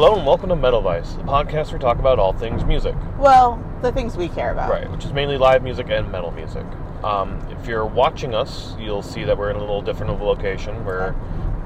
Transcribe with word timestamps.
Hello 0.00 0.16
and 0.16 0.26
welcome 0.26 0.48
to 0.48 0.56
Metal 0.56 0.80
Vice, 0.80 1.12
a 1.16 1.24
podcast 1.24 1.66
where 1.66 1.74
we 1.74 1.78
talk 1.78 1.98
about 1.98 2.18
all 2.18 2.32
things 2.32 2.64
music. 2.64 2.94
Well, 3.18 3.62
the 3.82 3.92
things 3.92 4.16
we 4.16 4.28
care 4.30 4.50
about. 4.50 4.70
Right, 4.70 4.90
which 4.90 5.04
is 5.04 5.12
mainly 5.12 5.36
live 5.36 5.62
music 5.62 5.90
and 5.90 6.10
metal 6.10 6.30
music. 6.30 6.64
Um, 7.04 7.46
if 7.50 7.66
you're 7.66 7.84
watching 7.84 8.34
us, 8.34 8.74
you'll 8.78 9.02
see 9.02 9.24
that 9.24 9.36
we're 9.36 9.50
in 9.50 9.56
a 9.56 9.60
little 9.60 9.82
different 9.82 10.10
of 10.10 10.22
a 10.22 10.24
location. 10.24 10.86
We're 10.86 11.14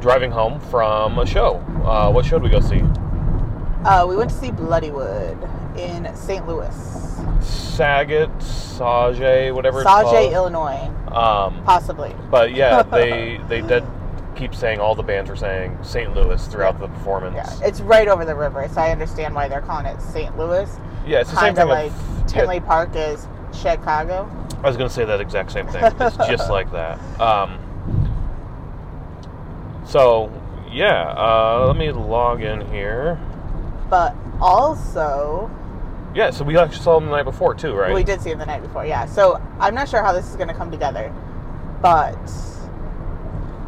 driving 0.00 0.32
home 0.32 0.58
from 0.58 1.16
a 1.20 1.25
show. 1.25 1.58
Uh, 1.86 2.11
what 2.11 2.25
show 2.25 2.40
did 2.40 2.43
we 2.43 2.50
go 2.50 2.58
see? 2.58 2.82
Uh, 3.89 4.04
we 4.04 4.16
went 4.16 4.30
to 4.30 4.36
see 4.36 4.50
Bloodywood 4.50 5.79
in 5.79 6.12
St. 6.16 6.44
Louis, 6.48 6.75
Saget, 7.40 8.43
Sage, 8.43 9.53
whatever 9.53 9.85
called. 9.85 10.32
Illinois, 10.32 10.90
Um, 11.12 11.62
possibly. 11.62 12.12
but 12.32 12.53
yeah, 12.53 12.82
they 12.82 13.39
they 13.48 13.61
did 13.61 13.85
keep 14.34 14.54
saying 14.54 14.80
all 14.80 14.94
the 14.94 15.02
bands 15.02 15.30
were 15.30 15.36
saying 15.36 15.79
St. 15.82 16.14
Louis 16.14 16.46
throughout 16.48 16.79
the 16.79 16.88
performance. 16.88 17.34
Yeah, 17.36 17.66
it's 17.66 17.80
right 17.80 18.08
over 18.08 18.25
the 18.25 18.34
river, 18.34 18.68
so 18.72 18.80
I 18.80 18.90
understand 18.90 19.34
why 19.34 19.48
they're 19.48 19.61
calling 19.62 19.86
it 19.86 20.00
St. 20.00 20.36
Louis. 20.38 20.68
Yeah, 21.06 21.20
it's 21.20 21.30
the 21.30 21.36
same 21.36 21.54
Kind 21.54 21.56
thing. 21.56 21.68
like 21.68 21.90
of- 21.90 22.18
yeah, 22.18 22.40
Tinley 22.40 22.61
Park 22.61 22.90
is 22.94 23.26
Chicago. 23.52 24.28
I 24.62 24.66
was 24.68 24.76
going 24.76 24.89
to 24.89 24.94
say 24.94 25.04
that 25.04 25.20
exact 25.20 25.52
same 25.52 25.66
thing. 25.68 25.84
It's 25.84 26.16
just 26.28 26.48
like 26.50 26.72
that. 26.72 26.98
Um, 27.20 27.58
so, 29.84 30.32
yeah, 30.72 31.08
uh, 31.11 31.64
let 31.66 31.76
me 31.76 31.92
log 31.92 32.42
in 32.42 32.61
here. 32.72 33.20
But 33.91 34.16
also, 34.41 35.50
Yeah, 36.14 36.30
so 36.30 36.44
we 36.44 36.56
actually 36.56 36.83
saw 36.83 36.98
them 36.98 37.06
the 37.11 37.12
night 37.16 37.25
before, 37.25 37.55
too, 37.55 37.75
right? 37.75 37.94
we 37.94 38.03
did 38.03 38.20
see 38.22 38.31
him 38.31 38.39
the 38.39 38.47
night 38.47 38.62
before. 38.62 38.87
Yeah, 38.87 39.05
so 39.06 39.41
I'm 39.61 39.75
not 39.75 39.89
sure 39.89 40.03
how 40.03 40.12
this 40.12 40.28
is 40.31 40.37
going 40.37 40.48
to 40.48 40.55
come 40.55 40.70
together, 40.70 41.12
but 41.83 42.16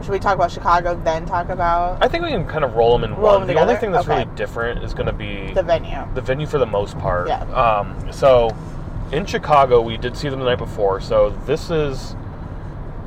should 0.07 0.13
we 0.13 0.21
talk 0.21 0.37
about 0.37 0.53
Chicago 0.53 0.95
then 1.03 1.27
talk 1.27 1.49
about 1.49 1.99
I 2.03 2.07
think 2.07 2.23
we 2.23 2.31
can 2.31 2.47
kind 2.47 2.65
of 2.65 2.75
roll 2.77 2.97
them 2.97 3.03
in 3.03 3.17
Roll 3.19 3.39
one. 3.41 3.47
the 3.49 3.59
only 3.61 3.75
thing 3.75 3.91
that's 3.91 4.07
Okay. 4.07 4.21
really 4.23 4.37
different 4.37 4.85
is 4.85 4.95
going 4.95 5.07
to 5.07 5.13
be 5.13 5.53
the 5.53 5.65
venue? 5.65 5.99
the 6.15 6.21
venue 6.21 6.47
for 6.47 6.59
the 6.59 6.67
most 6.67 6.97
part. 6.99 7.27
Yeah. 7.27 7.41
Um, 7.53 7.97
so, 8.13 8.55
in 9.11 9.27
Chicago, 9.27 9.81
we 9.81 9.97
did 9.97 10.17
see 10.17 10.29
them 10.29 10.39
the 10.39 10.45
night 10.47 10.59
before. 10.59 11.01
So 11.01 11.31
this 11.45 11.71
is 11.71 12.15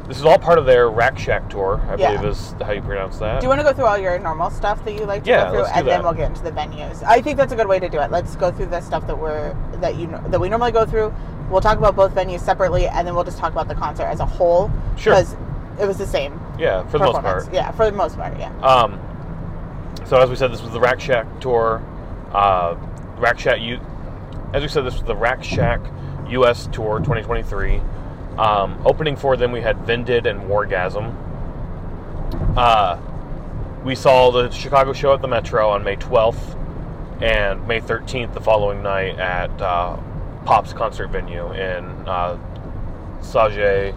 this 0.09 0.17
is 0.19 0.25
all 0.25 0.38
part 0.39 0.58
of 0.59 0.66
their 0.66 0.89
Rakshak 0.89 1.50
tour. 1.50 1.80
I 1.89 1.95
Yeah. 1.95 2.17
believe 2.17 2.31
is 2.31 2.53
how 2.61 2.72
you 2.73 2.81
pronounce 2.81 3.17
that. 3.19 3.39
Do 3.39 3.45
you 3.45 3.50
want 3.50 3.61
to 3.61 3.63
go 3.63 3.72
through 3.72 3.86
all 3.86 3.97
your 3.97 4.19
normal 4.19 4.50
stuff 4.50 4.84
that 4.84 4.91
you 4.94 5.06
like 5.06 5.23
to 5.23 5.30
Yeah, 5.30 5.45
go 5.45 5.52
through, 5.52 5.59
let's 5.61 5.72
do 5.73 5.80
and 5.80 5.88
then 5.88 6.03
we'll 6.03 6.13
get 6.13 6.28
into 6.31 6.44
the 6.44 6.52
venues? 6.52 7.02
I 7.03 7.22
think 7.22 7.38
that's 7.38 7.53
a 7.53 7.56
good 7.56 7.67
way 7.67 7.80
to 7.80 7.88
do 7.88 8.00
it. 8.02 8.11
Let's 8.11 8.36
go 8.36 8.52
through 8.52 8.66
the 8.67 8.81
stuff 8.81 9.08
that 9.08 9.17
we're 9.17 9.56
that 9.80 9.95
you 9.95 10.08
know, 10.08 10.22
that 10.28 10.41
we 10.41 10.50
normally 10.50 10.73
go 10.73 10.86
through. 10.86 11.13
We'll 11.50 11.61
talk 11.61 11.78
about 11.78 11.95
both 11.95 12.13
venues 12.13 12.41
separately, 12.41 12.88
and 12.88 13.08
then 13.08 13.16
we'll 13.16 13.23
just 13.23 13.38
talk 13.38 13.53
about 13.53 13.69
the 13.69 13.75
concert 13.75 14.03
as 14.03 14.19
a 14.19 14.25
whole. 14.25 14.69
Sure. 14.97 15.13
Because 15.13 15.38
it 15.80 15.88
was 15.88 15.97
the 15.97 16.08
same 16.08 16.39
yeah, 16.58 16.85
for 16.88 16.99
the 16.99 17.05
most 17.05 17.22
part. 17.22 17.53
Yeah, 17.53 17.72
for 17.72 17.85
the 17.85 17.95
most 17.95 18.17
part. 18.17 18.38
Yeah. 18.38 18.53
Um, 18.59 18.99
so 20.05 20.17
as 20.17 20.30
we 20.30 20.35
said, 20.35 20.52
this 20.52 20.61
was 20.61 20.72
the 20.72 20.80
Rakshak 20.80 21.39
tour. 21.39 21.83
Uh, 22.31 22.75
Rakshak, 23.17 23.61
U- 23.61 23.80
as 24.53 24.61
we 24.61 24.67
said, 24.67 24.85
this 24.85 24.95
was 24.95 25.03
the 25.03 25.16
Rakshak 25.16 26.31
U.S. 26.31 26.67
tour 26.72 27.00
2023. 27.00 27.81
Um, 28.38 28.81
opening 28.85 29.16
for 29.16 29.35
them, 29.38 29.52
we 29.52 29.61
had 29.61 29.77
Vended 29.85 30.25
and 30.25 30.41
Wargasm. 30.41 31.16
Uh, 32.57 33.00
we 33.83 33.95
saw 33.95 34.31
the 34.31 34.50
Chicago 34.50 34.94
show 34.94 35.13
at 35.13 35.22
the 35.22 35.27
Metro 35.27 35.69
on 35.69 35.83
May 35.83 35.95
12th, 35.95 36.57
and 37.22 37.67
May 37.67 37.81
13th, 37.81 38.33
the 38.33 38.41
following 38.41 38.81
night, 38.81 39.17
at 39.19 39.50
uh, 39.61 39.97
Pop's 40.45 40.73
concert 40.73 41.07
venue 41.09 41.52
in 41.53 41.85
uh, 42.07 42.38
Sauget, 43.22 43.95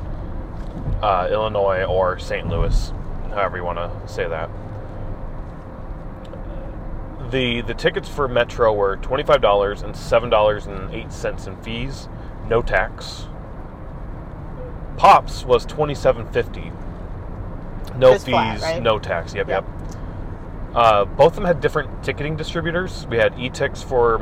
uh, 1.03 1.29
Illinois, 1.31 1.85
or 1.85 2.19
St. 2.19 2.49
Louis, 2.49 2.93
however 3.31 3.57
you 3.57 3.65
want 3.65 3.79
to 3.79 4.13
say 4.13 4.29
that. 4.29 4.51
The 7.31 7.63
the 7.63 7.75
tickets 7.75 8.09
for 8.09 8.29
Metro 8.29 8.73
were 8.73 8.97
twenty 8.99 9.23
five 9.23 9.41
dollars 9.41 9.83
and 9.83 9.97
seven 9.97 10.29
dollars 10.29 10.67
and 10.67 10.93
eight 10.95 11.13
cents 11.13 11.47
in 11.47 11.57
fees, 11.63 12.09
no 12.49 12.61
tax. 12.61 13.27
Pops 14.99 15.45
was 15.45 15.65
twenty 15.65 15.95
seven 15.95 16.31
fifty. 16.33 16.71
No 17.97 18.13
Just 18.13 18.27
fees, 18.27 18.33
flat, 18.35 18.61
right? 18.61 18.83
no 18.83 18.99
tax. 18.99 19.35
Yep, 19.35 19.49
Yep. 19.49 19.65
yep. 19.65 19.97
Uh, 20.75 21.05
both 21.05 21.29
of 21.33 21.37
them 21.37 21.45
had 21.45 21.61
different 21.61 22.03
ticketing 22.03 22.37
distributors. 22.37 23.07
We 23.09 23.17
had 23.19 23.35
eTix 23.35 23.83
for 23.85 24.19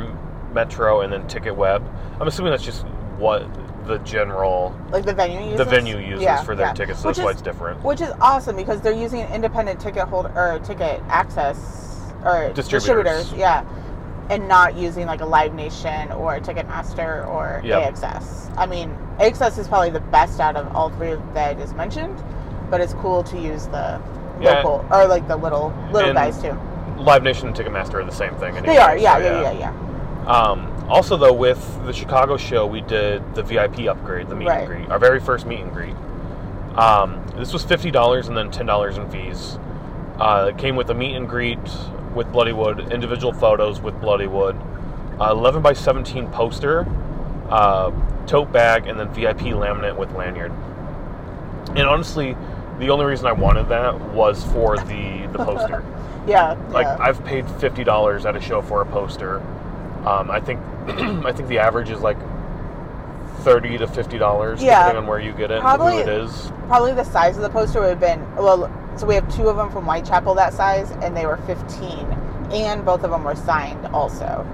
Metro 0.53 1.01
and 1.01 1.13
then 1.13 1.23
TicketWeb. 1.29 1.83
I'm 2.21 2.27
assuming 2.27 2.51
that's 2.53 2.65
just 2.65 2.83
what 3.19 3.43
the 3.87 3.99
general 3.99 4.75
Like 4.91 5.05
the 5.05 5.15
venue 5.15 5.41
uses. 5.41 5.59
the 5.59 5.65
venue 5.65 5.99
uses 5.99 6.23
Yeah, 6.23 6.43
for 6.43 6.55
their 6.55 6.67
yeah. 6.69 6.73
tickets. 6.75 7.01
So 7.01 7.09
Which 7.09 7.17
that's 7.17 7.25
why 7.25 7.31
it's 7.33 7.43
different. 7.43 7.83
Which 7.85 8.01
is 8.01 8.13
awesome 8.21 8.57
because 8.57 8.81
they're 8.81 8.93
using 8.93 9.21
an 9.21 9.33
independent 9.33 9.81
ticket 9.81 10.09
holder 10.09 10.31
or 10.37 10.59
ticket 10.61 11.01
access 11.09 11.97
or 12.25 12.53
Distributors. 12.55 13.25
distributors. 13.25 13.33
yeah, 13.33 13.65
and 14.29 14.47
not 14.47 14.77
using 14.77 15.07
like 15.07 15.21
a 15.23 15.27
Live 15.27 15.55
Nation 15.55 16.13
or 16.13 16.39
Ticketmaster 16.41 17.27
or 17.29 17.61
Yep. 17.65 17.95
AXS. 17.95 18.53
I 18.57 18.67
mean, 18.67 18.97
AXS 19.19 19.59
is 19.59 19.67
probably 19.69 19.91
the 19.91 20.01
best 20.01 20.39
out 20.41 20.57
of 20.57 20.75
all 20.77 20.91
three 20.91 21.17
that 21.35 21.51
I 21.51 21.55
just 21.61 21.75
mentioned, 21.75 22.23
but 22.71 22.81
it's 22.81 22.93
cool 22.95 23.23
to 23.25 23.39
use 23.39 23.67
the 23.67 24.01
Yeah. 24.41 24.51
local 24.63 24.85
or 24.91 25.07
like 25.07 25.27
the 25.29 25.37
little 25.37 25.73
little 25.93 26.11
And 26.11 26.17
guys 26.19 26.41
too. 26.41 26.57
Live 26.99 27.23
Nation 27.23 27.49
and 27.49 27.57
Ticketmaster 27.57 27.95
are 27.95 28.05
the 28.05 28.13
same 28.13 28.35
thing. 28.35 28.57
Anyway, 28.57 28.75
They 28.75 28.79
are, 28.79 28.97
yeah, 28.97 29.15
so, 29.17 29.23
yeah, 29.25 29.53
yeah, 29.53 29.73
yeah. 29.73 30.27
Um, 30.31 30.67
also, 30.91 31.17
though, 31.17 31.33
with 31.33 31.59
the 31.87 31.93
Chicago 31.93 32.37
show, 32.37 32.67
we 32.67 32.81
did 32.81 33.35
the 33.35 33.43
VIP 33.43 33.81
upgrade, 33.89 34.29
the 34.29 34.35
meet 34.37 34.47
and 34.49 34.67
greet, 34.67 34.89
our 34.91 34.99
very 34.99 35.21
first 35.21 35.47
meet 35.47 35.61
and 35.61 35.73
greet. 35.73 35.95
Um, 36.77 37.25
this 37.37 37.53
was 37.53 37.65
fifty 37.65 37.91
dollars 37.91 38.29
and 38.29 38.37
then 38.37 38.51
ten 38.51 38.67
dollars 38.67 38.97
in 38.97 39.09
fees. 39.11 39.59
Uh, 40.19 40.51
it 40.51 40.59
came 40.59 40.77
with 40.77 40.91
a 40.91 40.95
meet 40.95 41.15
and 41.17 41.29
greet 41.29 41.59
with 42.15 42.27
Bloodywood, 42.29 42.91
individual 42.93 43.33
photos 43.33 43.81
with 43.81 43.95
Bloodywood, 43.95 44.57
uh, 45.21 45.31
eleven 45.33 45.63
by 45.63 45.73
seventeen 45.73 46.29
poster, 46.29 46.87
uh, 47.49 47.91
tote 48.27 48.53
bag, 48.53 48.87
and 48.87 48.99
then 48.99 49.09
VIP 49.13 49.41
laminate 49.55 49.97
with 49.97 50.13
lanyard. 50.13 50.53
And 51.71 51.81
honestly, 51.81 52.37
the 52.79 52.91
only 52.91 53.05
reason 53.05 53.27
I 53.27 53.33
wanted 53.33 53.69
that 53.69 53.99
was 54.13 54.45
for 54.47 54.77
the 54.77 55.27
the 55.33 55.39
poster. 55.45 55.85
Yeah, 56.27 56.51
Like 56.69 56.85
yeah. 56.85 56.99
I've 57.01 57.25
paid 57.25 57.49
fifty 57.53 57.83
dollars 57.83 58.27
at 58.27 58.37
a 58.37 58.41
show 58.43 58.61
for 58.61 58.83
a 58.83 58.87
poster. 58.87 59.43
Um, 60.07 60.31
I 60.31 60.41
think 60.41 60.61
I 61.27 61.33
think 61.33 61.49
the 61.49 61.59
average 61.59 61.91
is 61.91 62.01
like 62.01 62.17
thirty 63.41 63.79
to 63.79 63.87
fifty 63.87 64.19
dollars, 64.19 64.63
Yeah. 64.63 64.81
depending 64.81 65.05
on 65.05 65.09
where 65.09 65.19
you 65.19 65.33
get 65.33 65.51
it, 65.51 65.55
and 65.55 65.61
Probably- 65.63 65.95
who 65.95 65.99
it 66.01 66.09
is. 66.09 66.53
probably 66.69 66.93
the 66.93 67.05
size 67.05 67.37
of 67.37 67.43
the 67.43 67.49
poster 67.51 67.81
would 67.81 67.89
have 67.91 68.01
been 68.01 68.21
well 68.37 68.71
so 68.97 69.07
we 69.07 69.15
have 69.15 69.27
two 69.35 69.49
of 69.49 69.57
them 69.57 69.71
from 69.71 69.85
whitechapel 69.85 70.35
that 70.35 70.53
size 70.53 70.91
and 71.03 71.17
they 71.17 71.27
were 71.27 71.37
15 71.39 72.07
and 72.53 72.85
both 72.85 73.03
of 73.03 73.11
them 73.11 73.25
were 73.25 73.35
signed 73.35 73.87
also 73.89 74.47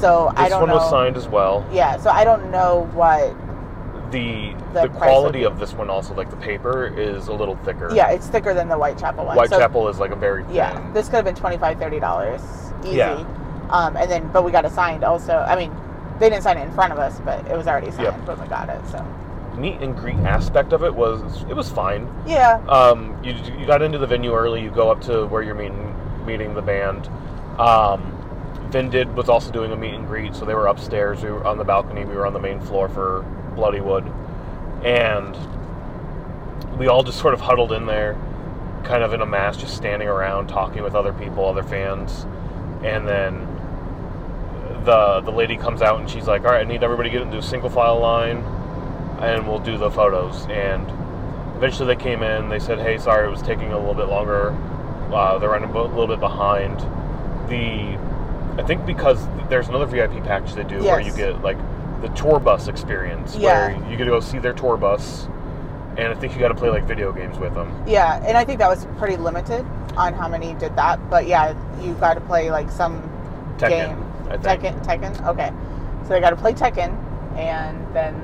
so 0.00 0.32
i 0.36 0.44
This 0.44 0.50
don't 0.50 0.60
one 0.62 0.68
know 0.70 0.76
was 0.76 0.88
signed 0.88 1.16
as 1.16 1.26
well. 1.28 1.66
yeah 1.72 1.96
so 1.98 2.08
i 2.10 2.24
don't 2.24 2.50
know 2.50 2.88
what 2.94 3.34
The 4.12 4.54
The 4.72 4.82
the, 4.82 4.88
quality 4.88 5.44
of 5.44 5.58
this 5.58 5.72
one 5.74 5.90
also, 5.90 6.14
like 6.14 6.30
the 6.30 6.36
paper, 6.36 6.86
is 6.86 7.28
a 7.28 7.32
little 7.34 7.56
thicker. 7.64 7.90
yeah 7.94 8.10
it's 8.10 8.28
thicker 8.28 8.54
than 8.54 8.68
the 8.68 8.76
whitechapel 8.76 9.24
one 9.26 9.34
so, 9.36 9.40
Whitechapel 9.40 9.88
is 9.88 9.98
like 9.98 10.12
a 10.12 10.16
very 10.16 10.42
thin. 10.44 10.54
yeah 10.54 10.92
this 10.92 11.06
could 11.08 11.16
have 11.16 11.24
been 11.26 11.34
25 11.34 11.78
30 11.78 12.00
dollars 12.00 12.40
easy 12.84 12.96
Yeah. 12.96 13.24
Um, 13.70 13.96
and 13.96 14.10
then 14.10 14.30
but 14.32 14.44
we 14.44 14.52
got 14.52 14.64
it 14.64 14.72
signed 14.72 15.02
also 15.04 15.38
i 15.48 15.56
mean 15.56 15.72
they 16.20 16.30
didn't 16.30 16.42
sign 16.44 16.56
it 16.56 16.62
in 16.62 16.72
front 16.72 16.92
of 16.92 16.98
us 16.98 17.20
but 17.24 17.44
it 17.50 17.56
was 17.56 17.66
already 17.66 17.90
signed 17.90 18.04
Yep. 18.04 18.28
when 18.28 18.40
we 18.40 18.46
got 18.46 18.68
it 18.68 18.80
so 18.90 19.04
Meet 19.58 19.80
and 19.80 19.96
greet 19.96 20.16
aspect 20.16 20.72
of 20.74 20.84
it 20.84 20.94
was 20.94 21.42
it 21.48 21.56
was 21.56 21.70
fine. 21.70 22.06
yeah 22.26 22.58
Um, 22.68 23.16
you, 23.24 23.32
you 23.58 23.64
got 23.66 23.80
into 23.80 23.96
the 23.96 24.06
venue 24.06 24.34
early. 24.34 24.60
You 24.62 24.70
go 24.70 24.90
up 24.90 25.00
to 25.02 25.24
where 25.28 25.42
you're 25.42 25.54
meeting 25.54 25.94
meeting 26.26 26.52
the 26.54 26.60
band. 26.60 27.08
Um, 27.58 28.12
Vended 28.70 29.16
was 29.16 29.30
also 29.30 29.50
doing 29.50 29.72
a 29.72 29.76
meet 29.76 29.94
and 29.94 30.06
greet, 30.06 30.34
so 30.34 30.44
they 30.44 30.52
were 30.54 30.66
upstairs. 30.66 31.22
We 31.22 31.30
were 31.30 31.46
on 31.46 31.56
the 31.56 31.64
balcony. 31.64 32.04
We 32.04 32.14
were 32.16 32.26
on 32.26 32.34
the 32.34 32.38
main 32.38 32.60
floor 32.60 32.88
for 32.90 33.24
Bloodywood, 33.56 34.04
and 34.84 35.34
we 36.78 36.88
all 36.88 37.02
just 37.02 37.18
sort 37.18 37.32
of 37.32 37.40
huddled 37.40 37.72
in 37.72 37.86
there, 37.86 38.14
kind 38.84 39.02
of 39.02 39.14
in 39.14 39.22
a 39.22 39.26
mass, 39.26 39.56
just 39.56 39.74
standing 39.74 40.06
around 40.08 40.48
talking 40.48 40.82
with 40.82 40.94
other 40.94 41.14
people, 41.14 41.46
other 41.46 41.62
fans, 41.62 42.26
and 42.84 43.08
then 43.08 43.46
the 44.86 45.20
the 45.20 45.30
lady 45.32 45.56
comes 45.56 45.82
out 45.82 46.00
and 46.00 46.08
she's 46.08 46.26
like, 46.26 46.44
"All 46.44 46.52
right, 46.52 46.62
I 46.62 46.64
need 46.64 46.82
everybody 46.82 47.10
to 47.10 47.12
get 47.18 47.22
into 47.22 47.36
a 47.38 47.42
single 47.42 47.68
file 47.68 47.98
line, 48.00 48.38
and 49.20 49.46
we'll 49.46 49.58
do 49.58 49.76
the 49.76 49.90
photos." 49.90 50.46
And 50.48 50.88
eventually 51.56 51.86
they 51.94 52.00
came 52.02 52.22
in. 52.22 52.48
They 52.48 52.58
said, 52.58 52.78
"Hey, 52.78 52.96
sorry, 52.96 53.26
it 53.26 53.30
was 53.30 53.42
taking 53.42 53.72
a 53.72 53.78
little 53.78 53.94
bit 53.94 54.08
longer. 54.08 54.56
Uh, 55.12 55.38
they're 55.38 55.50
running 55.50 55.68
a 55.68 55.82
little 55.82 56.06
bit 56.06 56.20
behind." 56.20 56.78
The 57.50 57.98
I 58.58 58.64
think 58.66 58.86
because 58.86 59.26
there's 59.50 59.68
another 59.68 59.84
VIP 59.86 60.24
package 60.24 60.54
they 60.54 60.64
do 60.64 60.82
where 60.82 61.00
you 61.00 61.14
get 61.14 61.42
like 61.42 61.58
the 62.00 62.08
tour 62.08 62.38
bus 62.40 62.68
experience, 62.68 63.36
Yeah. 63.36 63.68
where 63.68 63.90
you 63.90 63.96
get 63.98 64.04
to 64.04 64.10
go 64.10 64.20
see 64.20 64.38
their 64.38 64.52
tour 64.54 64.76
bus, 64.76 65.28
and 65.96 66.08
I 66.08 66.14
think 66.14 66.34
you 66.34 66.40
got 66.40 66.48
to 66.48 66.54
play 66.54 66.70
like 66.70 66.84
video 66.84 67.12
games 67.12 67.38
with 67.38 67.54
them. 67.54 67.70
Yeah, 67.86 68.22
and 68.24 68.36
I 68.36 68.44
think 68.44 68.58
that 68.60 68.68
was 68.68 68.86
pretty 68.98 69.16
limited 69.16 69.64
on 69.96 70.14
how 70.14 70.28
many 70.28 70.54
did 70.54 70.74
that. 70.76 70.98
But 71.10 71.26
yeah, 71.26 71.54
you 71.80 71.92
got 71.94 72.14
to 72.14 72.20
play 72.20 72.50
like 72.50 72.70
some 72.70 73.02
Tekken, 73.58 73.68
game. 73.68 74.05
I 74.30 74.36
think. 74.36 74.62
Tekken, 74.62 74.84
Tekken. 74.84 75.26
Okay, 75.26 75.50
so 76.02 76.08
they 76.10 76.20
got 76.20 76.30
to 76.30 76.36
play 76.36 76.52
Tekken, 76.52 76.90
and 77.36 77.94
then 77.94 78.14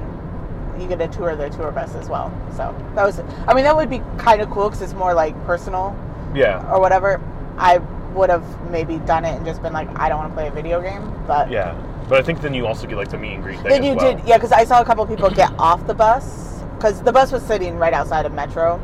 you 0.80 0.88
get 0.88 1.00
a 1.00 1.08
tour 1.08 1.30
of 1.30 1.38
their 1.38 1.50
tour 1.50 1.70
bus 1.70 1.94
as 1.94 2.08
well. 2.08 2.32
So 2.56 2.74
that 2.94 3.04
was, 3.04 3.20
I 3.46 3.54
mean, 3.54 3.64
that 3.64 3.76
would 3.76 3.90
be 3.90 4.00
kind 4.18 4.40
of 4.40 4.50
cool 4.50 4.68
because 4.68 4.82
it's 4.82 4.94
more 4.94 5.12
like 5.14 5.34
personal 5.44 5.94
Yeah, 6.34 6.66
or 6.72 6.80
whatever. 6.80 7.20
I 7.58 7.78
would 8.14 8.30
have 8.30 8.70
maybe 8.70 8.96
done 8.98 9.24
it 9.24 9.36
and 9.36 9.44
just 9.44 9.62
been 9.62 9.72
like, 9.72 9.88
I 9.98 10.08
don't 10.08 10.18
want 10.18 10.30
to 10.30 10.34
play 10.34 10.48
a 10.48 10.50
video 10.50 10.80
game. 10.80 11.02
But 11.26 11.50
Yeah, 11.50 11.74
but 12.08 12.18
I 12.18 12.22
think 12.22 12.40
then 12.40 12.54
you 12.54 12.66
also 12.66 12.86
get 12.86 12.96
like 12.96 13.10
the 13.10 13.18
meet 13.18 13.34
and 13.34 13.42
greet 13.42 13.56
thing. 13.60 13.68
then 13.68 13.84
you 13.84 13.94
well. 13.94 14.16
did, 14.16 14.26
yeah, 14.26 14.38
because 14.38 14.52
I 14.52 14.64
saw 14.64 14.80
a 14.80 14.84
couple 14.84 15.06
people 15.06 15.30
get 15.30 15.52
off 15.58 15.86
the 15.86 15.94
bus 15.94 16.62
because 16.76 17.02
the 17.02 17.12
bus 17.12 17.30
was 17.30 17.42
sitting 17.42 17.76
right 17.76 17.92
outside 17.92 18.24
of 18.26 18.32
Metro 18.32 18.80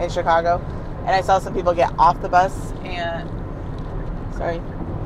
in 0.00 0.08
Chicago, 0.10 0.60
and 1.00 1.10
I 1.10 1.20
saw 1.20 1.38
some 1.38 1.54
people 1.54 1.74
get 1.74 1.92
off 1.98 2.20
the 2.22 2.28
bus 2.28 2.72
and 2.82 3.28
sorry, 4.34 4.60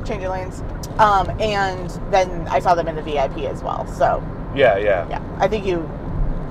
changing 0.05 0.29
lanes. 0.29 0.61
Um, 0.99 1.29
and 1.39 1.89
then 2.11 2.47
I 2.49 2.59
saw 2.59 2.75
them 2.75 2.87
in 2.87 2.95
the 2.95 3.01
VIP 3.01 3.39
as 3.49 3.63
well. 3.63 3.85
So 3.87 4.23
Yeah, 4.55 4.77
yeah, 4.77 5.07
yeah, 5.09 5.21
I 5.39 5.47
think 5.47 5.65
you 5.65 5.89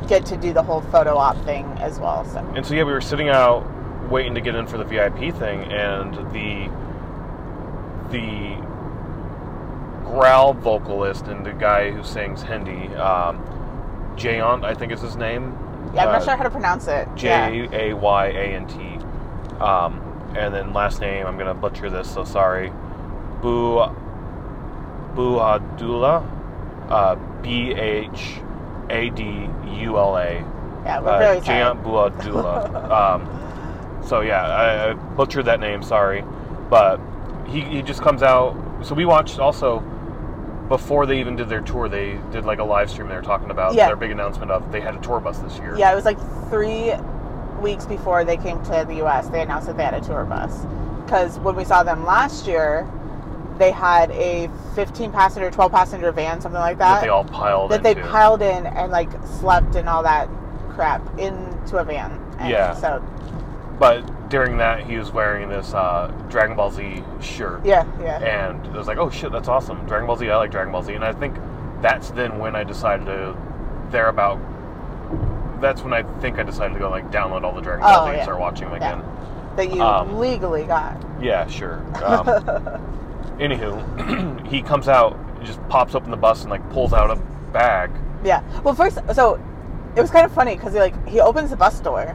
get 0.09 0.25
to 0.27 0.37
do 0.37 0.53
the 0.53 0.63
whole 0.63 0.81
photo 0.81 1.17
op 1.17 1.37
thing 1.45 1.67
as 1.81 1.99
well. 2.01 2.25
So 2.25 2.39
And 2.57 2.65
so 2.67 2.75
yeah, 2.75 2.85
we 2.85 2.93
were 2.93 3.01
sitting 3.01 3.29
out 3.29 3.65
waiting 4.11 4.35
to 4.35 4.41
get 4.41 4.55
in 4.55 4.67
for 4.67 4.79
the 4.79 4.85
VIP 4.85 5.33
thing, 5.35 5.65
and 5.73 6.15
the 6.33 6.69
the 8.11 8.57
growl 10.05 10.55
vocalist 10.55 11.27
and 11.29 11.47
the 11.47 11.53
guy 11.53 11.91
who 11.93 12.03
sings 12.03 12.43
Hindi, 12.43 12.89
um, 12.97 13.39
Jayant, 14.17 14.65
I 14.65 14.75
think 14.75 14.91
is 14.93 15.01
his 15.01 15.17
name. 15.17 15.57
yeah, 15.95 16.03
I'm 16.03 16.09
Uh, 16.09 16.13
not 16.13 16.25
sure 16.25 16.37
how 16.37 16.43
to 16.43 16.51
pronounce 16.51 16.89
it. 16.89 17.07
J 17.15 17.69
A 17.73 17.95
Y 17.95 18.27
A 18.27 18.55
N 18.57 18.67
T. 18.67 18.99
Um, 19.63 20.01
and 20.37 20.53
then 20.55 20.73
last 20.73 21.01
name, 21.01 21.27
I'm 21.27 21.39
gonna 21.39 21.55
butcher 21.55 21.89
this, 21.91 22.11
so 22.11 22.25
sorry. 22.25 22.73
Bu 23.43 23.81
Buadula, 25.15 26.23
uh, 26.89 27.15
B 27.43 27.73
H 27.73 28.41
A 28.91 29.11
D 29.11 29.49
U 29.83 29.99
L 29.99 30.17
A. 30.17 30.45
Yeah, 30.85 31.01
we're 31.01 31.09
Uh, 31.11 31.19
very. 31.19 31.41
Buadula. 31.41 32.91
um, 32.91 34.03
so 34.07 34.21
yeah, 34.21 34.47
I, 34.47 34.91
I 34.91 34.93
butchered 34.95 35.45
that 35.47 35.61
name. 35.61 35.83
Sorry, 35.83 36.25
but 36.69 37.01
he 37.47 37.61
he 37.63 37.83
just 37.83 38.03
comes 38.03 38.23
out. 38.23 38.57
So 38.83 38.95
we 38.95 39.05
watched 39.05 39.39
also 39.39 39.81
before 40.69 41.05
they 41.05 41.19
even 41.21 41.37
did 41.37 41.49
their 41.49 41.61
tour. 41.61 41.89
They 41.89 42.19
did 42.31 42.45
like 42.45 42.61
a 42.61 42.65
live 42.65 42.89
stream. 42.91 43.09
They 43.09 43.17
were 43.17 43.23
talking 43.23 43.51
about 43.51 43.75
Yeah. 43.75 43.87
their 43.87 43.97
big 43.97 44.11
announcement 44.11 44.51
of 44.51 44.71
they 44.71 44.81
had 44.81 44.95
a 44.95 45.01
tour 45.01 45.21
bus 45.21 45.39
this 45.39 45.59
year. 45.59 45.75
Yeah, 45.77 45.93
it 45.93 45.97
was 45.97 46.05
like 46.05 46.19
three 46.49 46.93
weeks 47.61 47.85
before 47.85 48.25
they 48.25 48.37
came 48.37 48.63
to 48.65 48.85
the 48.87 48.95
U.S. 48.97 49.29
They 49.29 49.43
announced 49.43 49.67
that 49.67 49.77
they 49.77 49.85
had 49.85 49.95
a 49.95 50.01
tour 50.01 50.25
bus. 50.25 50.65
Because 51.05 51.39
when 51.41 51.57
we 51.57 51.65
saw 51.65 51.83
them 51.83 52.05
last 52.07 52.47
year, 52.47 52.87
they 53.61 53.71
had 53.71 54.11
a 54.13 54.51
15 54.75 55.13
passenger, 55.13 55.51
12 55.51 55.71
passenger 55.71 56.11
van, 56.13 56.41
something 56.41 56.61
like 56.61 56.79
that 56.79 56.95
that. 56.95 57.03
they 57.03 57.11
all 57.11 57.25
piled 57.25 57.71
that 57.71 57.83
they 57.83 57.91
into. 57.93 58.03
piled 58.09 58.41
in 58.43 58.67
and 58.67 58.91
like 58.91 59.11
slept 59.39 59.77
and 59.77 59.87
all 59.89 60.03
that 60.03 60.29
crap 60.71 61.03
into 61.19 61.77
a 61.77 61.85
van. 61.85 62.11
And 62.39 62.49
Yeah. 62.51 62.75
So 62.75 63.01
But 63.79 64.29
during 64.31 64.57
that, 64.59 64.87
he 64.87 64.97
was 64.97 65.13
wearing 65.13 65.49
this 65.51 65.75
uh, 65.75 66.09
Dragon 66.31 66.57
Ball 66.57 66.71
Z 66.71 67.05
shirt. 67.21 67.65
yeah, 67.67 67.85
yeah, 68.01 68.19
And 68.19 68.65
it 68.67 68.73
was 68.73 68.87
like, 68.87 68.97
oh 68.99 69.11
shit, 69.11 69.31
that's 69.31 69.49
awesome. 69.49 69.85
Dragon 69.87 70.07
Ball 70.07 70.17
Z, 70.17 70.31
I 70.31 70.37
like 70.39 70.51
Dragon 70.51 70.73
Ball 70.73 70.83
Z. 70.83 70.95
And 70.95 71.05
I 71.05 71.13
think 71.13 71.37
that's 71.83 72.11
then 72.13 72.39
when 72.39 72.57
I 72.57 72.65
decided 72.65 73.05
to, 73.07 73.37
thereabout, 73.91 74.39
that's 75.61 75.83
when 75.83 75.93
I 75.93 76.03
think 76.21 76.39
I 76.39 76.45
decided 76.45 76.73
to 76.75 76.81
go 76.81 76.89
like 76.89 77.11
download 77.11 77.43
all 77.45 77.55
the 77.55 77.61
Dragon 77.61 77.83
Ball 77.83 78.01
Oh, 78.01 78.05
Z 78.05 78.09
and 78.09 78.17
yeah. 78.17 78.23
start 78.23 78.41
watching 78.41 78.71
them 78.71 78.81
Yeah. 78.81 78.99
again. 79.01 79.57
that 79.57 79.75
you 79.75 79.83
um, 79.83 80.19
legally 80.19 80.65
got. 80.65 80.97
Yeah, 81.21 81.47
sure. 81.47 81.83
Um, 82.03 82.25
anywho, 83.41 84.47
he 84.49 84.63
comes 84.63 84.89
out, 84.89 85.19
just 85.43 85.67
pops 85.69 85.95
open 85.95 86.11
the 86.11 86.17
bus 86.17 86.43
and 86.43 86.51
like 86.51 86.69
pulls 86.71 86.93
out 86.93 87.11
a 87.11 87.17
bag. 87.53 87.91
Yeah. 88.25 88.43
Well, 88.63 88.75
first, 88.75 88.99
so 89.15 89.43
it 89.97 90.01
was 90.01 90.11
kind 90.11 90.25
of 90.25 90.33
funny 90.33 90.55
because 90.55 90.75
like 90.75 91.09
he 91.09 91.21
opens 91.21 91.51
the 91.51 91.57
bus 91.57 91.81
door, 91.81 92.15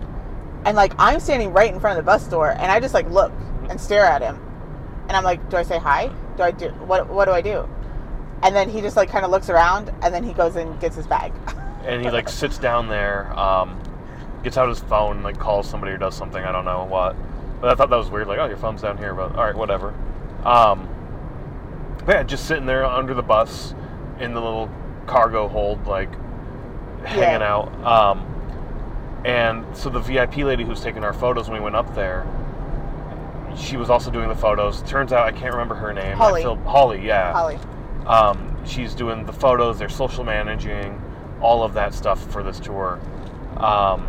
and 0.66 0.76
like 0.78 0.94
I'm 0.98 1.20
standing 1.20 1.52
right 1.52 1.74
in 1.74 1.80
front 1.80 1.98
of 2.00 2.06
the 2.06 2.10
bus 2.10 2.28
door, 2.28 2.52
and 2.52 2.72
I 2.72 2.80
just 2.80 2.94
like 2.94 3.10
look 3.10 3.34
and 3.70 3.82
stare 3.82 4.06
at 4.06 4.22
him, 4.22 4.40
and 5.08 5.18
I'm 5.18 5.24
like, 5.24 5.50
do 5.50 5.58
I 5.58 5.64
say 5.64 5.80
hi? 5.80 6.12
Do 6.38 6.44
I 6.44 6.52
do 6.52 6.70
what? 6.70 7.10
What 7.10 7.26
do 7.26 7.32
I 7.32 7.42
do? 7.42 7.68
And 8.44 8.56
then 8.56 8.70
he 8.70 8.82
just 8.82 8.96
like 8.96 9.10
kind 9.10 9.26
of 9.26 9.32
looks 9.32 9.50
around, 9.50 9.92
and 10.02 10.14
then 10.14 10.24
he 10.24 10.34
goes 10.34 10.56
and 10.56 10.80
gets 10.80 10.96
his 10.96 11.08
bag. 11.08 11.34
And 11.86 12.04
he 12.04 12.10
like 12.10 12.28
sits 12.28 12.58
down 12.58 12.88
there, 12.88 13.32
um, 13.38 13.80
gets 14.44 14.58
out 14.58 14.68
his 14.68 14.80
phone, 14.80 15.22
like 15.22 15.38
calls 15.38 15.70
somebody 15.70 15.92
or 15.92 15.98
does 15.98 16.16
something, 16.16 16.44
I 16.44 16.52
don't 16.52 16.66
know 16.66 16.84
what. 16.86 17.16
But 17.62 17.70
I 17.70 17.76
thought 17.76 17.92
that 17.92 17.96
was 17.96 18.10
weird, 18.10 18.28
like, 18.28 18.40
oh, 18.40 18.48
your 18.48 18.58
phone's 18.58 18.82
down 18.82 18.98
here, 18.98 19.14
but 19.14 19.36
alright, 19.36 19.56
whatever. 19.56 19.94
Um, 20.44 20.90
yeah, 22.08 22.24
just 22.24 22.46
sitting 22.48 22.66
there 22.66 22.86
under 22.86 23.14
the 23.14 23.24
bus 23.24 23.74
in 24.20 24.34
the 24.34 24.42
little 24.42 24.70
cargo 25.08 25.48
hold, 25.48 25.86
like 25.88 26.10
hanging 27.06 27.42
Yeah. 27.42 27.54
out. 27.56 27.86
Um, 27.86 29.22
and 29.26 29.66
so 29.76 29.90
the 29.90 30.00
VIP 30.00 30.38
lady 30.38 30.64
who's 30.64 30.82
taking 30.82 31.04
our 31.04 31.14
photos 31.14 31.50
when 31.50 31.58
we 31.60 31.64
went 31.64 31.76
up 31.76 31.94
there, 31.96 32.26
she 33.56 33.78
was 33.78 33.90
also 33.90 34.12
doing 34.12 34.28
the 34.28 34.36
photos. 34.36 34.82
Turns 34.84 35.12
out 35.14 35.26
I 35.26 35.32
can't 35.32 35.54
remember 35.54 35.76
her 35.76 35.94
name. 35.94 36.14
I 36.14 36.26
Holly. 36.26 36.42
feel- 36.44 36.58
Holly, 36.58 37.06
yeah. 37.06 37.32
Holly. 37.34 37.60
Um, 38.06 38.56
she's 38.66 38.94
doing 38.94 39.26
the 39.26 39.34
photos, 39.34 39.80
they're 39.80 39.90
social 39.90 40.24
managing, 40.24 41.02
all 41.42 41.64
of 41.64 41.74
that 41.74 41.94
stuff 41.94 42.24
for 42.32 42.44
this 42.44 42.60
tour. 42.60 43.00
Um, 43.58 44.08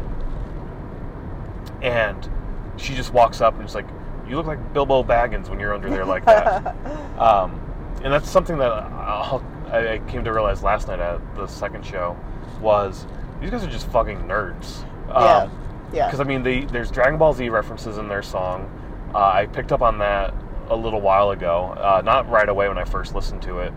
and 1.82 2.28
she 2.76 2.94
just 2.94 3.12
walks 3.12 3.40
up 3.40 3.54
and 3.58 3.64
is 3.69 3.75
like, 3.75 3.87
"You 4.28 4.37
look 4.37 4.46
like 4.46 4.72
Bilbo 4.72 5.02
Baggins 5.02 5.49
when 5.49 5.60
you're 5.60 5.75
under 5.75 5.88
there 5.88 6.04
like 6.04 6.25
that." 6.26 6.75
um, 7.19 7.60
and 8.02 8.12
that's 8.12 8.31
something 8.31 8.58
that 8.58 8.70
I'll, 8.70 9.44
I 9.70 9.94
I 9.94 9.98
came 10.08 10.25
to 10.25 10.32
realize 10.32 10.62
last 10.62 10.88
night 10.88 11.00
at 11.00 11.20
the 11.37 11.46
second 11.46 11.84
show 11.84 12.16
was 12.60 13.06
these 13.40 13.50
guys 13.50 13.64
are 13.64 13.70
just 13.70 13.88
fucking 13.90 14.19
nerds. 14.20 14.84
yeah. 15.08 15.14
Um, 15.38 15.50
Yeah. 15.93 16.06
because 16.06 16.20
I 16.20 16.25
mean, 16.25 16.43
they, 16.43 16.64
there's 16.64 16.90
Dragon 16.90 17.19
Ball 17.19 17.32
Z 17.32 17.48
references 17.48 17.98
in 17.98 18.08
their 18.08 18.22
song. 18.22 18.70
Uh, 19.14 19.19
I 19.19 19.46
picked 19.46 19.72
up 19.72 19.82
on 19.82 19.98
that 19.98 20.34
a 20.69 20.76
little 20.76 21.00
while 21.00 21.31
ago. 21.31 21.75
Uh, 21.78 22.02
not 22.04 22.28
right 22.28 22.48
away 22.48 22.69
when 22.69 22.78
I 22.78 22.84
first 22.84 23.14
listened 23.14 23.43
to 23.43 23.58
it, 23.60 23.72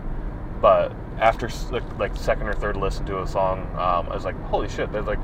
but 0.60 0.92
after 1.18 1.48
like, 1.98 2.16
second 2.16 2.48
or 2.48 2.54
third 2.54 2.76
listen 2.76 3.04
to 3.06 3.22
a 3.22 3.26
song, 3.26 3.60
um, 3.74 4.08
I 4.10 4.14
was 4.14 4.24
like, 4.24 4.40
holy 4.44 4.68
shit! 4.68 4.90
There's 4.90 5.06
like 5.06 5.18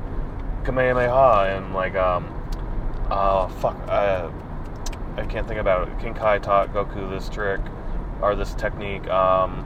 Kamehameha 0.63 1.55
and 1.57 1.73
like 1.73 1.95
um, 1.95 2.25
uh, 3.09 3.47
fuck, 3.47 3.75
uh, 3.89 4.29
I 5.17 5.25
can't 5.25 5.47
think 5.47 5.59
about 5.59 5.87
it. 5.87 5.99
King 5.99 6.13
Kai 6.13 6.39
taught 6.39 6.73
Goku 6.73 7.09
this 7.09 7.27
trick 7.29 7.59
or 8.21 8.35
this 8.35 8.53
technique. 8.55 9.07
Um, 9.07 9.65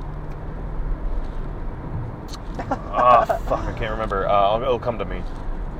ah, 2.59 3.25
fuck, 3.47 3.59
I 3.59 3.73
can't 3.77 3.91
remember. 3.91 4.27
Uh, 4.27 4.61
it'll, 4.61 4.79
come 4.79 4.97
to 4.99 5.05
me. 5.05 5.21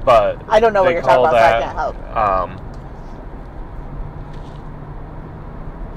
But 0.06 0.42
I 0.48 0.60
don't 0.60 0.74
know 0.74 0.84
what 0.84 0.94
you're 0.94 1.02
talking 1.02 1.26
about, 1.26 1.32
so 1.32 1.38
I 1.38 1.62
can't 1.62 1.76
help. 1.76 1.96
Um, 2.16 2.58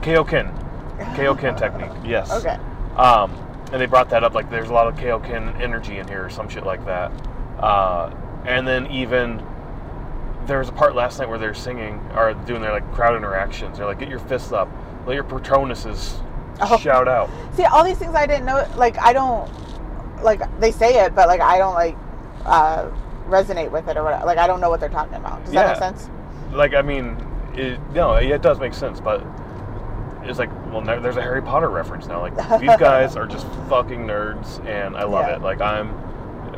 Kaioken. 0.02 0.60
Kaioken 1.16 1.56
technique. 1.56 1.90
Yes. 2.04 2.30
Okay. 2.30 2.58
Um, 2.96 3.32
and 3.72 3.80
they 3.80 3.86
brought 3.86 4.10
that 4.10 4.22
up. 4.22 4.34
Like, 4.34 4.50
there's 4.50 4.68
a 4.68 4.72
lot 4.72 4.86
of 4.86 4.94
Kaioken 4.96 5.58
energy 5.60 5.98
in 5.98 6.06
here, 6.06 6.26
or 6.26 6.30
some 6.30 6.48
shit 6.48 6.64
like 6.64 6.84
that. 6.84 7.10
Uh, 7.58 8.14
and 8.44 8.68
then 8.68 8.86
even 8.90 9.42
there 10.46 10.58
was 10.58 10.68
a 10.68 10.72
part 10.72 10.94
last 10.94 11.18
night 11.18 11.28
where 11.28 11.38
they're 11.38 11.54
singing 11.54 11.98
or 12.14 12.34
doing 12.46 12.60
their 12.60 12.72
like 12.72 12.92
crowd 12.92 13.16
interactions. 13.16 13.78
They're 13.78 13.86
like, 13.86 13.98
"Get 13.98 14.10
your 14.10 14.18
fists 14.18 14.52
up, 14.52 14.68
let 15.06 15.14
your 15.14 15.24
Patronuses 15.24 16.20
Oh. 16.60 16.78
shout 16.78 17.08
out." 17.08 17.28
See, 17.54 17.64
all 17.64 17.84
these 17.84 17.98
things 17.98 18.14
I 18.14 18.26
didn't 18.26 18.46
know. 18.46 18.66
Like, 18.76 18.98
I 18.98 19.12
don't 19.12 19.50
like 20.22 20.40
they 20.60 20.70
say 20.72 21.04
it, 21.04 21.14
but 21.14 21.28
like 21.28 21.40
I 21.40 21.58
don't 21.58 21.74
like 21.74 21.96
uh, 22.44 22.90
resonate 23.28 23.70
with 23.70 23.88
it 23.88 23.96
or 23.96 24.04
whatever. 24.04 24.26
Like, 24.26 24.38
I 24.38 24.46
don't 24.46 24.60
know 24.60 24.70
what 24.70 24.80
they're 24.80 24.88
talking 24.88 25.14
about. 25.14 25.44
Does 25.44 25.54
that 25.54 25.68
make 25.68 25.76
sense? 25.78 26.08
Like, 26.52 26.74
I 26.74 26.82
mean, 26.82 27.16
it, 27.54 27.80
no, 27.92 28.14
it 28.14 28.42
does 28.42 28.58
make 28.60 28.74
sense, 28.74 29.00
but 29.00 29.24
it's 30.22 30.38
like, 30.38 30.50
well, 30.72 30.80
there's 30.82 31.16
a 31.16 31.22
Harry 31.22 31.42
Potter 31.42 31.68
reference 31.68 32.06
now. 32.06 32.20
Like, 32.20 32.36
these 32.60 32.76
guys 32.76 33.16
are 33.16 33.26
just 33.26 33.46
fucking 33.68 34.00
nerds, 34.00 34.64
and 34.66 34.96
I 34.96 35.04
love 35.04 35.26
Yeah. 35.26 35.36
it. 35.36 35.42
Like, 35.42 35.60
I'm 35.60 35.90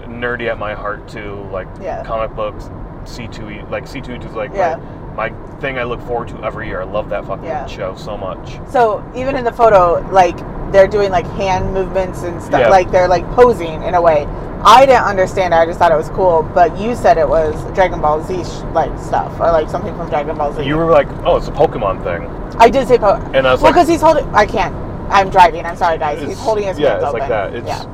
nerdy 0.07 0.49
at 0.49 0.59
my 0.59 0.75
heart 0.75 1.09
too. 1.09 1.49
Like, 1.51 1.69
Yeah. 1.81 2.05
comic 2.05 2.35
books, 2.37 2.71
C2E, 3.05 3.71
like 3.71 3.85
C2E 3.85 4.25
is 4.25 4.33
like 4.35 4.53
Yeah. 4.53 4.79
My, 5.17 5.31
thing 5.61 5.79
I 5.79 5.85
look 5.85 6.01
forward 6.03 6.29
to 6.29 6.45
every 6.45 6.69
year. 6.69 6.83
I 6.83 6.85
love 6.85 7.09
that 7.11 7.25
fucking 7.27 7.45
Yeah. 7.45 7.67
show 7.67 7.95
so 7.97 8.17
much. 8.17 8.59
So 8.71 9.03
even 9.17 9.37
in 9.37 9.45
the 9.45 9.53
photo, 9.53 10.07
like 10.13 10.37
they're 10.73 10.87
doing 10.89 11.11
like 11.11 11.27
hand 11.27 11.73
movements 11.73 12.23
and 12.23 12.43
stuff. 12.43 12.61
Yeah. 12.61 12.69
Like 12.69 12.91
they're 12.91 13.09
like 13.09 13.27
posing 13.33 13.83
in 13.83 13.95
a 13.95 14.01
way. 14.01 14.27
I 14.63 14.85
didn't 14.85 15.05
understand 15.05 15.55
it. 15.55 15.57
I 15.57 15.67
just 15.67 15.79
thought 15.79 15.93
it 15.93 15.97
was 15.97 16.09
cool. 16.11 16.43
But 16.55 16.77
you 16.79 16.95
said 16.95 17.19
it 17.19 17.29
was 17.29 17.55
Dragon 17.75 18.01
Ball 18.01 18.23
Z 18.25 18.35
like 18.73 18.97
stuff 18.99 19.33
or 19.41 19.51
like 19.53 19.69
something 19.71 19.95
from 19.97 20.09
Dragon 20.11 20.37
Ball 20.37 20.53
Z. 20.53 20.65
You 20.65 20.77
were 20.77 20.91
like, 20.91 21.09
oh, 21.25 21.37
it's 21.37 21.49
a 21.49 21.53
Pokemon 21.53 22.03
thing, 22.05 22.27
I 22.59 22.71
did 22.71 22.89
say 22.89 22.99
po- 22.99 23.15
and 23.35 23.47
I 23.47 23.53
was 23.53 23.61
well 23.61 23.71
like, 23.73 23.75
because 23.75 23.89
he's 23.89 24.01
holding. 24.01 24.27
I 24.35 24.47
can't. 24.47 24.75
I'm 25.11 25.31
driving. 25.31 25.65
I'm 25.65 25.77
sorry, 25.77 25.99
guys. 25.99 26.21
He's 26.27 26.39
holding 26.39 26.65
his 26.65 26.79
yeah, 26.79 26.97
it's 26.97 27.05
open. 27.05 27.21
like 27.21 27.29
that. 27.29 27.55
It's, 27.55 27.67
yeah. 27.67 27.85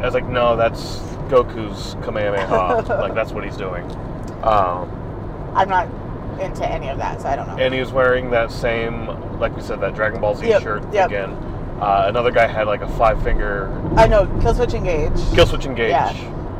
I 0.00 0.04
was 0.04 0.14
like, 0.14 0.26
no, 0.26 0.56
that's 0.56 0.98
Goku's 1.28 1.94
Kamehameha. 2.04 2.84
like 3.00 3.14
that's 3.14 3.32
what 3.32 3.44
he's 3.44 3.56
doing. 3.56 3.84
Um, 4.42 4.90
I'm 5.54 5.68
not 5.68 5.88
into 6.40 6.66
any 6.68 6.88
of 6.88 6.98
that, 6.98 7.20
so 7.20 7.28
I 7.28 7.36
don't 7.36 7.46
know. 7.46 7.56
and 7.56 7.72
he 7.74 7.80
was 7.80 7.92
wearing 7.92 8.30
that 8.30 8.50
same, 8.50 9.06
like 9.38 9.54
we 9.54 9.62
said, 9.62 9.80
that 9.80 9.94
Dragon 9.94 10.20
Ball 10.20 10.34
Z 10.34 10.46
Yep, 10.48 10.62
shirt 10.62 10.92
yep. 10.92 11.06
again. 11.08 11.30
Uh, 11.80 12.04
another 12.08 12.30
guy 12.30 12.46
had 12.46 12.66
like 12.66 12.80
a 12.80 12.88
five 12.96 13.20
finger 13.24 13.66
I 13.96 14.06
know 14.06 14.26
Killswitch 14.40 14.72
Engage. 14.74 15.12
kill 15.34 15.46
switch 15.46 15.66
engage. 15.66 15.90
Yeah. 15.90 16.10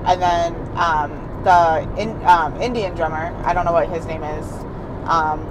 And 0.06 0.20
then 0.20 0.54
um, 0.76 1.42
the 1.44 1.88
in, 2.00 2.10
um, 2.26 2.60
Indian 2.60 2.94
drummer, 2.96 3.32
I 3.44 3.54
don't 3.54 3.64
know 3.64 3.72
what 3.72 3.88
his 3.88 4.04
name 4.06 4.22
is. 4.24 4.46
Um, 5.04 5.48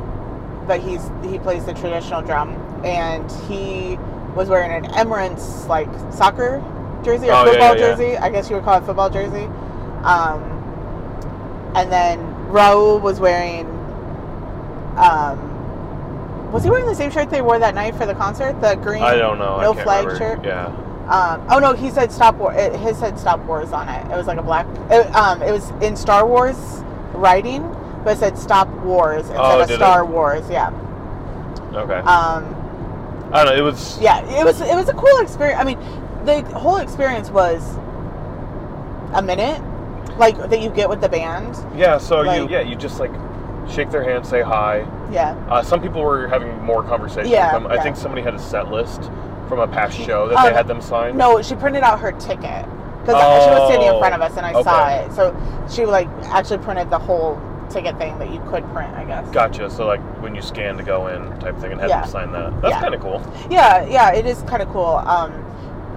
but 0.68 0.82
he's 0.82 1.10
he 1.24 1.40
plays 1.40 1.66
the 1.66 1.74
traditional 1.74 2.22
drum, 2.22 2.52
and 2.86 3.30
he 3.50 3.98
was 4.36 4.50
wearing 4.50 4.72
an 4.86 4.92
Emirates 4.92 5.68
like 5.68 5.90
soccer 6.14 6.60
jersey 7.04 7.30
or 7.30 7.34
Oh, 7.34 7.46
yeah, 7.46 7.52
football 7.52 7.76
yeah, 7.78 7.82
yeah. 7.82 7.96
jersey. 7.96 8.18
I 8.18 8.30
guess 8.30 8.50
you 8.50 8.56
would 8.58 8.66
call 8.66 8.78
it 8.78 8.86
football 8.86 9.10
jersey. 9.10 9.46
Um, 10.04 10.44
and 11.76 11.92
then 11.92 12.20
Raoul 12.52 13.00
was 13.00 13.20
wearing. 13.20 13.66
Um, 14.98 16.52
was 16.52 16.64
he 16.64 16.70
wearing 16.70 16.86
the 16.86 16.96
same 16.96 17.12
shirt 17.12 17.30
they 17.30 17.42
wore 17.42 17.60
that 17.60 17.74
night 17.76 17.96
for 17.96 18.06
the 18.06 18.14
concert? 18.14 18.60
The 18.62 18.76
green. 18.76 19.02
I 19.02 19.16
don't 19.16 19.40
know. 19.40 19.62
No 19.62 19.74
flag 19.74 20.06
remember. 20.06 20.18
shirt. 20.36 20.46
Yeah. 20.46 20.66
Um, 21.08 21.46
oh 21.50 21.60
no, 21.60 21.74
he 21.74 21.90
said 21.90 22.12
stop 22.12 22.36
war. 22.36 22.54
It, 22.54 22.76
his 22.80 22.98
said 22.98 23.18
stop 23.18 23.40
wars 23.46 23.72
on 23.72 23.88
it. 23.90 24.06
It 24.12 24.16
was 24.18 24.28
like 24.28 24.38
a 24.38 24.44
black. 24.44 24.66
It, 24.90 25.14
um, 25.16 25.42
it 25.42 25.52
was 25.52 25.70
in 25.82 25.96
Star 25.96 26.28
Wars 26.28 26.56
writing, 27.14 27.64
but 28.04 28.18
it 28.18 28.20
said 28.20 28.38
stop 28.38 28.70
wars 28.84 29.22
instead 29.24 29.38
Oh, 29.40 29.60
of 29.62 29.70
Star 29.72 30.04
it? 30.04 30.08
Wars. 30.08 30.50
Yeah. 30.50 30.70
Okay. 31.74 31.96
Um, 31.96 32.56
I 33.34 33.44
don't 33.44 33.54
know. 33.54 33.56
It 33.56 33.62
was. 33.62 34.00
yeah. 34.02 34.20
It 34.40 34.44
was. 34.46 34.60
It 34.62 34.76
was 34.76 34.90
a 34.90 34.94
cool 34.94 35.18
experience. 35.20 35.60
I 35.60 35.64
mean, 35.64 35.80
the 36.26 36.42
whole 36.58 36.78
experience 36.78 37.30
was 37.30 37.62
a 39.14 39.22
minute, 39.22 39.62
like 40.22 40.38
that 40.50 40.62
you 40.62 40.70
get 40.70 40.88
with 40.88 41.02
the 41.02 41.10
band. 41.10 41.58
Yeah. 41.78 41.98
So 41.98 42.22
you 42.22 42.48
yeah 42.50 42.62
you 42.62 42.76
just 42.78 43.00
like 43.00 43.12
shake 43.70 43.90
their 43.92 44.04
hand, 44.04 44.26
say 44.26 44.42
hi. 44.42 44.80
Yeah. 45.12 45.32
Uh, 45.50 45.62
some 45.62 45.82
people 45.82 46.02
were 46.02 46.28
having 46.28 46.62
more 46.64 46.84
conversation 46.84 47.30
Yeah, 47.32 47.54
with 47.54 47.64
them. 47.64 47.72
I 47.72 47.76
yeah. 47.76 47.84
think 47.84 47.98
somebody 47.98 48.22
had 48.22 48.34
a 48.34 48.40
set 48.40 48.72
list 48.72 49.04
from 49.50 49.60
a 49.60 49.68
past 49.68 49.98
show 49.98 50.30
that 50.30 50.38
Um, 50.38 50.46
they 50.46 50.54
had 50.54 50.68
them 50.68 50.80
sign. 50.82 51.18
No, 51.18 51.42
she 51.42 51.56
printed 51.56 51.84
out 51.84 52.00
her 52.00 52.12
ticket 52.14 52.66
because 53.02 53.18
she 53.44 53.50
was 53.50 53.68
standing 53.70 53.88
in 53.90 53.96
Oh, 53.96 54.00
front 54.00 54.14
of 54.16 54.22
us 54.22 54.38
and 54.38 54.46
I 54.46 54.54
saw 54.62 54.90
it. 54.90 55.12
So 55.14 55.36
she 55.70 55.86
like 55.86 56.08
actually 56.26 56.60
printed 56.60 56.90
the 56.90 57.00
whole 57.00 57.42
ticket 57.70 57.98
thing 57.98 58.18
that 58.20 58.32
you 58.32 58.40
could 58.50 58.64
print. 58.74 58.94
I 58.96 59.06
guess. 59.06 59.28
Gotcha. 59.32 59.70
So 59.70 59.86
like 59.88 60.02
when 60.22 60.36
you 60.36 60.42
scan 60.42 60.78
to 60.78 60.84
go 60.84 61.08
in 61.08 61.22
type 61.40 61.58
thing 61.58 61.72
and 61.72 61.82
have 61.82 61.90
Yeah. 61.90 62.02
them 62.02 62.10
sign 62.10 62.32
that. 62.34 62.62
That's 62.62 62.74
Yeah. 62.76 62.82
kind 62.82 62.94
of 62.94 63.02
cool. 63.02 63.22
Yeah, 63.50 63.86
yeah, 63.86 64.12
it 64.14 64.26
is 64.26 64.42
kind 64.44 64.62
of 64.62 64.70
cool. 64.70 65.02
Um, 65.06 65.32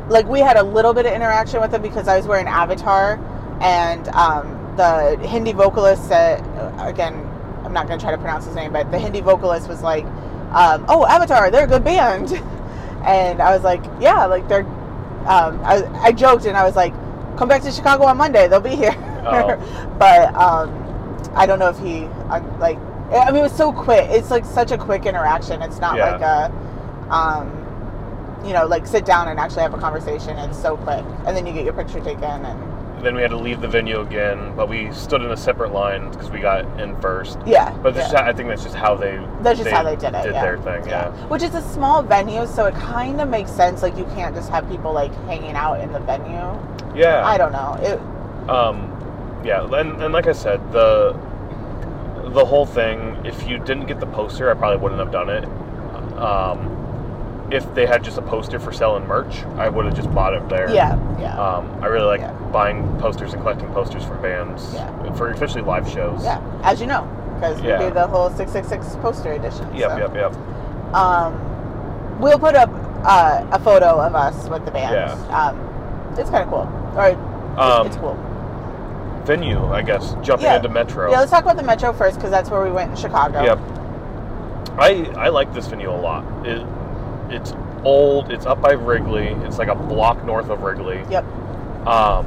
like 0.09 0.27
we 0.29 0.41
had 0.41 0.57
a 0.57 0.63
little 0.63 0.93
bit 0.95 1.07
of 1.07 1.13
interaction 1.13 1.61
with 1.61 1.71
them 1.73 1.83
because 1.83 2.09
I 2.09 2.17
was 2.17 2.27
wearing 2.27 2.47
Avatar, 2.47 3.19
and 3.61 4.09
um, 4.09 4.75
the 4.77 5.17
Hindi 5.27 5.53
vocalist 5.53 6.07
said, 6.09 6.41
again, 6.79 7.15
I'm 7.65 7.73
not 7.73 7.87
going 7.87 7.99
to 7.99 8.03
try 8.05 8.13
to 8.13 8.19
pronounce 8.19 8.45
his 8.45 8.55
name, 8.55 8.73
but 8.73 8.91
the 8.91 8.99
Hindi 8.99 9.21
vocalist 9.21 9.69
was 9.69 9.83
like, 9.83 10.05
um, 10.53 10.85
"Oh, 10.89 11.07
Avatar, 11.07 11.51
they're 11.51 11.65
a 11.65 11.69
good 11.69 11.85
band," 11.85 12.33
and 13.05 13.41
I 13.41 13.55
was 13.55 13.63
like, 13.65 13.83
"Yeah, 14.01 14.27
like 14.27 14.47
they're." 14.49 14.67
Um, 15.27 15.59
I, 15.65 15.83
I 16.03 16.13
joked 16.13 16.45
and 16.45 16.57
I 16.57 16.65
was 16.65 16.77
like, 16.77 16.93
"Come 17.39 17.49
back 17.49 17.63
to 17.63 17.71
Chicago 17.73 18.05
on 18.05 18.17
Monday; 18.17 18.47
they'll 18.49 18.61
be 18.61 18.77
here." 18.77 18.95
Oh. 19.27 19.97
but 19.99 20.35
um, 20.35 20.71
I 21.35 21.47
don't 21.47 21.59
know 21.59 21.69
if 21.69 21.79
he 21.79 22.05
uh, 22.31 22.41
like. 22.59 22.79
I 23.11 23.27
mean, 23.27 23.37
it 23.37 23.43
was 23.43 23.57
so 23.57 23.73
quick. 23.73 24.09
It's 24.11 24.31
like 24.31 24.45
such 24.45 24.71
a 24.71 24.79
quick 24.79 25.07
interaction. 25.07 25.63
It's 25.63 25.79
not 25.79 25.97
Yeah. 25.97 26.13
like 26.13 26.21
a 26.23 27.15
um, 27.15 28.41
you 28.45 28.53
know, 28.53 28.67
like 28.67 28.87
sit 28.87 29.05
down 29.05 29.29
and 29.29 29.39
actually 29.39 29.63
have 29.63 29.75
a 29.75 29.79
conversation. 29.79 30.37
It's 30.39 30.61
so 30.61 30.77
quick, 30.77 31.05
and 31.27 31.37
then 31.37 31.47
you 31.47 31.53
get 31.53 31.65
your 31.65 31.75
picture 31.75 32.01
taken, 32.01 32.25
and 32.25 32.74
Then 33.03 33.15
we 33.15 33.23
had 33.23 33.31
to 33.33 33.37
leave 33.37 33.61
the 33.61 33.69
venue 33.69 34.01
again, 34.01 34.57
but 34.57 34.69
we 34.69 34.91
stood 34.93 35.21
in 35.23 35.31
a 35.31 35.37
separate 35.37 35.73
line 35.73 36.11
because 36.11 36.31
we 36.31 36.41
got 36.41 36.81
in 36.81 36.99
first. 37.01 37.39
yeah. 37.47 37.71
But 37.83 37.95
this 37.95 38.11
yeah. 38.13 38.23
I 38.23 38.33
think 38.33 38.49
that's 38.49 38.63
just 38.63 38.75
how 38.75 38.95
they 38.95 39.17
that's 39.43 39.59
just 39.59 39.71
how 39.71 39.83
they 39.83 39.97
did 39.97 40.15
it. 40.15 40.23
did 40.23 40.33
yeah. 40.33 40.43
their 40.43 40.59
thing. 40.59 40.89
Yeah. 40.89 41.11
Which 41.27 41.43
is 41.43 41.55
a 41.55 41.63
small 41.63 42.03
venue, 42.03 42.47
so 42.47 42.67
it 42.67 42.75
kind 42.75 43.21
of 43.21 43.29
makes 43.29 43.51
sense. 43.51 43.83
Like 43.83 43.97
you 43.97 44.05
can't 44.15 44.35
just 44.35 44.51
have 44.51 44.69
people 44.71 44.93
like 44.93 45.15
hanging 45.27 45.55
out 45.55 45.81
in 45.81 45.93
the 45.93 46.01
venue. 46.01 46.99
Yeah. 46.99 47.27
I 47.27 47.37
don't 47.37 47.53
know. 47.53 47.77
It 47.81 47.99
Um, 48.49 48.91
yeah, 49.45 49.65
and, 49.65 50.03
and 50.03 50.13
like 50.13 50.27
I 50.27 50.33
said, 50.33 50.61
the 50.73 51.13
the 52.35 52.45
whole 52.45 52.67
thing. 52.67 53.21
If 53.25 53.47
you 53.47 53.59
didn't 53.59 53.87
get 53.87 54.01
the 54.01 54.07
poster, 54.07 54.51
I 54.51 54.55
probably 54.55 54.79
wouldn't 54.79 55.01
have 55.01 55.13
done 55.13 55.29
it. 55.29 55.45
Um, 56.19 56.84
if 57.55 57.73
they 57.75 57.87
had 57.87 58.03
just 58.03 58.19
a 58.19 58.23
poster 58.23 58.59
for 58.59 58.73
selling 58.73 59.07
merch, 59.07 59.45
I 59.57 59.69
would 59.69 59.85
have 59.85 59.95
just 59.95 60.13
bought 60.13 60.35
it 60.35 60.49
there. 60.49 60.69
yeah 60.75 60.99
yeah 61.21 61.39
Um, 61.41 61.79
I 61.83 61.87
really 61.87 62.07
like 62.07 62.21
Yeah. 62.21 62.33
buying 62.53 62.99
posters 62.99 63.33
and 63.33 63.41
collecting 63.43 63.69
posters 63.73 64.05
from 64.05 64.21
bands, 64.21 64.75
Yeah. 64.75 65.13
for 65.15 65.31
especially 65.31 65.63
live 65.63 65.89
shows. 65.89 66.25
yeah 66.25 66.41
as 66.65 66.81
you 66.81 66.87
know 66.89 67.07
because 67.37 67.61
Yeah. 67.63 67.79
we 67.79 67.87
do 67.89 67.95
the 67.95 68.07
whole 68.07 68.31
six 68.31 68.51
six 68.53 68.67
six 68.69 68.97
poster 68.97 69.33
edition. 69.33 69.67
Yep. 69.75 69.91
so. 69.91 69.97
Yep. 69.99 70.15
Yep. 70.15 70.33
Um, 70.95 72.19
we'll 72.21 72.39
put 72.39 72.55
up 72.57 72.71
uh, 73.05 73.45
a 73.53 73.59
photo 73.59 74.01
of 74.01 74.15
us 74.15 74.49
with 74.49 74.65
the 74.65 74.71
band. 74.71 74.95
Yeah. 74.95 75.37
Um, 75.39 76.15
it's 76.19 76.31
kind 76.31 76.43
of 76.45 76.49
cool. 76.51 76.69
Or 76.97 77.07
it's, 77.09 77.19
Um, 77.61 77.87
it's 77.87 77.97
cool. 77.97 78.17
Venue, 79.25 79.73
I 79.73 79.83
guess. 79.83 80.15
Jumping 80.23 80.47
Yeah. 80.47 80.57
into 80.57 80.69
Metro. 80.69 81.11
Yeah, 81.11 81.19
let's 81.21 81.31
talk 81.31 81.43
about 81.45 81.57
the 81.57 81.63
Metro 81.63 81.93
first 81.93 82.17
because 82.17 82.31
that's 82.31 82.51
where 82.51 82.63
we 82.63 82.71
went 82.71 82.91
in 82.91 82.97
Chicago. 82.97 83.43
Yep. 83.43 83.59
I 84.79 85.09
I 85.17 85.29
like 85.29 85.53
this 85.55 85.67
venue 85.67 85.91
a 85.91 86.01
lot. 86.09 86.25
It 86.45 86.65
it's 87.31 87.55
old. 87.85 88.31
It's 88.33 88.47
up 88.47 88.61
by 88.61 88.73
Wrigley. 88.73 89.29
It's 89.45 89.59
like 89.59 89.69
a 89.69 89.75
block 89.75 90.25
north 90.25 90.49
of 90.51 90.63
Wrigley. 90.63 91.03
Yep. 91.11 91.25
Um, 91.87 92.27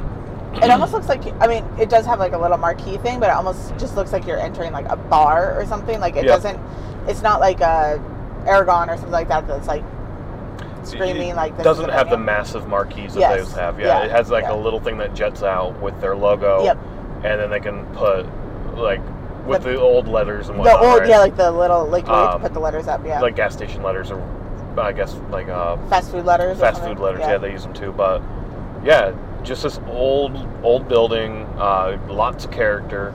It 0.62 0.70
almost 0.70 0.92
looks 0.92 1.08
like 1.08 1.22
I 1.40 1.46
mean, 1.46 1.64
it 1.78 1.88
does 1.90 2.06
have 2.06 2.18
like 2.18 2.32
a 2.32 2.38
little 2.38 2.58
marquee 2.58 2.96
thing, 2.98 3.20
but 3.20 3.28
it 3.28 3.34
almost 3.34 3.76
just 3.78 3.96
looks 3.96 4.12
like 4.12 4.26
you're 4.26 4.38
entering 4.38 4.72
like 4.72 4.86
a 4.88 4.96
bar 4.96 5.58
or 5.60 5.66
something. 5.66 6.00
Like 6.00 6.16
it 6.16 6.24
Yeah. 6.24 6.32
doesn't. 6.32 6.58
It's 7.06 7.22
not 7.22 7.40
like 7.40 7.60
a 7.60 8.00
Aragon 8.46 8.88
or 8.90 8.94
something 8.96 9.12
like 9.12 9.28
that. 9.28 9.46
That's 9.46 9.68
like 9.68 9.84
screaming 10.84 11.30
it 11.30 11.36
like 11.36 11.56
this. 11.56 11.64
doesn't 11.64 11.90
have 11.90 12.08
the 12.08 12.16
massive 12.16 12.66
marquees 12.68 13.14
that 13.14 13.20
Yes. 13.20 13.38
those 13.40 13.52
have. 13.56 13.78
Yeah, 13.78 13.86
Yeah. 13.98 14.04
it 14.06 14.10
has 14.10 14.30
like 14.30 14.44
Yeah. 14.44 14.54
a 14.54 14.56
little 14.56 14.80
thing 14.80 14.96
that 14.98 15.14
jets 15.14 15.42
out 15.42 15.78
with 15.82 16.00
their 16.00 16.16
logo. 16.16 16.62
Yep. 16.64 16.78
And 17.24 17.40
then 17.40 17.50
they 17.50 17.60
can 17.60 17.84
put 17.94 18.26
like 18.76 19.00
with 19.46 19.62
The- 19.64 19.70
the, 19.72 19.80
old 19.80 20.08
letters 20.08 20.48
and 20.48 20.58
The 20.64 20.78
old, 20.78 21.00
right? 21.00 21.08
yeah, 21.08 21.18
like 21.18 21.36
the 21.36 21.50
little 21.50 21.84
like 21.86 22.08
Um, 22.08 22.32
to 22.34 22.38
put 22.38 22.54
the 22.54 22.60
letters 22.60 22.86
up. 22.88 23.00
Yeah. 23.04 23.20
like 23.20 23.34
gas 23.36 23.52
station 23.54 23.82
letters 23.82 24.10
or 24.10 24.20
I 24.76 24.92
guess 24.92 25.14
like 25.30 25.48
uh, 25.48 25.76
fast 25.88 26.10
food 26.10 26.24
letters. 26.24 26.58
fast 26.58 26.82
food 26.82 26.98
letters. 26.98 27.20
Yeah. 27.20 27.38
they 27.38 27.52
use 27.52 27.62
them 27.62 27.74
too. 27.74 27.92
But 27.92 28.22
yeah, 28.84 29.12
just 29.42 29.62
this 29.62 29.78
old 29.88 30.36
old 30.62 30.88
building, 30.88 31.44
uh, 31.56 31.98
lots 32.08 32.44
of 32.44 32.50
character, 32.50 33.12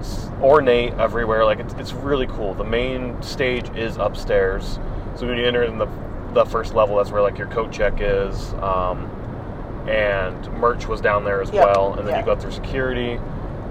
s- 0.00 0.28
ornate 0.40 0.92
everywhere. 0.94 1.44
Like 1.44 1.58
it's, 1.60 1.74
it's 1.74 1.92
really 1.92 2.26
cool. 2.26 2.54
The 2.54 2.64
main 2.64 3.20
stage 3.22 3.68
is 3.76 3.96
upstairs, 3.96 4.78
so 5.16 5.26
when 5.26 5.36
you 5.38 5.44
enter 5.46 5.62
in 5.62 5.78
the 5.78 5.88
the 6.34 6.44
first 6.44 6.74
level, 6.74 6.96
that's 6.96 7.10
where 7.10 7.22
like 7.22 7.38
your 7.38 7.48
coat 7.48 7.72
check 7.72 7.94
is. 8.00 8.52
Um, 8.54 9.08
and 9.88 10.52
merch 10.52 10.86
was 10.86 11.00
down 11.00 11.24
there 11.24 11.40
as 11.40 11.50
Yep, 11.50 11.64
well. 11.64 11.94
And 11.94 12.06
then 12.06 12.14
yeah. 12.14 12.20
you 12.20 12.26
go 12.26 12.36
through 12.36 12.50
security. 12.52 13.12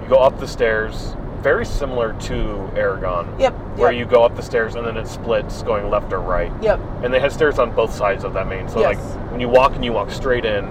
You 0.02 0.08
go 0.08 0.16
up 0.16 0.40
the 0.40 0.48
stairs, 0.48 1.14
very 1.42 1.64
similar 1.64 2.12
to 2.20 2.70
Aragon, 2.76 3.34
Yep. 3.38 3.52
where 3.76 3.92
yep, 3.92 3.98
you 3.98 4.04
go 4.06 4.24
up 4.24 4.34
the 4.36 4.42
stairs 4.42 4.74
and 4.74 4.86
then 4.86 4.96
it 4.96 5.06
splits 5.06 5.62
going 5.62 5.88
left 5.90 6.12
or 6.12 6.20
right 6.20 6.52
Yep. 6.60 6.80
and 7.02 7.12
they 7.14 7.20
had 7.20 7.32
stairs 7.32 7.58
on 7.58 7.70
both 7.72 7.92
sides 7.92 8.24
of 8.24 8.32
that 8.34 8.46
main. 8.48 8.68
So 8.68 8.80
Yes. 8.80 8.96
like 8.96 9.30
when 9.30 9.40
you 9.40 9.48
walk 9.48 9.74
and 9.74 9.84
you 9.84 9.92
walk 9.92 10.10
straight 10.10 10.44
in, 10.44 10.68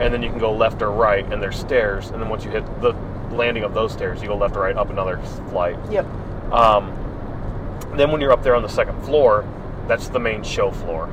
and 0.00 0.12
then 0.14 0.22
you 0.22 0.30
can 0.30 0.38
go 0.38 0.52
left 0.52 0.80
or 0.82 0.90
right, 0.90 1.24
and 1.32 1.42
there's 1.42 1.56
stairs, 1.56 2.10
and 2.10 2.20
then 2.22 2.28
once 2.28 2.44
you 2.44 2.50
hit 2.50 2.64
the 2.80 2.94
landing 3.32 3.64
of 3.64 3.74
those 3.74 3.92
stairs, 3.92 4.22
you 4.22 4.28
go 4.28 4.36
left 4.36 4.56
or 4.56 4.60
right 4.60 4.76
up 4.76 4.90
another 4.90 5.18
flight. 5.50 5.76
Yep. 5.90 6.06
Um, 6.52 6.92
then 7.94 8.10
when 8.12 8.20
you're 8.20 8.32
up 8.32 8.42
there 8.42 8.54
on 8.54 8.62
the 8.62 8.68
second 8.68 9.00
floor, 9.02 9.44
that's 9.86 10.08
the 10.08 10.18
main 10.20 10.42
show 10.42 10.70
floor. 10.70 11.08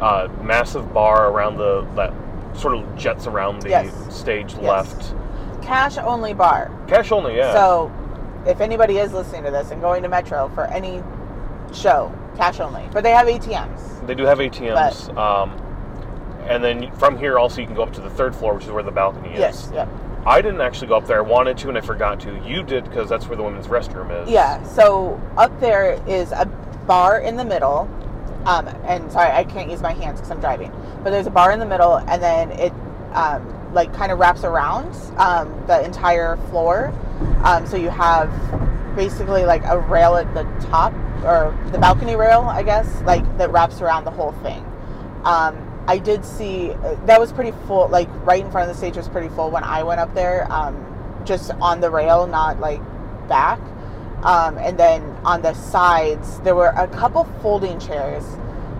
Uh, 0.00 0.28
massive 0.42 0.92
bar 0.92 1.30
around 1.30 1.56
the 1.56 1.86
that 1.96 2.12
sort 2.54 2.74
of 2.76 2.96
jets 2.96 3.26
around 3.26 3.62
the 3.62 3.68
Yes. 3.70 3.92
stage 4.10 4.54
Yes. 4.54 4.62
left. 4.62 5.14
Cash 5.62 5.98
only 5.98 6.34
bar. 6.34 6.70
Cash 6.86 7.10
only, 7.10 7.36
yeah. 7.36 7.52
So, 7.52 7.90
if 8.46 8.60
anybody 8.60 8.98
is 8.98 9.12
listening 9.12 9.44
to 9.44 9.50
this 9.50 9.70
and 9.70 9.80
going 9.80 10.02
to 10.02 10.08
Metro 10.08 10.48
for 10.54 10.64
any 10.66 11.02
show, 11.74 12.12
cash 12.36 12.60
only. 12.60 12.88
But 12.92 13.02
they 13.02 13.10
have 13.10 13.26
ATMs. 13.26 14.06
They 14.06 14.14
do 14.14 14.24
have 14.24 14.38
ATMs. 14.38 15.16
um, 15.16 15.60
and 16.48 16.62
then 16.62 16.94
from 16.96 17.16
here 17.18 17.38
also 17.38 17.60
you 17.60 17.66
can 17.66 17.74
go 17.74 17.82
up 17.82 17.92
to 17.94 18.00
the 18.00 18.10
third 18.10 18.34
floor, 18.34 18.54
which 18.54 18.64
is 18.64 18.70
where 18.70 18.82
the 18.82 18.90
balcony 18.90 19.30
is. 19.32 19.38
Yes. 19.38 19.70
Yep. 19.72 19.88
I 20.26 20.40
didn't 20.40 20.60
actually 20.60 20.88
go 20.88 20.96
up 20.96 21.06
there. 21.06 21.18
I 21.18 21.20
wanted 21.20 21.58
to, 21.58 21.68
and 21.68 21.76
I 21.76 21.80
forgot 21.82 22.20
to. 22.20 22.42
You 22.46 22.62
did 22.62 22.84
because 22.84 23.08
that's 23.08 23.26
where 23.26 23.36
the 23.36 23.42
women's 23.42 23.66
restroom 23.66 24.22
is. 24.22 24.30
Yeah. 24.30 24.62
So 24.64 25.20
up 25.36 25.58
there 25.60 26.02
is 26.06 26.32
a 26.32 26.46
bar 26.86 27.18
in 27.20 27.36
the 27.36 27.44
middle. 27.44 27.88
Um, 28.46 28.68
and 28.84 29.10
sorry, 29.10 29.30
I 29.30 29.44
can't 29.44 29.70
use 29.70 29.80
my 29.80 29.92
hands 29.92 30.20
because 30.20 30.30
I'm 30.30 30.40
driving. 30.40 30.70
But 31.02 31.10
there's 31.10 31.26
a 31.26 31.30
bar 31.30 31.52
in 31.52 31.58
the 31.58 31.66
middle, 31.66 31.96
and 31.96 32.22
then 32.22 32.50
it 32.52 32.72
um, 33.12 33.46
like 33.74 33.92
kind 33.92 34.10
of 34.12 34.18
wraps 34.18 34.44
around 34.44 34.94
um, 35.18 35.64
the 35.66 35.84
entire 35.84 36.36
floor. 36.48 36.94
Um, 37.42 37.66
so 37.66 37.76
you 37.76 37.90
have 37.90 38.30
basically 38.96 39.44
like 39.44 39.64
a 39.64 39.78
rail 39.78 40.16
at 40.16 40.32
the 40.34 40.44
top, 40.66 40.92
or 41.24 41.56
the 41.72 41.78
balcony 41.78 42.16
rail, 42.16 42.42
I 42.42 42.62
guess, 42.62 43.02
like 43.02 43.24
that 43.38 43.50
wraps 43.50 43.80
around 43.80 44.04
the 44.04 44.10
whole 44.10 44.32
thing. 44.42 44.64
Um, 45.24 45.84
I 45.86 45.98
did 45.98 46.24
see 46.24 46.70
uh, 46.70 46.94
that 47.06 47.20
was 47.20 47.32
pretty 47.32 47.52
full. 47.66 47.88
Like 47.88 48.08
right 48.24 48.42
in 48.42 48.50
front 48.50 48.70
of 48.70 48.74
the 48.74 48.78
stage 48.78 48.96
was 48.96 49.08
pretty 49.08 49.28
full 49.28 49.50
when 49.50 49.64
I 49.64 49.82
went 49.82 50.00
up 50.00 50.14
there. 50.14 50.50
Um, 50.50 50.90
just 51.24 51.50
on 51.52 51.80
the 51.80 51.90
rail, 51.90 52.26
not 52.26 52.60
like 52.60 52.80
back. 53.28 53.60
Um, 54.22 54.56
and 54.58 54.78
then 54.78 55.02
on 55.24 55.42
the 55.42 55.52
sides, 55.52 56.40
there 56.40 56.54
were 56.54 56.72
a 56.76 56.88
couple 56.88 57.24
folding 57.42 57.78
chairs, 57.78 58.24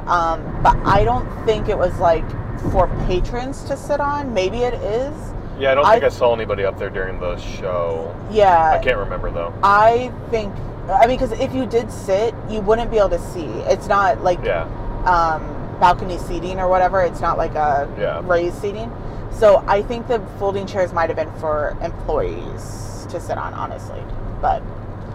um, 0.07 0.43
but 0.63 0.77
I 0.87 1.05
don't 1.05 1.29
think 1.45 1.69
it 1.69 1.77
was 1.77 1.95
like 1.99 2.25
for 2.73 2.89
patrons 3.07 3.63
to 3.65 3.77
sit 3.77 4.01
on. 4.01 4.33
Maybe 4.35 4.59
it 4.59 4.75
is. 4.75 5.15
Yeah, 5.59 5.73
I 5.73 5.75
don't 5.75 5.87
I- 5.87 5.93
think 5.93 6.05
I 6.05 6.09
saw 6.09 6.35
anybody 6.35 6.65
up 6.65 6.79
there 6.79 6.91
during 6.91 7.21
the 7.21 7.37
show. 7.37 8.15
Yeah. 8.31 8.73
I 8.73 8.83
can't 8.83 8.99
remember 8.99 9.31
though. 9.31 9.53
I 9.63 10.13
think 10.31 10.53
I 10.91 11.07
mean, 11.07 11.17
because 11.19 11.33
if 11.41 11.55
you 11.55 11.65
did 11.65 11.91
sit, 11.91 12.35
you 12.51 12.61
wouldn't 12.61 12.91
be 12.91 12.99
able 12.99 13.09
to 13.11 13.19
see. 13.19 13.47
It's 13.73 13.87
not 13.89 14.23
like 14.23 14.45
Yeah. 14.45 14.65
um, 15.07 15.43
balcony 15.81 16.19
seating 16.19 16.61
or 16.61 16.69
whatever. 16.69 17.01
It's 17.01 17.21
not 17.23 17.39
like 17.39 17.55
a 17.55 17.89
Yeah. 17.99 18.21
raised 18.25 18.57
seating. 18.61 18.93
So 19.31 19.65
I 19.67 19.81
think 19.83 20.09
the 20.09 20.21
folding 20.39 20.67
chairs 20.67 20.93
might 20.93 21.09
have 21.09 21.17
been 21.17 21.33
for 21.41 21.75
employees 21.83 23.07
to 23.11 23.19
sit 23.19 23.39
on, 23.39 23.55
honestly. 23.55 24.03
But 24.43 24.63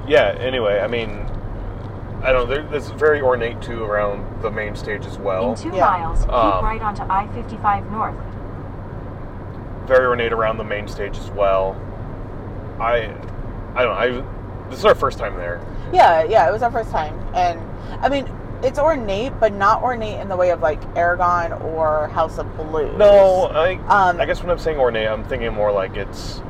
Yeah. 0.08 0.34
Anyway, 0.39 0.79
I 0.79 0.88
mean, 0.88 1.29
I 2.22 2.32
don't. 2.34 2.50
There, 2.50 2.64
there's 2.64 2.90
very 2.92 3.22
ornate 3.22 3.62
too 3.62 3.84
around 3.84 4.42
the 4.42 4.52
main 4.52 4.76
stage 4.76 5.06
as 5.06 5.18
well. 5.18 5.52
In 5.52 5.56
two 5.56 5.70
Yeah. 5.76 5.86
miles, 5.86 6.20
keep 6.22 6.34
Um, 6.34 6.64
right 6.66 6.82
onto 6.82 7.04
I-55 7.04 7.90
North. 7.92 8.16
very 9.88 10.06
ornate 10.06 10.34
around 10.34 10.58
the 10.58 10.64
main 10.64 10.88
stage 10.88 11.18
as 11.18 11.32
well. 11.32 11.76
I, 12.80 13.12
I 13.76 13.84
don't. 13.84 13.94
know. 13.96 14.24
I. 14.26 14.70
This 14.70 14.80
is 14.80 14.86
our 14.86 14.94
first 14.96 15.18
time 15.18 15.36
there. 15.36 15.60
yeah, 15.92 16.24
yeah, 16.24 16.48
it 16.48 16.52
was 16.52 16.62
our 16.62 16.70
first 16.72 16.92
time, 16.92 17.18
and 17.34 17.60
I 18.04 18.08
mean, 18.10 18.30
it's 18.62 18.78
ornate, 18.78 19.34
but 19.40 19.52
not 19.52 19.82
ornate 19.82 20.20
in 20.20 20.28
the 20.30 20.36
way 20.36 20.52
of 20.52 20.62
like 20.62 20.80
Aragon 20.96 21.54
or 21.54 22.08
House 22.10 22.38
of 22.38 22.56
Blues. 22.56 22.96
No, 22.98 23.46
I. 23.48 23.76
Um, 23.88 24.20
I 24.22 24.26
guess 24.26 24.42
when 24.42 24.52
I'm 24.52 24.60
saying 24.60 24.78
ornate, 24.78 25.08
I'm 25.08 25.24
thinking 25.24 25.52
more 25.54 25.72
like 25.72 25.96
it's 25.98 26.42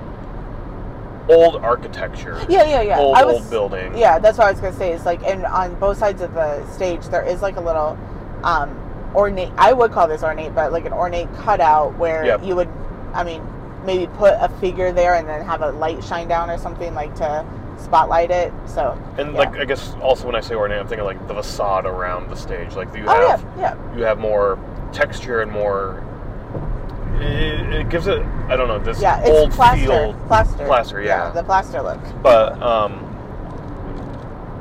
old 1.29 1.57
architecture. 1.57 2.37
Yeah, 2.49 2.63
yeah, 2.63 2.81
yeah. 2.81 2.99
Old, 2.99 3.15
I 3.15 3.23
was, 3.23 3.35
old 3.35 3.49
building. 3.49 3.97
Yeah, 3.97 4.19
that's 4.19 4.37
what 4.37 4.47
I 4.47 4.51
was 4.51 4.59
gonna 4.59 4.75
say. 4.75 4.91
It's 4.91 5.05
like, 5.05 5.23
and 5.23 5.45
on 5.45 5.75
both 5.79 5.97
sides 5.97 6.21
of 6.21 6.33
the 6.33 6.65
stage, 6.71 7.05
there 7.07 7.23
is 7.23 7.41
like 7.41 7.55
a 7.57 7.61
little 7.61 7.97
um, 8.43 8.69
ornate. 9.15 9.51
I 9.57 9.73
would 9.73 9.91
call 9.91 10.07
this 10.07 10.23
ornate, 10.23 10.53
but 10.55 10.71
like 10.71 10.85
an 10.85 10.93
ornate 10.93 11.33
cutout 11.35 11.97
where 11.97 12.25
Yep. 12.25 12.43
you 12.43 12.55
would, 12.55 12.69
I 13.13 13.23
mean, 13.23 13.43
maybe 13.85 14.07
put 14.17 14.33
a 14.39 14.49
figure 14.59 14.91
there 14.91 15.15
and 15.15 15.27
then 15.27 15.45
have 15.45 15.61
a 15.61 15.71
light 15.71 16.03
shine 16.03 16.27
down 16.27 16.49
or 16.49 16.57
something 16.57 16.93
like 16.93 17.15
to 17.15 17.45
spotlight 17.77 18.29
it. 18.29 18.51
So 18.65 19.01
And 19.17 19.31
yeah. 19.31 19.37
like 19.39 19.55
I 19.55 19.65
guess 19.65 19.93
also 20.01 20.25
when 20.25 20.35
I 20.35 20.41
say 20.41 20.55
ornate, 20.55 20.79
I'm 20.79 20.87
thinking 20.87 21.05
like 21.05 21.27
the 21.27 21.33
facade 21.35 21.85
around 21.85 22.29
the 22.29 22.35
stage. 22.35 22.75
Like 22.75 22.93
you 22.95 23.05
oh 23.07 23.27
have 23.29 23.41
yeah, 23.57 23.75
yeah, 23.75 23.95
you 23.95 24.03
have 24.03 24.19
more 24.19 24.59
texture 24.91 25.41
and 25.41 25.51
more. 25.51 26.03
It, 27.15 27.73
it 27.81 27.89
gives 27.89 28.07
it 28.07 28.21
I 28.47 28.55
don't 28.55 28.67
know 28.67 28.79
this 28.79 29.01
yeah. 29.01 29.21
Old 29.25 29.51
plaster, 29.51 29.85
feel, 29.85 30.13
plaster, 30.27 30.65
plaster, 30.65 31.01
yeah. 31.01 31.31
the 31.31 31.43
plaster 31.43 31.81
look. 31.81 31.99
but 32.23 32.61
um, 32.61 33.05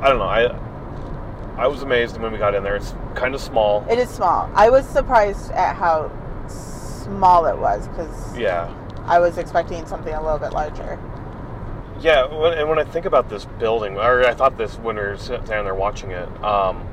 I 0.01 0.09
don't 0.09 0.19
know. 0.19 0.25
I 0.25 1.63
I 1.63 1.67
was 1.67 1.81
amazed 1.83 2.17
when 2.19 2.31
we 2.31 2.37
got 2.37 2.55
in 2.55 2.63
there. 2.63 2.75
It's 2.75 2.93
kind 3.15 3.35
of 3.35 3.41
small. 3.41 3.85
It 3.89 3.99
is 3.99 4.09
small. 4.09 4.49
I 4.55 4.69
was 4.69 4.85
surprised 4.87 5.51
at 5.51 5.75
how 5.75 6.11
small 6.47 7.45
it 7.45 7.57
was 7.57 7.87
because 7.89 8.37
Yeah, 8.37 8.73
I 9.05 9.19
was 9.19 9.37
expecting 9.37 9.85
something 9.85 10.13
a 10.13 10.21
little 10.21 10.39
bit 10.39 10.53
larger. 10.53 10.97
yeah. 11.99 12.25
When, 12.25 12.57
and 12.57 12.69
when 12.69 12.79
I 12.79 12.83
think 12.85 13.05
about 13.05 13.29
this 13.29 13.45
building, 13.59 13.97
or 13.97 14.25
I 14.25 14.33
thought 14.33 14.57
this 14.57 14.75
when 14.77 14.95
we 14.95 15.01
were 15.01 15.17
sitting 15.17 15.45
down 15.45 15.65
there 15.65 15.75
watching 15.75 16.11
it. 16.11 16.27
Um, 16.43 16.87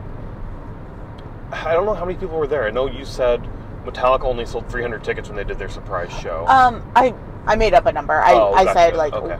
I 1.52 1.75
don't 1.75 1.86
know 1.86 1.94
how 1.94 2.04
many 2.04 2.18
people 2.18 2.38
were 2.38 2.48
there. 2.48 2.64
I 2.66 2.70
know 2.70 2.86
you 2.86 3.04
said 3.04 3.40
Metallica 3.86 4.24
only 4.24 4.44
sold 4.46 4.68
300 4.68 5.02
tickets 5.04 5.28
when 5.28 5.36
they 5.36 5.44
did 5.44 5.58
their 5.58 5.68
surprise 5.68 6.12
show. 6.12 6.44
Um, 6.48 6.82
I 6.94 7.14
I 7.46 7.56
made 7.56 7.74
up 7.74 7.86
a 7.86 7.92
number. 7.92 8.14
I, 8.14 8.32
Oh, 8.34 8.52
I 8.54 8.72
said 8.72 8.96
like 8.96 9.14
okay. 9.14 9.38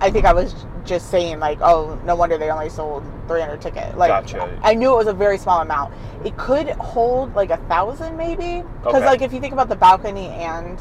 I 0.00 0.10
think 0.10 0.24
I 0.26 0.32
was 0.32 0.54
just 0.84 1.10
saying 1.10 1.38
like, 1.40 1.58
oh, 1.62 1.98
no 2.04 2.14
wonder 2.14 2.36
they 2.36 2.50
only 2.50 2.68
sold 2.68 3.04
300 3.28 3.60
tickets. 3.62 3.96
Like, 3.96 4.08
Gotcha. 4.08 4.60
I 4.62 4.74
knew 4.74 4.92
it 4.92 4.96
was 4.96 5.06
a 5.06 5.14
very 5.14 5.38
small 5.38 5.60
amount. 5.62 5.94
It 6.26 6.36
could 6.36 6.68
hold 6.72 7.34
like 7.34 7.50
a 7.50 7.56
thousand 7.68 8.16
maybe, 8.16 8.62
because 8.82 8.96
Okay. 8.96 9.06
like 9.06 9.22
if 9.22 9.32
you 9.32 9.40
think 9.40 9.54
about 9.54 9.68
the 9.70 9.76
balcony 9.76 10.28
and 10.28 10.78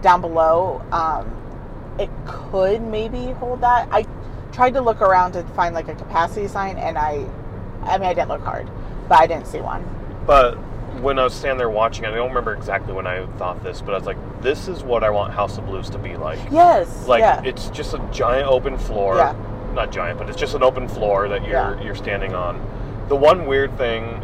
down 0.00 0.20
below, 0.22 0.82
um, 0.92 1.30
it 1.98 2.08
could 2.26 2.80
maybe 2.80 3.32
hold 3.32 3.60
that. 3.60 3.88
I 3.90 4.06
tried 4.52 4.72
to 4.74 4.80
look 4.80 5.02
around 5.02 5.32
to 5.32 5.42
find 5.54 5.74
like 5.74 5.88
a 5.88 5.94
capacity 5.94 6.48
sign, 6.48 6.78
and 6.78 6.96
I, 6.96 7.26
I 7.82 7.98
mean, 7.98 8.08
I 8.08 8.14
didn't 8.14 8.28
look 8.28 8.42
hard, 8.42 8.70
but 9.08 9.18
I 9.18 9.26
didn't 9.26 9.46
see 9.46 9.60
one. 9.60 9.84
But 10.26 10.56
when 11.00 11.18
I 11.18 11.24
was 11.24 11.34
standing 11.34 11.58
there 11.58 11.70
watching, 11.70 12.04
I 12.04 12.14
don't 12.14 12.28
remember 12.28 12.54
exactly 12.54 12.92
when 12.92 13.06
I 13.06 13.26
thought 13.38 13.62
this, 13.62 13.80
but 13.80 13.94
I 13.94 13.98
was 13.98 14.06
like, 14.06 14.42
"This 14.42 14.68
is 14.68 14.82
what 14.82 15.04
I 15.04 15.10
want 15.10 15.32
House 15.32 15.58
of 15.58 15.66
Blues 15.66 15.90
to 15.90 15.98
be 15.98 16.16
like." 16.16 16.38
Yes. 16.50 17.06
Like 17.06 17.20
yeah. 17.20 17.42
it's 17.44 17.68
just 17.70 17.94
a 17.94 17.98
giant 18.12 18.48
open 18.48 18.78
floor. 18.78 19.16
Yeah. 19.16 19.34
Not 19.74 19.90
giant, 19.92 20.18
but 20.18 20.28
it's 20.28 20.38
just 20.38 20.54
an 20.54 20.62
open 20.62 20.88
floor 20.88 21.28
that 21.28 21.42
you're 21.42 21.52
Yeah. 21.52 21.82
you're 21.82 21.94
standing 21.94 22.34
on. 22.34 22.60
The 23.08 23.16
one 23.16 23.46
weird 23.46 23.76
thing 23.76 24.22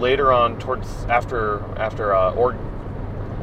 later 0.00 0.32
on, 0.32 0.58
towards 0.58 1.04
after 1.08 1.62
after 1.76 2.14
uh, 2.14 2.32
or, 2.32 2.56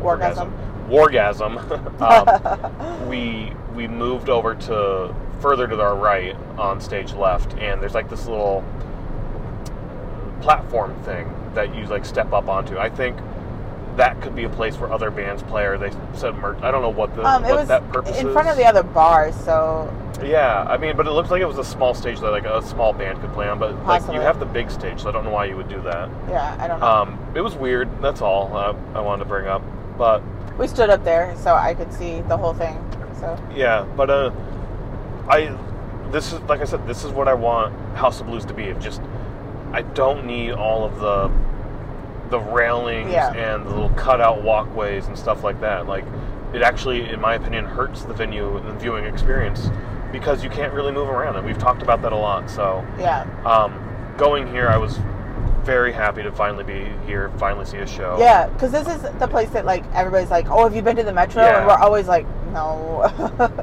Orgasm. 0.02 0.54
Wargasm, 0.90 1.58
um, 2.02 3.10
we 3.10 3.52
we 3.76 3.88
moved 3.88 4.30
over 4.30 4.56
to 4.56 5.14
further 5.40 5.68
to 5.68 5.80
our 5.82 5.96
right 5.96 6.36
on 6.58 6.80
stage 6.80 7.14
left, 7.14 7.54
and 7.56 7.82
there's 7.82 7.94
like 7.94 8.10
this 8.10 8.28
little 8.28 8.64
platform 10.42 10.96
thing 11.04 11.34
that 11.58 11.76
you 11.76 11.86
like 11.88 12.06
step 12.06 12.32
up 12.34 12.48
onto. 12.48 12.78
I 12.78 12.90
think 12.90 13.18
that 13.98 14.22
could 14.22 14.36
be 14.36 14.44
a 14.44 14.50
place 14.50 14.78
where 14.78 14.92
other 14.94 15.10
bands 15.10 15.42
play, 15.44 15.66
or 15.66 15.78
they 15.78 15.92
said 16.14 16.36
merch. 16.36 16.62
I 16.62 16.70
don't 16.70 16.84
know 16.84 16.90
what 16.90 17.16
the 17.16 17.26
um, 17.26 17.44
it 17.44 17.54
was 17.54 17.68
that 17.68 17.92
purpose 17.92 18.16
is. 18.16 18.22
in 18.22 18.28
is. 18.28 18.34
front 18.34 18.48
of 18.48 18.56
the 18.56 18.64
other 18.64 18.84
bar, 18.84 19.32
so 19.32 19.92
Yeah, 20.24 20.64
I 20.70 20.78
mean, 20.78 20.96
but 20.96 21.08
it 21.08 21.12
looks 21.12 21.32
like 21.32 21.42
it 21.42 21.48
was 21.48 21.58
a 21.58 21.64
small 21.64 21.96
stage 21.96 22.20
that 22.20 22.30
like 22.30 22.46
a 22.46 22.62
small 22.62 22.94
band 22.94 23.20
could 23.22 23.34
play 23.34 23.48
on. 23.48 23.58
But 23.58 23.84
like 23.86 24.04
you 24.14 24.22
have 24.22 24.40
the 24.40 24.46
big 24.46 24.70
stage, 24.70 25.02
so 25.02 25.10
I 25.10 25.12
don't 25.12 25.24
know 25.24 25.32
why 25.32 25.46
you 25.46 25.58
would 25.58 25.68
do 25.68 25.82
that. 25.82 26.10
yeah, 26.30 26.56
I 26.60 26.68
don't 26.68 26.80
know. 26.80 26.86
Um, 26.86 27.34
it 27.36 27.42
was 27.42 27.56
weird. 27.56 27.90
That's 28.02 28.22
all 28.22 28.56
uh, 28.56 28.76
I 28.94 29.02
wanted 29.02 29.24
to 29.24 29.30
bring 29.30 29.48
up. 29.48 29.64
But 29.98 30.22
we 30.60 30.68
stood 30.68 30.92
up 30.92 31.04
there 31.04 31.36
so 31.38 31.56
I 31.56 31.74
could 31.74 31.92
see 31.92 32.22
the 32.22 32.38
whole 32.38 32.54
thing. 32.54 32.78
So 33.20 33.36
yeah, 33.56 33.82
but 33.96 34.12
uh, 34.12 34.32
I 35.28 35.58
this 36.12 36.34
is 36.34 36.40
like 36.42 36.62
I 36.62 36.66
said, 36.66 36.88
this 36.88 37.04
is 37.04 37.12
what 37.12 37.28
I 37.28 37.34
want 37.34 37.74
House 37.98 38.22
of 38.22 38.28
Blues 38.28 38.46
to 38.46 38.54
be. 38.54 38.66
It 38.66 38.80
just 38.80 39.02
I 39.74 39.82
don't 39.82 40.26
need 40.26 40.52
all 40.52 40.86
of 40.86 41.00
the 41.00 41.30
the 42.30 42.40
railings 42.40 43.12
Yeah. 43.12 43.32
and 43.34 43.66
the 43.66 43.70
little 43.70 43.90
cutout 43.92 44.44
walkways 44.44 45.08
and 45.08 45.18
stuff 45.18 45.44
like 45.44 45.62
that. 45.62 45.88
Like 45.88 46.04
it 46.54 46.62
actually, 46.62 47.10
in 47.10 47.22
my 47.22 47.36
opinion, 47.36 47.64
hurts 47.66 48.04
the 48.04 48.14
venue 48.14 48.58
and 48.58 48.68
the 48.68 48.74
viewing 48.74 49.06
experience 49.06 49.70
because 50.12 50.44
you 50.44 50.50
can't 50.50 50.74
really 50.74 50.92
move 50.92 51.08
around. 51.10 51.38
And 51.38 51.46
we've 51.46 51.58
talked 51.58 51.82
about 51.82 52.02
that 52.02 52.12
a 52.12 52.18
lot. 52.18 52.50
So. 52.50 52.86
yeah, 53.00 53.26
Um, 53.46 54.14
going 54.18 54.48
here, 54.48 54.68
I 54.68 54.78
was 54.78 55.00
very 55.64 55.92
happy 55.94 56.24
to 56.24 56.32
finally 56.32 56.64
be 56.66 56.90
here, 57.06 57.30
finally 57.38 57.66
see 57.66 57.78
a 57.78 57.88
show. 57.88 58.18
yeah, 58.20 58.48
because 58.48 58.72
this 58.72 58.88
is 58.88 59.02
the 59.20 59.28
place 59.28 59.50
that 59.52 59.66
like 59.66 59.84
everybody's 59.94 60.30
like, 60.32 60.50
oh, 60.50 60.64
have 60.64 60.76
you 60.76 60.82
been 60.82 60.96
to 60.98 61.04
the 61.04 61.14
Metro? 61.14 61.44
Yeah. 61.44 61.60
And 61.60 61.68
we're 61.68 61.78
always 61.78 62.08
like, 62.08 62.26
no. 62.54 63.04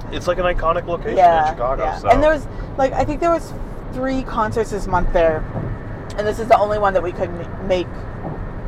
It's 0.13 0.27
like 0.27 0.39
an 0.39 0.45
iconic 0.45 0.87
location 0.87 1.17
yeah, 1.19 1.49
in 1.49 1.55
Chicago. 1.55 1.85
yeah. 1.85 1.99
So. 1.99 2.09
And 2.09 2.23
there 2.23 2.31
was 2.33 2.47
like 2.79 2.93
I 2.93 3.05
think 3.05 3.21
there 3.21 3.31
was 3.31 3.53
three 3.93 4.23
concerts 4.23 4.71
this 4.71 4.87
month 4.87 5.13
there, 5.13 5.43
and 6.17 6.27
this 6.27 6.39
is 6.39 6.49
the 6.49 6.59
only 6.59 6.79
one 6.79 6.95
that 6.95 7.03
we 7.03 7.13
could 7.13 7.31
make 7.67 7.87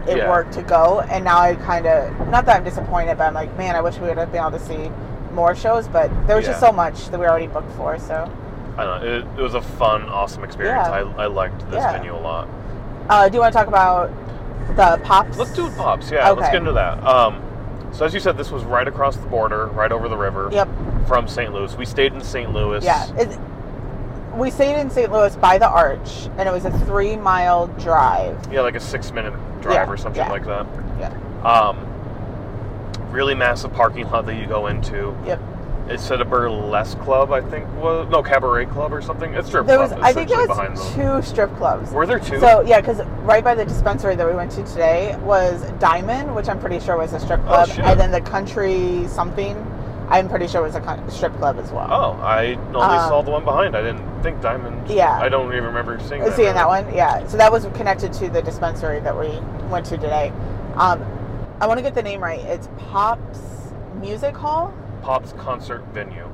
it 0.06 0.18
Yeah. 0.18 0.28
work 0.30 0.50
to 0.52 0.62
go. 0.62 1.00
And 1.00 1.24
now 1.24 1.38
I 1.38 1.54
kind 1.56 1.86
of 1.86 2.28
not 2.28 2.46
that 2.46 2.56
I'm 2.56 2.64
disappointed, 2.64 3.18
but 3.18 3.24
I'm 3.24 3.34
like, 3.34 3.56
man, 3.56 3.74
I 3.76 3.80
wish 3.80 3.98
we 3.98 4.08
would 4.08 4.18
have 4.18 4.30
been 4.32 4.40
able 4.40 4.52
to 4.58 4.64
see 4.64 4.90
more 5.32 5.54
shows. 5.54 5.88
But 5.88 6.10
there 6.26 6.36
was 6.36 6.46
just 6.46 6.60
so 6.60 6.72
much 6.72 7.08
that 7.10 7.18
we 7.20 7.26
already 7.26 7.46
booked 7.48 7.72
for. 7.72 7.98
So, 7.98 8.30
I 8.78 8.84
don't 8.84 9.00
know. 9.02 9.16
It, 9.16 9.38
it 9.38 9.42
was 9.42 9.54
a 9.54 9.62
fun, 9.62 10.02
awesome 10.02 10.44
experience. 10.44 10.86
Yeah. 10.88 10.92
I, 11.18 11.24
I 11.24 11.26
liked 11.26 11.60
this 11.70 11.76
Yeah. 11.82 11.92
venue 11.92 12.14
a 12.14 12.18
lot. 12.20 12.48
uh, 13.08 13.28
do 13.28 13.34
you 13.34 13.40
want 13.40 13.52
to 13.52 13.58
talk 13.58 13.68
about 13.68 14.10
the 14.76 15.00
pops? 15.04 15.36
Let's 15.38 15.52
do 15.54 15.70
pops. 15.70 16.10
Yeah, 16.10 16.28
let's 16.30 16.48
get 16.48 16.56
into 16.56 16.72
that. 16.72 17.02
Um, 17.04 17.42
so 17.92 18.04
as 18.04 18.12
you 18.12 18.20
said, 18.20 18.36
this 18.36 18.50
was 18.50 18.64
right 18.64 18.86
across 18.86 19.16
the 19.16 19.26
border, 19.26 19.66
right 19.68 19.90
over 19.92 20.08
the 20.08 20.16
river 20.16 20.48
Yep. 20.52 20.68
from 21.06 21.26
St. 21.28 21.52
Louis. 21.54 21.74
We 21.76 21.86
stayed 21.86 22.12
in 22.12 22.20
St. 22.20 22.52
Louis. 22.52 22.84
Yeah. 22.84 23.06
It, 23.16 23.38
we 24.36 24.50
stayed 24.50 24.78
in 24.78 24.90
St. 24.90 25.10
Louis 25.10 25.34
by 25.36 25.58
the 25.58 25.68
Arch, 25.68 26.28
and 26.36 26.48
it 26.48 26.52
was 26.52 26.64
a 26.64 26.78
three 26.80 27.16
mile 27.16 27.66
drive. 27.68 28.38
Yeah, 28.52 28.60
like 28.60 28.74
a 28.74 28.80
six-minute 28.80 29.32
drive 29.62 29.74
Yeah, 29.74 29.90
or 29.90 29.96
something 29.96 30.22
yeah. 30.22 30.30
like 30.30 30.44
that. 30.44 30.66
Yeah. 30.98 31.42
Um, 31.42 31.78
really 33.10 33.34
massive 33.34 33.72
parking 33.72 34.08
lot 34.10 34.26
that 34.26 34.34
you 34.36 34.46
go 34.46 34.66
into. 34.66 35.16
Yep. 35.26 35.40
It 35.88 36.00
said 36.00 36.20
a 36.20 36.24
burlesque 36.24 36.98
club, 36.98 37.30
I 37.30 37.40
think 37.40 37.64
was 37.76 38.08
no 38.10 38.20
cabaret 38.20 38.66
club 38.66 38.92
or 38.92 39.00
something. 39.00 39.32
It's 39.34 39.46
strip 39.46 39.66
There 39.66 39.76
club. 39.76 39.92
was, 39.92 40.00
I 40.02 40.12
think 40.12 40.28
there 40.28 40.38
was 40.38 40.48
behind 40.48 40.76
them. 40.76 40.94
two 41.22 41.22
strip 41.26 41.54
clubs. 41.56 41.92
Were 41.92 42.06
there 42.06 42.18
two? 42.18 42.40
So 42.40 42.62
yeah, 42.62 42.80
because 42.80 43.02
right 43.22 43.44
by 43.44 43.54
the 43.54 43.64
dispensary 43.64 44.16
that 44.16 44.26
we 44.26 44.34
went 44.34 44.50
to 44.52 44.64
today 44.64 45.16
was 45.20 45.62
Diamond, 45.78 46.34
which 46.34 46.48
I'm 46.48 46.58
pretty 46.58 46.80
sure 46.80 46.96
was 46.98 47.12
a 47.12 47.20
strip 47.20 47.40
club, 47.44 47.68
Oh, 47.70 47.82
and 47.82 48.00
then 48.00 48.10
the 48.10 48.20
Country 48.20 49.06
something, 49.06 49.54
I'm 50.08 50.28
pretty 50.28 50.46
sure 50.46 50.60
it 50.60 50.66
was 50.66 50.74
a 50.76 50.80
con- 50.80 51.08
strip 51.10 51.36
club 51.36 51.58
as 51.58 51.70
well. 51.72 51.88
oh, 51.90 52.12
I 52.22 52.54
only 52.74 52.80
Um, 52.96 53.08
saw 53.08 53.22
the 53.22 53.30
one 53.30 53.44
behind. 53.44 53.76
I 53.76 53.82
didn't 53.82 54.22
think 54.22 54.40
Diamond. 54.40 54.88
Yeah. 54.88 55.18
I 55.18 55.28
don't 55.28 55.52
even 55.52 55.64
remember 55.64 55.98
seeing 56.00 56.22
that. 56.22 56.34
Seeing 56.34 56.54
that 56.54 56.68
one, 56.68 56.92
yeah. 56.94 57.26
So 57.26 57.36
that 57.36 57.50
was 57.50 57.66
connected 57.74 58.12
to 58.14 58.28
the 58.30 58.40
dispensary 58.42 59.00
that 59.00 59.18
we 59.18 59.40
went 59.68 59.84
to 59.86 59.96
today. 59.96 60.32
Um, 60.76 61.04
I 61.60 61.66
want 61.66 61.78
to 61.78 61.82
get 61.82 61.94
the 61.94 62.02
name 62.02 62.22
right. 62.22 62.40
It's 62.40 62.68
Pops 62.90 63.40
Music 64.00 64.36
Hall. 64.36 64.72
Pop's 65.02 65.32
concert 65.34 65.82
venue. 65.92 66.28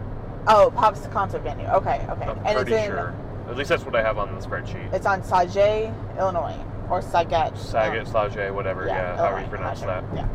Oh, 0.48 0.72
Pops 0.74 1.06
Concert 1.08 1.42
Venue. 1.42 1.66
Okay, 1.66 2.04
okay. 2.11 2.24
I'm 2.24 2.38
and 2.44 2.56
pretty 2.56 2.72
it's 2.74 2.85
in 2.87 2.90
sure. 2.90 3.14
At 3.48 3.56
least 3.56 3.68
that's 3.68 3.85
what 3.85 3.94
I 3.94 4.02
have 4.02 4.18
on 4.18 4.35
the 4.35 4.40
spreadsheet. 4.44 4.92
it's 4.92 5.06
on 5.06 5.22
Sauget, 5.22 5.94
Illinois, 6.18 6.56
or 6.90 7.00
Saget. 7.00 7.56
Saget, 7.56 8.06
Slage, 8.06 8.52
whatever. 8.52 8.87
Yeah, 8.87 9.16
however 9.16 9.37
you 9.40 9.44
Illinois, 9.44 9.48
pronounce 9.50 9.82
I'm 9.82 9.87
not 9.88 10.14
that. 10.14 10.28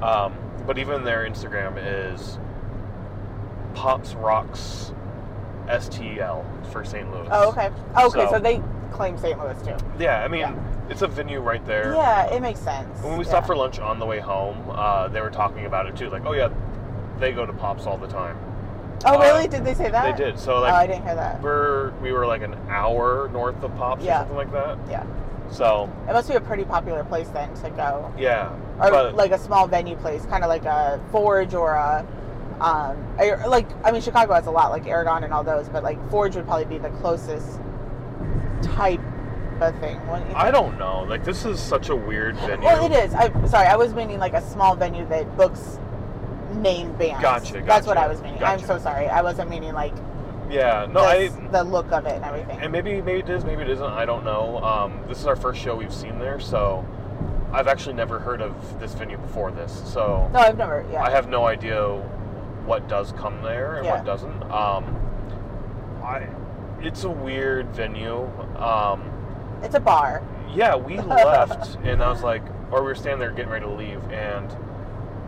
Yeah. 0.00 0.06
Um, 0.08 0.34
but 0.66 0.78
even 0.78 1.04
their 1.04 1.24
Instagram 1.28 1.74
is 1.78 2.38
Pops 3.74 4.14
Rocks 4.14 4.92
STL 5.68 6.44
for 6.72 6.84
St. 6.84 7.10
Louis. 7.12 7.28
Oh, 7.30 7.48
okay. 7.50 7.70
Okay, 7.96 8.24
so, 8.26 8.30
So- 8.32 8.38
they 8.38 8.62
claim 8.92 9.16
St. 9.18 9.38
Louis 9.38 9.60
too. 9.62 9.76
Yeah, 9.98 10.22
I 10.22 10.28
mean, 10.28 10.40
Yeah. 10.40 10.54
it's 10.88 11.02
a 11.02 11.06
venue 11.06 11.40
right 11.40 11.64
there. 11.64 11.94
Yeah, 11.94 12.26
it 12.26 12.40
makes 12.42 12.60
sense. 12.60 13.02
When 13.02 13.16
we 13.16 13.24
yeah. 13.24 13.30
stopped 13.30 13.46
for 13.46 13.56
lunch 13.56 13.78
on 13.78 13.98
the 13.98 14.06
way 14.06 14.20
home, 14.20 14.56
uh, 14.70 15.08
they 15.08 15.20
were 15.20 15.30
talking 15.30 15.66
about 15.66 15.86
it 15.86 15.96
too. 15.96 16.10
Like, 16.10 16.26
oh 16.26 16.32
yeah, 16.32 16.48
they 17.18 17.32
go 17.32 17.46
to 17.46 17.52
Pops 17.52 17.86
all 17.86 17.96
the 17.96 18.08
time. 18.08 18.36
Oh, 19.04 19.16
uh, 19.16 19.20
really? 19.20 19.48
Did 19.48 19.64
they 19.64 19.74
say 19.74 19.90
that? 19.90 20.16
They 20.16 20.24
did. 20.24 20.38
So 20.38 20.56
oh, 20.56 20.64
I 20.64 20.86
didn't 20.86 21.04
hear 21.04 21.14
that. 21.14 21.42
we're 21.42 21.90
we 22.02 22.12
were 22.12 22.26
like 22.26 22.42
an 22.42 22.54
hour 22.68 23.28
north 23.32 23.62
of 23.62 23.74
Pops 23.76 24.04
Yeah. 24.04 24.16
or 24.16 24.18
something 24.20 24.36
like 24.36 24.52
that. 24.52 24.78
Yeah, 24.90 25.04
So 25.50 25.88
it 26.08 26.12
must 26.12 26.28
be 26.28 26.34
a 26.34 26.40
pretty 26.40 26.64
popular 26.64 27.02
place 27.04 27.28
then 27.30 27.52
to 27.54 27.70
go, 27.70 28.12
yeah, 28.18 28.50
or 28.80 29.10
like 29.12 29.32
a 29.32 29.38
small 29.38 29.66
venue 29.66 29.96
place, 29.96 30.24
kind 30.26 30.44
of 30.44 30.48
like 30.48 30.64
a 30.66 31.00
Forge 31.10 31.54
or 31.54 31.72
a, 31.72 32.06
um, 32.62 32.96
or, 33.18 33.42
like 33.48 33.66
I 33.84 33.90
mean 33.90 34.00
Chicago 34.00 34.34
has 34.34 34.46
a 34.46 34.50
lot 34.50 34.70
like 34.70 34.86
Aragon 34.86 35.24
and 35.24 35.32
all 35.32 35.42
those, 35.42 35.68
but 35.68 35.82
like 35.82 35.98
Forge 36.10 36.36
would 36.36 36.46
probably 36.46 36.64
be 36.64 36.78
the 36.78 36.90
closest 37.00 37.58
type 38.62 39.00
of 39.60 39.78
thing. 39.80 39.98
I 40.34 40.50
don't 40.50 40.78
know. 40.78 41.02
Like 41.02 41.24
this 41.24 41.44
is 41.44 41.58
such 41.58 41.88
a 41.88 41.96
weird 41.96 42.36
venue. 42.36 42.64
Well, 42.64 42.84
it 42.84 42.92
is. 42.92 43.14
I 43.14 43.30
sorry, 43.46 43.66
I 43.66 43.76
was 43.76 43.92
meaning 43.94 44.18
like 44.18 44.34
a 44.34 44.40
small 44.40 44.76
venue 44.76 45.06
that 45.08 45.36
books 45.36 45.80
named 46.54 46.98
bands. 46.98 47.20
Gotcha, 47.20 47.62
That's 47.66 47.86
what 47.86 47.96
I 47.96 48.06
was 48.06 48.22
meaning. 48.22 48.42
I'm 48.42 48.60
so 48.60 48.78
sorry. 48.78 49.08
I 49.08 49.22
wasn't 49.22 49.50
meaning 49.50 49.72
like 49.72 49.94
Yeah, 50.48 50.86
no, 50.88 51.00
I. 51.00 51.28
the 51.50 51.64
look 51.64 51.90
of 51.90 52.06
it 52.06 52.12
and 52.12 52.24
everything. 52.24 52.60
And 52.60 52.70
maybe 52.70 53.02
maybe 53.02 53.20
it 53.20 53.28
is, 53.28 53.44
maybe 53.44 53.62
it 53.62 53.70
isn't. 53.70 53.84
I 53.84 54.04
don't 54.04 54.24
know. 54.24 54.58
Um, 54.58 55.00
this 55.08 55.18
is 55.18 55.26
our 55.26 55.36
first 55.36 55.60
show 55.60 55.74
we've 55.74 55.92
seen 55.92 56.18
there, 56.20 56.38
so 56.38 56.86
I've 57.52 57.66
actually 57.66 57.94
never 57.94 58.20
heard 58.20 58.40
of 58.40 58.78
this 58.78 58.94
venue 58.94 59.18
before 59.18 59.50
this. 59.50 59.82
So 59.92 60.30
no, 60.32 60.38
I've 60.38 60.56
never. 60.56 60.86
Yeah. 60.92 61.02
I 61.02 61.10
have 61.10 61.28
no 61.28 61.46
idea 61.46 62.00
what 62.64 62.88
does 62.88 63.12
come 63.12 63.42
there 63.42 63.76
and 63.76 63.84
Yeah. 63.86 63.96
what 63.96 64.04
doesn't. 64.04 64.42
Um, 64.44 64.96
I, 66.02 66.26
it's 66.80 67.04
a 67.04 67.10
weird 67.10 67.68
venue. 67.74 68.24
Um, 68.58 69.10
It's 69.62 69.74
a 69.74 69.80
bar. 69.80 70.22
yeah, 70.54 70.74
we 70.76 70.98
left, 71.00 71.76
and 71.84 72.02
I 72.02 72.10
was 72.10 72.22
like, 72.22 72.42
or 72.70 72.80
we 72.80 72.86
were 72.88 72.94
standing 72.94 73.18
there 73.20 73.30
getting 73.30 73.50
ready 73.52 73.64
to 73.66 73.70
leave, 73.72 74.02
and 74.10 74.54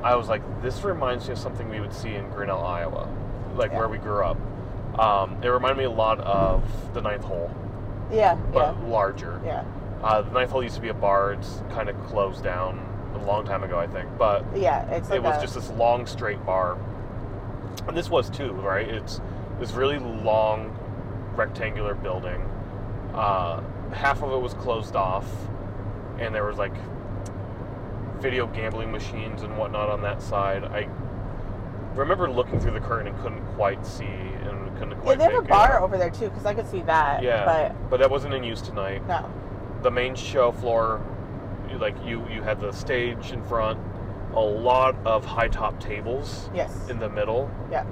I 0.03 0.15
was 0.17 0.29
like, 0.29 0.43
this 0.63 0.83
reminds 0.85 1.27
me 1.27 1.33
of 1.33 1.39
something 1.39 1.69
we 1.69 1.81
would 1.81 1.93
see 1.93 2.15
in 2.15 2.29
Grinnell, 2.31 2.63
Iowa, 2.63 3.09
like 3.57 3.71
Yeah. 3.73 3.79
where 3.79 3.89
we 3.89 3.99
grew 3.99 4.25
up. 4.25 4.37
Um, 4.99 5.39
it 5.43 5.49
reminded 5.49 5.79
me 5.79 5.85
a 5.85 5.91
lot 5.91 6.21
of 6.21 6.63
the 6.95 7.01
Ninth 7.01 7.25
Hole, 7.25 7.51
Yeah. 8.13 8.35
but 8.53 8.77
Yeah. 8.81 8.89
larger. 8.89 9.41
Yeah. 9.45 9.65
Uh, 10.03 10.21
the 10.23 10.31
Ninth 10.31 10.51
Hole 10.51 10.63
used 10.63 10.75
to 10.77 10.81
be 10.83 10.89
a 10.91 10.95
bar. 10.95 11.33
It's 11.33 11.63
kind 11.71 11.89
of 11.89 11.97
closed 12.07 12.45
down 12.45 12.79
a 13.15 13.25
long 13.25 13.45
time 13.47 13.63
ago, 13.63 13.79
I 13.79 13.87
think, 13.87 14.09
but 14.19 14.45
Yeah. 14.55 14.85
It's 14.91 15.09
like 15.09 15.19
it 15.19 15.23
was 15.23 15.37
a- 15.39 15.41
just 15.41 15.55
this 15.55 15.71
long 15.71 16.05
straight 16.07 16.45
bar 16.45 16.77
and 17.87 17.97
this 17.97 18.11
was 18.11 18.31
too 18.31 18.53
right 18.53 18.89
it's 18.89 19.21
this 19.59 19.73
really 19.73 19.99
long 19.99 20.77
rectangular 21.37 21.95
building 21.95 22.41
uh, 23.15 23.63
half 23.93 24.23
of 24.23 24.33
it 24.33 24.41
was 24.41 24.55
closed 24.55 24.97
off 24.97 25.27
and 26.19 26.35
there 26.35 26.45
was 26.45 26.57
like 26.57 26.75
video 28.21 28.47
gambling 28.47 28.91
machines 28.91 29.43
and 29.43 29.57
whatnot 29.57 29.89
on 29.89 30.01
that 30.03 30.23
side 30.23 30.65
i 30.65 30.89
remember 31.95 32.31
looking 32.31 32.59
through 32.59 32.73
the 32.73 32.81
curtain 32.81 33.09
and 33.09 33.19
couldn't 33.23 33.45
quite 33.55 33.85
see 33.87 34.05
and 34.05 34.77
couldn't 34.79 34.99
quite. 35.01 35.19
Yeah, 35.19 35.29
they 35.29 35.35
have 35.35 35.45
a 35.45 35.47
bar 35.47 35.81
over 35.81 35.97
there 35.97 36.11
too, 36.11 36.29
because 36.29 36.45
I 36.45 36.55
could 36.55 36.69
see 36.69 36.83
that. 36.83 37.23
yeah 37.23 37.45
but 37.45 37.91
but 37.91 38.01
that 38.01 38.11
wasn't 38.11 38.35
in 38.35 38.43
use 38.43 38.61
tonight 38.61 39.07
no. 39.07 39.31
the 39.83 39.91
main 39.91 40.15
show 40.15 40.53
floor, 40.53 41.01
like 41.79 41.95
you, 42.05 42.27
you 42.29 42.43
had 42.43 42.61
the 42.61 42.73
stage 42.73 43.33
in 43.33 43.43
front, 43.45 43.79
a 44.35 44.41
lot 44.41 44.97
of 45.05 45.25
high 45.25 45.49
top 45.49 45.79
tables 45.81 46.51
Yes. 46.55 46.89
in 46.89 46.99
the 46.99 47.09
middle, 47.09 47.51
Yeah. 47.71 47.85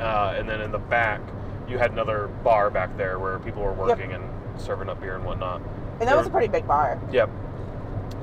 uh, 0.00 0.34
and 0.36 0.48
then 0.48 0.60
in 0.60 0.70
the 0.72 0.78
back, 0.78 1.20
you 1.68 1.78
had 1.78 1.90
another 1.90 2.28
bar 2.44 2.70
back 2.70 2.96
there 2.96 3.18
where 3.18 3.38
people 3.38 3.62
were 3.62 3.72
working 3.72 4.12
and 4.12 4.24
serving 4.56 4.88
up 4.88 5.00
beer 5.00 5.16
and 5.16 5.24
whatnot. 5.24 5.60
And 6.00 6.08
that 6.08 6.16
was 6.16 6.26
a 6.26 6.30
pretty 6.30 6.48
big 6.48 6.66
bar. 6.66 6.98
Yep. 7.10 7.28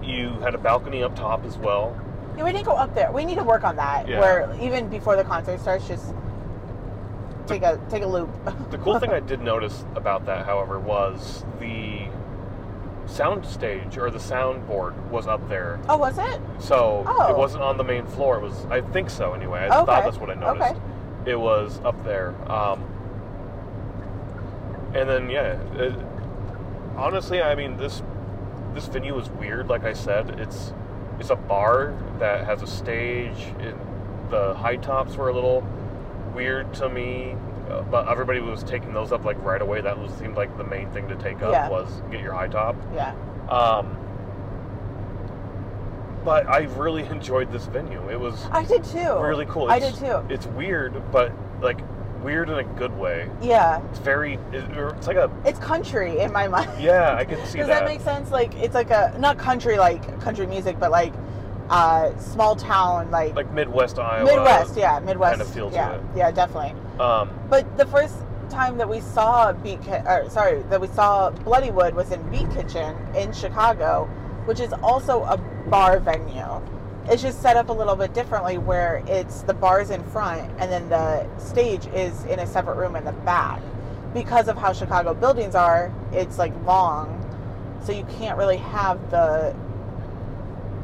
You 0.02 0.30
had 0.42 0.56
a 0.56 0.58
balcony 0.58 1.04
up 1.04 1.16
top 1.16 1.46
as 1.46 1.58
well. 1.58 1.96
Yeah, 2.38 2.44
we 2.44 2.52
didn't 2.52 2.66
go 2.66 2.74
up 2.74 2.94
there. 2.96 3.12
We 3.12 3.26
need 3.26 3.36
to 3.38 3.44
work 3.44 3.64
on 3.64 3.76
that. 3.76 4.08
Yeah. 4.08 4.20
Where 4.20 4.56
even 4.62 4.90
before 4.90 5.16
the 5.16 5.24
concert 5.24 5.60
starts, 5.60 5.88
just 5.88 6.14
take 7.48 7.62
a 7.64 7.80
take 7.90 8.04
a 8.04 8.08
loop. 8.08 8.30
The 8.72 8.78
cool 8.80 9.00
thing 9.00 9.12
I 9.14 9.20
did 9.20 9.42
notice 9.42 9.86
about 9.96 10.26
that, 10.26 10.46
however, 10.46 10.80
was 10.80 11.46
the 11.60 12.08
sound 13.08 13.46
stage 13.46 13.98
or 13.98 14.10
the 14.10 14.18
soundboard 14.20 14.96
was 15.10 15.28
up 15.28 15.48
there. 15.50 15.80
oh, 15.90 15.98
was 15.98 16.18
it? 16.18 16.42
So 16.60 17.04
Oh. 17.08 17.30
it 17.32 17.38
wasn't 17.38 17.64
on 17.64 17.78
the 17.78 17.84
main 17.84 18.06
floor. 18.06 18.38
It 18.38 18.42
was, 18.42 18.66
I 18.70 18.82
think 18.82 19.10
so 19.10 19.34
anyway. 19.34 19.62
I 19.62 19.66
Okay. 19.78 19.86
thought 19.86 20.04
that's 20.06 20.18
what 20.18 20.30
I 20.30 20.34
noticed. 20.36 20.72
Okay. 20.72 20.80
It 21.32 21.40
was 21.40 21.80
up 21.86 22.04
there. 22.04 22.34
Um, 22.52 22.84
and 24.94 25.10
then 25.10 25.30
yeah, 25.30 25.58
it, 25.76 25.94
honestly, 26.96 27.42
I 27.42 27.56
mean 27.56 27.78
this 27.78 28.02
this 28.74 28.88
venue 28.88 29.18
is 29.20 29.30
weird. 29.30 29.68
Like 29.68 29.84
I 29.84 29.94
said, 29.94 30.40
it's 30.40 30.74
it's 31.20 31.30
a 31.30 31.36
bar 31.36 31.94
that 32.20 32.46
has 32.46 32.62
a 32.62 32.68
stage. 32.68 33.54
And 33.60 33.80
the 34.30 34.54
high 34.56 34.78
tops 34.78 35.16
were 35.16 35.30
a 35.30 35.34
little 35.34 35.64
weird 36.34 36.74
to 36.76 36.90
me. 36.90 37.36
Uh, 37.70 37.82
But 37.84 38.08
everybody 38.08 38.40
was 38.40 38.64
taking 38.64 38.94
those 38.94 39.12
up 39.12 39.26
like 39.26 39.42
right 39.44 39.62
away. 39.62 39.82
That 39.82 39.98
was 39.98 40.12
seemed 40.14 40.36
like 40.36 40.56
the 40.58 40.64
main 40.64 40.90
thing 40.92 41.08
to 41.10 41.16
take 41.16 41.42
up 41.42 41.52
Yeah. 41.52 41.70
was 41.70 42.02
get 42.12 42.22
your 42.22 42.34
high 42.34 42.48
top. 42.48 42.76
Yeah. 42.94 43.14
Um, 43.50 43.98
but 46.24 46.48
I 46.48 46.64
really 46.78 47.04
enjoyed 47.08 47.52
this 47.52 47.66
venue. 47.66 48.10
It 48.10 48.20
was 48.20 48.46
I 48.52 48.64
did 48.64 48.84
too. 48.84 49.20
really 49.20 49.46
cool. 49.46 49.70
I 49.70 49.80
did 49.80 49.96
too. 49.96 50.24
It's 50.30 50.48
weird, 50.48 51.12
but 51.12 51.32
like 51.62 51.80
weird 52.24 52.50
in 52.50 52.56
a 52.58 52.64
good 52.64 52.98
way. 52.98 53.30
Yeah. 53.42 53.82
It's 53.90 54.00
very. 54.00 54.40
It's 54.52 55.08
like 55.08 55.18
a. 55.18 55.30
It's 55.46 55.60
country 55.60 56.20
in 56.20 56.32
my 56.32 56.48
mind. 56.56 56.72
Yeah, 56.82 57.16
I 57.16 57.26
can 57.26 57.38
see 57.46 57.60
Does 57.60 57.68
that. 57.68 57.68
Does 57.68 57.68
that 57.68 57.86
make 57.86 58.02
sense? 58.02 58.32
Like 58.32 58.56
it's 58.56 58.74
like 58.74 58.90
a 58.90 59.16
not 59.20 59.38
country 59.38 59.78
like 59.78 60.20
country 60.22 60.48
music, 60.48 60.80
but 60.80 60.90
like 60.92 61.14
uh 61.70 62.16
small 62.20 62.56
town 62.56 63.10
like, 63.12 63.36
Like 63.36 63.52
Midwest 63.52 63.98
Iowa. 64.00 64.26
Midwest. 64.26 64.78
Yeah, 64.78 65.00
Midwest. 65.00 65.32
kind 65.38 65.42
of 65.42 65.54
feel 65.54 65.70
to 65.70 65.76
yeah, 65.76 65.94
it. 65.96 66.02
yeah, 66.16 66.32
definitely. 66.32 66.74
Um, 67.00 67.30
But 67.50 67.78
the 67.78 67.86
first 67.88 68.16
time 68.50 68.78
that 68.78 68.88
we 68.88 69.00
saw 69.02 69.52
Beat, 69.52 69.82
Ki- 69.84 69.92
or 70.06 70.30
sorry, 70.30 70.62
that 70.70 70.80
we 70.80 70.88
saw 70.88 71.32
Bloodywood 71.32 71.94
was 71.94 72.12
in 72.12 72.22
Beat 72.30 72.50
Kitchen 72.52 72.96
in 73.16 73.34
Chicago, 73.34 74.06
which 74.46 74.60
is 74.60 74.72
also 74.84 75.24
a 75.24 75.38
bar 75.70 76.00
venue. 76.00 76.62
It's 77.08 77.22
just 77.22 77.42
set 77.42 77.56
up 77.58 77.70
a 77.70 77.74
little 77.74 77.96
bit 77.96 78.14
differently, 78.14 78.58
where 78.58 79.04
it's 79.08 79.42
the 79.42 79.54
bars 79.54 79.90
in 79.90 80.04
front 80.06 80.42
and 80.60 80.72
then 80.72 80.90
the 80.90 81.28
stage 81.40 81.86
is 81.88 82.24
in 82.26 82.40
a 82.40 82.48
separate 82.48 82.78
room 82.78 82.96
in 82.96 83.04
the 83.06 83.12
back. 83.12 83.62
Because 84.14 84.48
of 84.48 84.58
how 84.58 84.72
Chicago 84.74 85.14
buildings 85.14 85.56
are, 85.56 85.92
it's 86.14 86.38
like 86.38 86.54
long, 86.66 87.22
so 87.84 87.92
you 87.92 88.06
can't 88.18 88.38
really 88.38 88.58
have 88.58 89.00
the. 89.12 89.56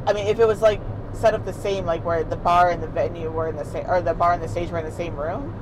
I 0.06 0.12
mean, 0.12 0.26
if 0.26 0.38
it 0.38 0.46
was 0.46 0.60
like 0.62 0.80
set 1.12 1.34
up 1.34 1.44
the 1.44 1.52
same, 1.52 1.84
like 1.84 2.04
where 2.04 2.24
the 2.24 2.36
bar 2.36 2.70
and 2.70 2.82
the 2.82 2.86
venue 2.88 3.30
were 3.30 3.48
in 3.48 3.56
the 3.56 3.64
same, 3.64 3.84
or 3.88 4.00
the 4.00 4.14
bar 4.14 4.32
and 4.32 4.42
the 4.42 4.48
stage 4.48 4.70
were 4.70 4.78
in 4.78 4.84
the 4.84 4.90
same 4.92 5.14
room, 5.16 5.54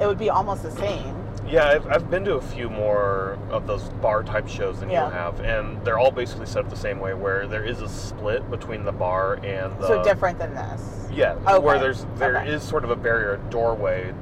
it 0.00 0.06
would 0.06 0.18
be 0.18 0.30
almost 0.30 0.62
the 0.62 0.70
same. 0.70 1.16
yeah, 1.48 1.66
I've, 1.68 1.86
I've 1.88 2.10
been 2.10 2.24
to 2.26 2.34
a 2.36 2.40
few 2.40 2.68
more 2.70 3.36
of 3.50 3.66
those 3.66 3.88
bar 4.00 4.22
type 4.22 4.46
shows 4.46 4.78
than 4.80 4.88
Yeah. 4.90 5.06
you 5.06 5.10
have, 5.12 5.40
and 5.40 5.84
they're 5.84 5.98
all 5.98 6.10
basically 6.12 6.46
set 6.46 6.64
up 6.64 6.70
the 6.70 6.76
same 6.76 7.00
way, 7.00 7.12
where 7.14 7.46
there 7.48 7.64
is 7.64 7.80
a 7.82 7.88
split 7.88 8.48
between 8.50 8.84
the 8.84 8.92
bar 8.92 9.34
and 9.44 9.76
the. 9.80 9.86
so 9.88 10.04
different 10.04 10.38
than 10.38 10.54
this. 10.54 11.08
Yeah, 11.12 11.32
Okay. 11.48 11.58
where 11.58 11.78
there's 11.80 12.06
there 12.16 12.44
is 12.46 12.62
Okay. 12.62 12.70
sort 12.70 12.84
of 12.84 12.90
a 12.90 12.96
barrier, 12.96 13.34
a 13.34 13.50
doorway, 13.50 14.14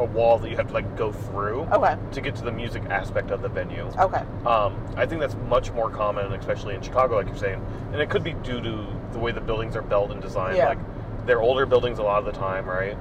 a 0.00 0.04
wall 0.04 0.38
that 0.38 0.50
you 0.50 0.56
have 0.56 0.66
to 0.68 0.74
like 0.74 0.96
go 0.96 1.12
through 1.12 1.60
Okay. 1.72 1.96
to 2.12 2.20
get 2.20 2.34
to 2.36 2.42
the 2.44 2.50
music 2.52 2.82
aspect 2.90 3.30
of 3.30 3.42
the 3.42 3.48
venue. 3.48 3.84
Okay. 3.98 4.22
Um, 4.46 4.76
I 4.96 5.06
think 5.06 5.20
that's 5.20 5.36
much 5.48 5.70
more 5.72 5.90
common, 5.90 6.32
especially 6.32 6.74
in 6.74 6.82
Chicago, 6.82 7.16
like 7.16 7.26
you're 7.28 7.36
saying, 7.36 7.64
and 7.92 8.00
it 8.00 8.10
could 8.10 8.24
be 8.24 8.32
due 8.32 8.60
to 8.60 8.86
the 9.12 9.18
way 9.18 9.30
the 9.32 9.40
buildings 9.40 9.76
are 9.76 9.82
built 9.82 10.10
and 10.10 10.20
designed. 10.20 10.56
Yeah. 10.56 10.68
Like 10.68 10.78
they're 11.26 11.40
older 11.42 11.66
buildings 11.66 11.98
a 11.98 12.02
lot 12.02 12.18
of 12.18 12.24
the 12.24 12.32
time, 12.32 12.66
right? 12.66 12.96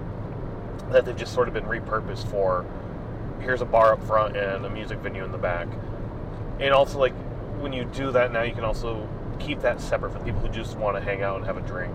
That 0.91 1.05
they've 1.05 1.15
just 1.15 1.33
sort 1.33 1.47
of 1.47 1.53
been 1.53 1.65
repurposed 1.65 2.29
for. 2.29 2.65
Here's 3.39 3.61
a 3.61 3.65
bar 3.65 3.93
up 3.93 4.03
front 4.03 4.35
and 4.35 4.65
a 4.65 4.69
music 4.69 4.99
venue 4.99 5.23
in 5.23 5.31
the 5.31 5.37
back, 5.37 5.67
and 6.59 6.73
also 6.73 6.99
like 6.99 7.13
when 7.61 7.71
you 7.73 7.85
do 7.85 8.11
that 8.11 8.31
now, 8.31 8.41
you 8.43 8.53
can 8.53 8.63
also 8.65 9.07
keep 9.39 9.61
that 9.61 9.79
separate 9.79 10.11
for 10.11 10.19
people 10.19 10.41
who 10.41 10.49
just 10.49 10.77
want 10.77 10.97
to 10.97 11.01
hang 11.01 11.21
out 11.23 11.37
and 11.37 11.45
have 11.45 11.55
a 11.57 11.61
drink. 11.61 11.93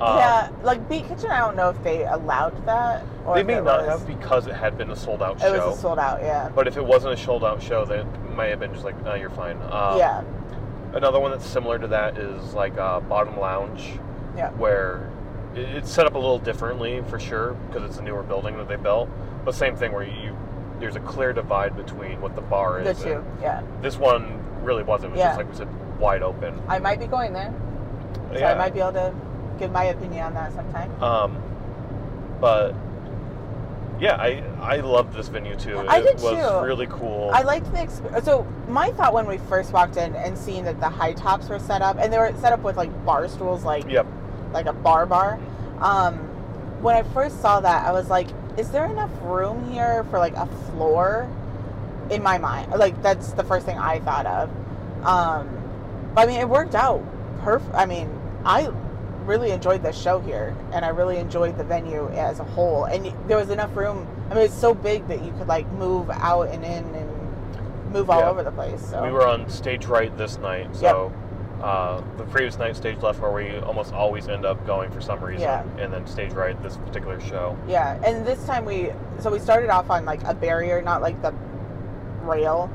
Um, 0.00 0.18
yeah, 0.18 0.50
like 0.62 0.86
Beat 0.90 1.08
Kitchen, 1.08 1.30
I 1.30 1.38
don't 1.38 1.56
know 1.56 1.70
if 1.70 1.82
they 1.82 2.04
allowed 2.04 2.66
that. 2.66 3.02
Or 3.24 3.34
They 3.34 3.42
may 3.42 3.54
not 3.54 3.86
was, 3.86 4.00
have 4.00 4.06
because 4.06 4.46
it 4.46 4.54
had 4.54 4.76
been 4.76 4.90
a 4.90 4.96
sold 4.96 5.22
out 5.22 5.40
show. 5.40 5.54
It 5.54 5.64
was 5.64 5.78
a 5.78 5.80
sold 5.80 5.98
out. 5.98 6.20
Yeah. 6.22 6.50
but 6.54 6.68
if 6.68 6.76
it 6.76 6.84
wasn't 6.84 7.14
a 7.14 7.16
sold 7.16 7.44
out 7.44 7.62
show, 7.62 7.84
then 7.86 8.00
it 8.00 8.34
might 8.36 8.46
have 8.48 8.60
been 8.60 8.72
just 8.72 8.84
like, 8.84 9.02
no, 9.04 9.14
you're 9.14 9.30
fine. 9.30 9.56
Um, 9.70 9.98
yeah. 9.98 10.22
Another 10.92 11.18
one 11.18 11.30
that's 11.30 11.46
similar 11.46 11.78
to 11.78 11.86
that 11.88 12.18
is 12.18 12.52
like 12.54 12.76
uh, 12.78 13.00
Bottom 13.00 13.38
Lounge, 13.40 13.98
Yeah. 14.36 14.50
where 14.52 15.10
it- 15.54 15.60
it's 15.76 15.90
set 15.90 16.06
up 16.06 16.14
a 16.14 16.18
little 16.18 16.38
differently 16.38 17.02
for 17.08 17.18
sure 17.18 17.54
because 17.68 17.82
it's 17.88 17.98
a 17.98 18.02
newer 18.02 18.22
building 18.22 18.56
that 18.58 18.68
they 18.68 18.76
built. 18.76 19.08
But 19.46 19.54
same 19.54 19.76
thing 19.76 19.92
where 19.92 20.04
you 20.04 20.36
there's 20.78 20.96
a 20.96 21.00
clear 21.00 21.32
divide 21.32 21.74
between 21.74 22.20
what 22.20 22.34
the 22.36 22.42
bar 22.42 22.80
is. 22.82 22.98
The 22.98 23.04
two. 23.04 23.24
Yeah. 23.40 23.62
This 23.80 23.96
one 23.96 24.38
really 24.62 24.82
wasn't. 24.82 25.12
It 25.12 25.16
was 25.16 25.20
Yeah. 25.20 25.28
just 25.28 25.38
like 25.38 25.48
we 25.48 25.54
said, 25.56 25.98
wide 25.98 26.22
open. 26.22 26.60
I 26.68 26.78
might 26.80 27.00
be 27.00 27.06
going 27.06 27.32
there, 27.32 27.50
so 28.34 28.38
yeah. 28.38 28.52
I 28.52 28.54
might 28.58 28.74
be 28.74 28.80
able 28.80 28.92
to 28.92 29.14
give 29.58 29.72
my 29.72 29.84
opinion 29.84 30.26
on 30.26 30.34
that 30.34 30.52
sometime. 30.52 31.02
Um, 31.02 31.42
but 32.40 32.74
yeah, 34.00 34.16
I 34.16 34.42
I 34.60 34.76
loved 34.80 35.14
this 35.14 35.28
venue 35.28 35.56
too. 35.56 35.78
I 35.78 35.98
it 35.98 36.02
did 36.02 36.20
was 36.20 36.32
too. 36.32 36.66
really 36.66 36.86
cool. 36.86 37.30
I 37.32 37.42
liked 37.42 37.66
the 37.72 37.78
exp- 37.78 38.24
so 38.24 38.46
my 38.68 38.90
thought 38.92 39.12
when 39.12 39.26
we 39.26 39.38
first 39.38 39.72
walked 39.72 39.96
in 39.96 40.14
and 40.14 40.36
seeing 40.36 40.64
that 40.64 40.80
the 40.80 40.88
high 40.88 41.14
tops 41.14 41.48
were 41.48 41.58
set 41.58 41.82
up 41.82 41.96
and 41.98 42.12
they 42.12 42.18
were 42.18 42.34
set 42.40 42.52
up 42.52 42.60
with 42.60 42.76
like 42.76 43.04
bar 43.04 43.28
stools 43.28 43.64
like 43.64 43.88
yep. 43.88 44.06
like 44.52 44.66
a 44.66 44.72
bar 44.72 45.06
bar. 45.06 45.38
Um, 45.80 46.18
when 46.82 46.94
I 46.94 47.02
first 47.02 47.40
saw 47.40 47.60
that, 47.60 47.86
I 47.86 47.92
was 47.92 48.08
like, 48.08 48.28
is 48.58 48.70
there 48.70 48.86
enough 48.86 49.10
room 49.22 49.70
here 49.70 50.04
for 50.10 50.18
like 50.18 50.34
a 50.34 50.46
floor? 50.46 51.30
In 52.08 52.22
my 52.22 52.38
mind, 52.38 52.70
like 52.70 53.02
that's 53.02 53.32
the 53.32 53.42
first 53.42 53.66
thing 53.66 53.78
I 53.78 53.98
thought 53.98 54.26
of. 54.26 54.48
Um, 55.04 55.48
but 56.14 56.20
I 56.20 56.26
mean, 56.26 56.40
it 56.40 56.48
worked 56.48 56.76
out 56.76 57.02
perfect. 57.42 57.74
I 57.74 57.84
mean, 57.84 58.08
I 58.44 58.70
really 59.26 59.50
enjoyed 59.50 59.82
the 59.82 59.92
show 59.92 60.20
here, 60.20 60.54
and 60.72 60.84
I 60.84 60.88
really 60.88 61.18
enjoyed 61.18 61.58
the 61.58 61.64
venue 61.64 62.08
as 62.10 62.40
a 62.40 62.44
whole. 62.44 62.84
And 62.84 63.12
there 63.28 63.36
was 63.36 63.50
enough 63.50 63.74
room. 63.76 64.06
I 64.30 64.34
mean, 64.34 64.44
it's 64.44 64.54
so 64.54 64.72
big 64.74 65.06
that 65.08 65.22
you 65.22 65.32
could 65.32 65.48
like 65.48 65.70
move 65.72 66.08
out 66.10 66.48
and 66.48 66.64
in 66.64 66.84
and 66.94 67.92
move 67.92 68.10
all 68.10 68.20
Yeah. 68.20 68.30
over 68.30 68.42
the 68.42 68.50
place. 68.52 68.80
So 68.90 69.02
We 69.02 69.10
were 69.12 69.26
on 69.26 69.48
stage 69.48 69.86
right 69.86 70.16
this 70.16 70.38
night, 70.38 70.74
so 70.74 71.12
uh, 71.62 72.02
the 72.18 72.24
previous 72.24 72.58
night 72.58 72.76
stage 72.76 73.00
left 73.02 73.20
where 73.20 73.30
we 73.32 73.58
almost 73.58 73.92
always 73.94 74.28
end 74.28 74.44
up 74.44 74.64
going 74.66 74.90
for 74.90 75.00
some 75.00 75.20
reason, 75.22 75.42
Yeah. 75.42 75.62
and 75.78 75.92
then 75.92 76.06
stage 76.06 76.32
right 76.32 76.60
this 76.62 76.76
particular 76.76 77.18
show. 77.20 77.56
Yeah, 77.66 77.98
and 78.04 78.26
this 78.26 78.44
time 78.46 78.64
we 78.64 78.92
so 79.20 79.30
we 79.30 79.38
started 79.38 79.70
off 79.70 79.90
on 79.90 80.04
like 80.04 80.22
a 80.24 80.34
barrier, 80.34 80.82
not 80.82 81.00
like 81.02 81.20
the 81.22 81.32
rail, 82.22 82.68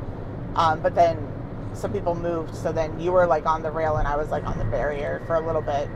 um, 0.55 0.79
but 0.81 0.95
then 0.95 1.17
some 1.73 1.93
people 1.93 2.15
moved, 2.15 2.53
so 2.55 2.71
then 2.71 2.99
you 2.99 3.11
were 3.11 3.25
like 3.27 3.45
on 3.45 3.61
the 3.61 3.71
rail 3.71 3.97
and 3.97 4.07
I 4.07 4.17
was 4.17 4.29
like 4.29 4.45
on 4.45 4.57
the 4.57 4.65
barrier 4.65 5.21
for 5.27 5.35
a 5.35 5.39
little 5.39 5.61
bit. 5.61 5.87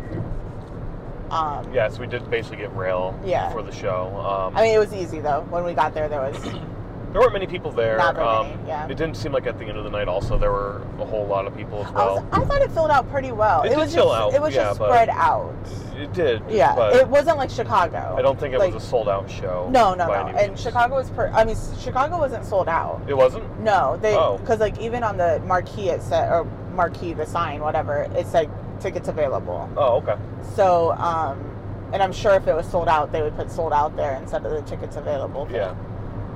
Um, 1.31 1.71
Yeah, 1.73 1.89
so 1.89 2.01
we 2.01 2.07
did 2.07 2.29
basically 2.29 2.57
get 2.57 2.75
rail 2.75 3.19
Yeah. 3.25 3.51
for 3.51 3.61
the 3.61 3.71
show. 3.71 4.07
Um, 4.17 4.55
I 4.55 4.63
mean, 4.63 4.75
it 4.75 4.79
was 4.79 4.93
easy 4.93 5.19
though. 5.19 5.45
When 5.49 5.63
we 5.63 5.73
got 5.73 5.93
there, 5.93 6.07
there 6.07 6.21
was 6.21 6.41
there 7.11 7.21
weren't 7.21 7.33
many 7.33 7.47
people 7.47 7.71
there. 7.71 7.97
Not 7.97 8.15
very 8.15 8.27
um, 8.27 8.49
many, 8.49 8.67
yeah. 8.67 8.85
It 8.85 8.97
didn't 8.97 9.15
seem 9.15 9.31
like 9.31 9.47
at 9.47 9.57
the 9.57 9.65
end 9.65 9.77
of 9.77 9.83
the 9.85 9.89
night. 9.89 10.07
Also, 10.07 10.37
there 10.37 10.51
were 10.51 10.81
a 10.99 11.05
whole 11.05 11.25
lot 11.25 11.47
of 11.47 11.55
people 11.55 11.79
as 11.83 11.87
I, 11.87 11.93
well. 11.93 12.15
was, 12.15 12.23
I 12.31 12.45
thought 12.45 12.61
it 12.61 12.71
filled 12.71 12.91
out 12.91 13.09
pretty 13.09 13.31
well. 13.31 13.63
It 13.63 13.69
did 13.69 13.77
was 13.77 13.93
just 13.93 14.07
out, 14.07 14.33
it 14.33 14.41
was 14.41 14.53
yeah, 14.53 14.63
just 14.65 14.75
spread 14.75 15.09
out. 15.09 15.55
It 15.97 16.11
did. 16.13 16.43
Yeah, 16.49 16.93
it 16.93 17.07
wasn't 17.07 17.37
like 17.37 17.49
Chicago. 17.49 18.15
I 18.17 18.21
don't 18.21 18.37
think 18.37 18.53
it 18.53 18.59
like, 18.59 18.73
was 18.73 18.83
a 18.83 18.85
sold 18.85 19.07
out 19.07 19.31
show. 19.31 19.69
No, 19.71 19.93
no, 19.93 20.07
no. 20.07 20.13
And. 20.13 20.59
Chicago 20.59 20.95
was 20.95 21.09
per. 21.11 21.29
I 21.29 21.45
mean, 21.45 21.55
Chicago 21.79 22.17
wasn't 22.17 22.43
sold 22.45 22.67
out. 22.67 23.01
It 23.07 23.15
wasn't. 23.15 23.61
No, 23.61 23.97
they 24.01 24.13
Oh. 24.13 24.37
because 24.37 24.59
like 24.59 24.77
even 24.79 25.03
on 25.03 25.15
the 25.15 25.39
marquee 25.45 25.89
it 25.89 26.01
said 26.01 26.29
or 26.29 26.43
marquee 26.73 27.13
the 27.13 27.25
sign 27.25 27.61
whatever 27.61 28.09
it 28.13 28.27
said 28.27 28.49
tickets 28.79 29.07
available. 29.07 29.69
Oh, 29.77 29.97
okay. 29.97 30.15
So 30.55 30.91
um, 30.93 31.51
and 31.93 32.01
I'm 32.01 32.13
sure 32.13 32.33
if 32.35 32.47
it 32.47 32.53
was 32.53 32.69
sold 32.69 32.87
out 32.87 33.11
they 33.11 33.21
would 33.21 33.35
put 33.35 33.51
sold 33.51 33.73
out 33.73 33.95
there 33.95 34.15
instead 34.15 34.45
of 34.45 34.51
the 34.51 34.61
tickets 34.61 34.95
available. 34.95 35.45
thing. 35.45 35.55
Yeah. 35.55 35.75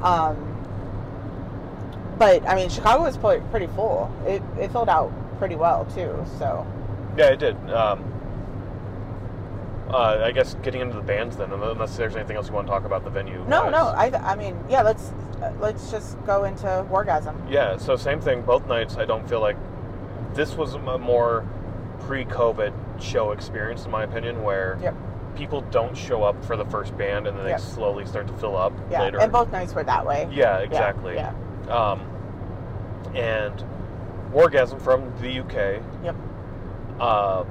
Um, 0.01 0.45
but 2.17 2.47
I 2.47 2.55
mean 2.55 2.69
Chicago 2.69 3.03
was 3.03 3.17
pretty, 3.17 3.67
full. 3.67 4.11
It 4.25 4.41
it 4.59 4.71
filled 4.71 4.89
out 4.89 5.11
pretty 5.39 5.55
well 5.55 5.85
too. 5.85 6.25
So 6.37 6.65
Yeah, 7.17 7.29
it 7.29 7.39
did. 7.39 7.55
Um, 7.69 8.05
uh, 9.89 10.21
I 10.23 10.31
guess 10.31 10.55
getting 10.61 10.81
into 10.81 10.95
the 10.95 11.01
bands 11.01 11.35
then, 11.35 11.51
unless 11.51 11.97
there's 11.97 12.15
anything 12.15 12.37
else 12.37 12.47
you 12.47 12.53
want 12.53 12.67
to 12.67 12.71
talk 12.71 12.85
about 12.85 13.03
the 13.03 13.09
venue. 13.09 13.43
no, 13.47 13.69
no. 13.69 13.87
I 13.87 14.11
I 14.31 14.35
mean 14.35 14.57
yeah. 14.69 14.81
Let's 14.81 15.11
let's 15.59 15.89
just 15.91 16.23
go 16.25 16.43
into 16.43 16.67
Wargasm. 16.91 17.49
Yeah, 17.49 17.77
so 17.77 17.95
same 17.95 18.21
thing. 18.21 18.41
Both 18.41 18.67
nights, 18.67 18.97
I 18.97 19.05
don't 19.05 19.27
feel 19.27 19.39
like 19.39 19.57
this 20.33 20.55
was 20.55 20.75
a 20.75 20.97
more 20.97 21.47
pre-COVID 22.01 22.73
show 23.01 23.31
experience, 23.31 23.85
in 23.85 23.91
my 23.91 24.03
opinion, 24.03 24.43
where 24.43 24.77
Yep. 24.81 24.95
people 25.35 25.61
don't 25.71 25.95
show 25.95 26.23
up 26.23 26.43
for 26.43 26.57
the 26.57 26.65
first 26.65 26.97
band 26.97 27.27
and 27.27 27.37
then 27.37 27.45
they 27.45 27.57
slowly 27.57 28.05
start 28.05 28.27
to 28.27 28.33
fill 28.33 28.57
up 28.57 28.73
Yeah, 28.89 29.01
later. 29.01 29.19
and 29.19 29.31
both 29.31 29.51
nights 29.51 29.73
were 29.73 29.83
that 29.83 30.05
way. 30.05 30.27
yeah, 30.31 30.57
Yeah, 30.59 30.63
exactly. 30.65 31.15
Yeah. 31.15 31.33
Um, 31.69 32.01
and 33.15 33.63
Wargasm 34.33 34.79
from 34.81 35.11
the 35.21 35.39
UK. 35.39 35.81
Yep. 36.03 36.15
Uh, 36.99 37.43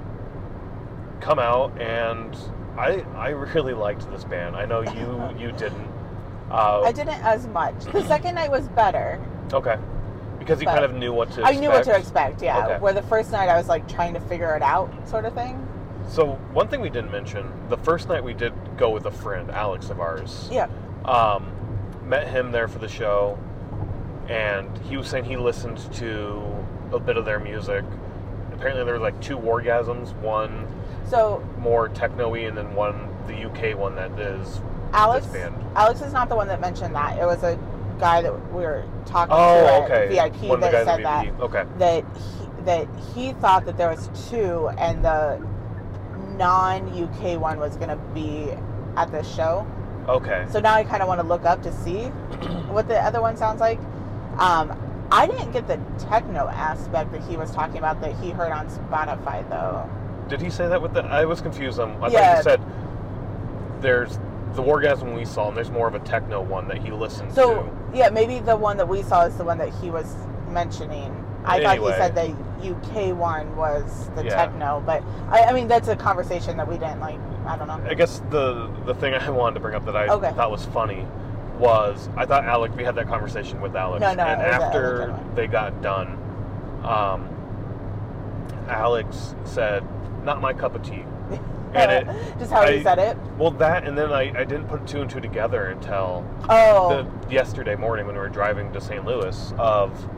come 1.21 1.39
out 1.39 1.81
and 1.81 2.37
I 2.77 3.05
I 3.17 3.29
really 3.55 3.75
liked 3.75 4.09
this 4.11 4.25
band. 4.25 4.55
I 4.57 4.65
know 4.67 4.83
you 4.83 5.35
you 5.47 5.53
didn't. 5.53 5.89
Uh, 6.51 6.83
I 6.83 6.93
didn't 6.93 7.23
as 7.25 7.47
much. 7.49 7.85
The 7.87 8.03
second 8.05 8.35
night 8.37 8.51
was 8.51 8.69
better. 8.69 9.21
Okay. 9.53 9.77
Because 10.49 10.63
you 10.63 10.67
kind 10.67 10.85
of 10.85 10.95
knew 10.95 11.13
what 11.13 11.31
to 11.33 11.41
expect. 11.41 11.57
I 11.57 11.61
knew 11.61 11.69
what 11.69 11.85
to 11.85 11.95
expect, 11.95 12.41
yeah. 12.41 12.65
Okay. 12.65 12.79
Where 12.79 12.95
the 12.95 13.03
first 13.03 13.31
night 13.33 13.51
I 13.51 13.59
was 13.59 13.69
like 13.69 13.87
trying 13.87 14.15
to 14.15 14.21
figure 14.21 14.57
it 14.57 14.63
out, 14.63 14.91
sort 15.07 15.27
of 15.27 15.35
thing. 15.35 15.67
So 16.09 16.33
one 16.55 16.69
thing 16.69 16.81
we 16.81 16.89
didn't 16.89 17.13
mention, 17.13 17.53
the 17.69 17.77
first 17.77 18.09
night 18.09 18.25
we 18.25 18.33
did 18.33 18.55
go 18.79 18.89
with 18.89 19.05
a 19.05 19.11
friend, 19.11 19.51
Alex 19.51 19.91
of 19.91 20.01
ours. 20.01 20.49
Yeah. 20.51 20.69
Um, 21.05 21.53
met 22.07 22.29
him 22.29 22.51
there 22.51 22.67
for 22.67 22.79
the 22.79 22.89
show, 22.89 23.39
and 24.27 24.75
he 24.79 24.97
was 24.97 25.07
saying 25.07 25.25
he 25.25 25.37
listened 25.37 25.79
to 25.95 26.43
a 26.93 26.99
bit 26.99 27.19
of 27.19 27.27
their 27.27 27.39
music. 27.39 27.85
Apparently 28.55 28.85
there 28.85 28.95
were 28.95 29.01
like 29.01 29.21
two 29.21 29.37
orgasms. 29.37 30.15
one 30.17 30.67
So 31.07 31.47
more 31.59 31.89
techno-y 31.91 32.41
and 32.41 32.57
then 32.57 32.75
one 32.75 33.15
the 33.27 33.45
UK 33.45 33.79
one 33.79 33.95
that 33.97 34.19
is 34.19 34.63
Alex. 34.95 35.27
Alex 35.77 36.01
is 36.01 36.15
not 36.15 36.31
the 36.31 36.35
one 36.35 36.49
that 36.49 36.63
mentioned 36.63 36.95
that. 36.95 37.19
It 37.19 37.27
was 37.27 37.43
a 37.43 37.59
guy 37.99 38.23
that 38.23 38.53
we 38.53 38.63
were 38.63 38.85
talking 39.07 39.31
to 39.31 39.35
Oh, 39.35 39.67
at 39.67 39.85
okay. 39.85 40.09
VIP 40.09 40.43
one 40.45 40.61
that 40.61 40.71
the 40.73 40.85
said 40.85 41.05
that 41.05 41.41
Okay. 41.41 41.65
that 41.79 42.05
he, 42.17 42.63
that 42.65 42.89
he 43.15 43.33
thought 43.35 43.65
that 43.67 43.77
there 43.77 43.89
was 43.89 44.09
two, 44.31 44.69
and 44.79 45.05
the 45.05 45.41
non 46.37 46.89
UK 46.89 47.41
one 47.41 47.59
was 47.59 47.77
going 47.77 47.89
to 47.91 47.97
be 48.15 48.51
at 48.97 49.11
the 49.11 49.23
show. 49.23 49.67
Okay. 50.09 50.47
So 50.51 50.61
now 50.61 50.75
I 50.75 50.85
kind 50.85 51.03
of 51.03 51.09
want 51.09 51.21
to 51.21 51.27
look 51.27 51.45
up 51.45 51.63
to 51.63 51.73
see 51.73 52.05
what 52.69 52.89
the 52.89 52.99
other 52.99 53.21
one 53.21 53.37
sounds 53.37 53.61
like. 53.61 53.79
Um, 54.39 54.73
I 55.11 55.27
didn't 55.27 55.53
get 55.53 55.67
the 55.67 55.81
techno 55.99 56.49
aspect 56.49 57.13
that 57.13 57.23
he 57.23 57.37
was 57.37 57.51
talking 57.51 57.79
about 57.79 58.01
that 58.03 58.15
he 58.21 58.31
heard 58.31 58.53
on 58.53 58.69
Spotify 58.69 59.49
though. 59.49 59.89
Did 60.29 60.41
he 60.41 60.51
say 60.51 60.69
that 60.69 60.81
with 60.81 60.93
the? 60.93 61.03
I 61.05 61.25
was 61.25 61.41
confused. 61.41 61.81
On, 61.81 62.03
I 62.03 62.09
Yeah. 62.11 62.35
thought 62.35 62.37
he 62.37 62.43
said 62.43 63.83
there's 63.83 64.19
the 64.55 64.63
wargasm 64.63 65.15
we 65.15 65.25
saw, 65.25 65.49
and 65.49 65.57
there's 65.57 65.71
more 65.71 65.87
of 65.89 65.95
a 65.95 66.01
techno 66.01 66.41
one 66.43 66.69
that 66.69 66.79
he 66.79 66.91
listened 66.91 67.33
So 67.33 67.63
to. 67.93 67.97
yeah, 67.97 68.09
maybe 68.11 68.41
the 68.41 68.57
one 68.57 68.77
that 68.79 68.89
we 68.89 69.03
saw 69.03 69.23
is 69.27 69.37
the 69.37 69.45
one 69.45 69.59
that 69.59 69.71
he 69.75 69.91
was 69.91 70.15
mentioning. 70.51 71.15
I 71.45 71.63
thought 71.63 71.79
he 71.79 71.93
said 71.93 72.15
the 72.15 72.35
UK 72.71 73.17
one 73.17 73.57
was 73.57 74.11
the 74.17 74.25
Yeah. 74.25 74.35
techno, 74.35 74.83
but 74.85 75.03
I, 75.31 75.45
I 75.45 75.53
mean 75.53 75.69
that's 75.69 75.89
a 75.89 75.97
conversation 75.97 76.57
that 76.57 76.67
we 76.69 76.75
didn't 76.77 77.01
like. 77.01 77.19
I 77.47 77.57
don't 77.57 77.69
know. 77.69 77.81
I 77.89 77.95
guess 77.95 78.21
the 78.31 78.69
the 78.85 78.95
thing 78.95 79.15
I 79.21 79.31
wanted 79.31 79.55
to 79.55 79.61
bring 79.61 79.75
up 79.75 79.85
that 79.87 79.97
I 79.97 80.09
Okay. 80.09 80.33
thought 80.33 80.51
was 80.51 80.67
funny 80.67 81.07
was 81.59 82.09
I 82.17 82.27
thought 82.27 82.45
Alex 82.45 82.75
we 82.77 82.85
had 82.85 82.95
that 82.97 83.09
conversation 83.09 83.61
with 83.61 83.75
Alex 83.77 84.01
No, 84.01 84.15
no, 84.15 84.23
and 84.25 84.41
it 84.41 84.47
was 84.47 84.57
the 84.59 84.65
other 84.65 85.11
after 85.13 85.25
they 85.35 85.47
got 85.47 85.81
done 85.83 86.09
um, 86.85 87.29
Alex 88.69 89.35
said 89.45 89.83
not 90.25 90.41
my 90.41 90.53
cup 90.53 90.75
of 90.75 90.83
tea 90.83 91.05
and 91.75 92.09
it 92.09 92.39
Just 92.39 92.51
how 92.53 92.67
he 92.67 92.79
I- 92.79 92.83
said 92.83 92.99
it. 92.99 93.17
well 93.39 93.51
that 93.53 93.87
and 93.87 93.97
then 93.97 94.13
I, 94.13 94.23
I 94.41 94.45
didn't 94.45 94.69
put 94.69 94.87
two 94.87 95.01
and 95.03 95.11
two 95.11 95.21
together 95.21 95.67
until 95.67 96.25
Oh, 96.49 97.07
the, 97.29 97.33
yesterday 97.33 97.77
morning 97.77 98.07
when 98.07 98.15
we 98.15 98.21
were 98.21 98.29
driving 98.29 98.73
to 98.73 98.81
St. 98.81 99.05
Louis 99.05 99.53
of 99.59 100.09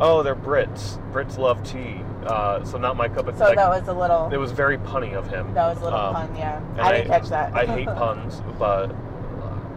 oh 0.00 0.22
they're 0.22 0.36
Brits 0.36 0.98
Brits 1.12 1.38
love 1.38 1.62
tea 1.62 2.00
uh, 2.26 2.62
so 2.64 2.76
not 2.78 2.96
my 2.96 3.08
cup 3.08 3.26
of 3.28 3.34
tea 3.34 3.38
so 3.38 3.44
like, 3.46 3.56
that 3.56 3.68
was 3.68 3.88
a 3.88 3.92
little. 3.92 4.28
it 4.32 4.36
was 4.36 4.52
very 4.52 4.76
punny 4.78 5.14
of 5.14 5.28
him 5.28 5.52
that 5.54 5.66
was 5.68 5.78
a 5.80 5.84
little 5.84 5.98
Um, 5.98 6.14
pun. 6.14 6.36
Yeah, 6.36 6.60
I 6.78 6.92
didn't 6.92 7.08
catch 7.08 7.28
that. 7.30 7.54
I 7.54 7.64
hate 7.64 7.86
puns, 7.86 8.42
but 8.58 8.88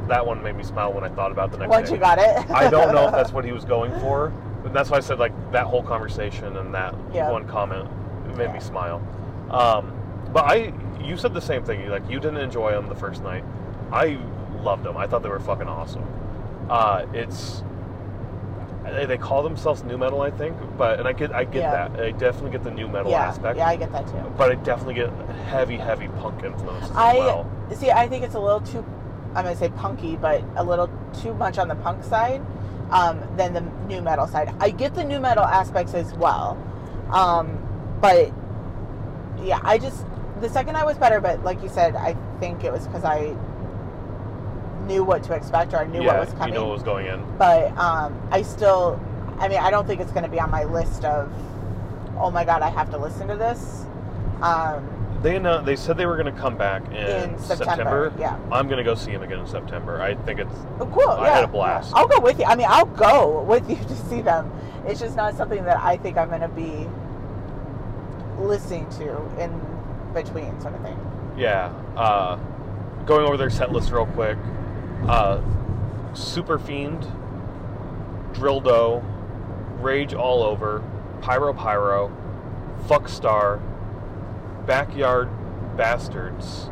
that 0.08 0.26
one 0.26 0.44
made 0.44 0.56
me 0.58 0.64
smile 0.64 0.92
when 0.92 1.04
I 1.06 1.10
thought 1.10 1.32
about 1.32 1.52
the 1.52 1.58
next 1.60 1.70
one. 1.70 1.80
Once 1.80 1.90
day. 1.90 1.96
you 1.96 2.02
got 2.02 2.18
it. 2.20 2.50
I 2.52 2.70
don't 2.70 2.94
know 2.94 3.06
if 3.06 3.12
that's 3.14 3.32
what 3.34 3.46
he 3.46 3.52
was 3.54 3.64
going 3.64 3.92
for, 4.02 4.34
but 4.64 4.74
that's 4.74 4.90
why 4.90 4.98
I 4.98 5.00
said 5.00 5.20
like 5.20 5.32
that 5.54 5.66
whole 5.68 5.84
conversation 5.84 6.58
and 6.58 6.74
that 6.74 6.94
Yeah. 7.14 7.32
one 7.32 7.48
comment 7.48 7.88
made 8.36 8.46
Yeah. 8.46 8.54
me 8.54 8.60
smile. 8.60 9.02
Um, 9.50 9.94
but 10.34 10.46
I, 10.46 10.74
you 11.04 11.18
said 11.18 11.34
the 11.34 11.42
same 11.42 11.64
thing. 11.64 11.82
You 11.82 11.90
like 11.90 12.10
you 12.10 12.20
didn't 12.20 12.38
enjoy 12.38 12.72
them 12.72 12.88
the 12.88 12.96
first 12.96 13.24
night. 13.24 13.44
I 13.92 14.20
loved 14.62 14.84
them. 14.84 14.98
I 14.98 15.08
thought 15.08 15.24
they 15.24 15.30
were 15.30 15.40
fucking 15.40 15.68
awesome. 15.68 16.06
Uh, 16.70 17.06
it's 17.14 17.64
they, 18.84 19.06
they 19.06 19.18
call 19.18 19.44
themselves 19.44 19.84
new 19.84 19.98
metal, 19.98 20.22
I 20.22 20.32
think, 20.32 20.56
but 20.78 21.00
and 21.00 21.08
I 21.08 21.14
get 21.14 21.34
I 21.34 21.44
get 21.44 21.62
Yeah. 21.62 21.88
that. 21.88 22.00
I 22.00 22.12
definitely 22.12 22.52
get 22.52 22.64
the 22.64 22.72
new 22.72 22.88
metal 22.88 23.12
yeah, 23.12 23.28
aspect. 23.28 23.58
yeah, 23.58 23.68
I 23.68 23.76
get 23.76 23.92
that 23.92 24.08
too. 24.08 24.34
But 24.38 24.52
I 24.52 24.56
definitely 24.56 24.96
get 24.96 25.10
heavy, 25.48 25.78
heavy 25.78 26.08
punk 26.20 26.44
influences 26.44 26.92
I 26.96 27.12
as 27.12 27.18
well. 27.18 27.52
see. 27.76 27.92
I 27.92 28.08
think 28.08 28.24
it's 28.24 28.36
a 28.36 28.40
little 28.40 28.62
too. 28.62 28.86
I'm 29.36 29.46
gonna 29.46 29.56
say 29.56 29.70
punky, 29.70 30.16
but 30.18 30.44
a 30.56 30.64
little 30.64 30.90
too 31.22 31.34
much 31.34 31.58
on 31.58 31.68
the 31.68 31.76
punk 31.76 32.04
side 32.04 32.42
um, 32.90 33.22
than 33.38 33.54
the 33.54 33.62
new 33.88 34.02
metal 34.02 34.28
side. 34.28 34.54
I 34.60 34.70
get 34.72 34.94
the 34.94 35.04
new 35.04 35.20
metal 35.20 35.44
aspects 35.44 35.94
as 35.94 36.14
well, 36.14 36.58
um, 37.12 37.58
but 38.02 38.32
yeah, 39.42 39.60
I 39.64 39.78
just 39.78 40.06
the 40.42 40.50
second 40.50 40.76
I 40.76 40.84
was 40.84 40.98
better. 40.98 41.20
But 41.22 41.44
like 41.44 41.62
you 41.64 41.70
said, 41.70 41.96
I 41.96 42.16
think 42.40 42.64
it 42.64 42.72
was 42.72 42.88
because 42.88 43.04
I 43.04 43.36
knew 44.88 45.04
what 45.04 45.24
to 45.24 45.34
expect 45.34 45.74
or 45.74 45.78
I 45.78 45.86
knew 45.86 46.02
yeah, 46.04 46.18
what 46.18 46.26
was 46.26 46.34
coming. 46.34 46.50
you 46.50 46.54
know 46.56 46.66
what 46.68 46.74
was 46.74 46.84
going 46.84 47.06
in. 47.08 47.24
but 47.38 47.76
um, 47.78 48.20
I 48.32 48.42
still, 48.42 49.00
I 49.38 49.48
mean, 49.48 49.60
I 49.60 49.70
don't 49.70 49.86
think 49.88 50.02
it's 50.02 50.12
going 50.12 50.24
to 50.24 50.30
be 50.30 50.40
on 50.40 50.50
my 50.50 50.64
list 50.64 51.06
of, 51.06 51.32
oh 52.18 52.32
my 52.32 52.44
god, 52.44 52.62
I 52.62 52.70
have 52.70 52.90
to 52.92 52.98
listen 52.98 53.28
to 53.28 53.36
this. 53.36 53.86
Um, 54.42 54.90
They 55.22 55.36
announced, 55.36 55.66
they 55.68 55.76
said 55.76 55.98
they 55.98 56.08
were 56.08 56.18
going 56.18 56.34
to 56.34 56.40
come 56.42 56.58
back 56.58 56.84
in, 56.88 56.96
In 57.34 57.40
September, 57.40 58.12
yeah. 58.18 58.38
I'm 58.52 58.66
going 58.68 58.80
to 58.80 58.84
go 58.84 58.96
see 58.96 59.12
him 59.12 59.22
again 59.22 59.40
in 59.40 59.48
September. 59.48 60.02
I 60.02 60.16
think 60.16 60.40
it's 60.40 60.56
Oh, 60.80 60.88
cool. 60.88 61.10
I 61.12 61.28
yeah, 61.28 61.36
had 61.36 61.44
a 61.44 61.48
blast. 61.48 61.94
I'll 61.96 62.08
go 62.08 62.20
with 62.20 62.40
you. 62.40 62.46
I 62.46 62.56
mean, 62.56 62.68
I'll 62.68 62.86
go 62.88 63.44
with 63.44 63.70
you 63.70 63.76
to 63.88 63.96
see 64.10 64.22
them. 64.22 64.52
It's 64.88 65.00
just 65.00 65.16
not 65.16 65.36
something 65.38 65.64
that 65.66 65.78
I 65.78 65.96
think 65.98 66.18
I'm 66.18 66.30
going 66.30 66.42
to 66.42 66.48
be 66.50 66.88
listening 68.44 68.90
to 68.98 69.16
in 69.40 69.52
between, 70.14 70.60
sort 70.62 70.76
of 70.76 70.82
thing. 70.84 71.00
yeah. 71.38 71.74
Uh, 71.96 72.36
going 73.06 73.26
over 73.26 73.38
their 73.38 73.50
set 73.50 73.72
list 73.72 73.92
real 73.92 74.06
quick. 74.06 74.38
Uh, 75.08 75.42
Super 76.14 76.60
Fiend, 76.60 77.02
Drill 78.34 78.62
Drildo, 78.62 79.04
Rage 79.82 80.14
All 80.14 80.44
Over, 80.44 80.84
Pyro 81.22 81.54
Pyro, 81.54 82.12
Fuckstar, 82.88 83.60
Backyard 84.66 85.30
Bastards, 85.78 86.70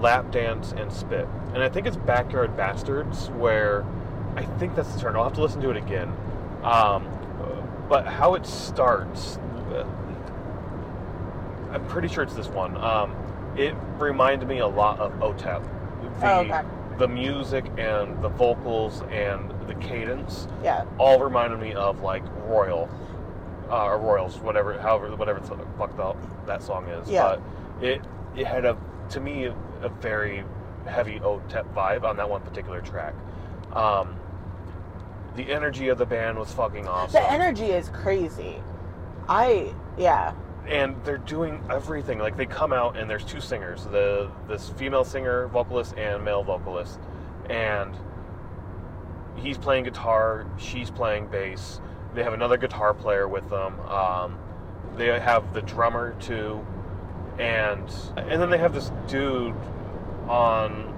Lap 0.00 0.30
Dance, 0.30 0.72
and 0.72 0.92
Spit. 0.92 1.26
And 1.54 1.62
I 1.62 1.68
think 1.68 1.86
it's 1.86 1.96
Backyard 1.96 2.56
Bastards 2.56 3.30
where 3.30 3.84
I 4.36 4.44
think 4.44 4.74
that's 4.74 4.92
the 4.94 5.00
turn. 5.00 5.16
I'll 5.16 5.24
have 5.24 5.34
to 5.34 5.42
listen 5.42 5.60
to 5.62 5.70
it 5.70 5.76
again. 5.76 6.12
Um, 6.62 7.08
but 7.88 8.06
how 8.06 8.34
it 8.34 8.46
starts, 8.46 9.38
I'm 11.72 11.86
pretty 11.86 12.08
sure 12.08 12.22
it's 12.22 12.34
this 12.34 12.48
one. 12.48 12.76
Um, 12.76 13.14
it 13.56 13.74
reminded 13.98 14.48
me 14.48 14.58
a 14.58 14.66
lot 14.66 14.98
of 15.00 15.12
OTEP. 15.20 15.62
The, 16.20 16.26
Oh, 16.26 16.40
okay. 16.40 16.62
the 16.98 17.08
music 17.08 17.64
and 17.78 18.22
the 18.22 18.28
vocals 18.28 19.02
and 19.10 19.50
the 19.66 19.74
cadence 19.74 20.48
Yeah. 20.62 20.84
all 20.98 21.18
reminded 21.20 21.60
me 21.60 21.72
of 21.74 22.00
like 22.00 22.22
Royal 22.46 22.88
uh, 23.70 23.84
or 23.84 23.98
Royals, 23.98 24.38
whatever, 24.38 24.78
however, 24.80 25.14
whatever 25.16 25.40
the 25.40 25.56
fuck 25.78 25.96
the, 25.96 26.14
that 26.46 26.62
song 26.62 26.88
is. 26.88 27.08
Yeah. 27.08 27.36
But 27.80 27.84
it 27.84 28.02
it 28.36 28.46
had 28.46 28.64
a 28.64 28.76
to 29.10 29.20
me 29.20 29.44
a 29.46 29.88
very 30.00 30.44
heavy 30.86 31.20
OTEP 31.20 31.72
vibe 31.74 32.04
on 32.04 32.16
that 32.16 32.28
one 32.28 32.40
particular 32.42 32.80
track. 32.80 33.14
Um, 33.72 34.16
the 35.36 35.50
energy 35.50 35.88
of 35.88 35.98
the 35.98 36.06
band 36.06 36.38
was 36.38 36.52
fucking 36.52 36.88
awesome. 36.88 37.12
The 37.22 37.30
energy 37.32 37.66
is 37.66 37.88
crazy. 37.90 38.60
I, 39.28 39.72
yeah. 39.96 40.32
And 40.70 40.94
they're 41.04 41.18
doing 41.18 41.62
everything. 41.68 42.18
Like 42.18 42.36
they 42.36 42.46
come 42.46 42.72
out 42.72 42.96
and 42.96 43.10
there's 43.10 43.24
two 43.24 43.40
singers, 43.40 43.84
the 43.84 44.30
this 44.48 44.70
female 44.70 45.04
singer 45.04 45.48
vocalist 45.48 45.96
and 45.96 46.24
male 46.24 46.44
vocalist, 46.44 47.00
and 47.50 47.94
he's 49.36 49.58
playing 49.58 49.84
guitar, 49.84 50.46
she's 50.58 50.90
playing 50.90 51.26
bass. 51.26 51.80
They 52.14 52.22
have 52.22 52.32
another 52.32 52.56
guitar 52.56 52.94
player 52.94 53.28
with 53.28 53.48
them. 53.50 53.78
Um, 53.80 54.38
they 54.96 55.18
have 55.18 55.52
the 55.52 55.62
drummer 55.62 56.14
too, 56.20 56.64
and 57.38 57.92
and 58.16 58.40
then 58.40 58.50
they 58.50 58.58
have 58.58 58.72
this 58.72 58.92
dude 59.08 59.56
on 60.28 60.89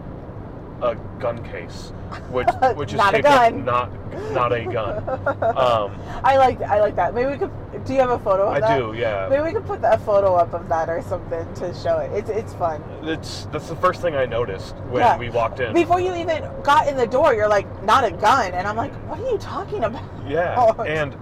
a 0.82 0.96
gun 1.20 1.42
case, 1.50 1.92
which 2.30 2.48
which 2.76 2.92
is 2.92 2.96
Not 2.98 3.14
a 3.14 3.22
gun. 3.22 3.64
not 3.64 3.90
not 4.32 4.52
a 4.52 4.64
gun. 4.64 5.08
Um, 5.56 5.96
I 6.24 6.36
like 6.36 6.60
I 6.60 6.80
like 6.80 6.96
that. 6.96 7.14
Maybe 7.14 7.30
we 7.30 7.38
could. 7.38 7.50
Do 7.84 7.94
you 7.94 8.00
have 8.00 8.10
a 8.10 8.18
photo 8.18 8.48
of 8.48 8.54
I 8.54 8.60
that? 8.60 8.78
do, 8.78 8.92
yeah. 8.94 9.26
Maybe 9.30 9.42
we 9.42 9.52
could 9.52 9.64
put 9.66 9.80
a 9.82 9.98
photo 9.98 10.34
up 10.34 10.52
of 10.52 10.68
that 10.68 10.88
or 10.88 11.00
something 11.02 11.52
to 11.54 11.74
show 11.74 11.98
it. 11.98 12.12
It's 12.12 12.30
it's 12.30 12.54
fun. 12.54 12.82
It's 13.02 13.46
that's 13.46 13.68
the 13.68 13.76
first 13.76 14.02
thing 14.02 14.14
I 14.14 14.26
noticed 14.26 14.74
when 14.90 15.00
Yeah. 15.02 15.16
we 15.16 15.30
walked 15.30 15.60
in. 15.60 15.72
Before 15.72 16.00
you 16.00 16.14
even 16.14 16.48
got 16.62 16.86
in 16.88 16.96
the 16.96 17.06
door, 17.06 17.34
you're 17.34 17.48
like, 17.48 17.66
not 17.84 18.04
a 18.04 18.10
gun, 18.10 18.52
and 18.52 18.66
I'm 18.68 18.76
like, 18.76 18.92
what 19.08 19.18
are 19.20 19.30
you 19.30 19.38
talking 19.38 19.84
about? 19.84 20.02
Yeah, 20.28 20.72
and 20.86 21.16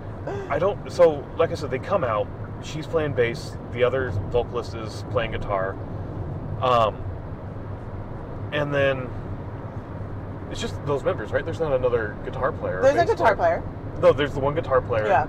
I 0.50 0.58
don't. 0.58 0.90
So, 0.90 1.24
like 1.36 1.50
I 1.50 1.54
said, 1.54 1.70
they 1.70 1.78
come 1.78 2.02
out. 2.04 2.26
She's 2.62 2.86
playing 2.86 3.14
bass. 3.14 3.56
The 3.72 3.84
other 3.84 4.10
vocalist 4.30 4.74
is 4.74 5.04
playing 5.10 5.30
guitar. 5.32 5.76
Um, 6.60 6.96
and 8.52 8.74
then 8.74 9.08
it's 10.50 10.60
just 10.60 10.84
those 10.86 11.04
members, 11.04 11.32
right? 11.32 11.44
There's 11.44 11.60
not 11.60 11.72
another 11.72 12.16
guitar 12.24 12.52
player. 12.52 12.82
There's 12.82 12.96
a 12.96 13.06
guitar 13.06 13.36
player. 13.36 13.62
No, 14.00 14.12
there's 14.12 14.32
the 14.32 14.40
one 14.40 14.54
guitar 14.54 14.80
player. 14.80 15.06
Yeah. 15.06 15.26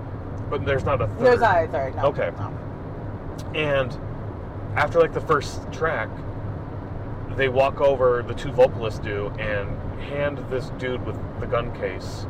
But 0.50 0.66
there's 0.66 0.84
not 0.84 1.02
a 1.02 1.08
third. 1.08 1.20
There's 1.20 1.40
not 1.42 1.64
a 1.64 1.68
third. 1.68 1.96
No. 1.96 2.04
Okay. 2.06 2.32
No. 2.38 3.54
And 3.56 3.98
after 4.76 5.00
like 5.00 5.14
the 5.14 5.22
first 5.22 5.72
track, 5.72 6.10
they 7.36 7.50
walk 7.50 7.82
over, 7.82 8.24
the 8.24 8.34
two 8.34 8.52
vocalists 8.52 9.00
do, 9.00 9.28
and 9.40 9.70
hand 10.02 10.40
this 10.50 10.70
dude 10.72 11.06
with 11.06 11.16
the 11.40 11.48
gun 11.48 11.74
case 11.80 12.26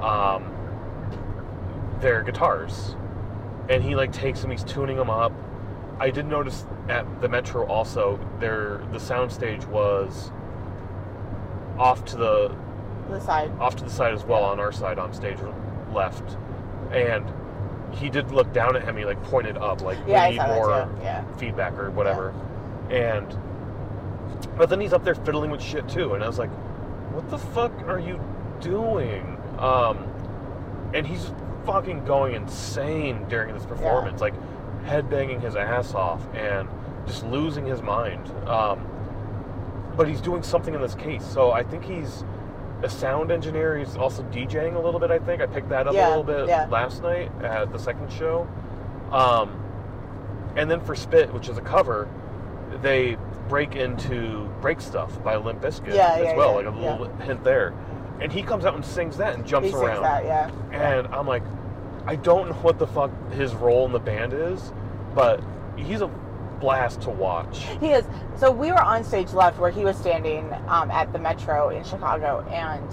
um, 0.00 0.50
their 2.00 2.22
guitars. 2.22 2.96
And 3.68 3.82
he 3.82 3.94
like 3.94 4.12
takes 4.12 4.40
them, 4.40 4.50
he's 4.50 4.64
tuning 4.64 4.96
them 4.96 5.10
up. 5.10 5.32
I 5.98 6.10
did 6.10 6.26
notice 6.26 6.66
at 6.88 7.20
the 7.20 7.28
Metro 7.28 7.66
also, 7.66 8.18
their 8.38 8.78
the 8.92 8.98
soundstage 8.98 9.66
was 9.66 10.30
off 11.78 12.04
to 12.06 12.16
the 12.16 12.54
The 13.08 13.20
side. 13.20 13.50
off 13.60 13.76
to 13.76 13.84
the 13.84 13.90
side 13.90 14.14
as 14.14 14.24
well 14.24 14.44
on 14.44 14.60
our 14.60 14.72
side 14.72 14.98
on 14.98 15.12
stage 15.12 15.38
left. 15.92 16.36
And 16.92 17.24
he 17.94 18.08
did 18.10 18.30
look 18.32 18.52
down 18.52 18.76
at 18.76 18.82
him. 18.84 18.96
He 18.96 19.04
like 19.04 19.22
pointed 19.24 19.56
up, 19.56 19.80
like 19.82 19.98
Yeah, 20.06 20.22
I 20.22 20.28
we 20.28 20.32
need 20.34 20.40
saw 20.40 20.46
that 20.46 20.88
more. 20.88 20.88
Yeah. 21.02 21.24
feedback 21.36 21.74
or 21.78 21.90
whatever. 21.90 22.34
And 22.90 23.36
but 24.56 24.68
then 24.68 24.80
he's 24.80 24.92
up 24.92 25.04
there 25.04 25.14
fiddling 25.14 25.50
with 25.50 25.62
shit 25.62 25.88
too, 25.88 26.14
and 26.14 26.22
I 26.22 26.26
was 26.26 26.38
like, 26.38 26.50
"What 27.12 27.28
the 27.30 27.38
fuck 27.38 27.72
are 27.88 27.98
you 27.98 28.20
doing?" 28.60 29.38
Um, 29.58 29.98
and 30.92 31.06
he's 31.06 31.32
fucking 31.64 32.04
going 32.04 32.34
insane 32.34 33.24
during 33.28 33.54
this 33.54 33.64
performance, 33.64 34.20
like 34.20 34.34
headbanging 34.84 35.40
his 35.40 35.56
ass 35.56 35.94
off 35.94 36.22
and 36.34 36.68
just 37.06 37.24
losing 37.26 37.64
his 37.64 37.80
mind. 37.82 38.28
Um, 38.46 38.86
but 39.96 40.08
he's 40.08 40.20
doing 40.20 40.42
something 40.42 40.74
in 40.74 40.80
this 40.80 40.94
case, 40.94 41.24
so 41.24 41.52
I 41.52 41.62
think 41.62 41.84
he's 41.84 42.24
a 42.82 42.88
sound 42.90 43.30
engineer. 43.30 43.78
He's 43.78 43.96
also 43.96 44.22
DJing 44.24 44.74
a 44.74 44.78
little 44.78 45.00
bit. 45.00 45.10
I 45.10 45.18
think 45.18 45.40
I 45.40 45.46
picked 45.46 45.68
that 45.70 45.86
up 45.86 45.94
Yeah, 45.94 46.08
a 46.08 46.10
little 46.10 46.24
bit 46.24 46.48
yeah. 46.48 46.66
last 46.66 47.02
night 47.02 47.30
at 47.42 47.72
the 47.72 47.78
second 47.78 48.12
show. 48.12 48.46
Um, 49.10 49.60
and 50.56 50.70
then 50.70 50.80
for 50.80 50.94
Spit, 50.94 51.32
which 51.32 51.48
is 51.48 51.56
a 51.56 51.62
cover, 51.62 52.08
they 52.82 53.16
break 53.48 53.76
into 53.76 54.48
Break 54.60 54.80
Stuff 54.80 55.22
by 55.22 55.36
Limp 55.36 55.60
Bizkit 55.62 55.94
Yeah, 55.94 56.14
as 56.14 56.36
well, 56.36 56.54
like 56.54 56.66
a 56.66 56.70
little 56.70 57.06
hint 57.18 57.42
there. 57.44 57.72
And 58.20 58.32
he 58.32 58.42
comes 58.42 58.64
out 58.64 58.74
and 58.74 58.84
sings 58.84 59.16
that 59.16 59.34
and 59.34 59.46
jumps 59.46 59.66
He 59.68 59.72
sings 59.72 59.84
around. 59.84 60.02
that. 60.02 60.24
Yeah. 60.24 60.50
And 60.72 61.06
I'm 61.08 61.26
like, 61.26 61.42
I 62.06 62.16
don't 62.16 62.48
know 62.48 62.54
what 62.56 62.78
the 62.78 62.86
fuck 62.86 63.10
his 63.32 63.54
role 63.54 63.86
in 63.86 63.92
the 63.92 63.98
band 63.98 64.32
is, 64.32 64.72
but 65.14 65.42
he's 65.76 66.00
a 66.00 66.10
blast 66.60 67.02
to 67.02 67.10
watch. 67.10 67.66
He 67.80 67.88
is. 67.88 68.04
So 68.36 68.50
we 68.50 68.72
were 68.72 68.82
on 68.82 69.04
stage 69.04 69.32
left 69.32 69.58
where 69.58 69.70
he 69.70 69.84
was 69.84 69.96
standing 69.96 70.52
um, 70.68 70.90
at 70.90 71.12
the 71.12 71.18
Metro 71.18 71.70
in 71.70 71.84
Chicago, 71.84 72.40
and 72.50 72.88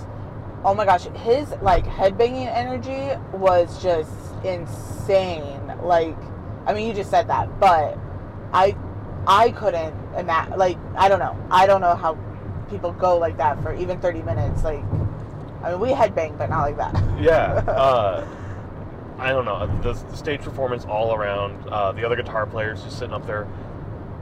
oh 0.64 0.74
my 0.74 0.86
gosh, 0.86 1.04
his 1.04 1.50
like 1.62 1.86
headbanging 1.86 2.48
energy 2.48 3.20
was 3.34 3.82
just 3.82 4.12
insane. 4.44 5.74
Like, 5.82 6.18
I 6.66 6.74
mean, 6.74 6.88
you 6.88 6.94
just 6.94 7.10
said 7.10 7.28
that, 7.28 7.60
but 7.60 7.98
I, 8.54 8.76
I 9.28 9.52
couldn't 9.52 9.96
imagine. 10.16 10.58
Like, 10.58 10.78
I 10.96 11.10
don't 11.10 11.20
know. 11.20 11.38
I 11.50 11.66
don't 11.66 11.82
know 11.82 11.96
how 11.96 12.18
people 12.70 12.92
go 12.94 13.18
like 13.18 13.38
that 13.38 13.62
for 13.64 13.74
even 13.74 14.00
thirty 14.00 14.22
minutes. 14.22 14.64
Like, 14.64 14.84
I 15.64 15.72
mean, 15.72 15.80
we 15.80 15.90
headbang, 15.90 16.38
but 16.38 16.50
not 16.50 16.62
like 16.62 16.78
that. 16.78 17.22
Yeah. 17.22 17.64
Uh, 17.68 18.26
I 19.22 19.32
don't 19.32 19.46
know. 19.46 19.68
The, 19.82 19.94
the 19.94 20.18
stage 20.18 20.42
performance 20.42 20.84
all 20.86 21.14
around. 21.14 21.68
Uh, 21.70 21.92
the 21.92 22.04
other 22.04 22.16
guitar 22.16 22.48
players 22.48 22.84
just 22.84 22.98
sitting 22.98 23.14
up 23.14 23.26
there, 23.28 23.48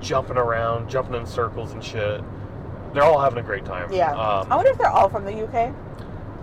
jumping 0.02 0.36
around, 0.38 0.90
jumping 0.90 1.16
in 1.16 1.26
circles 1.26 1.72
and 1.72 1.82
shit. 1.84 2.22
They're 2.94 3.04
all 3.04 3.20
having 3.20 3.40
a 3.40 3.44
great 3.44 3.64
time. 3.66 3.92
Yeah. 3.94 4.12
Um, 4.12 4.52
I 4.52 4.56
wonder 4.58 4.72
if 4.72 4.78
they're 4.78 4.90
all 4.90 5.08
from 5.10 5.24
the 5.24 5.44
UK. 5.46 5.74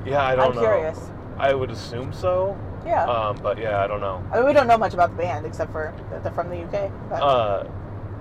yeah, 0.07 0.23
I 0.25 0.35
don't 0.35 0.55
know. 0.55 0.61
I'm 0.63 0.65
know. 0.65 0.77
curious. 0.77 1.11
I 1.39 1.53
would 1.53 1.71
assume 1.71 2.13
so. 2.15 2.59
Yeah. 2.87 3.05
Um, 3.05 3.37
but 3.43 3.59
yeah, 3.59 3.83
I 3.83 3.87
don't 3.87 4.01
know. 4.01 4.25
I 4.33 4.39
mean, 4.39 4.47
we 4.47 4.53
don't 4.55 4.67
know 4.69 4.79
much 4.79 4.95
about 4.95 5.11
the 5.11 5.17
band 5.17 5.45
except 5.45 5.71
for 5.73 5.93
that 6.11 6.23
they're 6.23 6.33
from 6.33 6.49
the 6.49 6.63
UK. 6.63 6.91
But 7.11 7.23
Uh, 7.23 7.69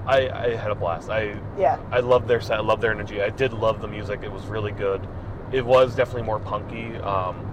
I, 0.05 0.29
I 0.29 0.55
had 0.55 0.71
a 0.71 0.75
blast. 0.75 1.09
I 1.09 1.39
yeah. 1.57 1.79
I 1.91 1.99
loved 2.01 2.27
their 2.27 2.41
set. 2.41 2.57
I 2.57 2.61
loved 2.61 2.81
their 2.81 2.91
energy. 2.91 3.21
I 3.21 3.29
did 3.29 3.53
love 3.53 3.79
the 3.79 3.87
music. 3.87 4.21
It 4.23 4.31
was 4.31 4.45
really 4.47 4.71
good. 4.73 5.07
It 5.53 5.65
was 5.65 5.95
definitely 5.95 6.23
more 6.23 6.39
punky. 6.39 6.95
Um, 6.97 7.51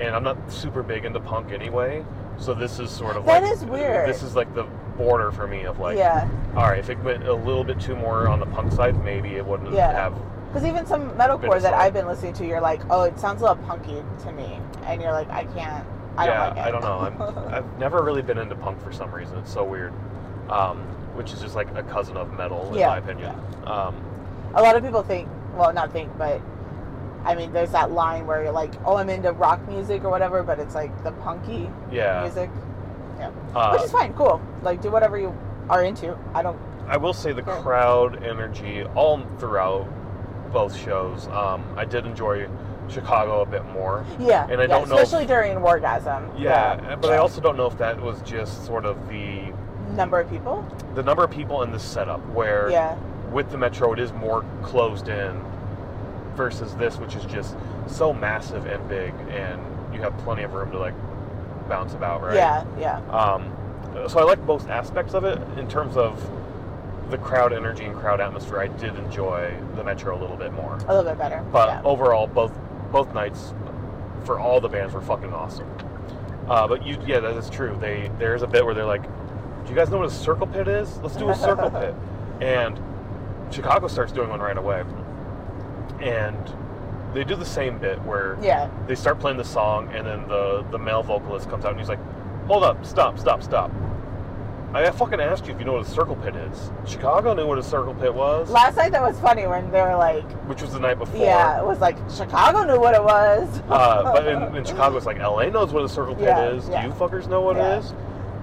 and 0.00 0.16
I'm 0.16 0.24
not 0.24 0.50
super 0.50 0.82
big 0.82 1.04
into 1.04 1.20
punk 1.20 1.52
anyway. 1.52 2.04
So 2.38 2.54
this 2.54 2.78
is 2.78 2.90
sort 2.90 3.16
of 3.16 3.24
That 3.26 3.42
like 3.42 3.52
is 3.52 3.64
weird. 3.64 4.08
This 4.08 4.22
is 4.22 4.34
like 4.36 4.52
the 4.54 4.64
border 4.96 5.32
for 5.32 5.46
me 5.46 5.64
of 5.64 5.78
like, 5.78 5.96
yeah. 5.96 6.28
all 6.56 6.64
right, 6.68 6.78
if 6.78 6.90
it 6.90 6.98
went 7.00 7.26
a 7.26 7.34
little 7.34 7.64
bit 7.64 7.80
too 7.80 7.96
more 7.96 8.28
on 8.28 8.40
the 8.40 8.46
punk 8.46 8.72
side, 8.72 9.02
maybe 9.04 9.30
it 9.36 9.44
wouldn't 9.44 9.72
Yeah. 9.72 9.92
have. 9.92 10.14
Because 10.48 10.68
even 10.68 10.86
some 10.86 11.10
metalcore 11.12 11.60
that. 11.60 11.74
I've 11.74 11.92
been 11.94 12.06
listening 12.06 12.32
to, 12.34 12.46
you're 12.46 12.60
like, 12.60 12.80
oh, 12.90 13.02
it 13.02 13.18
sounds 13.18 13.42
a 13.42 13.46
little 13.46 13.64
punky 13.64 14.02
to 14.24 14.32
me, 14.32 14.58
and 14.84 15.02
you're 15.02 15.10
like, 15.12 15.28
I 15.30 15.44
can't. 15.46 15.84
I 16.16 16.26
yeah, 16.26 16.46
don't 16.46 16.56
like 16.56 16.56
it. 16.56 16.60
I 16.60 16.70
don't 16.70 16.82
know. 16.82 17.26
I'm, 17.48 17.48
I've 17.54 17.78
never 17.78 18.02
really 18.02 18.22
been 18.22 18.38
into 18.38 18.54
punk 18.54 18.80
for 18.80 18.92
some 18.92 19.10
reason. 19.12 19.36
It's 19.38 19.52
so 19.52 19.64
weird. 19.64 19.92
Um, 20.48 20.78
which 21.14 21.32
is 21.32 21.40
just 21.40 21.54
like 21.56 21.74
a 21.76 21.82
cousin 21.82 22.16
of 22.16 22.32
metal, 22.34 22.68
in 22.72 22.78
Yeah, 22.78 22.88
my 22.88 22.98
opinion. 22.98 23.34
Um, 23.66 23.96
a 24.54 24.62
lot 24.62 24.76
of 24.76 24.82
people 24.84 25.02
think, 25.02 25.28
well, 25.56 25.72
not 25.72 25.92
think, 25.92 26.16
but 26.18 26.40
I 27.24 27.34
mean, 27.34 27.52
there's 27.52 27.70
that 27.72 27.90
line 27.92 28.26
where 28.26 28.42
you're 28.42 28.52
like, 28.52 28.72
oh, 28.84 28.96
I'm 28.96 29.08
into 29.08 29.32
rock 29.32 29.66
music 29.68 30.04
or 30.04 30.10
whatever, 30.10 30.42
but 30.42 30.58
it's 30.58 30.74
like 30.74 30.92
the 31.04 31.12
punky 31.12 31.70
yeah. 31.90 32.22
music, 32.22 32.50
Uh, 33.54 33.70
which 33.72 33.82
is 33.82 33.92
fine, 33.92 34.12
cool. 34.14 34.40
Like, 34.62 34.82
do 34.82 34.90
whatever 34.90 35.18
you 35.18 35.34
are 35.70 35.82
into. 35.82 36.16
I 36.34 36.42
don't 36.42 36.58
I 36.86 36.98
will 36.98 37.14
say 37.14 37.32
the 37.32 37.40
Okay. 37.40 37.62
crowd 37.62 38.22
energy 38.22 38.84
all 38.94 39.22
throughout 39.38 39.86
both 40.52 40.76
shows. 40.76 41.28
Um, 41.28 41.64
I 41.78 41.86
did 41.86 42.04
enjoy 42.04 42.46
Chicago 42.88 43.40
a 43.40 43.46
bit 43.46 43.64
more. 43.72 44.04
Yeah, 44.18 44.46
And 44.50 44.60
I 44.60 44.64
yeah, 44.64 44.66
don't 44.68 44.88
know 44.90 44.96
if- 44.96 45.04
especially 45.04 45.26
during 45.26 45.56
Wargasm. 45.60 46.28
Yeah, 46.38 46.96
but 47.00 47.10
I 47.10 47.16
also 47.16 47.40
don't 47.40 47.56
know 47.56 47.64
if 47.66 47.78
that 47.78 47.98
was 47.98 48.20
just 48.20 48.66
sort 48.66 48.84
of 48.84 49.08
the 49.08 49.44
number 49.96 50.20
of 50.20 50.28
people. 50.28 50.62
the 50.94 51.02
number 51.02 51.24
of 51.24 51.30
people 51.30 51.62
in 51.62 51.72
the 51.72 51.78
setup 51.78 52.20
where 52.34 52.68
Yeah, 52.70 52.96
with 53.32 53.50
the 53.50 53.56
metro 53.56 53.94
it 53.94 53.98
is 53.98 54.12
more 54.12 54.44
closed 54.62 55.08
in 55.08 55.40
versus 56.36 56.74
this 56.76 56.96
which 56.98 57.14
is 57.14 57.24
just 57.24 57.56
so 57.86 58.12
massive 58.12 58.66
and 58.66 58.86
big 58.88 59.12
and 59.30 59.60
you 59.94 60.00
have 60.00 60.16
plenty 60.18 60.42
of 60.42 60.52
room 60.52 60.70
to 60.70 60.78
like 60.78 60.94
bounce 61.68 61.94
about 61.94 62.22
right? 62.22 62.34
Yeah, 62.34 62.64
yeah. 62.78 62.98
um, 63.08 63.52
so 64.08 64.18
i 64.18 64.22
like 64.22 64.44
both 64.46 64.68
aspects 64.68 65.14
of 65.14 65.24
it. 65.24 65.38
In 65.58 65.68
terms 65.68 65.96
of 65.96 66.30
the 67.10 67.18
crowd 67.18 67.52
energy 67.52 67.84
and 67.84 67.94
crowd 67.94 68.20
atmosphere 68.20 68.60
i 68.60 68.66
did 68.66 68.96
enjoy 68.96 69.54
the 69.76 69.84
metro 69.84 70.18
a 70.18 70.20
little 70.20 70.36
bit 70.36 70.52
more. 70.52 70.76
A 70.76 70.94
little 70.94 71.04
bit 71.04 71.18
better. 71.18 71.44
but 71.52 71.68
yeah. 71.68 71.82
overall 71.84 72.26
both 72.26 72.52
both 72.90 73.12
nights 73.14 73.54
for 74.24 74.38
all 74.38 74.60
the 74.60 74.68
bands 74.68 74.94
were 74.94 75.00
fucking 75.00 75.32
awesome. 75.32 75.68
Uh, 76.48 76.66
but 76.66 76.84
you 76.86 76.98
yeah 77.06 77.20
that 77.20 77.36
is 77.36 77.48
true. 77.50 77.76
They 77.80 78.10
there's 78.18 78.42
a 78.42 78.46
bit 78.46 78.64
where 78.64 78.74
they're 78.74 78.84
like 78.84 79.02
do 79.64 79.70
you 79.70 79.76
guys 79.76 79.88
know 79.88 79.98
what 79.98 80.08
a 80.08 80.10
circle 80.10 80.46
pit 80.46 80.68
is? 80.68 80.98
Let's 80.98 81.16
do 81.16 81.28
a 81.30 81.34
circle 81.34 81.70
pit. 81.80 81.94
And 82.40 82.78
chicago 83.52 83.86
starts 83.86 84.10
doing 84.10 84.28
one 84.28 84.40
right 84.40 84.56
away 84.56 84.82
and 86.00 86.36
they 87.14 87.24
do 87.24 87.36
the 87.36 87.44
same 87.44 87.78
bit 87.78 88.00
where 88.02 88.36
yeah, 88.42 88.68
they 88.86 88.94
start 88.94 89.20
playing 89.20 89.36
the 89.38 89.44
song 89.44 89.88
and 89.94 90.06
then 90.06 90.26
the 90.28 90.64
the 90.70 90.78
male 90.78 91.02
vocalist 91.02 91.48
comes 91.48 91.64
out 91.64 91.70
and 91.72 91.80
he's 91.80 91.88
like 91.88 92.00
hold 92.46 92.64
up 92.64 92.84
stop 92.84 93.18
stop 93.18 93.42
stop 93.42 93.70
I 94.74 94.90
fucking 94.90 95.20
asked 95.20 95.46
you 95.46 95.52
if 95.54 95.60
you 95.60 95.64
know 95.64 95.74
what 95.74 95.86
a 95.86 95.88
circle 95.88 96.16
pit 96.16 96.34
is. 96.34 96.72
Chicago 96.84 97.32
knew 97.32 97.46
what 97.46 97.58
a 97.58 97.62
circle 97.62 97.94
pit 97.94 98.12
was, 98.12 98.50
last 98.50 98.76
night 98.76 98.90
that 98.90 99.02
was 99.02 99.16
funny 99.20 99.46
when 99.46 99.70
they 99.70 99.80
were 99.80 99.94
like, 99.94 100.28
which 100.48 100.62
was 100.62 100.72
the 100.72 100.80
night 100.80 100.98
before. 100.98 101.16
yeah, 101.24 101.60
it 101.60 101.64
was 101.64 101.78
like 101.78 101.96
Chicago 102.10 102.64
knew 102.64 102.80
what 102.80 102.92
it 102.92 103.02
was. 103.02 103.62
Uh, 103.68 104.02
but 104.12 104.26
in, 104.26 104.42
in 104.56 104.64
Chicago, 104.64 104.96
it's 104.96 105.06
like 105.06 105.18
LA 105.18 105.44
knows 105.48 105.72
what 105.72 105.84
a 105.84 105.88
circle 105.88 106.16
pit 106.16 106.24
Yeah, 106.24 106.48
is. 106.48 106.68
yeah. 106.68 106.82
Do 106.82 106.88
you 106.88 106.94
fuckers 106.94 107.28
know 107.28 107.40
what 107.40 107.56
it 107.56 107.78
is? 107.78 107.94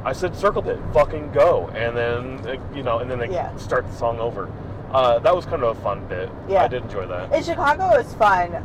I 0.05 0.13
said 0.13 0.33
circle 0.33 0.63
pit, 0.63 0.79
fucking 0.93 1.33
go, 1.33 1.67
and 1.75 1.97
then 1.97 2.61
you 2.73 2.83
know, 2.83 2.99
and 2.99 3.11
then 3.11 3.19
they 3.19 3.27
start 3.57 3.85
the 3.85 3.93
song 3.97 4.17
over. 4.21 4.49
Uh, 4.93 5.19
that 5.19 5.35
was 5.35 5.45
kind 5.45 5.63
of 5.63 5.77
a 5.77 5.81
fun 5.81 6.05
bit. 6.07 6.29
Yeah. 6.49 6.63
I 6.63 6.67
did 6.67 6.83
enjoy 6.83 7.07
that. 7.07 7.33
in 7.33 7.43
Chicago, 7.43 7.89
it 7.95 8.03
was 8.05 8.13
fun. 8.15 8.63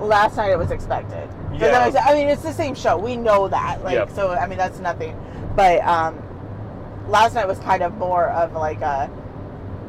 Last 0.00 0.36
night 0.36 0.50
it 0.50 0.58
was 0.58 0.70
expected. 0.72 1.28
Yeah. 1.52 1.88
make? 1.88 1.96
I 2.04 2.14
mean, 2.14 2.28
it's 2.28 2.42
the 2.42 2.52
same 2.52 2.74
show. 2.74 2.96
We 2.98 3.16
know 3.16 3.46
that. 3.48 3.84
Like, 3.84 3.94
Yep. 3.94 4.10
so 4.10 4.30
I 4.32 4.46
mean, 4.48 4.58
that's 4.58 4.80
nothing. 4.80 5.16
But 5.54 5.80
um, 5.84 6.20
last 7.08 7.34
night 7.34 7.46
was 7.46 7.58
kind 7.60 7.82
of 7.82 7.96
more 7.96 8.28
of 8.30 8.52
like 8.54 8.80
a. 8.80 9.08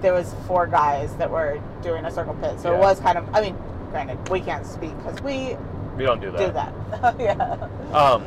There 0.01 0.13
was 0.13 0.35
four 0.45 0.67
guys 0.67 1.15
that 1.15 1.31
were 1.31 1.59
doing 1.81 2.05
a 2.05 2.11
circle 2.11 2.35
pit, 2.35 2.59
so 2.59 2.73
it 2.75 2.79
was 2.79 2.99
kind 2.99 3.17
of. 3.17 3.27
I 3.33 3.41
mean, 3.41 3.57
granted, 3.89 4.29
we 4.29 4.41
can't 4.41 4.65
speak 4.65 4.95
because 4.97 5.19
we 5.21 5.57
We 5.97 6.03
don't 6.03 6.21
do 6.21 6.29
that. 6.31 6.37
do 6.37 6.51
that. 6.51 7.19
yeah. 7.19 7.97
Um, 7.97 8.23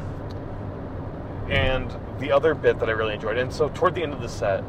and 1.48 1.94
the 2.18 2.32
other 2.32 2.54
bit 2.54 2.80
that 2.80 2.88
I 2.88 2.92
really 2.92 3.14
enjoyed, 3.14 3.38
and 3.38 3.52
so 3.52 3.68
toward 3.68 3.94
the 3.94 4.02
end 4.02 4.12
of 4.12 4.20
the 4.20 4.28
set, 4.28 4.64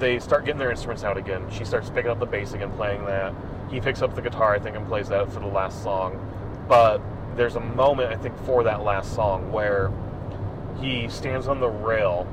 they 0.00 0.18
start 0.18 0.44
getting 0.44 0.58
their 0.58 0.70
instruments 0.70 1.04
out 1.04 1.16
again. 1.16 1.48
She 1.50 1.64
starts 1.64 1.90
picking 1.90 2.10
up 2.10 2.18
the 2.18 2.26
bass 2.26 2.52
again, 2.54 2.72
playing 2.72 3.04
that. 3.04 3.32
He 3.70 3.80
picks 3.80 4.02
up 4.02 4.14
the 4.16 4.22
guitar, 4.22 4.54
I 4.54 4.58
think, 4.58 4.74
and 4.76 4.86
plays 4.86 5.08
that 5.10 5.30
for 5.32 5.40
the 5.40 5.46
last 5.46 5.82
song. 5.82 6.18
But 6.68 7.00
there's 7.36 7.54
a 7.56 7.60
moment, 7.60 8.12
I 8.12 8.16
think, 8.16 8.36
for 8.44 8.64
that 8.64 8.82
last 8.82 9.14
song 9.14 9.52
where 9.52 9.92
he 10.80 11.08
stands 11.08 11.46
on 11.46 11.60
the 11.60 11.68
rail, 11.68 12.26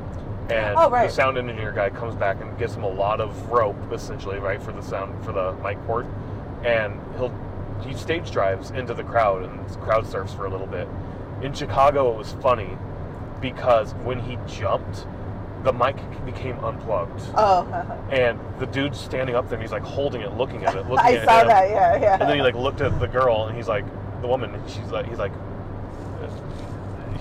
and 0.49 0.75
Oh, 0.77 0.89
right. 0.89 1.07
the 1.07 1.13
sound 1.13 1.37
engineer 1.37 1.71
guy 1.73 1.89
comes 1.89 2.15
back 2.15 2.41
and 2.41 2.57
gives 2.57 2.73
him 2.75 2.83
a 2.83 2.89
lot 2.89 3.19
of 3.19 3.51
rope, 3.51 3.75
essentially, 3.91 4.39
right, 4.39 4.61
for 4.61 4.71
the 4.71 4.81
sound 4.81 5.23
for 5.23 5.33
the 5.33 5.51
mic 5.63 5.77
port, 5.85 6.05
and 6.63 6.99
he'll 7.17 7.31
he 7.81 7.93
stage 7.93 8.31
drives 8.31 8.71
into 8.71 8.95
the 8.95 9.03
crowd 9.03 9.43
and 9.43 9.67
crowd 9.81 10.07
surfs 10.07 10.33
for 10.33 10.45
a 10.45 10.49
little 10.49 10.65
bit. 10.65 10.87
In 11.43 11.53
Chicago, 11.53 12.11
it 12.11 12.17
was 12.17 12.31
funny 12.41 12.75
because 13.39 13.93
when 14.03 14.19
he 14.19 14.39
jumped, 14.47 15.05
the 15.67 15.73
mic 15.73 15.97
became 16.25 16.57
unplugged, 16.63 17.21
Oh, 17.35 17.59
uh-huh. 17.69 17.93
and 18.09 18.39
the 18.57 18.65
dude's 18.67 18.97
standing 18.97 19.35
up 19.35 19.49
there 19.49 19.55
and 19.55 19.61
he's 19.61 19.73
like 19.73 19.83
holding 19.83 20.21
it, 20.21 20.31
looking 20.37 20.63
at 20.63 20.75
it, 20.75 20.79
looking 20.89 20.99
I 20.99 21.15
at 21.17 21.25
saw 21.25 21.41
him. 21.41 21.47
that. 21.49 21.69
Yeah, 21.69 21.97
yeah. 22.01 22.13
And 22.13 22.21
then 22.29 22.37
he 22.37 22.41
like 22.41 22.55
looked 22.55 22.79
at 22.79 22.97
the 23.01 23.07
girl 23.07 23.47
and 23.47 23.57
he's 23.57 23.67
like, 23.67 23.83
the 24.21 24.27
woman, 24.29 24.55
and 24.55 24.69
she's 24.69 24.89
like, 24.91 25.07
he's 25.09 25.17
like, 25.19 25.33
he's, 26.21 26.31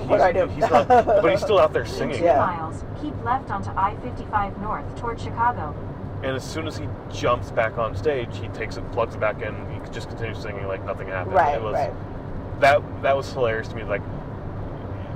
What 0.08 0.18
do 0.18 0.22
I 0.22 0.32
do? 0.32 0.46
He's 0.46 0.70
not, 0.70 0.86
but 0.86 1.28
he's 1.28 1.40
still 1.42 1.58
out 1.58 1.72
there 1.72 1.82
In 1.82 1.88
singing. 1.98 2.18
two 2.18 2.24
Yeah. 2.24 2.38
miles, 2.38 2.84
keep 3.02 3.20
left 3.24 3.50
onto 3.50 3.70
I-55 3.70 4.60
north 4.62 4.96
toward 5.00 5.20
Chicago. 5.20 5.74
And 6.22 6.36
as 6.36 6.44
soon 6.48 6.68
as 6.68 6.76
he 6.78 6.86
jumps 7.12 7.50
back 7.50 7.78
on 7.78 7.96
stage, 7.96 8.38
he 8.38 8.46
takes 8.48 8.76
it, 8.76 8.92
plugs 8.92 9.16
it 9.16 9.20
back 9.20 9.42
in, 9.42 9.54
he 9.72 9.80
just 9.92 10.08
continues 10.08 10.38
singing 10.38 10.68
like 10.68 10.84
nothing 10.84 11.08
happened. 11.08 11.34
right, 11.34 11.56
it 11.56 11.62
was, 11.62 11.74
right. 11.74 11.92
That 12.60 12.80
that 13.02 13.16
was 13.16 13.30
hilarious 13.32 13.66
to 13.68 13.74
me. 13.76 13.82
Like 13.82 14.02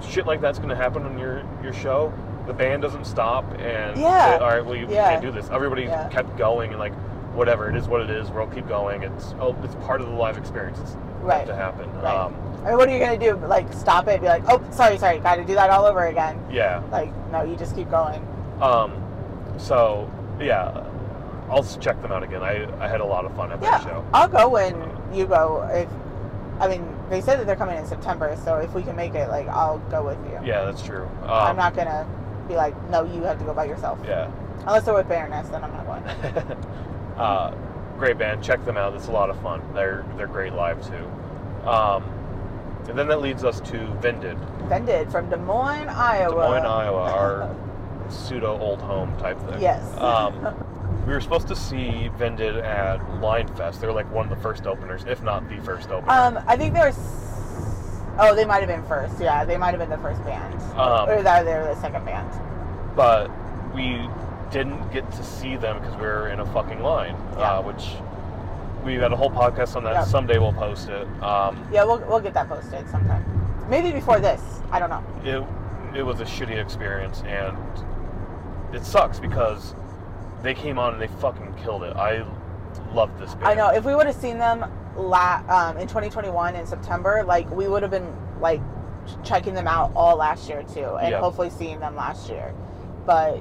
shit 0.03 0.27
like 0.27 0.41
that's 0.41 0.59
gonna 0.59 0.75
happen 0.77 1.05
on 1.05 1.17
your 1.19 1.43
your 1.63 1.73
show. 1.73 2.13
The 2.47 2.53
band 2.53 2.83
doesn't 2.83 3.05
stop 3.07 3.45
and 3.59 3.97
Yeah. 3.99 4.39
say, 4.39 4.45
all 4.45 4.51
right, 4.51 4.65
well 4.65 4.77
you 4.77 4.87
Yeah. 4.89 5.11
can't 5.11 5.23
do 5.23 5.31
this. 5.31 5.49
Everybody 5.51 5.85
Yeah. 5.85 6.09
kept 6.09 6.37
going 6.37 6.71
and 6.71 6.79
like 6.79 6.93
whatever 7.35 7.69
it 7.69 7.77
is, 7.77 7.89
what 7.89 8.01
it 8.01 8.11
is. 8.11 8.31
We'll 8.31 8.47
keep 8.49 8.69
going. 8.69 9.03
It's 9.03 9.35
oh, 9.41 9.55
it's 9.63 9.75
part 9.87 10.01
of 10.01 10.09
the 10.09 10.15
live 10.15 10.37
experience. 10.37 10.81
It's 10.81 10.97
Right. 11.23 11.47
to 11.47 11.55
happen. 11.55 11.89
Right. 12.03 12.15
Um, 12.17 12.35
I 12.65 12.69
mean, 12.71 12.77
what 12.79 12.89
are 12.89 12.93
you 12.93 12.99
gonna 12.99 13.19
do? 13.19 13.37
Like 13.47 13.73
stop 13.73 14.09
it? 14.09 14.21
Be 14.21 14.27
like, 14.27 14.43
oh, 14.49 14.61
sorry, 14.71 14.99
sorry, 14.99 15.19
got 15.19 15.37
to 15.37 15.45
do 15.45 15.55
that 15.55 15.71
all 15.71 15.85
over 15.85 16.07
again. 16.07 16.39
yeah. 16.51 16.81
Like, 16.91 17.11
no, 17.31 17.43
you 17.43 17.57
just 17.57 17.75
keep 17.75 17.91
going. 17.91 18.27
Um, 18.61 18.93
so 19.59 20.11
yeah, 20.41 20.83
I'll 21.51 21.63
check 21.63 22.01
them 22.03 22.13
out 22.13 22.23
again. 22.23 22.43
I, 22.43 22.67
I 22.83 22.89
had 22.89 23.01
a 23.01 23.05
lot 23.05 23.25
of 23.25 23.35
fun 23.35 23.53
at 23.53 23.63
Yeah, 23.63 23.71
that 23.79 23.83
show. 23.83 24.05
I'll 24.13 24.29
go 24.29 24.49
when 24.49 24.75
you 25.13 25.27
go. 25.27 25.69
If 25.73 25.89
I 26.61 26.69
mean, 26.69 26.85
they 27.09 27.21
said 27.23 27.39
that 27.41 27.47
they're 27.47 27.57
coming 27.57 27.79
in 27.79 27.87
September, 27.87 28.37
so 28.45 28.57
if 28.57 28.75
we 28.75 28.83
can 28.83 28.95
make 28.95 29.15
it, 29.15 29.31
like, 29.31 29.49
I'll 29.49 29.79
go 29.91 30.05
with 30.05 30.19
you. 30.31 30.39
Yeah, 30.45 30.65
that's 30.67 30.83
true. 30.83 31.09
Um, 31.23 31.31
I'm 31.31 31.57
not 31.57 31.75
gonna 31.75 32.07
be 32.51 32.57
like, 32.57 32.91
no, 32.91 33.05
you 33.05 33.23
have 33.23 33.39
to 33.39 33.45
go 33.45 33.55
by 33.55 33.65
yourself. 33.65 33.99
Yeah. 34.05 34.31
Unless 34.61 34.85
they're 34.85 34.95
with 34.95 35.09
Baroness, 35.09 35.49
then 35.49 35.65
I'm 35.65 35.73
not 35.73 35.87
going. 35.87 36.03
uh, 37.17 37.55
great 37.97 38.19
band. 38.19 38.43
Check 38.43 38.65
them 38.65 38.77
out. 38.77 38.95
It's 38.95 39.07
a 39.07 39.13
lot 39.13 39.31
of 39.31 39.41
fun. 39.41 39.63
They're 39.73 40.05
they're 40.17 40.27
great 40.27 40.53
live 40.53 40.87
too. 40.87 41.07
Um, 41.67 42.03
and 42.89 42.99
then 42.99 43.09
that 43.09 43.21
leads 43.21 43.45
us 43.45 43.61
to 43.61 43.87
Vended, 44.01 44.39
Vended 44.69 45.11
from 45.11 45.31
Des 45.31 45.37
Moines, 45.37 45.89
Iowa. 45.89 46.31
Des 46.31 46.49
Moines, 46.49 46.67
Iowa, 46.67 47.13
our 47.13 47.57
pseudo 48.09 48.59
old 48.59 48.83
home 48.83 49.17
type 49.19 49.39
thing. 49.49 49.61
Yes. 49.61 49.83
Um, 49.99 50.45
we 51.07 51.13
were 51.13 51.21
supposed 51.21 51.49
to 51.49 51.57
see 51.57 52.11
Vended 52.19 52.57
at 52.57 53.21
Line 53.21 53.49
Fest. 53.55 53.81
They 53.81 53.87
were 53.87 53.93
like 53.93 54.11
one 54.13 54.31
of 54.31 54.37
the 54.37 54.43
first 54.43 54.67
openers, 54.67 55.05
if 55.07 55.23
not 55.23 55.49
the 55.49 55.59
first 55.61 55.91
opener. 55.91 56.13
Um, 56.13 56.39
I 56.47 56.57
think 56.57 56.75
there's. 56.75 56.99
Oh, 58.23 58.35
they 58.35 58.45
might 58.45 58.59
have 58.61 58.69
been 58.69 58.85
first. 58.85 59.21
Yeah, 59.21 59.45
they 59.45 59.57
might 59.57 59.71
have 59.71 59.79
been 59.81 59.91
the 59.91 59.99
first 59.99 60.23
band, 60.25 60.55
Um, 60.79 61.09
or 61.09 61.23
that 61.23 61.45
they 61.45 61.55
were 61.55 61.75
the 61.75 61.81
second 61.81 62.05
band. 62.05 62.29
but 62.95 63.31
we 63.75 64.09
didn't 64.51 64.91
get 64.93 65.11
to 65.13 65.23
see 65.23 65.57
them 65.57 65.79
because 65.79 65.95
we 65.97 66.03
were 66.03 66.29
in 66.29 66.41
a 66.41 66.47
fucking 66.47 66.83
line, 66.83 67.17
Yeah. 67.39 67.59
uh, 67.59 67.63
which 67.63 67.97
we 68.85 68.95
had 68.95 69.13
a 69.13 69.17
whole 69.17 69.31
podcast 69.31 69.77
on 69.77 69.85
that. 69.85 69.95
Yep. 69.95 70.05
Someday 70.07 70.39
we'll 70.39 70.53
post 70.53 70.89
it. 70.89 71.07
Um, 71.23 71.65
Yeah, 71.73 71.85
we'll 71.85 72.01
we'll 72.09 72.21
get 72.21 72.35
that 72.35 72.49
posted 72.49 72.89
sometime. 72.91 73.25
Maybe 73.69 73.93
before 73.93 74.19
this. 74.19 74.43
I 74.73 74.79
don't 74.81 74.91
know. 74.91 75.03
it 75.25 75.45
it 75.99 76.03
was 76.03 76.21
a 76.21 76.25
shitty 76.25 76.57
experience 76.61 77.23
and 77.27 77.57
it 78.73 78.85
sucks 78.85 79.19
because 79.19 79.75
they 80.43 80.55
came 80.55 80.79
on 80.79 80.93
and 80.95 81.03
they 81.03 81.09
fucking 81.21 81.55
killed 81.63 81.83
it. 81.85 81.97
I 81.97 82.25
loved 82.93 83.19
this 83.21 83.35
band. 83.35 83.47
I 83.47 83.55
know. 83.55 83.69
If 83.71 83.85
we 83.85 83.95
would 83.95 84.07
have 84.07 84.15
seen 84.17 84.39
them 84.39 84.65
la- 84.97 85.43
um, 85.49 85.77
in 85.79 85.87
2021 85.87 86.57
in 86.57 86.67
September, 86.67 87.23
like 87.27 87.51
we 87.51 87.69
would 87.69 87.83
have 87.83 87.91
been 87.91 88.15
like 88.41 88.61
checking 89.25 89.55
them 89.55 89.67
out 89.67 89.93
all 89.95 90.17
last 90.17 90.49
year 90.49 90.63
too, 90.63 90.97
and 90.97 91.11
Yeah. 91.11 91.21
hopefully 91.21 91.51
seeing 91.51 91.81
them 91.81 91.97
last 91.97 92.29
year. 92.29 92.53
But 93.07 93.41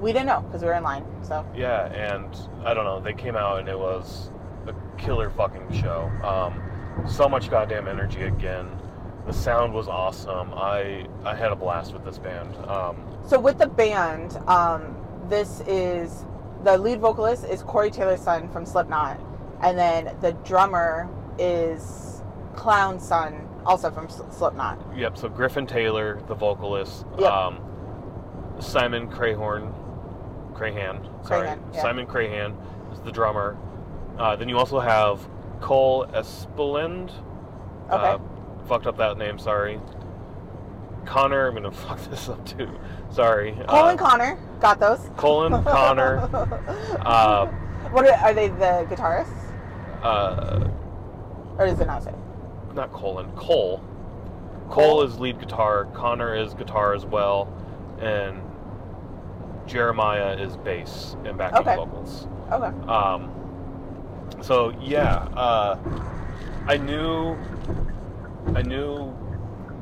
we 0.00 0.12
didn't 0.12 0.26
know 0.26 0.40
because 0.40 0.62
we 0.62 0.68
were 0.68 0.74
in 0.74 0.82
line. 0.82 1.04
So 1.22 1.44
Yeah, 1.54 1.86
and 1.86 2.36
I 2.64 2.74
don't 2.74 2.84
know. 2.84 3.00
They 3.00 3.12
came 3.12 3.36
out 3.36 3.58
and 3.60 3.68
it 3.68 3.78
was 3.78 4.30
a 4.66 4.72
killer 5.00 5.30
fucking 5.30 5.72
show. 5.72 6.10
Um, 6.24 6.62
so 7.06 7.28
much 7.28 7.50
goddamn 7.50 7.88
energy 7.88 8.22
again. 8.22 8.68
The 9.26 9.32
sound 9.32 9.72
was 9.72 9.88
awesome. 9.88 10.52
I 10.54 11.06
I 11.24 11.34
had 11.34 11.52
a 11.52 11.56
blast 11.56 11.92
with 11.92 12.04
this 12.04 12.18
band. 12.18 12.54
Um, 12.68 12.96
so 13.26 13.38
with 13.38 13.58
the 13.58 13.68
band, 13.68 14.36
um, 14.48 14.96
this 15.28 15.60
is 15.66 16.24
the 16.64 16.76
lead 16.78 17.00
vocalist 17.00 17.44
is 17.44 17.62
Corey 17.62 17.90
Taylor's 17.90 18.20
son 18.20 18.48
from 18.48 18.64
Slipknot, 18.66 19.18
and 19.62 19.78
then 19.78 20.16
the 20.20 20.32
drummer 20.44 21.08
is 21.38 22.22
Clown 22.54 23.00
son, 23.00 23.48
also 23.64 23.90
from 23.90 24.08
Slipknot. 24.08 24.78
yep. 24.96 25.16
So 25.16 25.28
Griffin 25.28 25.66
Taylor, 25.66 26.20
the 26.28 26.34
vocalist. 26.34 27.06
Yep. 27.18 27.30
Um, 27.30 27.60
Simon 28.60 29.08
Crayhorn, 29.08 29.72
Crahan. 30.54 31.02
Sorry, 31.26 31.48
Crahan, 31.48 31.60
yeah. 31.74 31.82
Simon 31.82 32.06
Crahan 32.06 32.54
is 32.92 33.00
the 33.00 33.10
drummer. 33.10 33.56
Uh, 34.18 34.36
then 34.36 34.48
you 34.48 34.58
also 34.58 34.78
have 34.78 35.26
Cole 35.60 36.04
Espelend. 36.12 37.10
Okay. 37.90 37.94
Uh, 37.94 38.18
fucked 38.68 38.86
up 38.86 38.96
that 38.98 39.16
name. 39.16 39.38
Sorry. 39.38 39.80
Connor, 41.06 41.48
I'm 41.48 41.54
gonna 41.54 41.70
fuck 41.88 41.98
this 42.10 42.28
up 42.28 42.44
too. 42.46 42.68
Sorry. 43.10 43.52
Cole 43.68 43.84
Uh, 43.86 43.90
and 43.90 43.98
Connor. 43.98 44.38
Got 44.60 44.78
those. 44.78 45.10
Colin, 45.16 45.52
Connor, 45.64 46.18
uh, 47.04 47.46
What 47.90 48.06
are, 48.06 48.12
are 48.28 48.34
they? 48.34 48.48
The 48.48 48.86
guitarists, 48.88 49.41
uh, 50.02 50.68
or 51.58 51.66
does 51.66 51.80
it 51.80 51.86
not 51.86 52.02
say? 52.02 52.12
not 52.74 52.90
Colin, 52.92 53.30
Cole. 53.32 53.82
Cole 54.70 55.02
is 55.02 55.18
lead 55.18 55.38
guitar. 55.38 55.84
Connor 55.94 56.34
is 56.34 56.54
guitar 56.54 56.94
as 56.94 57.04
well, 57.04 57.52
and 58.00 58.40
Jeremiah 59.66 60.34
is 60.38 60.56
bass 60.56 61.16
and 61.24 61.36
backing 61.36 61.58
Okay. 61.58 61.76
vocals. 61.76 62.26
Okay. 62.50 62.88
Um, 62.90 63.30
so 64.40 64.70
yeah, 64.80 65.16
uh, 65.36 65.78
I 66.66 66.78
knew, 66.78 67.36
I 68.54 68.62
knew 68.62 69.14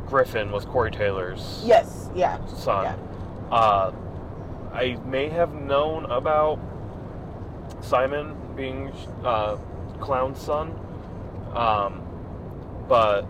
Griffin 0.06 0.50
was 0.50 0.64
Corey 0.64 0.90
Taylor's 0.90 1.62
Yes. 1.64 2.10
Yeah. 2.14 2.44
son. 2.46 2.84
Yeah. 2.84 3.54
Uh, 3.56 3.92
I 4.72 4.96
may 5.06 5.28
have 5.28 5.54
known 5.54 6.06
about 6.06 6.58
Simon 7.80 8.34
being 8.56 8.92
uh, 9.24 9.56
Clown's 10.00 10.40
son, 10.40 10.72
um, 11.54 12.02
but 12.88 13.26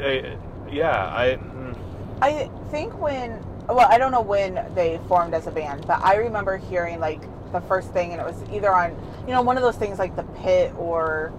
eh, 0.00 0.36
yeah, 0.70 1.10
I 1.12 1.36
mm, 1.36 1.76
I 2.20 2.50
think 2.70 2.98
when, 3.00 3.44
well, 3.68 3.88
I 3.88 3.98
don't 3.98 4.12
know 4.12 4.20
when 4.20 4.54
they 4.74 5.00
formed 5.08 5.34
as 5.34 5.46
a 5.46 5.50
band, 5.50 5.86
but 5.86 6.00
I 6.02 6.16
remember 6.16 6.56
hearing 6.56 7.00
like 7.00 7.22
the 7.52 7.60
first 7.62 7.92
thing, 7.92 8.12
and 8.12 8.20
it 8.20 8.26
was 8.26 8.42
either 8.52 8.72
on, 8.72 8.96
you 9.26 9.32
know, 9.32 9.42
one 9.42 9.56
of 9.56 9.62
those 9.62 9.76
things 9.76 9.98
like 9.98 10.16
The 10.16 10.24
Pit 10.24 10.74
or 10.76 11.32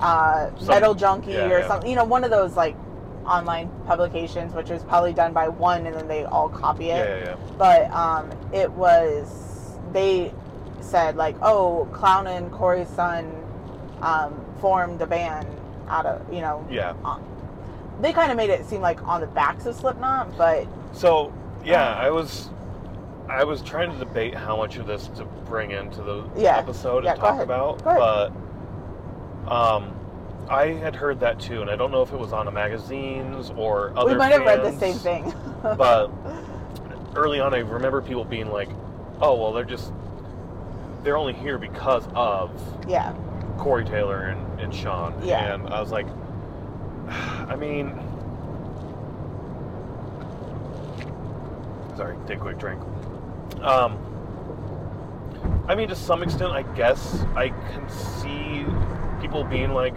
uh, 0.00 0.50
Some- 0.58 0.68
Metal 0.68 0.94
Junkie 0.94 1.32
yeah, 1.32 1.48
or 1.48 1.60
yeah. 1.60 1.68
something, 1.68 1.88
you 1.88 1.96
know, 1.96 2.04
one 2.04 2.24
of 2.24 2.30
those 2.30 2.56
like 2.56 2.76
online 3.24 3.70
publications, 3.86 4.52
which 4.52 4.70
was 4.70 4.82
probably 4.84 5.12
done 5.12 5.32
by 5.32 5.48
one 5.48 5.86
and 5.86 5.96
then 5.96 6.08
they 6.08 6.24
all 6.24 6.48
copy 6.48 6.86
yeah, 6.86 7.02
it. 7.02 7.20
yeah, 7.20 7.26
yeah. 7.30 7.36
But 7.58 7.90
um, 7.90 8.30
it 8.52 8.70
was, 8.70 9.78
they 9.92 10.32
said 10.80 11.16
like, 11.16 11.36
oh, 11.42 11.88
Clown 11.92 12.26
and 12.26 12.50
Corey's 12.52 12.88
son 12.88 13.30
um, 14.00 14.34
formed 14.60 15.00
a 15.02 15.06
band 15.06 15.46
out 15.88 16.06
of, 16.06 16.32
you 16.32 16.40
know, 16.40 16.66
yeah. 16.70 16.94
they 18.00 18.12
kind 18.12 18.30
of 18.30 18.36
made 18.36 18.50
it 18.50 18.64
seem 18.66 18.80
like 18.80 19.02
on 19.06 19.20
the 19.20 19.26
backs 19.28 19.66
of 19.66 19.74
Slipknot, 19.76 20.36
but 20.36 20.66
So 20.92 21.32
yeah, 21.64 21.94
I 21.94 22.10
was 22.10 22.50
I 23.28 23.42
was 23.44 23.60
trying 23.62 23.90
to 23.90 23.98
debate 23.98 24.34
how 24.34 24.56
much 24.56 24.76
of 24.76 24.86
this 24.86 25.08
to 25.16 25.24
bring 25.24 25.72
into 25.72 26.02
the 26.02 26.24
Yeah. 26.36 26.58
episode 26.58 27.04
Yeah, 27.04 27.12
and 27.12 27.20
talk 27.20 27.30
ahead. 27.34 27.42
about, 27.44 27.82
but 27.82 28.32
um, 29.50 29.92
I 30.48 30.68
had 30.68 30.94
heard 30.94 31.18
that 31.20 31.40
too, 31.40 31.60
and 31.62 31.70
I 31.70 31.74
don't 31.76 31.90
know 31.90 32.02
if 32.02 32.12
it 32.12 32.18
was 32.18 32.32
on 32.32 32.46
the 32.46 32.52
magazines 32.52 33.50
or 33.56 33.92
other. 33.96 34.12
we 34.12 34.16
might 34.16 34.32
have 34.32 34.42
read 34.44 34.62
the 34.62 34.72
same 34.78 34.94
thing. 34.96 35.34
but 35.62 36.08
early 37.16 37.40
on, 37.40 37.52
I 37.54 37.58
remember 37.58 38.00
people 38.00 38.24
being 38.24 38.50
like, 38.50 38.68
"Oh, 39.20 39.34
well, 39.34 39.52
they're 39.52 39.64
just 39.64 39.92
they're 41.06 41.16
only 41.16 41.32
here 41.34 41.56
because 41.56 42.06
of 42.16 42.50
yeah, 42.88 43.14
Corey 43.58 43.84
Taylor 43.84 44.22
and, 44.26 44.60
and 44.60 44.74
Sean." 44.74 45.14
Yeah. 45.24 45.54
and 45.54 45.68
I 45.68 45.80
was 45.80 45.92
like, 45.92 46.06
I 47.08 47.54
mean. 47.54 47.92
Sorry, 51.96 52.16
take 52.26 52.38
a 52.38 52.40
quick 52.40 52.58
drink. 52.58 52.82
Um, 53.62 53.96
I 55.68 55.74
mean, 55.76 55.88
to 55.88 55.94
some 55.96 56.22
extent, 56.24 56.50
I 56.52 56.62
guess 56.74 57.22
I 57.36 57.48
can 57.50 57.88
see 57.88 58.66
people 59.20 59.44
being 59.44 59.72
like, 59.72 59.94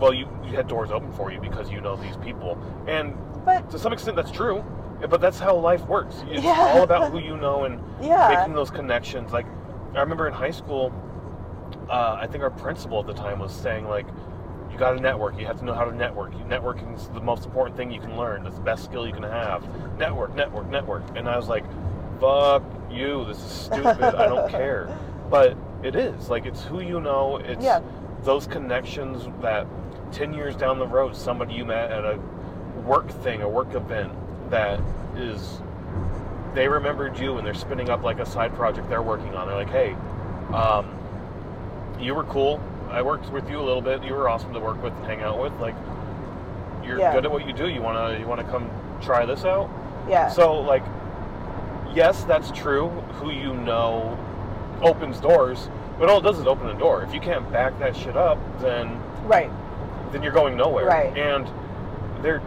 "Well, 0.00 0.14
you, 0.14 0.26
you 0.44 0.56
had 0.56 0.66
doors 0.66 0.90
open 0.90 1.12
for 1.12 1.30
you 1.30 1.40
because 1.40 1.70
you 1.70 1.80
know 1.82 1.94
these 1.94 2.16
people," 2.16 2.58
and 2.88 3.14
but 3.44 3.70
to 3.70 3.78
some 3.78 3.92
extent, 3.92 4.16
that's 4.16 4.30
true. 4.32 4.64
But 5.10 5.20
that's 5.20 5.38
how 5.38 5.54
life 5.56 5.84
works. 5.86 6.24
It's 6.30 6.42
Yeah. 6.42 6.56
all 6.58 6.82
about 6.82 7.10
who 7.12 7.18
you 7.18 7.36
know 7.36 7.64
and 7.64 7.78
yeah, 8.02 8.34
making 8.34 8.54
those 8.54 8.70
connections. 8.70 9.30
Like, 9.30 9.44
I 9.94 10.00
remember 10.00 10.26
in 10.26 10.34
high 10.34 10.50
school, 10.50 10.92
uh, 11.88 12.16
I 12.20 12.26
think 12.26 12.42
our 12.42 12.50
principal 12.50 13.00
at 13.00 13.06
the 13.06 13.14
time 13.14 13.38
was 13.38 13.52
saying 13.52 13.88
like, 13.88 14.06
"You 14.70 14.78
got 14.78 14.92
to 14.92 15.00
network. 15.00 15.38
You 15.38 15.46
have 15.46 15.58
to 15.60 15.64
know 15.64 15.74
how 15.74 15.84
to 15.84 15.94
network. 15.94 16.32
Networking 16.48 16.94
is 16.94 17.08
the 17.08 17.20
most 17.20 17.44
important 17.46 17.76
thing 17.76 17.90
you 17.90 18.00
can 18.00 18.16
learn. 18.16 18.46
It's 18.46 18.56
the 18.56 18.62
best 18.62 18.84
skill 18.84 19.06
you 19.06 19.12
can 19.12 19.22
have. 19.22 19.64
Network, 19.98 20.34
network, 20.34 20.68
network." 20.68 21.02
And 21.16 21.28
I 21.28 21.36
was 21.36 21.48
like, 21.48 21.64
"Fuck 22.20 22.62
you! 22.90 23.24
This 23.24 23.38
is 23.38 23.50
stupid. 23.50 24.14
I 24.14 24.26
don't 24.26 24.50
care." 24.50 24.88
But 25.28 25.56
it 25.82 25.96
is 25.96 26.30
like 26.30 26.46
it's 26.46 26.62
who 26.62 26.78
you 26.80 27.00
know. 27.00 27.38
It's 27.38 27.64
Yeah. 27.64 27.80
those 28.22 28.46
connections 28.46 29.26
that 29.42 29.66
ten 30.12 30.32
years 30.32 30.54
down 30.54 30.78
the 30.78 30.86
road, 30.86 31.16
somebody 31.16 31.54
you 31.54 31.64
met 31.64 31.90
at 31.90 32.04
a 32.04 32.16
work 32.86 33.08
thing, 33.08 33.42
a 33.42 33.48
work 33.48 33.74
event 33.74 34.12
that 34.50 34.78
is 35.16 35.60
they 36.56 36.66
remembered 36.66 37.18
you 37.18 37.36
and 37.36 37.46
they're 37.46 37.52
spinning 37.54 37.90
up 37.90 38.02
like 38.02 38.18
a 38.18 38.24
side 38.24 38.52
project 38.54 38.88
they're 38.88 39.02
working 39.02 39.34
on. 39.34 39.46
They're 39.46 39.56
like, 39.56 39.68
hey, 39.68 39.92
um, 40.54 40.88
you 42.00 42.14
were 42.14 42.24
cool. 42.24 42.60
I 42.90 43.02
worked 43.02 43.30
with 43.30 43.48
you 43.50 43.60
a 43.60 43.62
little 43.62 43.82
bit. 43.82 44.02
You 44.02 44.14
were 44.14 44.26
awesome 44.30 44.54
to 44.54 44.58
work 44.60 44.82
with 44.82 44.94
and 44.94 45.04
hang 45.04 45.20
out 45.20 45.38
with. 45.38 45.52
Like, 45.60 45.74
you're 46.82 46.98
Yeah. 46.98 47.12
good 47.12 47.26
at 47.26 47.30
what 47.30 47.46
you 47.46 47.52
do. 47.52 47.68
You 47.68 47.82
wanna 47.82 48.18
you 48.18 48.26
wanna 48.26 48.44
come 48.44 48.70
try 49.02 49.26
this 49.26 49.44
out? 49.44 49.68
yeah, 50.08 50.28
So 50.28 50.54
like, 50.54 50.82
yes, 51.92 52.24
that's 52.24 52.50
true. 52.52 52.88
Who 53.20 53.30
you 53.30 53.52
know 53.52 54.16
opens 54.80 55.20
doors, 55.20 55.68
but 55.98 56.08
all 56.08 56.20
it 56.20 56.22
does 56.22 56.38
is 56.38 56.46
open 56.46 56.68
a 56.68 56.78
door. 56.78 57.02
If 57.02 57.12
you 57.12 57.20
can't 57.20 57.50
back 57.52 57.78
that 57.80 57.94
shit 57.94 58.16
up, 58.16 58.38
then 58.60 58.98
right, 59.24 59.50
then 60.10 60.22
you're 60.22 60.32
going 60.32 60.56
nowhere. 60.56 60.86
Right. 60.86 61.14
And 61.18 61.46
they're 62.22 62.40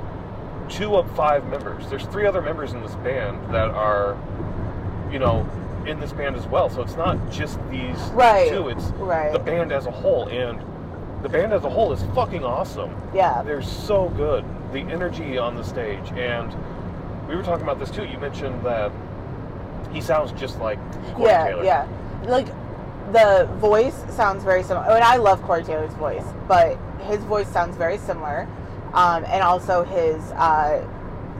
two 0.70 0.96
of 0.96 1.10
five 1.16 1.48
members. 1.50 1.90
There's 1.90 2.06
three 2.06 2.26
other 2.26 2.42
members 2.42 2.74
in 2.74 2.82
this 2.82 2.96
band 2.96 3.54
that 3.54 3.70
are, 3.70 4.18
you 5.12 5.20
know, 5.20 5.48
in 5.86 6.00
this 6.00 6.12
band 6.14 6.36
as 6.36 6.46
well. 6.48 6.70
So 6.70 6.82
it's 6.82 6.96
not 6.96 7.18
just 7.32 7.60
these 7.70 7.98
Right. 8.14 8.50
two. 8.50 8.70
It's 8.70 8.86
right, 8.98 9.32
the 9.34 9.40
band 9.40 9.72
as 9.72 9.86
a 9.88 9.92
whole. 9.92 10.28
And 10.28 10.62
the 11.24 11.30
band 11.30 11.54
as 11.54 11.64
a 11.66 11.70
whole 11.70 11.92
is 11.92 12.04
fucking 12.16 12.44
awesome. 12.44 12.94
yeah, 13.14 13.42
They're 13.42 13.62
so 13.62 14.10
good. 14.10 14.46
The 14.72 14.82
energy 14.82 15.38
on 15.38 15.56
the 15.56 15.64
stage. 15.64 16.12
And 16.16 16.54
we 17.28 17.36
were 17.36 17.44
talking 17.44 17.64
about 17.64 17.80
this 17.80 17.90
too. 17.92 18.06
You 18.06 18.18
mentioned 18.20 18.64
that 18.64 18.92
he 19.92 20.02
sounds 20.02 20.32
just 20.34 20.60
like 20.60 20.78
Corey 21.16 21.30
yeah, 21.32 21.46
Taylor. 21.48 21.64
yeah. 21.64 21.88
Like 22.26 22.48
the 23.12 23.50
voice 23.58 24.04
sounds 24.16 24.44
very 24.44 24.62
similar. 24.62 24.86
I 24.86 24.94
mean, 24.94 25.04
I 25.04 25.16
love 25.18 25.42
Corey 25.42 25.64
Taylor's 25.64 25.94
voice, 25.96 26.26
but 26.48 26.78
his 27.08 27.24
voice 27.24 27.48
sounds 27.48 27.76
very 27.76 27.98
similar, 27.98 28.48
um, 28.94 29.24
and 29.26 29.44
also 29.44 29.84
his 29.84 30.22
uh, 30.32 30.88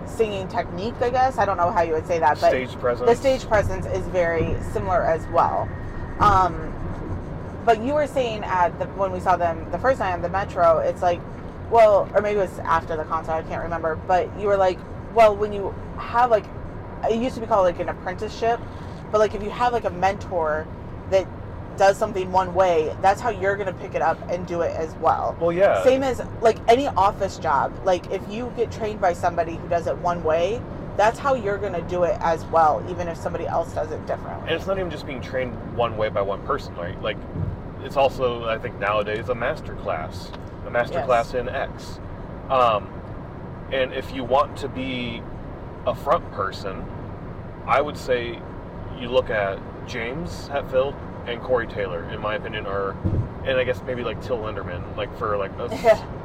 singing 0.06 0.48
technique. 0.48 0.96
I 1.02 1.10
guess 1.10 1.38
I 1.38 1.46
don't 1.46 1.58
know 1.58 1.72
how 1.72 1.82
you 1.82 1.94
would 1.94 2.08
say 2.08 2.20
that, 2.20 2.40
but 2.42 2.50
Stage 2.50 2.74
presence. 2.80 3.10
the 3.10 3.16
stage 3.16 3.48
presence 3.48 3.86
is 3.86 4.06
very 4.08 4.56
similar 4.72 5.04
as 5.04 5.26
well. 5.28 5.70
Um, 6.20 6.66
but 7.66 7.84
you 7.84 7.94
were 7.94 8.08
saying 8.08 8.44
at 8.44 8.78
the, 8.80 8.86
when 8.88 9.12
we 9.12 9.20
saw 9.20 9.36
them 9.38 9.70
the 9.72 9.80
first 9.80 10.00
time 10.00 10.16
at 10.16 10.22
the 10.22 10.30
Metro, 10.30 10.80
it's 10.80 11.02
like, 11.02 11.22
well, 11.70 12.10
or 12.16 12.22
maybe 12.22 12.40
it 12.40 12.50
was 12.50 12.60
after 12.60 12.96
the 12.98 13.04
concert, 13.04 13.34
I 13.34 13.44
can't 13.44 13.62
remember. 13.64 13.96
But 13.96 14.28
you 14.40 14.48
were 14.48 14.58
like, 14.58 14.80
well, 15.14 15.36
when 15.36 15.54
you 15.54 15.74
have 15.98 16.32
like, 16.32 16.46
it 17.10 17.22
used 17.22 17.36
to 17.36 17.42
be 17.42 17.48
called 17.48 17.66
like 17.66 17.80
an 17.80 17.90
apprenticeship, 17.90 18.60
but 19.12 19.20
like 19.20 19.36
if 19.36 19.44
you 19.44 19.50
have 19.50 19.74
like 19.74 19.86
a 19.86 19.90
mentor 19.90 20.68
that 21.12 21.28
does 21.80 21.98
something 21.98 22.32
one 22.32 22.54
way, 22.54 22.96
that's 23.02 23.20
how 23.22 23.30
you're 23.30 23.56
gonna 23.56 23.74
pick 23.74 23.96
it 23.96 24.02
up 24.02 24.20
and 24.30 24.46
do 24.46 24.62
it 24.62 24.76
as 24.76 24.94
well. 24.96 25.36
Well, 25.40 25.52
yeah. 25.52 25.84
Same 25.84 26.04
as 26.04 26.22
like 26.42 26.58
any 26.68 26.88
office 26.88 27.38
job. 27.40 27.74
Like 27.86 28.12
if 28.12 28.22
you 28.30 28.54
get 28.56 28.72
trained 28.72 29.02
by 29.02 29.14
somebody 29.14 29.56
who 29.56 29.68
does 29.70 29.88
it 29.88 29.98
one 29.98 30.24
way, 30.24 30.62
that's 30.98 31.18
how 31.18 31.34
you're 31.34 31.58
gonna 31.58 31.82
do 31.88 32.04
it 32.04 32.18
as 32.20 32.44
well, 32.46 32.86
even 32.90 33.08
if 33.08 33.18
somebody 33.18 33.48
else 33.48 33.74
does 33.74 33.90
it 33.92 34.06
differently. 34.06 34.42
And 34.48 34.52
it's 34.52 34.68
not 34.68 34.78
even 34.78 34.92
just 34.92 35.08
being 35.08 35.22
trained 35.22 35.54
one 35.76 35.96
way 35.98 36.10
by 36.10 36.22
one 36.22 36.42
person, 36.46 36.76
right? 36.76 37.02
Like, 37.02 37.18
it's 37.82 37.96
also, 37.96 38.44
I 38.50 38.58
think 38.58 38.78
nowadays, 38.78 39.30
a 39.30 39.36
master 39.36 39.74
class, 39.76 40.30
a 40.68 40.70
master 40.70 40.96
Yes. 40.96 41.06
class 41.06 41.34
in 41.34 41.48
X. 41.48 42.02
Um, 42.50 42.90
and 43.72 43.94
if 43.94 44.14
you 44.14 44.26
want 44.26 44.58
to 44.58 44.68
be 44.68 45.24
a 45.88 45.96
front 45.96 46.30
person, 46.34 46.84
I 47.66 47.80
would 47.80 47.96
say 47.96 48.38
you 49.00 49.08
look 49.08 49.30
at 49.30 49.60
James 49.88 50.50
Hetfield 50.50 50.94
and 51.28 51.42
Corey 51.42 51.68
Taylor, 51.68 52.04
in 52.12 52.20
my 52.22 52.36
opinion, 52.36 52.66
are, 52.66 52.92
and 53.46 53.58
I 53.58 53.64
guess 53.64 53.82
maybe 53.86 54.04
like 54.04 54.22
Till 54.24 54.38
Lindemann, 54.38 54.96
like 54.98 55.16
for 55.18 55.38
like 55.38 55.52
a, 55.60 55.70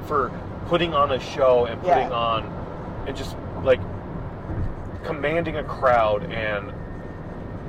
for 0.07 0.31
putting 0.67 0.95
on 0.95 1.13
a 1.13 1.21
show 1.21 1.67
and 1.67 1.81
putting 1.81 2.09
Yeah. 2.09 2.11
on, 2.11 3.05
and 3.07 3.17
just 3.17 3.37
like 3.63 3.81
commanding 5.05 5.57
a 5.57 5.65
crowd 5.65 6.25
and 6.33 6.71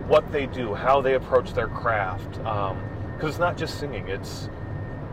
what 0.07 0.32
they 0.32 0.45
do, 0.45 0.73
how 0.73 1.01
they 1.01 1.15
approach 1.15 1.53
their 1.53 1.67
craft. 1.67 2.32
Because 2.34 3.30
it's 3.32 3.39
not 3.39 3.57
just 3.57 3.80
singing; 3.80 4.07
it's 4.07 4.49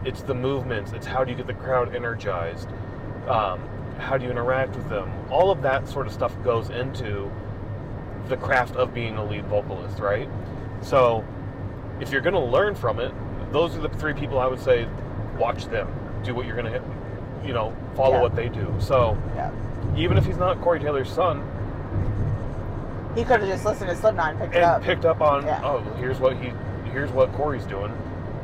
it's 0.04 0.22
the 0.22 0.34
movements. 0.34 0.92
It's 0.92 1.06
how 1.06 1.24
do 1.24 1.30
you 1.30 1.36
get 1.36 1.46
the 1.46 1.54
crowd 1.54 1.94
energized? 1.94 2.68
Um, 3.28 3.60
how 3.98 4.18
do 4.18 4.24
you 4.24 4.30
interact 4.30 4.74
with 4.76 4.88
them? 4.88 5.10
All 5.30 5.50
of 5.50 5.62
that 5.62 5.88
sort 5.88 6.06
of 6.06 6.12
stuff 6.12 6.34
goes 6.42 6.70
into 6.70 7.30
the 8.28 8.36
craft 8.36 8.74
of 8.76 8.92
being 8.94 9.16
a 9.16 9.24
lead 9.24 9.46
vocalist, 9.46 9.98
right? 10.00 10.28
So, 10.80 11.24
if 12.02 12.10
you're 12.10 12.20
going 12.20 12.34
to 12.34 12.40
learn 12.40 12.74
from 12.74 12.98
it, 12.98 13.12
those 13.52 13.76
are 13.76 13.80
the 13.80 13.88
three 13.88 14.12
people 14.12 14.40
I 14.40 14.46
would 14.46 14.58
say 14.60 14.88
watch 15.38 15.66
them, 15.66 15.88
do 16.24 16.34
what 16.34 16.46
you're 16.46 16.56
going 16.56 16.72
to, 16.72 16.82
you 17.46 17.52
know, 17.54 17.74
follow 17.94 18.16
Yeah. 18.16 18.22
what 18.22 18.34
they 18.34 18.48
do. 18.48 18.74
So, 18.80 19.16
Yeah. 19.36 19.50
even 19.96 20.18
if 20.18 20.26
he's 20.26 20.36
not 20.36 20.60
Corey 20.60 20.80
Taylor's 20.80 21.10
son, 21.10 21.42
He 23.14 23.24
could 23.24 23.40
have 23.40 23.48
just 23.48 23.64
listened 23.66 23.90
to 23.90 23.94
Slipknot 23.96 24.30
and 24.30 24.38
picked 24.40 24.54
and 24.54 24.64
up. 24.64 24.82
picked 24.82 25.04
up 25.04 25.20
on 25.20 25.44
Yeah. 25.44 25.60
oh 25.62 25.80
here's 25.98 26.18
what 26.18 26.34
he 26.38 26.50
here's 26.92 27.10
what 27.10 27.30
Corey's 27.34 27.66
doing. 27.66 27.92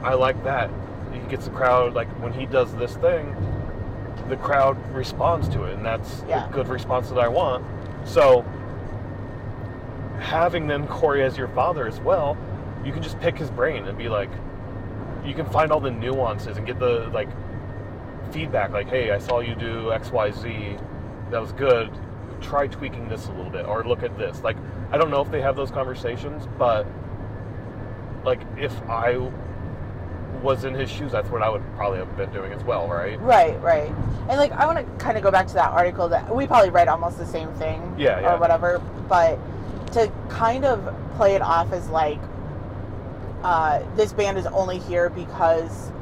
I 0.05 0.13
like 0.13 0.45
that. 0.45 0.69
He 1.11 1.19
gets 1.31 1.47
the 1.47 1.51
crowd 1.53 1.95
like 1.95 2.07
when 2.23 2.35
he 2.35 2.45
does 2.45 2.75
this 2.75 2.95
thing, 2.97 3.35
the 4.29 4.37
crowd 4.37 4.77
responds 4.93 5.49
to 5.49 5.65
it, 5.65 5.73
and 5.75 5.85
that's 5.87 6.23
Yeah. 6.29 6.47
a 6.47 6.53
good 6.53 6.69
response 6.69 7.09
that 7.09 7.19
I 7.19 7.29
want. 7.29 7.65
So 8.05 8.45
having 10.21 10.67
then 10.67 10.87
Corey 10.87 11.25
as 11.25 11.39
your 11.39 11.49
father 11.49 11.87
as 11.87 11.99
well, 12.01 12.37
you 12.89 12.95
can 12.95 13.03
just 13.03 13.21
pick 13.21 13.37
his 13.37 13.51
brain 13.51 13.85
and 13.85 13.99
be 13.99 14.09
like, 14.09 14.31
you 15.23 15.35
can 15.35 15.45
find 15.45 15.71
all 15.71 15.79
the 15.79 15.91
nuances 15.91 16.57
and 16.57 16.67
get 16.67 16.79
the 16.79 17.11
like 17.13 17.29
feedback. 18.33 18.71
Like, 18.71 18.89
hey, 18.89 19.11
I 19.11 19.19
saw 19.19 19.41
you 19.41 19.55
do 19.55 19.93
X 19.93 20.11
Y 20.11 20.31
Z, 20.31 20.79
that 21.31 21.39
was 21.39 21.53
good. 21.53 21.91
Try 22.41 22.67
tweaking 22.67 23.09
this 23.11 23.27
a 23.27 23.33
little 23.33 23.51
bit, 23.51 23.67
or 23.67 23.85
look 23.85 24.03
at 24.03 24.17
this. 24.17 24.43
Like, 24.43 24.57
I 24.91 24.97
don't 24.97 25.11
know 25.11 25.21
if 25.21 25.31
they 25.31 25.43
have 25.43 25.55
those 25.55 25.71
conversations, 25.71 26.49
but 26.59 26.87
like 28.25 28.41
if 28.57 28.73
I 28.89 29.31
was 30.43 30.65
in 30.65 30.73
his 30.73 30.89
shoes, 30.89 31.13
that's 31.13 31.29
what 31.29 31.43
I 31.43 31.51
would 31.51 31.63
probably 31.77 31.99
have 31.99 32.17
been 32.17 32.33
doing 32.33 32.53
as 32.53 32.65
well, 32.65 32.89
right? 32.89 33.21
Right, 33.21 33.61
right. 33.61 33.93
And 34.31 34.39
like 34.39 34.53
I 34.53 34.65
want 34.65 34.79
to 34.79 35.05
kind 35.05 35.19
of 35.19 35.23
go 35.23 35.31
back 35.31 35.47
to 35.49 35.55
that 35.55 35.73
article 35.73 36.09
that 36.09 36.35
we 36.35 36.47
probably 36.47 36.71
read 36.71 36.89
almost 36.89 37.19
the 37.19 37.27
same 37.27 37.53
thing 37.55 37.95
Yeah, 37.99 38.19
yeah. 38.21 38.35
or 38.35 38.39
whatever, 38.41 38.79
but 39.11 39.39
to 39.93 40.11
kind 40.31 40.65
of 40.65 40.95
play 41.17 41.35
it 41.35 41.43
off 41.43 41.71
as 41.73 41.87
like 41.89 42.21
uh, 43.43 43.81
this 43.97 44.13
band 44.13 44.39
is 44.39 44.47
only 44.47 44.79
here 44.79 45.09
because 45.11 45.93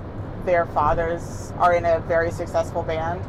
their 0.45 0.67
fathers 0.67 1.53
are 1.59 1.75
in 1.75 1.85
a 1.85 2.01
very 2.01 2.31
successful 2.31 2.83
band 2.83 3.21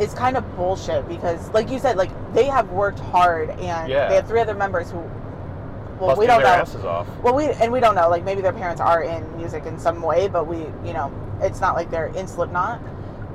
is 0.00 0.14
kind 0.14 0.36
of 0.36 0.56
bullshit 0.56 1.08
because 1.08 1.48
like 1.50 1.70
you 1.70 1.78
said 1.78 1.96
like 1.96 2.10
they 2.34 2.44
have 2.44 2.68
worked 2.70 3.00
hard 3.00 3.50
and 3.50 3.88
Yeah. 3.90 4.08
they 4.08 4.14
have 4.16 4.28
three 4.28 4.40
other 4.40 4.54
members 4.54 4.90
who 4.90 4.98
well 4.98 6.14
Busting 6.14 6.18
we 6.20 6.26
don't 6.28 6.42
their 6.42 6.56
know 6.56 6.62
asses 6.62 6.84
off. 6.84 7.08
well, 7.22 7.34
we 7.34 7.46
and 7.46 7.72
we 7.72 7.80
don't 7.80 7.96
know. 7.96 8.08
Like 8.08 8.22
maybe 8.24 8.40
their 8.42 8.52
parents 8.52 8.80
are 8.80 9.02
in 9.02 9.36
music 9.36 9.66
in 9.66 9.78
some 9.80 10.00
way, 10.00 10.28
but 10.28 10.46
we, 10.46 10.58
you 10.86 10.92
know, 10.92 11.12
it's 11.40 11.60
not 11.60 11.74
like 11.74 11.90
they're 11.90 12.06
in 12.14 12.28
Slipknot. 12.28 12.80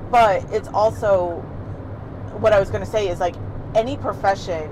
But 0.09 0.45
it's 0.53 0.69
also 0.69 1.41
what 2.39 2.53
I 2.53 2.59
was 2.61 2.69
going 2.69 2.83
to 2.85 2.89
say 2.89 3.09
is 3.09 3.19
like 3.19 3.35
any 3.75 3.97
profession, 3.97 4.69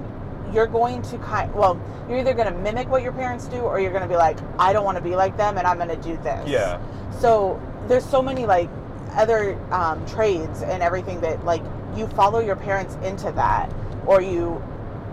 you're 0.53 0.67
going 0.67 1.01
to 1.03 1.17
kind. 1.19 1.53
Well, 1.53 1.79
you're 2.09 2.19
either 2.19 2.33
going 2.33 2.51
to 2.51 2.59
mimic 2.59 2.89
what 2.89 3.03
your 3.03 3.13
parents 3.13 3.47
do, 3.47 3.57
or 3.57 3.79
you're 3.79 3.91
going 3.91 4.03
to 4.03 4.09
be 4.09 4.15
like, 4.15 4.37
I 4.59 4.73
don't 4.73 4.85
want 4.85 4.97
to 4.97 5.03
be 5.03 5.15
like 5.15 5.37
them, 5.37 5.57
and 5.57 5.65
I'm 5.67 5.77
going 5.77 5.89
to 5.89 5.95
do 5.95 6.17
this. 6.17 6.49
Yeah. 6.49 6.81
So 7.19 7.61
there's 7.87 8.05
so 8.05 8.21
many 8.21 8.45
like 8.45 8.69
other 9.13 9.59
um, 9.73 10.05
trades 10.05 10.61
and 10.61 10.81
everything 10.81 11.21
that 11.21 11.43
like 11.45 11.63
you 11.95 12.07
follow 12.07 12.39
your 12.39 12.55
parents 12.55 12.95
into 13.03 13.31
that, 13.33 13.71
or 14.05 14.21
you 14.21 14.61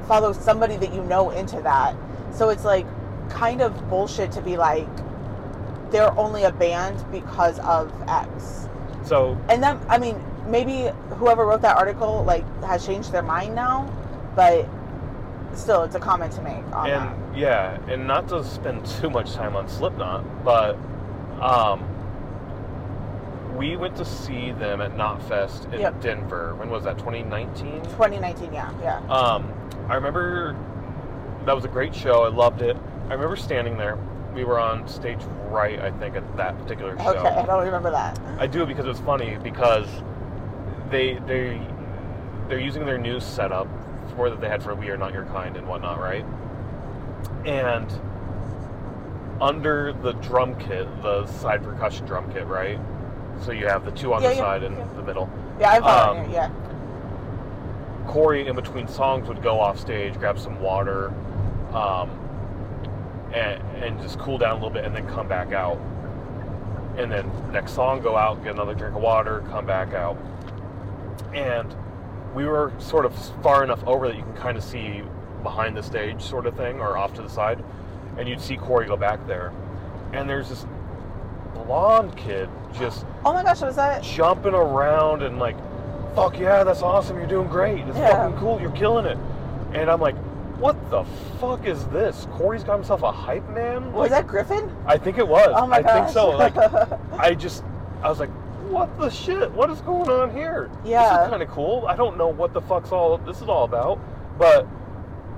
follow 0.06 0.32
somebody 0.32 0.76
that 0.76 0.92
you 0.94 1.02
know 1.04 1.30
into 1.30 1.60
that. 1.62 1.96
So 2.32 2.48
it's 2.50 2.64
like 2.64 2.86
kind 3.28 3.60
of 3.60 3.88
bullshit 3.90 4.32
to 4.32 4.40
be 4.40 4.56
like 4.56 4.88
they're 5.90 6.16
only 6.18 6.44
a 6.44 6.52
band 6.52 7.04
because 7.10 7.58
of 7.60 7.92
X. 8.08 8.68
So 9.04 9.38
And 9.48 9.62
then 9.62 9.78
I 9.88 9.98
mean 9.98 10.22
maybe 10.46 10.90
whoever 11.16 11.46
wrote 11.46 11.62
that 11.62 11.76
article 11.76 12.24
like 12.24 12.44
has 12.62 12.84
changed 12.84 13.12
their 13.12 13.22
mind 13.22 13.54
now, 13.54 13.92
but 14.34 14.68
still 15.54 15.82
it's 15.82 15.94
a 15.94 16.00
comment 16.00 16.32
to 16.34 16.42
make 16.42 16.64
on 16.74 16.88
that. 16.88 17.16
and 17.16 17.36
yeah, 17.36 17.78
and 17.88 18.06
not 18.06 18.28
to 18.28 18.44
spend 18.44 18.84
too 18.86 19.10
much 19.10 19.32
time 19.34 19.56
on 19.56 19.68
Slipknot, 19.68 20.44
but 20.44 20.76
um, 21.40 21.82
we 23.56 23.76
went 23.76 23.96
to 23.96 24.04
see 24.04 24.52
them 24.52 24.80
at 24.80 24.92
Knotfest 24.96 25.72
in 25.72 25.80
Yep. 25.80 26.00
Denver. 26.00 26.54
When 26.56 26.70
was 26.70 26.84
that? 26.84 26.98
2019. 26.98 27.82
2019, 27.82 28.52
yeah, 28.52 28.72
yeah. 28.80 28.98
Um, 29.08 29.52
I 29.88 29.94
remember 29.94 30.56
that 31.44 31.54
was 31.54 31.64
a 31.64 31.68
great 31.68 31.94
show. 31.94 32.24
I 32.24 32.28
loved 32.28 32.62
it. 32.62 32.76
I 33.08 33.14
remember 33.14 33.36
standing 33.36 33.76
there. 33.76 33.98
We 34.34 34.44
were 34.44 34.60
on 34.60 34.86
stage 34.86 35.18
right, 35.48 35.80
I 35.80 35.90
think, 35.92 36.14
at 36.14 36.36
that 36.36 36.56
particular 36.58 36.96
show. 36.98 37.16
Okay, 37.16 37.28
I 37.28 37.46
don't 37.46 37.64
remember 37.64 37.90
that. 37.90 38.18
I 38.38 38.46
do 38.46 38.66
because 38.66 38.84
it 38.84 38.88
was 38.88 39.00
funny 39.00 39.38
because 39.42 39.88
they 40.90 41.14
they 41.26 41.60
they're 42.48 42.60
using 42.60 42.84
their 42.86 42.98
new 42.98 43.18
setup 43.20 43.66
that 44.30 44.40
they 44.40 44.48
had 44.48 44.62
for 44.62 44.74
We 44.74 44.90
Are 44.90 44.96
Not 44.96 45.12
Your 45.12 45.24
Kind 45.26 45.56
and 45.56 45.66
whatnot, 45.66 46.00
right? 46.00 46.24
And 47.44 47.86
under 49.40 49.92
the 49.92 50.12
drum 50.14 50.58
kit, 50.58 50.86
the 51.02 51.26
side 51.26 51.62
percussion 51.62 52.06
drum 52.06 52.32
kit, 52.32 52.46
right? 52.46 52.78
So 53.42 53.52
you 53.52 53.66
have 53.66 53.84
the 53.84 53.92
two 53.92 54.12
on 54.12 54.22
Yeah, 54.22 54.30
the 54.30 54.34
yeah, 54.34 54.40
side 54.40 54.62
and 54.64 54.76
yeah. 54.76 54.88
the 54.96 55.02
middle. 55.02 55.30
Yeah, 55.60 55.78
following 55.80 56.24
Um, 56.24 56.30
you. 56.30 56.34
Yeah. 56.36 56.50
Corey, 58.08 58.46
in 58.46 58.56
between 58.56 58.88
songs, 58.88 59.28
would 59.28 59.42
go 59.42 59.60
off 59.60 59.78
stage, 59.78 60.18
grab 60.18 60.38
some 60.38 60.60
water, 60.60 61.12
um, 61.72 62.10
and, 63.32 63.62
and 63.82 64.00
just 64.00 64.18
cool 64.18 64.38
down 64.38 64.52
a 64.52 64.54
little 64.54 64.70
bit, 64.70 64.84
and 64.84 64.94
then 64.96 65.06
come 65.08 65.28
back 65.28 65.52
out. 65.52 65.78
And 66.96 67.12
then 67.12 67.30
next 67.52 67.74
song, 67.74 68.00
go 68.00 68.16
out, 68.16 68.42
get 68.42 68.54
another 68.54 68.74
drink 68.74 68.96
of 68.96 69.02
water, 69.02 69.44
come 69.50 69.66
back 69.66 69.92
out. 69.94 70.16
And 71.34 71.72
we 72.34 72.44
were 72.46 72.72
sort 72.78 73.04
of 73.06 73.14
far 73.42 73.64
enough 73.64 73.82
over 73.86 74.08
that 74.08 74.16
you 74.16 74.22
can 74.22 74.34
kind 74.34 74.56
of 74.58 74.64
see 74.64 75.02
behind 75.42 75.76
the 75.76 75.82
stage, 75.82 76.20
sort 76.22 76.46
of 76.46 76.56
thing, 76.56 76.80
or 76.80 76.96
off 76.96 77.14
to 77.14 77.22
the 77.22 77.28
side, 77.28 77.62
and 78.18 78.28
you'd 78.28 78.40
see 78.40 78.56
Corey 78.56 78.86
go 78.86 78.96
back 78.96 79.24
there. 79.26 79.52
And 80.12 80.28
there's 80.28 80.48
this 80.48 80.66
blonde 81.54 82.16
kid 82.16 82.48
just 82.78 83.04
Oh 83.24 83.32
my 83.32 83.42
gosh, 83.42 83.60
was 83.60 83.76
that? 83.76 84.02
jumping 84.02 84.54
around 84.54 85.22
and 85.22 85.38
like, 85.38 85.56
fuck 86.14 86.38
yeah, 86.38 86.64
that's 86.64 86.82
awesome, 86.82 87.16
you're 87.16 87.26
doing 87.26 87.48
great, 87.48 87.80
it's 87.86 87.96
Yeah. 87.98 88.10
fucking 88.24 88.38
cool, 88.38 88.60
you're 88.60 88.70
killing 88.72 89.04
it. 89.06 89.18
And 89.72 89.90
I'm 89.90 90.00
like, 90.00 90.16
what 90.58 90.90
the 90.90 91.04
fuck 91.40 91.66
is 91.66 91.84
this? 91.88 92.26
Corey's 92.32 92.64
got 92.64 92.74
himself 92.74 93.02
a 93.02 93.12
hype 93.12 93.48
man? 93.50 93.92
Was 93.92 94.10
that 94.10 94.26
Griffin? 94.26 94.74
I 94.86 94.96
think 94.98 95.18
it 95.18 95.26
was. 95.28 95.52
Oh 95.54 95.66
my 95.66 95.76
I 95.76 95.82
gosh. 95.82 95.92
think 95.92 96.08
so. 96.10 96.30
Like, 96.30 96.56
I 97.12 97.34
just, 97.34 97.62
I 98.02 98.08
was 98.08 98.18
like, 98.18 98.30
what 98.68 98.98
the 98.98 99.10
shit? 99.10 99.50
What 99.52 99.70
is 99.70 99.80
going 99.82 100.08
on 100.10 100.32
here? 100.34 100.70
Yeah. 100.84 101.02
This 101.16 101.24
is 101.26 101.30
kind 101.30 101.42
of 101.42 101.48
cool. 101.48 101.86
I 101.86 101.96
don't 101.96 102.16
know 102.16 102.28
what 102.28 102.52
the 102.52 102.60
fuck's 102.60 102.92
all 102.92 103.18
this 103.18 103.40
is 103.40 103.48
all 103.48 103.64
about, 103.64 103.98
but, 104.38 104.66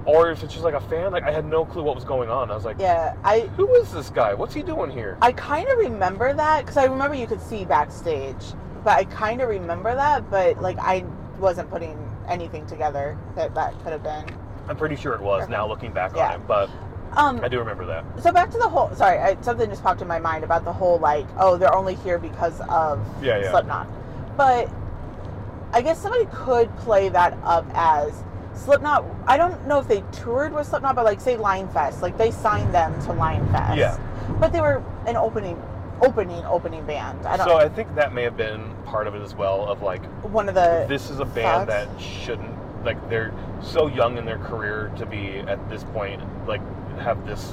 or 0.04 0.30
if 0.30 0.42
it's 0.42 0.52
just 0.52 0.64
like 0.64 0.74
a 0.74 0.80
fan, 0.80 1.12
like 1.12 1.24
I 1.24 1.30
had 1.30 1.44
no 1.44 1.64
clue 1.64 1.82
what 1.82 1.94
was 1.94 2.04
going 2.04 2.28
on. 2.30 2.50
I 2.50 2.54
was 2.54 2.64
like, 2.64 2.76
yeah, 2.78 3.14
I 3.24 3.40
who 3.56 3.72
is 3.76 3.92
this 3.92 4.10
guy? 4.10 4.34
What's 4.34 4.54
he 4.54 4.62
doing 4.62 4.90
here? 4.90 5.16
I 5.22 5.32
kind 5.32 5.68
of 5.68 5.78
remember 5.78 6.32
that 6.32 6.60
because 6.60 6.76
I 6.76 6.84
remember 6.84 7.14
you 7.16 7.26
could 7.26 7.40
see 7.42 7.64
backstage, 7.64 8.44
but 8.84 8.98
I 8.98 9.04
kind 9.04 9.40
of 9.40 9.48
remember 9.48 9.94
that, 9.94 10.30
but 10.30 10.60
like 10.60 10.78
I 10.78 11.04
wasn't 11.38 11.70
putting 11.70 11.96
anything 12.28 12.66
together 12.66 13.18
that 13.36 13.54
that 13.54 13.72
could 13.82 13.92
have 13.92 14.02
been. 14.02 14.24
I'm 14.68 14.76
pretty 14.76 14.96
sure 14.96 15.14
it 15.14 15.20
was 15.20 15.48
now 15.48 15.66
looking 15.66 15.92
back 15.92 16.14
Yeah. 16.14 16.28
on 16.34 16.40
it, 16.40 16.46
but 16.46 16.70
Um, 17.16 17.40
I 17.42 17.48
do 17.48 17.58
remember 17.58 17.84
that. 17.86 18.04
so 18.22 18.32
back 18.32 18.50
to 18.50 18.58
the 18.58 18.68
whole. 18.68 18.94
Sorry, 18.94 19.18
I, 19.18 19.40
something 19.40 19.68
just 19.68 19.82
popped 19.82 20.00
in 20.00 20.08
my 20.08 20.18
mind 20.18 20.44
about 20.44 20.64
the 20.64 20.72
whole 20.72 20.98
like, 20.98 21.26
oh, 21.38 21.56
they're 21.56 21.74
only 21.74 21.96
here 21.96 22.18
because 22.18 22.60
of 22.62 23.00
Yeah, 23.22 23.38
yeah. 23.38 23.50
Slipknot. 23.50 23.88
But 24.36 24.70
I 25.72 25.82
guess 25.82 26.00
somebody 26.00 26.26
could 26.32 26.74
play 26.78 27.08
that 27.08 27.36
up 27.42 27.66
as 27.74 28.22
Slipknot. 28.54 29.04
I 29.26 29.36
don't 29.36 29.66
know 29.66 29.78
if 29.78 29.88
they 29.88 30.02
toured 30.12 30.52
with 30.52 30.66
Slipknot, 30.66 30.94
but 30.94 31.04
like 31.04 31.20
say 31.20 31.36
Line 31.36 31.68
Fest, 31.68 32.02
like 32.02 32.16
they 32.16 32.30
signed 32.30 32.72
them 32.74 33.00
to 33.02 33.12
Line 33.12 33.46
Fest. 33.50 33.78
Yeah. 33.78 33.98
But 34.38 34.52
they 34.52 34.60
were 34.60 34.82
an 35.06 35.16
opening, 35.16 35.60
opening, 36.02 36.44
opening 36.44 36.84
band. 36.86 37.26
I 37.26 37.36
don't. 37.36 37.48
So 37.48 37.56
I 37.56 37.68
think 37.68 37.94
that 37.96 38.12
may 38.12 38.22
have 38.22 38.36
been 38.36 38.74
part 38.84 39.06
of 39.06 39.14
it 39.14 39.22
as 39.22 39.34
well. 39.34 39.66
Of 39.66 39.82
like, 39.82 40.04
one 40.22 40.48
of 40.48 40.54
the 40.54 40.86
this 40.88 41.10
is 41.10 41.18
a 41.20 41.24
band 41.24 41.68
that 41.68 41.88
shouldn't 42.00 42.54
like 42.84 43.10
they're 43.10 43.32
so 43.62 43.86
young 43.88 44.16
in 44.16 44.24
their 44.24 44.38
career 44.38 44.90
to 44.96 45.04
be 45.04 45.38
at 45.40 45.68
this 45.68 45.84
point 45.84 46.22
like 46.46 46.62
have 47.00 47.26
this 47.26 47.52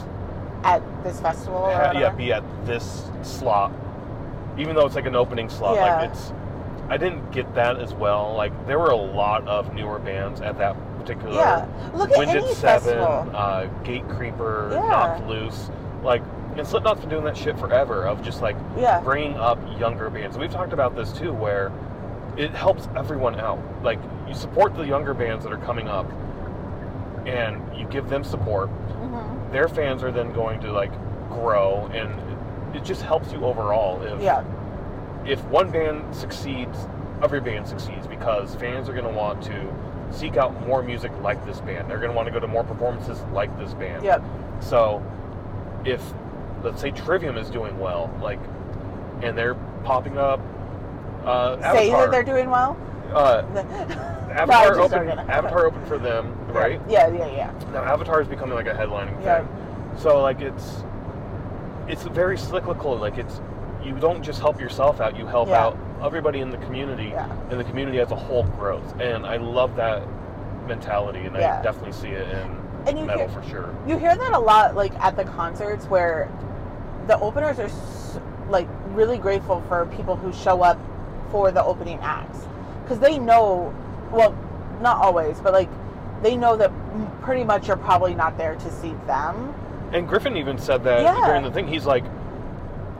at 0.63 0.81
this 1.03 1.19
festival. 1.19 1.57
Or 1.57 1.71
ha- 1.73 1.81
yeah 1.91 1.93
whatever. 1.93 2.17
be 2.17 2.33
at 2.33 2.43
this 2.65 3.09
slot, 3.23 3.71
even 4.57 4.75
though 4.75 4.85
it's 4.85 4.95
like 4.95 5.05
an 5.05 5.15
opening 5.15 5.49
slot. 5.49 5.75
Yeah. 5.75 5.95
Like 6.01 6.09
it's, 6.11 6.33
I 6.89 6.97
didn't 6.97 7.31
get 7.31 7.53
that 7.55 7.79
as 7.79 7.93
well. 7.93 8.33
Like 8.35 8.51
there 8.67 8.79
were 8.79 8.91
a 8.91 8.95
lot 8.95 9.47
of 9.47 9.73
newer 9.73 9.99
bands 9.99 10.41
at 10.41 10.57
that 10.57 10.75
particular. 10.99 11.33
Yeah. 11.35 11.67
Look 11.93 12.11
at 12.11 12.17
Winded 12.17 12.43
any 12.43 12.53
Seven, 12.55 12.81
festival. 12.97 13.35
uh, 13.35 13.67
Gatecreeper, 13.83 14.71
Yeah. 14.71 14.79
Knocked 14.87 15.27
Loose, 15.27 15.69
like. 16.03 16.21
And 16.57 16.65
Slipknot's 16.67 17.01
been 17.01 17.09
doing 17.09 17.23
that 17.25 17.37
shit 17.37 17.55
forever 17.59 18.07
of 18.07 18.23
just 18.23 18.41
like 18.41 18.55
Yeah. 18.75 18.99
bringing 19.01 19.35
up 19.35 19.59
younger 19.79 20.09
bands. 20.09 20.35
And 20.35 20.41
we've 20.41 20.51
talked 20.51 20.73
about 20.73 20.95
this 20.95 21.11
too, 21.13 21.31
where 21.31 21.71
it 22.35 22.49
helps 22.49 22.89
everyone 22.95 23.39
out. 23.39 23.59
Like 23.83 23.99
you 24.27 24.33
support 24.33 24.75
the 24.75 24.81
younger 24.83 25.13
bands 25.13 25.43
that 25.43 25.53
are 25.53 25.59
coming 25.59 25.87
up, 25.87 26.11
and 27.27 27.61
you 27.77 27.85
give 27.87 28.09
them 28.09 28.23
support. 28.23 28.69
hmm 28.69 29.51
Their 29.51 29.67
fans 29.67 30.03
are 30.03 30.11
then 30.11 30.31
going 30.33 30.59
to 30.61 30.71
like 30.71 30.91
grow, 31.29 31.89
and 31.93 32.75
it 32.75 32.83
just 32.83 33.01
helps 33.01 33.31
you 33.31 33.43
overall. 33.45 34.01
If 34.01 34.21
Yeah. 34.21 34.43
if 35.25 35.43
one 35.45 35.69
band 35.71 36.15
succeeds, 36.15 36.77
every 37.21 37.41
band 37.41 37.67
succeeds 37.67 38.07
because 38.07 38.55
fans 38.55 38.87
are 38.89 38.93
going 38.93 39.05
to 39.05 39.11
want 39.11 39.41
to 39.43 39.73
seek 40.11 40.37
out 40.37 40.65
more 40.65 40.81
music 40.81 41.11
like 41.21 41.45
this 41.45 41.59
band. 41.61 41.89
They're 41.89 41.97
going 41.99 42.11
to 42.11 42.15
want 42.15 42.27
to 42.27 42.31
go 42.31 42.39
to 42.39 42.47
more 42.47 42.63
performances 42.63 43.19
like 43.33 43.55
this 43.59 43.73
band. 43.73 44.03
Yep. 44.05 44.23
So, 44.61 45.03
if 45.85 46.01
let's 46.63 46.79
say 46.81 46.91
Trivium 46.91 47.37
is 47.37 47.49
doing 47.49 47.77
well, 47.77 48.09
like, 48.21 48.39
and 49.21 49.37
they're 49.37 49.55
popping 49.83 50.17
up, 50.17 50.39
uh, 51.25 51.57
Say 51.73 51.89
Avatar. 51.91 52.01
that 52.05 52.11
they're 52.11 52.23
doing 52.23 52.49
well. 52.49 52.77
uh, 53.13 53.43
Avatar 54.31 54.75
just 54.75 54.93
opened. 54.93 55.09
Avatar 55.29 55.65
opened 55.67 55.87
for 55.87 55.97
them, 55.97 56.36
right? 56.47 56.81
Yeah, 56.89 57.07
yeah, 57.09 57.27
yeah. 57.27 57.51
Now 57.73 57.83
Avatar 57.83 58.21
is 58.21 58.27
becoming 58.27 58.55
like 58.55 58.67
a 58.67 58.73
headlining 58.73 59.21
Yeah. 59.23 59.39
thing. 59.39 59.47
So 59.97 60.21
like 60.21 60.41
it's 60.41 60.83
it's 61.87 62.03
very 62.03 62.37
cyclical. 62.37 62.97
Like 62.97 63.17
it's 63.17 63.41
you 63.83 63.93
don't 63.93 64.21
just 64.23 64.39
help 64.41 64.59
yourself 64.59 64.99
out. 64.99 65.15
You 65.17 65.25
help 65.25 65.49
Yeah. 65.49 65.65
out 65.65 65.77
everybody 66.03 66.39
in 66.41 66.49
the 66.49 66.57
community, 66.57 67.09
Yeah. 67.13 67.27
and 67.49 67.59
the 67.59 67.63
community 67.63 67.99
as 67.99 68.11
a 68.11 68.15
whole 68.15 68.43
growth. 68.43 68.99
And 68.99 69.25
I 69.25 69.37
love 69.37 69.75
that 69.77 70.03
mentality, 70.67 71.25
and 71.25 71.35
Yeah. 71.35 71.59
I 71.59 71.63
definitely 71.63 71.93
see 71.93 72.09
it 72.09 72.27
in 72.29 72.57
And 72.85 72.99
you 72.99 73.05
metal 73.05 73.27
hear- 73.27 73.41
for 73.41 73.47
sure. 73.49 73.69
You 73.87 73.97
hear 73.97 74.15
that 74.15 74.33
a 74.33 74.39
lot, 74.39 74.75
like 74.75 74.93
at 75.03 75.15
the 75.15 75.23
concerts, 75.23 75.85
where 75.89 76.27
the 77.07 77.17
openers 77.19 77.59
are 77.59 77.69
like 78.49 78.67
really 78.93 79.17
grateful 79.17 79.61
for 79.67 79.85
people 79.87 80.15
who 80.15 80.31
show 80.33 80.61
up 80.61 80.77
for 81.31 81.51
the 81.51 81.63
opening 81.63 81.99
acts 82.01 82.45
because 82.83 82.99
they 82.99 83.17
know, 83.17 83.73
well, 84.11 84.33
not 84.81 84.97
always, 85.01 85.39
but 85.41 85.51
like 85.53 85.69
they 86.21 86.35
know 86.35 86.57
that 86.57 86.71
pretty 87.21 87.43
much 87.43 87.67
you're 87.67 87.77
probably 87.77 88.15
not 88.15 88.37
there 88.37 88.55
to 88.55 88.71
see 88.71 88.93
them. 89.05 89.53
And 89.93 90.07
Griffin 90.07 90.35
even 90.37 90.57
said 90.57 90.83
that 90.83 91.01
Yeah. 91.03 91.25
during 91.25 91.43
the 91.43 91.51
thing. 91.51 91.67
He's 91.67 91.85
like, 91.85 92.03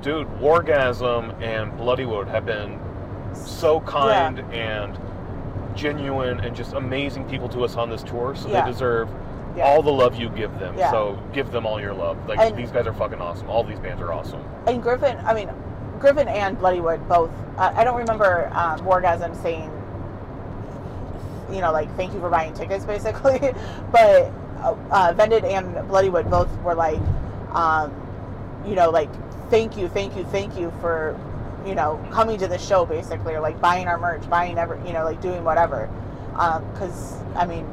dude, 0.01 0.27
Wargasm 0.39 1.41
and 1.41 1.71
Bloodywood 1.73 2.27
have 2.27 2.45
been 2.45 2.79
so 3.33 3.79
kind 3.81 4.39
and 4.53 4.97
genuine 5.75 6.39
and 6.39 6.55
just 6.55 6.73
amazing 6.73 7.25
people 7.25 7.49
to 7.49 7.63
us 7.63 7.75
on 7.75 7.89
this 7.89 8.03
tour. 8.03 8.35
So 8.35 8.47
Yeah. 8.47 8.61
they 8.65 8.71
deserve 8.71 9.09
Yeah. 9.55 9.65
all 9.65 9.81
the 9.81 9.91
love 9.91 10.15
you 10.15 10.29
give 10.29 10.57
them. 10.59 10.75
Yeah. 10.77 10.91
So 10.91 11.17
give 11.33 11.51
them 11.51 11.65
all 11.65 11.79
your 11.79 11.93
love. 11.93 12.17
Like 12.27 12.39
And- 12.39 12.55
these 12.55 12.71
guys 12.71 12.87
are 12.87 12.93
fucking 12.93 13.21
awesome. 13.21 13.49
All 13.49 13.63
these 13.63 13.79
bands 13.79 14.01
are 14.01 14.13
awesome. 14.13 14.39
And 14.65 14.81
Griffin, 14.81 15.17
I 15.25 15.33
mean, 15.33 15.49
Griffin 15.99 16.27
and 16.27 16.57
Bloodywood 16.59 17.07
both. 17.07 17.31
Uh, 17.57 17.71
I 17.75 17.83
don't 17.83 17.97
remember 17.97 18.49
um, 18.53 18.79
Wargasm 18.81 19.35
saying, 19.41 19.71
you 21.51 21.61
know, 21.61 21.71
like 21.71 21.93
thank 21.95 22.13
you 22.13 22.19
for 22.19 22.29
buying 22.29 22.53
tickets, 22.53 22.85
basically. 22.93 23.39
but 23.91 24.31
uh, 24.59 24.75
uh, 24.91 25.13
Vended 25.15 25.45
and 25.45 25.75
Bloodywood 25.89 26.29
both 26.29 26.49
were 26.61 26.75
like, 26.75 26.99
um, 27.51 27.93
you 28.65 28.75
know, 28.75 28.89
like 28.89 29.09
thank 29.49 29.77
you, 29.77 29.87
thank 29.87 30.15
you, 30.15 30.23
thank 30.25 30.57
you 30.57 30.71
for, 30.81 31.19
you 31.65 31.75
know, 31.75 32.03
coming 32.11 32.37
to 32.39 32.47
the 32.47 32.57
show, 32.57 32.85
basically, 32.85 33.33
or 33.33 33.39
like 33.39 33.59
buying 33.61 33.87
our 33.87 33.97
merch, 33.97 34.27
buying 34.29 34.57
ever, 34.57 34.81
you 34.85 34.93
know, 34.93 35.03
like 35.03 35.21
doing 35.21 35.43
whatever. 35.43 35.89
Because 36.31 37.15
I 37.35 37.45
mean, 37.45 37.67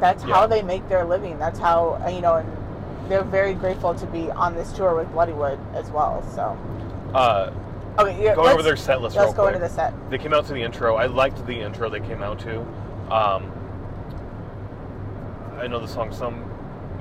that's 0.00 0.22
how 0.22 0.46
they 0.46 0.62
make 0.62 0.88
their 0.88 1.04
living. 1.04 1.38
That's 1.38 1.58
how 1.58 2.00
uh, 2.04 2.08
you 2.08 2.20
know, 2.20 2.36
and 2.36 3.10
they're 3.10 3.24
very 3.24 3.54
grateful 3.54 3.94
to 3.94 4.06
be 4.06 4.30
on 4.30 4.54
this 4.54 4.72
tour 4.72 4.94
with 4.94 5.08
Bloodywood 5.08 5.58
as 5.74 5.90
well. 5.90 6.22
So. 6.34 6.58
Uh, 7.14 7.52
Okay, 7.98 8.24
yeah, 8.24 8.34
going 8.34 8.50
over 8.52 8.62
their 8.62 8.76
set 8.76 9.00
list 9.00 9.16
let's 9.16 9.28
real 9.28 9.34
go 9.36 9.42
quick. 9.44 9.56
into 9.56 9.66
the 9.68 9.74
set. 9.74 9.92
They 10.10 10.18
came 10.18 10.32
out 10.32 10.46
to 10.46 10.52
the 10.52 10.62
intro. 10.62 10.96
I 10.96 11.06
liked 11.06 11.44
the 11.46 11.60
intro 11.60 11.90
they 11.90 12.00
came 12.00 12.22
out 12.22 12.38
to. 12.40 12.60
Um, 13.12 13.52
I 15.58 15.66
know 15.66 15.80
the 15.80 15.88
song 15.88 16.12
some. 16.12 16.44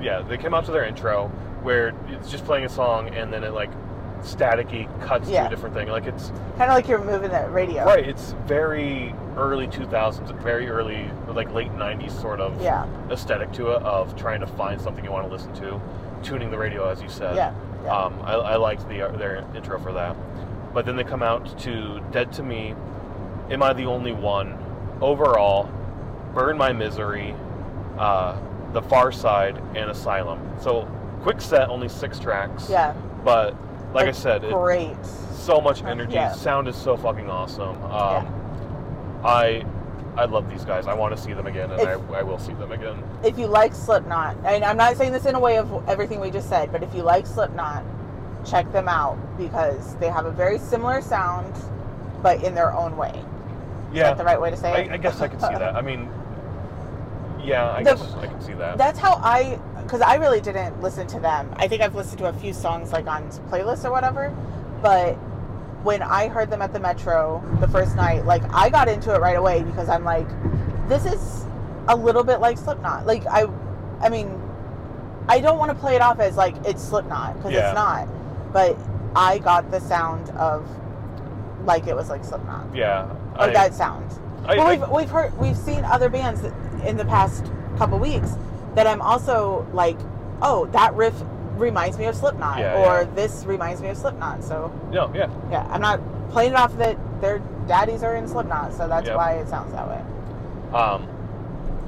Yeah, 0.02 0.22
they 0.22 0.38
came 0.38 0.54
out 0.54 0.66
to 0.66 0.72
their 0.72 0.86
intro 0.86 1.28
where 1.64 1.94
it's 2.08 2.30
just 2.30 2.46
playing 2.46 2.66
a 2.66 2.70
song 2.70 3.10
and 3.10 3.32
then 3.34 3.44
it 3.44 3.52
like 3.54 3.70
staticky 4.22 4.88
cuts 5.02 5.28
to 5.30 5.46
a 5.46 5.50
different 5.50 5.76
thing. 5.76 5.88
Like 5.88 6.06
it's 6.06 6.30
Kind 6.58 6.64
of 6.72 6.76
like 6.76 6.88
you're 6.88 7.04
moving 7.04 7.30
that 7.32 7.52
radio. 7.52 7.86
right. 7.86 8.08
It's 8.08 8.32
very 8.46 9.14
early 9.36 9.68
2000s, 9.68 10.36
very 10.42 10.68
early 10.70 11.10
like 11.28 11.52
late 11.54 11.72
90s 11.74 12.20
sort 12.20 12.40
of 12.40 12.60
Yeah. 12.62 12.88
aesthetic 13.12 13.52
to 13.54 13.74
it 13.74 13.84
of 13.84 14.16
trying 14.16 14.40
to 14.40 14.48
find 14.48 14.82
something 14.82 15.04
you 15.06 15.12
want 15.12 15.28
to 15.28 15.32
listen 15.32 15.54
to, 15.56 15.80
tuning 16.24 16.50
the 16.50 16.58
radio 16.58 16.90
as 16.90 17.02
you 17.02 17.10
said. 17.10 17.36
Yeah. 17.36 17.54
yeah. 17.84 17.96
Um, 17.96 18.20
I, 18.24 18.34
I 18.34 18.56
liked 18.56 18.88
the 18.90 18.98
their 19.18 19.46
intro 19.56 19.80
for 19.80 19.92
that. 19.94 20.16
But 20.74 20.86
then 20.86 20.96
they 20.96 21.04
come 21.04 21.24
out 21.24 21.58
to 21.60 22.00
Dead 22.12 22.32
to 22.34 22.44
Me, 22.44 22.76
Am 23.50 23.64
I 23.64 23.74
the 23.74 23.86
Only 23.86 24.12
One, 24.12 24.58
Overall, 25.02 25.72
Burn 26.34 26.58
My 26.58 26.72
Misery, 26.74 27.34
uh, 27.98 28.40
The 28.74 28.82
Far 28.82 29.12
Side, 29.12 29.58
and 29.76 29.90
Asylum. 29.90 30.40
So 30.62 30.84
quick 31.22 31.42
set, 31.42 31.70
only 31.70 31.90
six 31.90 32.20
tracks. 32.20 32.70
yeah. 32.70 32.94
But 33.24 33.56
like 33.94 34.08
I 34.08 34.12
said, 34.12 34.42
great. 34.44 34.96
so 35.06 35.60
much 35.60 35.84
energy. 35.84 36.14
Yeah. 36.14 36.32
Sound 36.34 36.68
is 36.68 36.76
so 36.76 36.96
fucking 36.98 37.30
awesome. 37.30 37.82
Um, 37.86 39.22
I 39.24 39.66
I 40.16 40.26
love 40.26 40.50
these 40.50 40.66
guys. 40.66 40.88
I 40.88 40.94
want 40.94 41.16
to 41.16 41.22
see 41.22 41.34
them 41.34 41.48
again, 41.48 41.72
and 41.72 41.80
If- 41.82 41.88
I, 42.12 42.20
I 42.20 42.24
will 42.24 42.40
see 42.40 42.54
them 42.54 42.72
again. 42.72 43.02
If 43.24 43.38
you 43.38 43.48
like 43.48 43.74
Slipknot, 43.74 44.36
and 44.46 44.64
I'm 44.64 44.78
not 44.78 44.98
saying 44.98 45.12
this 45.12 45.26
in 45.26 45.36
a 45.36 45.40
way 45.40 45.58
of 45.58 45.88
everything 45.88 46.20
we 46.20 46.30
just 46.32 46.50
said, 46.50 46.72
but 46.72 46.82
if 46.84 46.94
you 46.96 47.04
like 47.04 47.26
Slipknot, 47.28 47.84
check 48.50 48.72
them 48.72 48.88
out 48.88 49.18
because 49.38 49.96
they 49.98 50.08
have 50.10 50.26
a 50.26 50.32
very 50.32 50.58
similar 50.60 51.02
sound, 51.02 51.54
but 52.22 52.44
in 52.44 52.56
their 52.56 52.74
own 52.74 52.96
way. 52.98 53.12
Is 53.92 53.98
Yeah, 53.98 54.04
that 54.04 54.18
the 54.18 54.24
right 54.24 54.40
way 54.40 54.50
to 54.50 54.58
say 54.58 54.72
I, 54.72 54.78
it? 54.80 54.92
I 54.92 54.98
guess 54.98 55.22
I 55.22 55.28
could 55.28 55.42
see 55.42 55.48
that. 55.54 55.76
I 55.76 55.82
mean, 55.82 56.10
yeah, 57.44 57.72
I 57.72 57.84
The- 57.84 57.96
guess 57.96 58.14
I 58.16 58.28
can 58.28 58.42
see 58.42 58.54
that. 58.54 58.78
That's 58.78 59.00
how 59.00 59.20
I, 59.24 59.60
because 59.84 60.02
I 60.02 60.16
really 60.16 60.42
didn't 60.42 60.82
listen 60.82 61.08
to 61.08 61.20
them. 61.20 61.50
I 61.58 61.68
think 61.68 61.82
I've 61.82 61.96
listened 61.96 62.20
to 62.20 62.26
a 62.28 62.34
few 62.34 62.54
songs 62.54 62.92
like 62.92 63.08
on 63.08 63.30
playlists 63.50 63.86
or 63.86 63.92
whatever, 63.92 64.34
but 64.82 65.14
when 65.84 66.02
I 66.02 66.28
heard 66.28 66.50
them 66.50 66.62
at 66.62 66.74
the 66.74 66.80
Metro 66.80 67.42
the 67.62 67.68
first 67.68 67.96
night, 67.96 68.26
like 68.26 68.44
I 68.54 68.70
got 68.70 68.90
into 68.90 69.14
it 69.14 69.20
right 69.22 69.38
away 69.38 69.64
because 69.64 69.88
I'm 69.90 70.04
like, 70.04 70.28
this 70.90 71.06
is 71.06 71.46
a 71.88 71.96
little 71.96 72.24
bit 72.24 72.40
like 72.42 72.58
Slipknot. 72.58 73.06
Like 73.06 73.26
I, 73.28 73.46
I 74.02 74.10
mean, 74.10 74.42
I 75.30 75.40
don't 75.40 75.58
want 75.58 75.72
to 75.72 75.76
play 75.78 75.96
it 75.96 76.02
off 76.02 76.20
as 76.20 76.36
like 76.36 76.56
it's 76.66 76.84
Slipknot 76.84 77.38
because 77.38 77.54
Yeah. 77.54 77.70
it's 77.70 77.76
not, 77.76 78.08
but 78.54 78.78
I 79.16 79.40
got 79.40 79.70
the 79.72 79.80
sound 79.80 80.30
of 80.32 80.68
like 81.66 81.88
it 81.88 81.96
was 81.96 82.10
like 82.10 82.24
Slipknot, 82.24 82.74
yeah, 82.76 83.06
like 83.38 83.50
I, 83.50 83.54
that 83.54 83.74
sound. 83.74 84.12
I, 84.46 84.56
well, 84.58 84.68
I- 84.68 84.76
we've 84.78 84.90
we've 84.90 85.10
heard 85.10 85.38
we've 85.38 85.58
seen 85.58 85.84
other 85.86 86.10
bands 86.10 86.42
in 86.86 86.98
the 86.98 87.06
past 87.06 87.46
couple 87.78 88.00
weeks 88.00 88.32
that 88.76 88.88
I'm 88.88 89.02
also 89.02 89.68
like, 89.74 89.98
oh, 90.42 90.66
that 90.68 90.94
riff 90.94 91.16
reminds 91.56 91.98
me 91.98 92.06
of 92.06 92.16
Slipknot, 92.16 92.60
Yeah, 92.60 92.76
or 92.76 93.02
yeah. 93.02 93.16
this 93.16 93.44
reminds 93.46 93.82
me 93.82 93.90
of 93.90 93.98
Slipknot. 93.98 94.44
So 94.44 94.72
no, 94.92 95.12
yeah. 95.16 95.30
yeah, 95.50 95.66
I'm 95.72 95.82
not 95.82 96.00
playing 96.30 96.52
it 96.52 96.56
off 96.56 96.78
that 96.78 96.98
their 97.22 97.40
daddies 97.68 98.04
are 98.04 98.16
in 98.16 98.28
Slipknot, 98.28 98.74
so 98.74 98.88
that's 98.88 99.08
Yep. 99.08 99.16
why 99.18 99.32
it 99.34 99.48
sounds 99.50 99.74
that 99.74 99.88
way. 99.88 100.02
Um, 100.78 101.08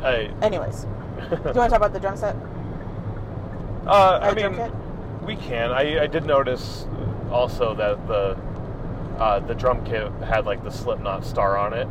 I, 0.03 0.31
Anyways, 0.41 0.81
do 0.81 0.87
you 1.35 1.37
want 1.37 1.53
to 1.53 1.53
talk 1.69 1.73
about 1.73 1.93
the 1.93 1.99
drum 1.99 2.17
set? 2.17 2.35
uh, 3.85 4.19
I 4.21 4.29
Or 4.31 4.35
mean? 4.35 4.71
We 5.23 5.35
can. 5.35 5.71
I, 5.71 6.03
I 6.03 6.07
did 6.07 6.25
notice 6.25 6.85
also 7.31 7.75
that 7.75 8.07
the 8.07 8.37
uh, 9.21 9.39
the 9.39 9.53
drum 9.55 9.83
kit 9.85 10.11
had 10.23 10.45
like 10.45 10.63
the 10.63 10.71
Slipknot 10.71 11.25
star 11.25 11.57
on 11.57 11.73
it 11.73 11.87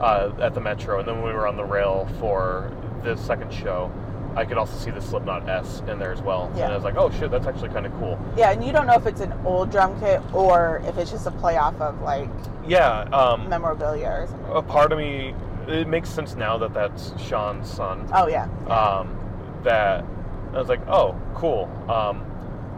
uh, 0.00 0.32
at 0.40 0.54
the 0.54 0.60
Metro, 0.60 0.98
and 0.98 1.06
then 1.08 1.16
when 1.16 1.26
we 1.26 1.32
were 1.32 1.46
on 1.46 1.56
the 1.56 1.64
rail 1.64 2.08
for 2.18 2.72
the 3.04 3.16
second 3.16 3.52
show, 3.52 3.92
I 4.34 4.44
could 4.44 4.58
also 4.58 4.76
see 4.76 4.90
the 4.90 5.00
Slipknot 5.00 5.48
S 5.48 5.82
in 5.88 5.98
there 5.98 6.12
as 6.12 6.20
well. 6.22 6.50
Yeah. 6.56 6.64
And 6.64 6.72
I 6.72 6.74
was 6.74 6.84
like, 6.84 6.96
oh 6.96 7.10
shit, 7.10 7.30
that's 7.30 7.46
actually 7.46 7.68
kind 7.68 7.86
of 7.86 7.92
cool. 7.94 8.18
Yeah, 8.36 8.50
and 8.50 8.64
you 8.64 8.72
don't 8.72 8.86
know 8.86 8.94
if 8.94 9.06
it's 9.06 9.20
an 9.20 9.32
old 9.44 9.70
drum 9.70 9.98
kit 10.00 10.20
or 10.34 10.82
if 10.86 10.98
it's 10.98 11.10
just 11.10 11.26
a 11.26 11.30
play 11.30 11.56
off 11.56 11.80
of 11.80 12.00
like 12.02 12.28
Yeah. 12.66 13.02
Um, 13.12 13.48
memorabilia 13.48 14.08
or 14.08 14.26
something. 14.26 14.50
a 14.50 14.62
part 14.62 14.90
of 14.92 14.98
me, 14.98 15.34
it 15.68 15.86
makes 15.86 16.08
sense 16.08 16.34
now 16.34 16.58
that 16.58 16.74
that's 16.74 17.12
Sean's 17.20 17.70
son. 17.70 18.08
Oh 18.12 18.26
yeah, 18.26 18.44
um, 18.66 19.16
that 19.62 20.04
I 20.52 20.58
was 20.58 20.68
like, 20.68 20.80
oh, 20.88 21.14
cool. 21.34 21.70
Um, 21.88 22.26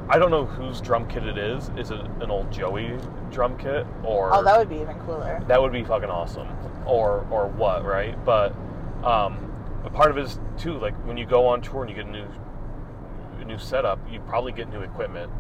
I 0.09 0.18
don't 0.18 0.30
know 0.30 0.44
whose 0.44 0.80
drum 0.80 1.09
kit 1.09 1.24
it 1.24 1.38
is. 1.38 1.70
Is 1.78 1.90
it 1.90 2.00
an 2.20 2.30
old 2.30 2.52
Joey 2.52 2.98
drum 3.30 3.57
kit 3.59 3.86
or 4.05 4.32
oh 4.34 4.44
that 4.44 4.59
would 4.59 4.68
be 4.68 4.76
even 4.76 4.98
cooler. 5.00 5.42
that 5.48 5.61
would 5.61 5.72
be 5.72 5.82
fucking 5.82 6.11
awesome, 6.11 6.48
or 6.86 7.26
or 7.30 7.48
what, 7.48 7.84
right? 7.84 8.22
But 8.24 8.55
um, 9.02 9.50
a 9.84 9.90
part 9.90 10.11
of 10.11 10.18
it 10.18 10.24
is 10.24 10.38
too 10.59 10.78
like 10.78 10.94
when 11.07 11.16
you 11.16 11.26
go 11.26 11.46
on 11.46 11.62
tour 11.62 11.82
and 11.82 11.90
you 11.90 11.96
get 11.96 12.07
a 12.07 12.11
new 12.11 12.26
a 13.40 13.44
new 13.44 13.59
setup, 13.59 13.98
you 14.11 14.20
probably 14.20 14.52
get 14.52 14.70
new 14.70 14.80
equipment. 14.80 15.32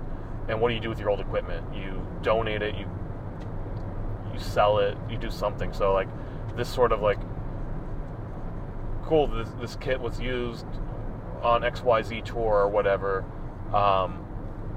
And 0.48 0.60
what 0.60 0.68
do 0.68 0.74
you 0.74 0.80
do 0.80 0.88
with 0.88 0.98
your 0.98 1.10
old 1.10 1.20
equipment? 1.20 1.74
You 1.74 2.06
donate 2.22 2.62
it. 2.62 2.74
You 2.74 2.86
you 4.32 4.40
sell 4.40 4.78
it. 4.78 4.96
You 5.10 5.16
do 5.16 5.30
something. 5.30 5.72
So 5.72 5.92
like 5.92 6.08
this 6.56 6.68
sort 6.68 6.92
of 6.92 7.00
like 7.00 7.18
cool. 9.04 9.26
This 9.26 9.48
this 9.60 9.76
kit 9.76 10.00
was 10.00 10.20
used 10.20 10.66
on 11.42 11.62
XYZ 11.62 12.24
tour 12.24 12.54
or 12.54 12.68
whatever. 12.68 13.24
Um, 13.72 14.23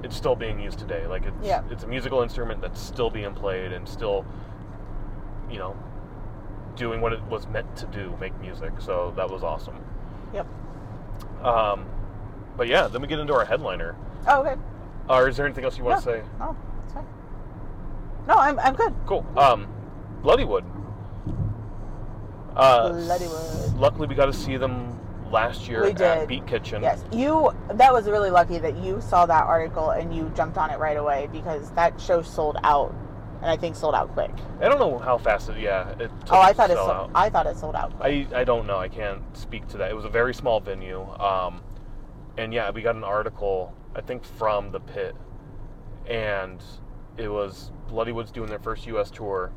it's 0.02 0.16
still 0.16 0.36
being 0.36 0.58
used 0.60 0.78
today. 0.78 1.06
Like 1.06 1.24
it's 1.26 1.36
Yeah. 1.46 1.62
it's 1.70 1.84
a 1.84 1.86
musical 1.86 2.22
instrument 2.22 2.60
that's 2.60 2.80
still 2.80 3.10
being 3.10 3.34
played 3.34 3.72
and 3.72 3.88
still, 3.88 4.24
you 5.50 5.58
know, 5.58 5.76
doing 6.76 7.00
what 7.00 7.12
it 7.12 7.22
was 7.24 7.46
meant 7.48 7.74
to 7.76 7.86
do, 7.86 8.16
make 8.20 8.38
music. 8.40 8.72
So 8.78 9.12
that 9.16 9.28
was 9.28 9.42
awesome. 9.42 9.76
Yep. 10.32 10.46
Um, 11.42 11.86
but 12.56 12.68
yeah, 12.68 12.86
then 12.88 13.00
we 13.02 13.08
get 13.08 13.18
into 13.18 13.34
our 13.34 13.44
headliner. 13.44 13.96
Oh 14.26 14.40
okay. 14.40 14.60
Or 15.08 15.28
is 15.28 15.36
there 15.36 15.46
anything 15.46 15.64
else 15.64 15.78
you 15.78 15.84
want 15.84 16.04
No. 16.04 16.12
to 16.12 16.18
say? 16.20 16.28
No, 16.38 16.56
that's 16.82 16.92
fine. 16.94 17.06
No, 18.26 18.34
I'm 18.34 18.58
I'm 18.60 18.74
good. 18.74 18.94
Cool. 19.06 19.26
Um, 19.36 19.66
Bloodywood. 20.22 20.64
Uh, 22.56 22.90
Bloodywood. 22.90 23.78
Luckily, 23.78 24.06
we 24.08 24.14
got 24.14 24.26
to 24.26 24.32
see 24.32 24.56
them 24.56 24.98
last 25.30 25.68
year 25.68 25.82
We 25.82 25.90
at 25.90 25.96
did. 25.96 26.28
Beat 26.28 26.46
Kitchen. 26.46 26.82
Yes, 26.82 27.04
you. 27.12 27.52
That 27.74 27.92
was 27.92 28.06
really 28.06 28.30
lucky 28.30 28.58
that 28.58 28.76
you 28.78 29.00
saw 29.00 29.26
that 29.26 29.44
article 29.44 29.90
and 29.90 30.14
you 30.14 30.30
jumped 30.34 30.56
on 30.58 30.70
it 30.70 30.78
right 30.78 30.96
away 30.96 31.28
because 31.32 31.70
that 31.72 32.00
show 32.00 32.22
sold 32.22 32.56
out 32.64 32.94
and 33.40 33.50
I 33.50 33.56
think 33.56 33.76
sold 33.76 33.94
out 33.94 34.12
quick. 34.12 34.32
I 34.60 34.68
don't 34.68 34.80
know 34.80 34.98
how 34.98 35.16
fast 35.16 35.48
it. 35.48 35.58
Yeah. 35.58 35.90
It 35.90 36.10
took 36.20 36.32
Oh, 36.32 36.40
I 36.40 36.52
thought 36.52 36.70
it. 36.70 36.76
Sold, 36.76 36.90
out. 36.90 37.10
I 37.14 37.30
thought 37.30 37.46
it 37.46 37.56
sold 37.56 37.76
out. 37.76 37.96
Quick. 37.98 38.28
I, 38.32 38.40
I 38.40 38.44
don't 38.44 38.66
know. 38.66 38.78
I 38.78 38.88
can't 38.88 39.22
speak 39.36 39.68
to 39.68 39.76
that. 39.78 39.90
It 39.90 39.94
was 39.94 40.04
a 40.04 40.08
very 40.10 40.34
small 40.34 40.60
venue. 40.60 41.02
Um, 41.20 41.62
and 42.36 42.52
yeah, 42.52 42.70
we 42.70 42.82
got 42.82 42.96
an 42.96 43.04
article, 43.04 43.72
I 43.94 44.00
think, 44.00 44.24
from 44.24 44.72
the 44.72 44.80
pit. 44.80 45.14
And 46.06 46.62
it 47.16 47.28
was 47.28 47.70
Bloodywood's 47.88 48.32
doing 48.32 48.48
their 48.48 48.58
first 48.58 48.86
U.S. 48.88 49.10
tour. 49.10 49.52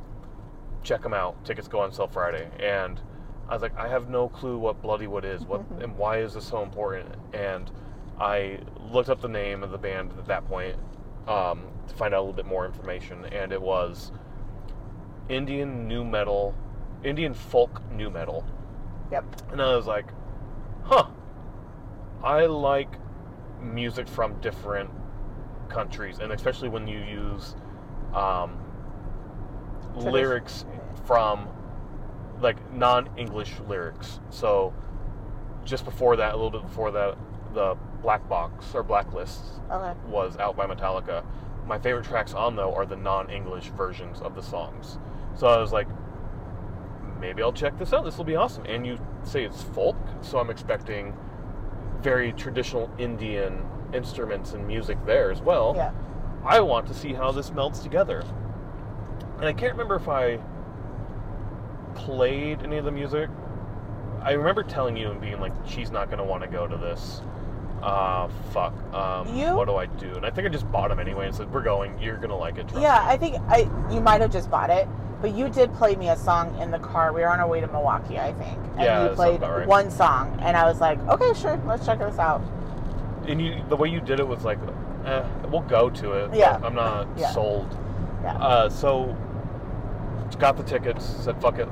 Check 0.83 1.01
them 1.01 1.13
out. 1.13 1.43
Tickets 1.43 1.67
go 1.67 1.79
on 1.79 1.91
sale 1.91 2.07
Friday. 2.07 2.49
And 2.59 3.01
I 3.51 3.53
was 3.55 3.61
like, 3.61 3.77
I 3.77 3.89
have 3.89 4.09
no 4.09 4.29
clue 4.29 4.57
what 4.57 4.81
Bloodywood 4.81 5.25
is. 5.25 5.43
What 5.43 5.65
and 5.81 5.97
why 5.97 6.19
is 6.19 6.35
this 6.35 6.47
so 6.47 6.63
important? 6.63 7.13
And 7.33 7.69
I 8.17 8.59
looked 8.79 9.09
up 9.09 9.19
the 9.19 9.27
name 9.27 9.61
of 9.61 9.71
the 9.71 9.77
band 9.77 10.13
at 10.17 10.25
that 10.27 10.47
point 10.47 10.77
um, 11.27 11.65
to 11.89 11.93
find 11.95 12.13
out 12.13 12.19
a 12.19 12.21
little 12.21 12.33
bit 12.33 12.45
more 12.45 12.65
information. 12.65 13.25
And 13.25 13.51
it 13.51 13.61
was 13.61 14.13
Indian 15.27 15.85
nu 15.85 16.05
metal, 16.05 16.55
Indian 17.03 17.33
folk 17.33 17.81
nu 17.91 18.09
metal. 18.09 18.45
Yep. 19.11 19.25
And 19.51 19.61
I 19.61 19.75
was 19.75 19.85
like, 19.85 20.05
huh, 20.83 21.07
I 22.23 22.45
like 22.45 22.93
music 23.61 24.07
from 24.07 24.39
different 24.39 24.89
countries, 25.67 26.19
and 26.19 26.31
especially 26.31 26.69
when 26.69 26.87
you 26.87 26.99
use 26.99 27.55
um, 28.13 28.57
lyrics 29.93 30.63
from 31.05 31.49
like 32.43 32.57
non 32.73 33.09
English 33.17 33.53
lyrics. 33.67 34.19
So 34.29 34.73
just 35.63 35.85
before 35.85 36.15
that, 36.17 36.33
a 36.33 36.35
little 36.35 36.51
bit 36.51 36.63
before 36.63 36.91
that, 36.91 37.17
the 37.53 37.75
Black 38.01 38.27
Box 38.27 38.73
or 38.73 38.83
Blacklist 38.83 39.41
Okay. 39.69 39.93
was 40.07 40.37
out 40.37 40.55
by 40.55 40.65
Metallica. 40.65 41.23
My 41.67 41.77
favorite 41.77 42.05
tracks 42.05 42.33
on 42.33 42.55
though 42.55 42.73
are 42.73 42.85
the 42.85 42.95
non-English 42.95 43.67
versions 43.69 44.21
of 44.21 44.35
the 44.35 44.41
songs. 44.41 44.97
So 45.35 45.47
I 45.47 45.57
was 45.59 45.71
like, 45.71 45.87
maybe 47.19 47.41
I'll 47.43 47.53
check 47.53 47.77
this 47.77 47.93
out. 47.93 48.03
This 48.03 48.17
will 48.17 48.25
be 48.25 48.35
awesome. 48.35 48.65
And 48.65 48.85
you 48.85 48.99
say 49.23 49.43
it's 49.43 49.61
folk, 49.61 49.95
so 50.21 50.39
I'm 50.39 50.49
expecting 50.49 51.15
very 52.01 52.33
traditional 52.33 52.89
Indian 52.97 53.63
instruments 53.93 54.53
and 54.53 54.65
music 54.65 54.97
there 55.05 55.31
as 55.31 55.41
well. 55.41 55.73
Yeah. 55.75 55.91
I 56.43 56.59
want 56.61 56.87
to 56.87 56.93
see 56.93 57.13
how 57.13 57.31
this 57.31 57.51
melts 57.51 57.79
together. 57.81 58.23
And 59.37 59.45
I 59.45 59.53
can't 59.53 59.73
remember 59.73 59.95
if 59.95 60.07
I 60.07 60.39
played 61.95 62.61
any 62.63 62.77
of 62.77 62.85
the 62.85 62.91
music. 62.91 63.29
I 64.23 64.31
remember 64.33 64.63
telling 64.63 64.95
you 64.95 65.09
and 65.11 65.19
being 65.19 65.39
like, 65.39 65.53
she's 65.65 65.91
not 65.91 66.07
going 66.07 66.19
to 66.19 66.23
want 66.23 66.43
to 66.43 66.47
go 66.49 66.67
to 66.67 66.77
this. 66.77 67.21
Ah, 67.83 68.27
fuck. 68.53 68.73
Um, 68.93 69.35
You- 69.35 69.55
What 69.55 69.67
do 69.67 69.75
I 69.75 69.87
do? 69.87 70.13
And 70.15 70.25
I 70.25 70.29
think 70.29 70.47
I 70.47 70.51
just 70.51 70.71
bought 70.71 70.89
them 70.89 70.99
anyway 70.99 71.25
and 71.27 71.35
said, 71.35 71.51
we're 71.51 71.63
going. 71.63 71.97
You're 71.99 72.17
going 72.17 72.29
to 72.29 72.35
like 72.35 72.57
it. 72.57 72.67
trust 72.67 72.81
Yeah, 72.81 72.99
me." 73.03 73.13
I 73.13 73.17
think 73.17 73.37
I 73.47 73.69
you 73.91 73.99
might 74.01 74.21
have 74.21 74.31
just 74.31 74.51
bought 74.51 74.69
it, 74.69 74.87
but 75.21 75.33
you 75.33 75.49
did 75.49 75.73
play 75.73 75.95
me 75.95 76.09
a 76.09 76.15
song 76.17 76.55
in 76.61 76.69
the 76.69 76.77
car. 76.77 77.11
We 77.13 77.21
were 77.21 77.29
on 77.29 77.39
our 77.39 77.47
way 77.47 77.59
to 77.59 77.67
Milwaukee, 77.67 78.19
I 78.19 78.33
think, 78.33 78.57
and 78.75 78.81
Yeah, 78.81 79.01
you 79.01 79.07
sounds 79.07 79.15
played 79.15 79.35
about 79.37 79.57
right. 79.57 79.67
one 79.67 79.89
song, 79.89 80.37
and 80.41 80.55
I 80.55 80.65
was 80.65 80.79
like, 80.79 80.99
okay, 81.07 81.33
sure, 81.33 81.59
let's 81.65 81.83
check 81.85 81.97
this 81.97 82.19
out. 82.19 82.41
And 83.27 83.41
you, 83.41 83.63
the 83.69 83.75
way 83.75 83.89
you 83.89 83.99
did 84.01 84.19
it 84.19 84.27
was 84.27 84.43
like, 84.43 84.59
eh, 85.05 85.23
we'll 85.49 85.61
go 85.61 85.89
to 85.89 86.11
it. 86.13 86.29
but 86.29 86.37
Yeah. 86.37 86.59
I'm 86.63 86.75
not 86.75 87.07
Yeah. 87.17 87.31
sold. 87.31 87.75
Yeah. 88.23 88.35
Uh, 88.37 88.69
so 88.69 89.15
got 90.39 90.55
the 90.57 90.63
tickets. 90.63 91.03
Said 91.05 91.41
fuck 91.41 91.57
it. 91.59 91.67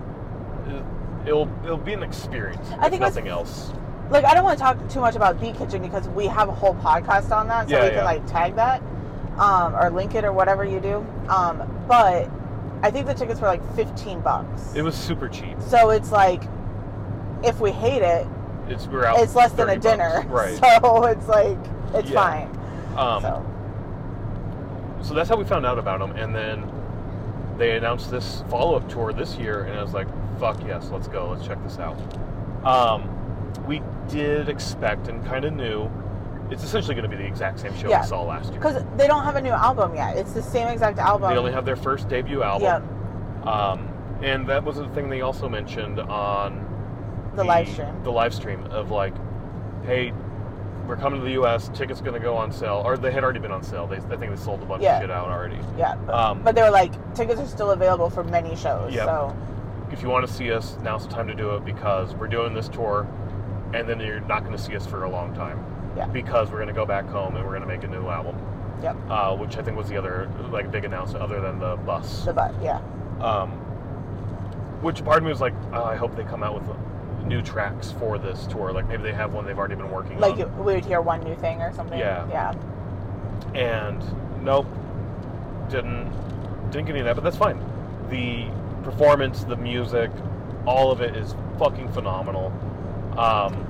It'll 1.26 1.50
it'll 1.64 1.78
be 1.78 1.94
an 1.94 2.04
experience. 2.04 2.68
I 2.80 2.90
think 2.90 3.02
nothing 3.02 3.28
else. 3.28 3.72
like 4.10 4.24
I 4.26 4.34
don't 4.34 4.44
want 4.44 4.58
to 4.58 4.64
talk 4.64 4.90
too 4.90 5.02
much 5.02 5.16
about 5.16 5.40
Beat 5.40 5.56
Kitchen 5.58 5.82
because 5.82 6.08
we 6.10 6.26
have 6.28 6.48
a 6.50 6.54
whole 6.54 6.76
podcast 6.76 7.32
on 7.32 7.48
that, 7.50 7.70
so 7.70 7.76
Yeah, 7.76 7.82
we 7.84 7.88
yeah. 7.90 7.96
can 7.96 8.06
like 8.06 8.26
tag 8.28 8.56
that, 8.56 8.82
um, 9.38 9.76
or 9.76 9.90
link 9.92 10.16
it 10.16 10.24
or 10.24 10.32
whatever 10.32 10.64
you 10.66 10.80
do. 10.80 11.06
Um, 11.28 11.62
but 11.88 12.30
I 12.82 12.90
think 12.92 13.06
the 13.06 13.14
tickets 13.14 13.42
were 13.42 13.48
like 13.48 13.76
fifteen 13.76 14.22
bucks. 14.22 14.74
It 14.76 14.82
was 14.82 14.96
super 14.96 15.28
cheap. 15.28 15.58
so 15.62 15.90
it's 15.90 16.12
like 16.12 16.44
if 17.44 17.60
we 17.60 17.72
hate 17.72 18.02
it, 18.02 18.26
It's 18.70 18.88
we're 18.88 19.06
out. 19.06 19.20
it's 19.20 19.36
less 19.36 19.52
than 19.52 19.70
a 19.70 19.78
dinner. 19.78 20.26
bucks. 20.30 20.60
Right. 20.62 20.82
So 20.82 21.04
it's 21.06 21.28
like 21.28 21.58
it's 21.94 22.10
Yeah. 22.10 22.22
fine. 22.24 22.48
Um, 22.98 23.22
so 23.22 23.46
so 25.02 25.14
that's 25.14 25.30
how 25.30 25.36
we 25.38 25.44
found 25.46 25.66
out 25.66 25.78
about 25.80 26.00
them, 26.00 26.12
and 26.18 26.36
then 26.36 26.64
they 27.58 27.76
announced 27.78 28.10
this 28.12 28.44
follow-up 28.50 28.88
tour 28.90 29.12
this 29.14 29.36
year, 29.38 29.64
and 29.64 29.78
I 29.78 29.82
was 29.84 29.94
like, 29.94 30.08
"Fuck 30.40 30.66
yes, 30.66 30.90
let's 30.92 31.08
go, 31.08 31.30
let's 31.30 31.46
check 31.46 31.62
this 31.64 31.78
out." 31.80 31.98
Um, 32.66 33.10
we 33.68 33.82
did 34.08 34.50
expect 34.50 35.08
and 35.08 35.24
kind 35.26 35.46
of 35.46 35.54
knew 35.54 35.90
it's 36.50 36.64
essentially 36.64 36.96
going 36.96 37.10
to 37.10 37.16
be 37.16 37.22
the 37.22 37.28
exact 37.28 37.60
same 37.60 37.76
show 37.78 37.90
Yeah. 37.90 38.02
we 38.02 38.08
saw 38.08 38.24
last 38.24 38.52
year. 38.52 38.60
because 38.60 38.84
they 38.98 39.08
don't 39.08 39.24
have 39.24 39.36
a 39.36 39.42
new 39.42 39.52
album 39.52 39.94
yet. 39.96 40.18
It's 40.18 40.34
the 40.34 40.42
same 40.42 40.68
exact 40.68 40.98
album. 40.98 41.30
They 41.32 41.38
only 41.38 41.52
have 41.52 41.64
their 41.66 41.76
first 41.76 42.10
debut 42.10 42.42
album, 42.42 42.64
Yep. 43.44 43.48
um, 43.48 43.88
and 44.24 44.48
that 44.48 44.64
was 44.64 44.78
the 44.78 44.88
thing 44.90 45.10
they 45.10 45.22
also 45.22 45.48
mentioned 45.48 46.00
on 46.00 46.66
The 47.36 47.44
live 47.44 47.70
stream. 47.70 48.04
The 48.04 48.12
live 48.12 48.34
stream 48.34 48.66
of 48.72 48.90
like, 48.92 49.14
"Hey, 49.86 50.12
we're 50.88 50.98
coming 50.98 51.20
to 51.20 51.26
the 51.26 51.34
U.S. 51.34 51.70
Tickets 51.74 52.02
going 52.02 52.16
to 52.16 52.20
go 52.20 52.36
on 52.36 52.52
sale," 52.52 52.82
or 52.84 52.98
they 52.98 53.12
had 53.12 53.24
already 53.24 53.40
been 53.40 53.52
on 53.52 53.62
sale. 53.64 53.86
They, 53.86 53.98
I 53.98 54.18
think 54.18 54.32
they 54.32 54.36
sold 54.36 54.62
a 54.64 54.66
bunch 54.66 54.82
Yeah. 54.82 54.98
of 54.98 55.04
shit 55.04 55.12
out 55.12 55.28
already. 55.30 55.60
Yeah, 55.78 55.96
but, 56.06 56.16
Um, 56.16 56.42
but 56.44 56.56
they 56.56 56.64
were 56.64 56.72
like 56.72 56.92
tickets 57.14 57.40
are 57.40 57.46
still 57.46 57.72
available 57.72 58.10
for 58.10 58.24
many 58.24 58.56
shows. 58.56 58.92
Yep. 58.94 59.06
So 59.06 59.36
if 59.92 60.02
you 60.04 60.10
want 60.10 60.28
to 60.28 60.32
see 60.34 60.52
us, 60.52 60.78
now's 60.82 61.08
the 61.08 61.14
time 61.14 61.28
to 61.28 61.36
do 61.36 61.56
it 61.56 61.66
because 61.66 62.14
we're 62.16 62.28
doing 62.28 62.54
this 62.54 62.68
tour, 62.70 63.08
and 63.74 63.88
then 63.88 64.00
you're 64.00 64.20
not 64.22 64.44
going 64.44 64.56
to 64.56 64.62
see 64.62 64.76
us 64.76 64.86
for 64.86 65.04
a 65.04 65.10
long 65.10 65.34
time. 65.34 65.64
Yeah. 65.98 66.06
Because 66.08 66.50
we're 66.50 66.58
going 66.58 66.68
to 66.68 66.74
go 66.74 66.86
back 66.86 67.06
home 67.08 67.36
and 67.36 67.44
we're 67.44 67.58
going 67.58 67.62
to 67.62 67.68
make 67.68 67.84
a 67.84 67.88
new 67.88 68.08
album, 68.08 68.36
yep, 68.82 68.96
uh, 69.10 69.36
which 69.36 69.58
I 69.58 69.64
think 69.64 69.76
was 69.76 69.90
the 69.90 69.98
other 69.98 70.30
like 70.52 70.72
big 70.72 70.86
announcement, 70.86 71.24
other 71.24 71.42
than 71.42 71.60
the 71.60 71.76
bus. 71.78 72.26
the 72.26 72.34
bus, 72.34 72.54
Yeah, 72.62 72.80
Um, 73.20 73.52
which 74.82 75.04
part 75.04 75.18
of 75.18 75.24
me 75.24 75.30
was 75.30 75.42
like, 75.42 75.54
oh, 75.74 75.84
I 75.84 75.96
hope 75.96 76.16
they 76.16 76.24
come 76.24 76.44
out 76.44 76.54
with 76.54 77.26
new 77.26 77.42
tracks 77.42 77.92
for 77.92 78.18
this 78.18 78.46
tour. 78.48 78.72
Like 78.72 78.88
maybe 78.88 79.04
they 79.04 79.14
have 79.14 79.34
one 79.34 79.46
they've 79.46 79.58
already 79.58 79.76
been 79.76 79.92
working 79.92 80.20
like 80.20 80.34
on. 80.34 80.40
you, 80.40 80.46
we 80.64 80.76
would 80.76 80.86
hear 80.86 81.02
one 81.02 81.22
new 81.24 81.36
thing 81.36 81.62
or 81.62 81.74
something. 81.74 82.00
Yeah. 82.00 82.28
yeah, 82.30 82.54
and 83.56 84.44
nope, 84.44 84.68
didn't 85.70 86.10
didn't 86.72 86.86
get 86.86 86.92
any 86.96 87.00
of 87.00 87.06
that. 87.08 87.16
But 87.16 87.24
that's 87.24 87.36
fine. 87.36 87.60
The 88.10 88.46
performance, 88.90 89.44
the 89.44 89.56
music, 89.56 90.10
all 90.66 90.92
of 90.92 91.02
it 91.02 91.16
is 91.16 91.36
fucking 91.58 91.92
phenomenal. 91.92 92.48
Um, 93.18 93.66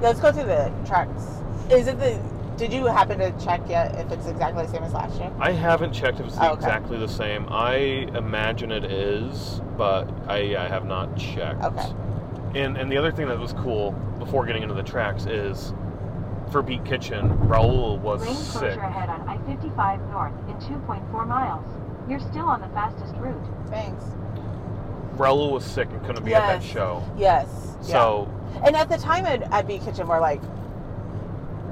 Let's 0.00 0.20
go 0.20 0.32
through 0.32 0.44
the 0.44 0.72
tracks. 0.86 1.22
Is 1.70 1.86
it 1.86 1.98
the? 1.98 2.20
Did 2.56 2.72
you 2.72 2.86
happen 2.86 3.18
to 3.18 3.32
check 3.44 3.62
yet 3.68 3.94
if 3.98 4.10
it's 4.12 4.26
exactly 4.26 4.64
the 4.66 4.70
same 4.72 4.82
as 4.84 4.92
last 4.92 5.18
year? 5.18 5.32
I 5.40 5.52
haven't 5.52 5.92
checked 5.92 6.20
if 6.20 6.26
it's 6.26 6.36
Oh, 6.38 6.50
okay. 6.52 6.54
exactly 6.54 6.98
the 6.98 7.08
same. 7.08 7.46
I 7.48 7.74
imagine 8.14 8.70
it 8.70 8.84
is, 8.84 9.60
but 9.76 10.08
I, 10.28 10.56
I 10.64 10.68
have 10.68 10.84
not 10.84 11.16
checked. 11.16 11.62
Okay. 11.64 11.92
And 12.54 12.76
and 12.76 12.90
the 12.92 12.96
other 12.98 13.10
thing 13.10 13.26
that 13.28 13.38
was 13.38 13.52
cool 13.54 13.92
before 14.18 14.44
getting 14.44 14.62
into 14.62 14.74
the 14.74 14.82
tracks 14.82 15.24
is 15.26 15.72
for 16.50 16.62
Beat 16.62 16.84
Kitchen, 16.84 17.38
Raoul 17.48 17.98
was 17.98 18.20
Lane 18.22 18.34
sick. 18.36 18.60
closure 18.60 18.80
ahead 18.80 19.08
on 19.08 19.26
I-55 19.26 20.10
north 20.10 20.34
in 20.48 20.56
2.4 20.56 21.26
miles. 21.26 21.64
You're 22.08 22.20
still 22.20 22.46
on 22.46 22.60
the 22.60 22.68
fastest 22.68 23.14
route. 23.16 23.40
Thanks. 23.68 24.04
Raoul 25.14 25.52
was 25.52 25.64
sick 25.64 25.88
and 25.90 26.04
couldn't 26.04 26.24
be 26.24 26.34
at 26.34 26.46
that 26.46 26.62
Yes. 26.62 26.72
show. 26.72 27.02
Yes. 27.16 27.76
So 27.82 28.28
yeah. 28.54 28.66
and 28.66 28.76
at 28.76 28.88
the 28.88 28.96
time 28.98 29.26
at, 29.26 29.42
at 29.52 29.66
Beat 29.66 29.82
Kitchen, 29.82 30.08
we're 30.08 30.20
like, 30.20 30.40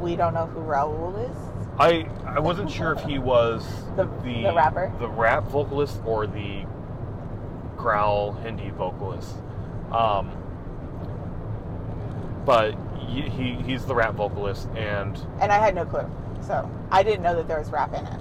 we 0.01 0.16
don't 0.16 0.35
know 0.35 0.47
who 0.47 0.61
Raoul 0.61 1.16
is. 1.16 1.37
I 1.78 2.07
I 2.26 2.39
wasn't 2.41 2.70
sure 2.70 2.93
if 2.93 3.01
he 3.03 3.18
was 3.18 3.66
The- 3.97 4.05
the 4.22 4.43
the 4.45 4.53
rapper? 4.55 4.93
the 4.99 5.09
rap 5.09 5.45
vocalist, 5.45 6.01
or 6.05 6.26
the 6.26 6.64
growl 7.76 8.33
Hindi 8.33 8.70
vocalist. 8.70 9.35
Um, 9.91 10.31
but 12.45 12.74
he, 12.99 13.22
he 13.22 13.55
he's 13.62 13.85
the 13.87 13.95
rap 13.95 14.14
vocalist, 14.14 14.68
and 14.76 15.18
And 15.41 15.51
I 15.53 15.59
had 15.59 15.74
no 15.74 15.85
clue, 15.85 16.09
so 16.41 16.70
I 16.91 17.03
didn't 17.03 17.22
know 17.22 17.35
that 17.37 17.49
there 17.49 17.59
was 17.59 17.70
rap 17.70 17.93
in 17.95 18.05
it. 18.07 18.20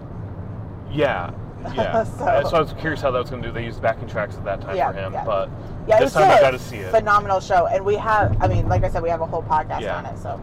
yeah, 0.92 1.32
yeah. 1.76 2.04
So- 2.04 2.26
Uh, 2.26 2.44
so 2.50 2.58
I 2.58 2.62
was 2.62 2.74
curious 2.74 3.02
how 3.02 3.12
that 3.12 3.20
was 3.20 3.30
going 3.30 3.42
to 3.42 3.50
do. 3.50 3.54
They 3.54 3.66
used 3.66 3.82
backing 3.82 4.08
tracks 4.08 4.36
at 4.36 4.44
that 4.46 4.62
time 4.62 4.76
Yeah, 4.76 4.92
for 4.92 4.98
him, 5.00 5.14
yeah. 5.14 5.26
but 5.26 5.50
Yeah, 5.88 6.00
this 6.00 6.14
time 6.14 6.30
I 6.32 6.40
got 6.40 6.52
to 6.52 6.60
see 6.60 6.78
it. 6.78 6.92
phenomenal 6.92 7.40
show, 7.40 7.68
and 7.68 7.84
we 7.86 7.96
have. 7.96 8.36
I 8.42 8.48
mean, 8.48 8.68
like 8.70 8.84
I 8.84 8.90
said, 8.90 9.04
we 9.04 9.10
have 9.10 9.22
a 9.22 9.26
whole 9.26 9.44
podcast 9.44 9.82
Yeah. 9.82 9.98
on 9.98 10.06
it. 10.06 10.18
So 10.18 10.40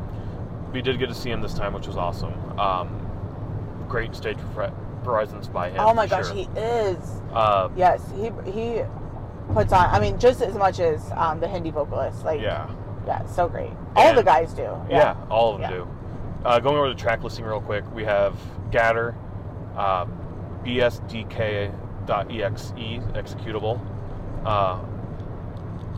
we 0.73 0.83
did 0.83 0.99
get 0.99 1.09
to 1.09 1.14
see 1.14 1.31
him 1.31 1.41
this 1.41 1.55
time, 1.55 1.73
which 1.73 1.87
was 1.87 1.97
awesome. 1.97 2.35
Um, 2.59 2.89
great 3.89 4.14
stage 4.14 4.39
pre- 4.55 4.69
presence 5.05 5.47
by 5.49 5.71
him. 5.71 5.77
oh 5.81 5.95
my 5.95 6.07
gosh, 6.07 6.27
sure. 6.27 6.35
he 6.35 6.49
is. 6.57 6.99
Uh, 7.33 7.69
Yes, 7.77 8.03
he 8.17 8.31
he 8.51 8.83
puts 9.55 9.73
on. 9.73 9.89
I 9.91 10.01
mean, 10.01 10.19
just 10.19 10.43
as 10.43 10.55
much 10.57 10.81
as 10.81 11.11
um, 11.14 11.39
the 11.41 11.47
Hindi 11.49 11.71
vocalist. 11.71 12.25
Like, 12.25 12.41
yeah. 12.41 12.69
yeah, 13.07 13.25
so 13.27 13.49
great. 13.49 13.71
All 13.95 14.12
the 14.12 14.23
guys 14.25 14.53
do. 14.53 14.69
Yeah, 14.91 15.14
all 15.31 15.55
of 15.55 15.61
them 15.61 15.71
Yeah. 15.71 15.77
do. 15.79 15.89
Uh, 16.45 16.59
going 16.61 16.77
over 16.77 16.89
the 16.89 16.95
track 16.95 17.23
listing 17.23 17.45
real 17.45 17.61
quick, 17.61 17.85
we 17.95 18.05
have 18.05 18.35
Gaddaar, 18.71 19.14
uh, 19.77 20.07
BSDK.exe 20.67 22.73
E, 22.77 22.99
executable, 23.14 23.81
uh, 24.45 24.79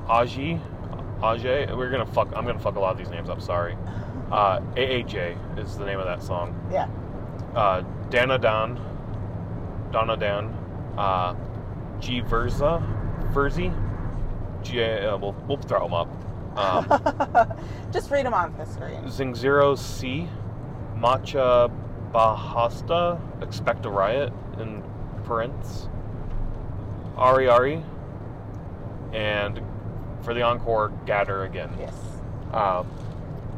Aji, 0.08 0.60
Aj. 1.22 1.76
We're 1.76 1.90
gonna 1.90 2.04
fuck. 2.06 2.28
I'm 2.36 2.44
gonna 2.46 2.58
fuck 2.58 2.76
a 2.76 2.80
lot 2.80 2.92
of 2.92 2.98
these 2.98 3.10
names 3.10 3.30
up. 3.30 3.40
Sorry. 3.40 3.76
Uh, 4.30 4.60
AAJ 4.76 5.36
is 5.58 5.78
the 5.78 5.86
name 5.86 5.98
of 5.98 6.04
that 6.04 6.22
song. 6.22 6.54
Yeah. 6.70 6.86
Uh, 7.54 7.82
Danadan, 8.10 8.78
Danadan, 9.90 10.54
uh, 10.98 11.34
G 11.98 12.20
Verza, 12.20 12.82
Verzi, 13.32 13.72
G. 14.62 14.82
Uh, 14.82 15.16
we'll 15.16 15.34
we'll 15.48 15.56
throw 15.56 15.80
them 15.80 15.94
up. 15.94 16.08
Um, 16.58 16.86
Just 17.92 18.10
read 18.10 18.26
them 18.26 18.34
on 18.34 18.54
the 18.58 18.66
screen. 18.66 19.02
Zingzero 19.04 19.78
C, 19.78 20.28
Matcha 20.94 21.70
Bahasta, 22.12 23.18
Expect 23.42 23.86
a 23.86 23.90
Riot 23.90 24.30
in 24.60 24.82
Prince, 25.24 25.88
Ari 27.16 27.48
Ari, 27.48 27.82
and 29.12 29.60
for 30.22 30.34
the 30.34 30.42
encore, 30.42 30.92
Gaddaar 31.06 31.46
again. 31.46 31.70
Yes. 31.78 31.94
Um, 32.52 32.86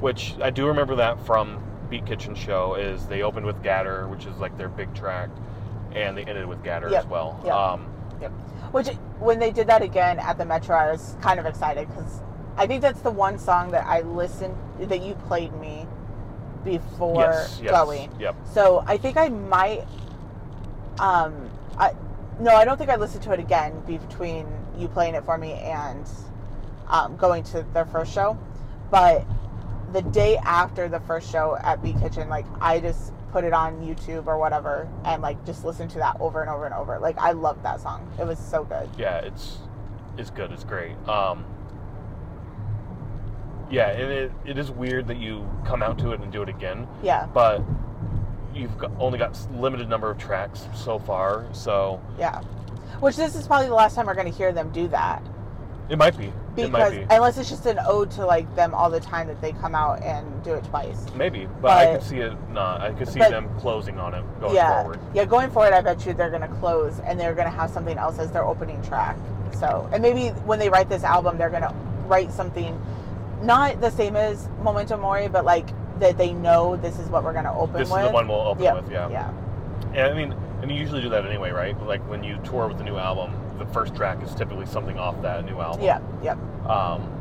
which 0.01 0.35
I 0.41 0.51
do 0.51 0.67
remember 0.67 0.97
that 0.97 1.25
from 1.27 1.63
Beat 1.91 2.07
Kitchen 2.07 2.35
show 2.35 2.75
is 2.75 3.07
they 3.07 3.23
opened 3.23 3.47
with 3.47 3.63
Gaddaar, 3.63 4.09
which 4.09 4.27
is 4.27 4.37
like 4.39 4.57
their 4.57 4.69
big 4.69 4.95
track, 4.95 5.29
and 5.93 6.17
they 6.17 6.25
ended 6.25 6.47
with 6.47 6.63
Gaddaar 6.63 6.91
Yep, 6.91 7.05
as 7.05 7.11
well. 7.11 7.41
yep. 7.45 7.55
Um, 7.55 7.87
Yep. 8.21 8.33
Which, 8.73 8.89
when 9.19 9.39
they 9.39 9.51
did 9.51 9.67
that 9.69 9.83
again 9.83 10.19
at 10.19 10.37
the 10.39 10.45
Metro, 10.45 10.77
I 10.77 10.93
was 10.93 11.17
kind 11.23 11.41
of 11.41 11.47
excited 11.47 11.89
because 11.89 12.21
I 12.57 12.67
think 12.67 12.83
that's 12.83 13.01
the 13.01 13.11
one 13.11 13.39
song 13.39 13.71
that 13.71 13.87
I 13.87 14.03
listened 14.03 14.55
that 14.81 15.03
you 15.03 15.15
played 15.15 15.53
me 15.55 15.87
before 16.65 17.23
yes, 17.23 17.61
yes, 17.63 17.71
going. 17.71 18.11
Yep. 18.21 18.37
So 18.53 18.85
I 18.87 18.97
think 18.99 19.17
I 19.17 19.29
might. 19.29 19.87
Um, 20.99 21.51
I 21.79 21.95
no, 22.41 22.55
I 22.55 22.65
don't 22.65 22.79
think 22.79 22.91
I 22.91 22.97
listened 22.97 23.23
to 23.25 23.33
it 23.33 23.41
again 23.41 23.81
between 23.87 24.47
you 24.79 24.89
playing 24.89 25.15
it 25.15 25.25
for 25.25 25.37
me 25.37 25.53
and 25.55 26.09
um, 26.89 27.17
going 27.17 27.43
to 27.45 27.65
their 27.75 27.85
first 27.85 28.13
show. 28.13 28.39
But 28.91 29.25
the 29.93 30.03
day 30.03 30.37
after 30.39 30.89
the 30.89 31.01
first 31.01 31.31
show 31.31 31.57
at 31.63 31.83
Beat 31.83 31.99
Kitchen, 32.01 32.29
like 32.29 32.47
I 32.61 32.81
just 32.81 33.13
put 33.31 33.45
it 33.45 33.53
on 33.53 33.81
YouTube 33.81 34.27
or 34.27 34.39
whatever 34.39 34.89
and 35.05 35.23
like 35.23 35.45
just 35.47 35.65
listened 35.65 35.91
to 35.91 35.99
that 35.99 36.17
over 36.21 36.41
and 36.41 36.51
over 36.51 36.65
and 36.65 36.75
over. 36.75 36.99
Like 36.99 37.19
I 37.19 37.33
loved 37.33 37.63
that 37.63 37.81
song. 37.81 38.11
It 38.19 38.27
was 38.27 38.39
so 38.39 38.65
good. 38.65 38.89
Yeah, 38.99 39.19
it's 39.19 39.59
it's 40.17 40.31
good. 40.31 40.51
It's 40.51 40.65
great. 40.65 40.97
Um, 41.09 41.45
yeah, 43.71 43.91
and 43.91 44.11
it, 44.11 44.33
it 44.45 44.59
is 44.59 44.71
weird 44.71 45.07
that 45.07 45.19
you 45.19 45.49
come 45.65 45.83
out 45.83 45.99
to 46.01 46.13
it 46.13 46.21
and 46.21 46.33
do 46.33 46.43
it 46.43 46.49
again, 46.49 46.89
Yeah, 47.03 47.27
but 47.33 47.63
you've 48.55 48.77
got, 48.79 48.93
only 48.99 49.19
got 49.19 49.37
limited 49.55 49.89
number 49.89 50.11
of 50.11 50.19
tracks 50.19 50.67
so 50.75 50.99
far, 50.99 51.47
so 51.53 52.01
yeah. 52.19 52.41
Which 53.01 53.17
this 53.17 53.35
is 53.35 53.47
probably 53.47 53.69
the 53.69 53.75
last 53.75 53.95
time 53.95 54.07
we're 54.07 54.15
going 54.15 54.31
to 54.31 54.37
hear 54.37 54.53
them 54.53 54.71
do 54.73 54.89
that 54.89 55.23
it 55.91 55.99
might 55.99 56.17
be. 56.17 56.33
it 56.57 56.71
might 56.71 56.91
because 56.91 56.93
be. 56.95 57.07
unless 57.11 57.37
it's 57.37 57.51
just 57.51 57.67
an 57.67 57.81
ode 57.85 58.13
to 58.13 58.25
like 58.25 58.55
them 58.55 58.73
all 58.75 58.89
the 58.89 59.01
time 59.01 59.27
that 59.27 59.41
they 59.41 59.51
come 59.51 59.75
out 59.75 60.01
and 60.05 60.43
do 60.45 60.55
it 60.55 60.65
twice. 60.65 61.05
Maybe, 61.17 61.49
but, 61.61 61.73
I 61.73 61.95
could 61.95 62.03
see 62.05 62.19
it 62.19 62.33
not. 62.51 62.81
I 62.81 62.93
could 62.93 63.09
see 63.09 63.19
but- 63.19 63.31
them 63.31 63.49
closing 63.59 63.99
on 63.99 64.15
it 64.15 64.25
going 64.41 64.55
yeah, 64.55 64.83
forward. 64.83 65.01
yeah. 65.13 65.25
Going 65.25 65.51
forward, 65.51 65.73
I 65.73 65.81
bet 65.81 66.07
you 66.07 66.15
they're 66.15 66.31
going 66.31 66.43
to 66.43 66.57
close 66.59 67.01
and 67.01 67.19
they're 67.19 67.35
going 67.35 67.51
to 67.51 67.57
have 67.57 67.71
something 67.71 67.99
else 67.99 68.21
as 68.21 68.31
their 68.31 68.45
opening 68.45 68.81
track. 68.83 69.17
So, 69.59 69.91
and 69.93 70.01
maybe 70.01 70.29
when 70.45 70.61
they 70.61 70.69
write 70.69 70.89
this 70.89 71.03
album, 71.03 71.37
they're 71.37 71.51
going 71.51 71.63
to 71.63 71.75
write 72.07 72.31
something 72.31 72.81
not 73.43 73.81
the 73.81 73.91
same 73.91 74.15
as 74.15 74.49
Memento 74.63 74.97
Mori, 74.97 75.27
but 75.27 75.45
like 75.45 75.69
that 76.01 76.19
they 76.19 76.33
know 76.33 76.77
this 76.77 76.99
is 76.99 77.09
what 77.09 77.23
we're 77.25 77.33
going 77.33 77.45
to 77.45 77.53
open 77.53 77.79
This 77.79 77.91
with. 77.91 78.01
is 78.03 78.09
the 78.09 78.13
one 78.13 78.27
we'll 78.29 78.41
open 78.41 78.63
Yep, 78.65 78.75
with, 78.83 78.91
yeah. 78.91 79.09
yeah, 79.11 79.31
And 79.95 80.01
I 80.01 80.15
mean, 80.15 80.33
and 80.63 80.71
you 80.71 80.77
usually 80.77 81.01
do 81.03 81.09
that 81.11 81.25
anyway, 81.27 81.51
right? 81.51 81.81
Like 81.87 82.07
when 82.09 82.25
you 82.25 82.39
tour 82.45 82.69
with 82.69 82.81
a 82.81 82.85
new 82.85 82.97
album, 82.97 83.33
the 83.59 83.67
first 83.67 83.95
track 83.95 84.23
is 84.23 84.35
typically 84.35 84.67
something 84.67 84.99
off 84.99 85.21
that 85.23 85.45
new 85.45 85.61
album. 85.61 85.83
yeah, 85.83 86.01
yeah. 86.23 86.33
Um, 86.67 87.17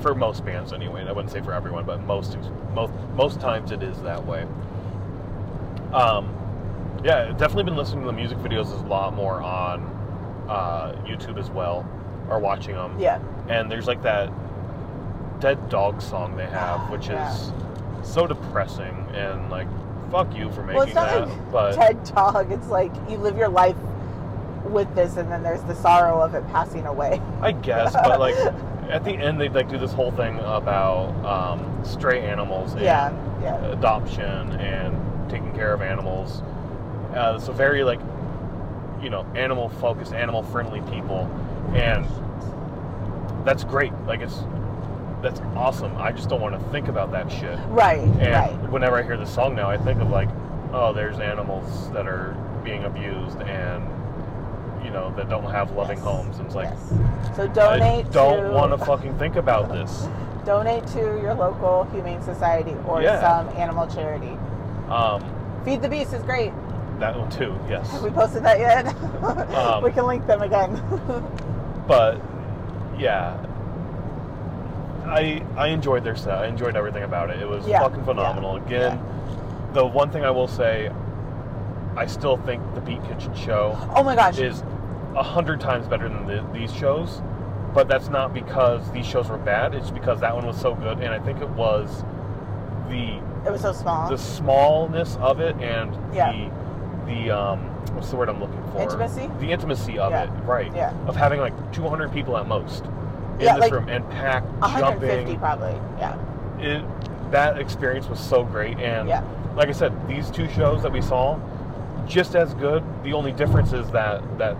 for 0.00 0.14
most 0.14 0.44
bands, 0.44 0.72
anyway. 0.72 1.04
I 1.06 1.12
wouldn't 1.12 1.32
say 1.32 1.40
for 1.40 1.52
everyone, 1.52 1.84
but 1.84 2.02
most 2.02 2.36
most 2.74 2.92
most 3.14 3.40
times 3.40 3.70
it 3.70 3.82
is 3.82 4.00
that 4.02 4.24
way. 4.26 4.46
Um, 5.92 6.34
yeah, 7.04 7.28
definitely 7.32 7.64
been 7.64 7.76
listening 7.76 8.00
to 8.00 8.06
the 8.06 8.12
music 8.12 8.38
videos 8.38 8.72
a 8.72 8.86
lot 8.88 9.14
more 9.14 9.40
on 9.42 9.82
uh, 10.48 10.92
YouTube 11.06 11.38
as 11.38 11.50
well, 11.50 11.86
or 12.28 12.38
watching 12.40 12.74
them. 12.74 12.98
Yeah. 12.98 13.20
And 13.48 13.70
there's 13.70 13.86
like 13.86 14.02
that 14.02 14.30
dead 15.42 15.68
dog 15.68 16.00
song 16.00 16.36
they 16.36 16.46
have, 16.46 16.88
which 16.90 17.08
is 17.10 17.52
so 18.02 18.26
depressing 18.26 18.96
and 19.14 19.50
like 19.50 19.66
fuck 20.10 20.34
you 20.36 20.50
for 20.52 20.62
making 20.62 20.76
Well, 20.76 20.86
it's 20.86 20.94
not 20.94 21.08
that. 21.10 21.28
like 21.28 21.52
but 21.52 21.72
Dead 21.76 22.04
dog. 22.14 22.50
It's 22.52 22.68
like 22.68 22.92
you 23.10 23.16
live 23.18 23.36
your 23.36 23.48
life 23.48 23.76
with 24.64 24.92
this, 24.94 25.16
and 25.16 25.30
then 25.30 25.42
there's 25.42 25.62
the 25.64 25.74
sorrow 25.74 26.20
of 26.20 26.34
it 26.34 26.46
passing 26.48 26.86
away. 26.86 27.20
I 27.40 27.52
guess, 27.52 27.92
but 27.92 28.20
like 28.20 28.36
at 28.90 29.04
the 29.04 29.10
end 29.12 29.40
they 29.40 29.48
like 29.48 29.68
do 29.68 29.78
this 29.78 29.92
whole 29.92 30.12
thing 30.12 30.38
about 30.38 31.08
um, 31.24 31.84
stray 31.84 32.20
animals 32.20 32.72
and 32.72 32.82
Yeah, 32.82 33.12
yeah. 33.42 33.64
adoption 33.72 34.22
and 34.52 35.30
taking 35.30 35.52
care 35.54 35.72
of 35.74 35.82
animals. 35.82 36.42
Uh, 37.14 37.38
so 37.38 37.52
very 37.52 37.82
like 37.84 38.00
you 39.02 39.10
know 39.10 39.26
animal 39.34 39.68
focused, 39.68 40.12
animal 40.12 40.42
friendly 40.42 40.80
people, 40.82 41.26
and 41.74 42.06
that's 43.44 43.64
great. 43.64 43.92
Like 44.06 44.20
it's 44.20 44.38
that's 45.22 45.40
awesome. 45.56 45.96
I 45.96 46.12
just 46.12 46.28
don't 46.28 46.40
want 46.40 46.58
to 46.60 46.70
think 46.70 46.88
about 46.88 47.10
that 47.12 47.30
shit. 47.30 47.58
Right, 47.68 47.98
And 48.00 48.32
right. 48.32 48.70
whenever 48.70 48.96
I 48.98 49.02
hear 49.02 49.16
the 49.16 49.26
song 49.26 49.54
now, 49.54 49.70
I 49.70 49.76
think 49.78 50.00
of 50.00 50.10
like, 50.10 50.28
oh, 50.72 50.92
there's 50.92 51.18
animals 51.20 51.90
that 51.92 52.06
are 52.06 52.34
being 52.64 52.84
abused 52.84 53.40
and 53.42 53.84
you 54.84 54.90
know 54.90 55.12
that 55.16 55.28
don't 55.28 55.44
have 55.50 55.70
loving 55.72 55.98
Yes, 55.98 56.04
homes. 56.06 56.36
And 56.38 56.46
it's 56.46 56.54
like 56.56 56.68
yes. 56.70 57.36
So 57.36 57.46
donate. 57.48 58.06
I 58.06 58.10
don't 58.10 58.44
to, 58.44 58.50
want 58.52 58.72
to 58.78 58.84
fucking 58.84 59.16
think 59.18 59.36
about 59.36 59.68
this. 59.68 60.08
donate 60.44 60.86
to 60.88 60.98
your 60.98 61.34
local 61.34 61.84
humane 61.92 62.20
society 62.22 62.74
or 62.86 63.00
Yeah. 63.02 63.20
some 63.20 63.48
animal 63.56 63.86
charity. 63.86 64.36
Um, 64.88 65.22
Feed 65.64 65.80
the 65.82 65.88
Beast 65.88 66.12
is 66.12 66.22
great. 66.24 66.52
that 66.98 67.16
one 67.18 67.30
too, 67.30 67.56
yes. 67.68 67.88
Have 67.92 68.02
we 68.02 68.10
posted 68.10 68.42
that 68.44 68.58
yet? 68.58 68.86
Um, 69.54 69.84
we 69.84 69.92
can 69.92 70.06
link 70.06 70.26
them 70.26 70.42
again. 70.42 70.76
But 71.86 72.20
yeah, 72.98 73.36
I 75.06 75.42
I 75.56 75.68
enjoyed 75.68 76.04
their 76.04 76.16
set. 76.16 76.38
I 76.38 76.46
enjoyed 76.46 76.76
everything 76.76 77.02
about 77.02 77.30
it. 77.30 77.40
It 77.40 77.48
was 77.48 77.66
Yeah, 77.66 77.80
fucking 77.80 78.04
phenomenal. 78.04 78.58
yeah, 78.58 78.64
Again, 78.94 79.00
the 79.72 79.84
one 79.86 80.10
thing 80.10 80.24
I 80.24 80.30
will 80.30 80.48
say, 80.48 80.90
I 81.96 82.06
still 82.06 82.36
think 82.38 82.62
the 82.74 82.80
Beat 82.80 83.02
Kitchen 83.04 83.34
show 83.34 83.76
oh 83.94 84.02
my 84.02 84.14
gosh. 84.14 84.38
is 84.38 84.62
a 85.14 85.22
hundred 85.22 85.60
times 85.60 85.86
better 85.86 86.08
than 86.08 86.26
the, 86.26 86.44
these 86.52 86.72
shows. 86.74 87.20
But 87.74 87.88
that's 87.88 88.08
not 88.08 88.34
because 88.34 88.90
these 88.92 89.06
shows 89.06 89.28
were 89.30 89.38
bad. 89.38 89.74
It's 89.74 89.90
because 89.90 90.20
that 90.20 90.34
one 90.34 90.46
was 90.46 90.60
so 90.60 90.74
good, 90.74 90.98
and 91.00 91.08
I 91.14 91.18
think 91.18 91.40
it 91.40 91.48
was 91.50 92.04
the 92.88 93.18
it 93.46 93.50
was 93.50 93.62
so 93.62 93.72
small. 93.72 94.08
the 94.10 94.18
smallness 94.18 95.16
of 95.20 95.40
it 95.40 95.56
and 95.56 95.96
Yeah. 96.14 96.32
the 96.32 96.50
the 97.14 97.30
um 97.30 97.58
what's 97.94 98.10
the 98.10 98.16
word 98.16 98.28
I'm 98.28 98.40
looking 98.40 98.62
for? 98.72 98.82
Intimacy? 98.82 99.28
The 99.40 99.50
intimacy 99.52 99.98
of 99.98 100.12
Yeah. 100.12 100.24
it, 100.24 100.30
right? 100.44 100.70
Yeah. 100.74 100.92
Of 101.06 101.16
having 101.16 101.40
like 101.40 101.54
200 101.72 102.12
people 102.12 102.36
at 102.36 102.46
most 102.46 102.84
in 103.42 103.46
Yeah, 103.48 103.54
this 103.54 103.62
like 103.62 103.72
room 103.72 103.88
and 103.88 104.08
packed, 104.10 104.46
150 104.60 105.16
jumping. 105.16 105.38
probably. 105.38 105.74
Yeah. 105.98 106.16
It, 106.60 107.30
that 107.32 107.58
experience 107.58 108.08
was 108.08 108.20
so 108.20 108.44
great, 108.44 108.78
and 108.78 109.08
Yeah. 109.08 109.22
like 109.56 109.68
I 109.68 109.72
said, 109.72 109.92
these 110.08 110.30
two 110.30 110.48
shows 110.50 110.82
that 110.82 110.92
we 110.92 111.00
saw, 111.00 111.38
just 112.06 112.34
as 112.36 112.54
good. 112.54 112.82
The 113.04 113.12
only 113.12 113.32
difference 113.32 113.72
is 113.72 113.90
that 113.90 114.22
that 114.38 114.56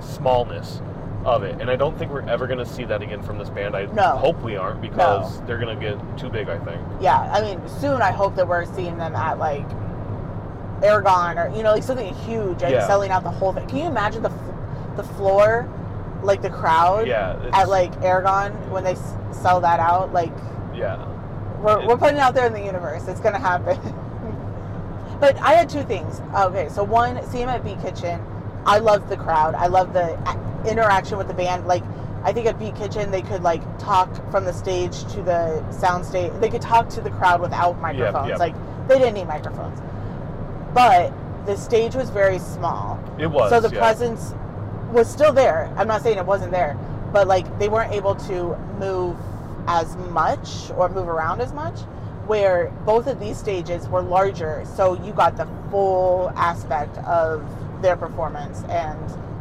smallness 0.00 0.80
of 1.24 1.42
it, 1.42 1.60
and 1.60 1.70
I 1.70 1.76
don't 1.76 1.98
think 1.98 2.12
we're 2.12 2.28
ever 2.28 2.46
going 2.46 2.58
to 2.58 2.66
see 2.66 2.84
that 2.84 3.02
again 3.02 3.22
from 3.22 3.38
this 3.38 3.48
band. 3.50 3.74
I 3.74 3.86
No. 3.86 4.16
hope 4.16 4.40
we 4.42 4.56
aren't 4.56 4.80
because 4.80 5.40
they're 5.42 5.58
going 5.58 5.78
to 5.78 5.84
get 5.84 6.18
too 6.18 6.28
big. 6.30 6.48
I 6.48 6.58
think. 6.58 6.80
Yeah. 7.00 7.18
I 7.32 7.40
mean, 7.42 7.60
soon 7.68 8.00
I 8.02 8.12
hope 8.12 8.36
that 8.36 8.46
we're 8.46 8.64
seeing 8.64 8.96
them 8.98 9.14
at 9.16 9.38
like 9.38 9.66
Aragon 10.82 11.38
or 11.38 11.48
you 11.56 11.62
know 11.64 11.72
like 11.72 11.82
something 11.82 12.14
huge 12.14 12.62
and 12.62 12.70
Yeah. 12.72 12.86
selling 12.86 13.10
out 13.10 13.24
the 13.24 13.30
whole 13.30 13.52
thing. 13.52 13.66
Can 13.66 13.78
you 13.78 13.84
imagine 13.86 14.22
the 14.22 14.30
f- 14.30 14.96
the 14.96 15.02
floor, 15.02 15.68
like 16.22 16.42
the 16.42 16.50
crowd 16.50 17.06
Yeah. 17.06 17.50
At 17.52 17.68
like 17.68 17.92
Aragon 18.02 18.52
when 18.70 18.84
they 18.84 18.92
s- 18.92 19.14
sell 19.32 19.60
that 19.60 19.80
out? 19.80 20.12
Like 20.12 20.32
yeah. 20.74 21.06
we're, 21.60 21.86
we're 21.86 21.96
putting 21.96 22.16
it 22.16 22.20
out 22.20 22.34
there 22.34 22.46
in 22.46 22.52
the 22.52 22.64
universe. 22.64 23.06
It's 23.08 23.20
gonna 23.20 23.38
happen. 23.38 23.78
but 25.20 25.36
I 25.38 25.54
had 25.54 25.68
two 25.68 25.82
things. 25.84 26.20
Okay, 26.34 26.68
so 26.68 26.84
one, 26.84 27.24
see 27.28 27.38
him 27.38 27.48
at 27.48 27.64
Beat 27.64 27.80
Kitchen. 27.80 28.20
I 28.64 28.78
love 28.78 29.08
the 29.08 29.16
crowd. 29.16 29.54
I 29.54 29.66
love 29.66 29.92
the 29.92 30.18
interaction 30.68 31.18
with 31.18 31.28
the 31.28 31.34
band. 31.34 31.66
Like 31.66 31.84
I 32.24 32.32
think 32.32 32.46
at 32.46 32.58
Beat 32.58 32.76
Kitchen 32.76 33.10
they 33.10 33.22
could 33.22 33.42
like 33.42 33.62
talk 33.78 34.12
from 34.30 34.44
the 34.44 34.52
stage 34.52 35.04
to 35.12 35.22
the 35.22 35.70
sound 35.70 36.04
stage. 36.04 36.32
They 36.40 36.50
could 36.50 36.62
talk 36.62 36.88
to 36.90 37.00
the 37.00 37.10
crowd 37.10 37.40
without 37.40 37.80
microphones. 37.80 38.28
yep. 38.28 38.38
Like 38.38 38.54
they 38.88 38.98
didn't 38.98 39.14
need 39.14 39.28
microphones. 39.28 39.80
But 40.74 41.12
the 41.46 41.56
stage 41.56 41.94
was 41.94 42.10
very 42.10 42.38
small. 42.38 43.02
It 43.18 43.26
was. 43.26 43.50
So 43.50 43.60
the 43.60 43.70
yeah. 43.70 43.78
presence 43.78 44.34
was 44.90 45.08
still 45.10 45.32
there. 45.32 45.72
I'm 45.76 45.86
not 45.88 46.02
saying 46.02 46.18
it 46.18 46.26
wasn't 46.26 46.52
there, 46.52 46.76
but 47.12 47.26
like 47.26 47.58
they 47.58 47.68
weren't 47.68 47.92
able 47.92 48.14
to 48.14 48.56
move 48.78 49.16
as 49.66 49.96
much 49.96 50.70
or 50.76 50.88
move 50.88 51.08
around 51.08 51.40
as 51.40 51.52
much. 51.52 51.78
Where 52.26 52.68
both 52.84 53.06
of 53.06 53.18
these 53.20 53.38
stages 53.38 53.88
were 53.88 54.02
larger, 54.02 54.62
so 54.76 55.02
you 55.02 55.12
got 55.12 55.36
the 55.38 55.48
full 55.70 56.30
aspect 56.36 56.98
of 56.98 57.42
their 57.80 57.96
performance, 57.96 58.62
and 58.68 58.98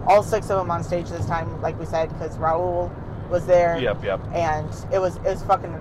all 0.07 0.23
six 0.23 0.49
of 0.49 0.57
them 0.57 0.71
on 0.71 0.83
stage 0.85 1.09
this 1.09 1.25
time, 1.25 1.61
like 1.61 1.77
we 1.77 1.85
said, 1.85 2.07
because 2.13 2.37
Raoul 2.37 2.89
was 3.29 3.45
there, 3.45 3.77
Yep. 3.77 4.03
Yep. 4.05 4.21
and 4.33 4.69
it 4.93 4.99
was 4.99 5.17
it 5.17 5.23
was 5.23 5.43
fucking 5.43 5.75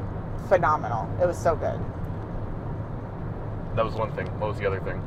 phenomenal. 0.49 1.09
It 1.23 1.27
was 1.27 1.39
so 1.39 1.55
good. 1.55 1.79
That 3.77 3.85
was 3.85 3.95
one 3.95 4.11
thing. 4.13 4.27
What 4.41 4.49
was 4.49 4.59
the 4.59 4.67
other 4.67 4.81
thing? 4.81 5.01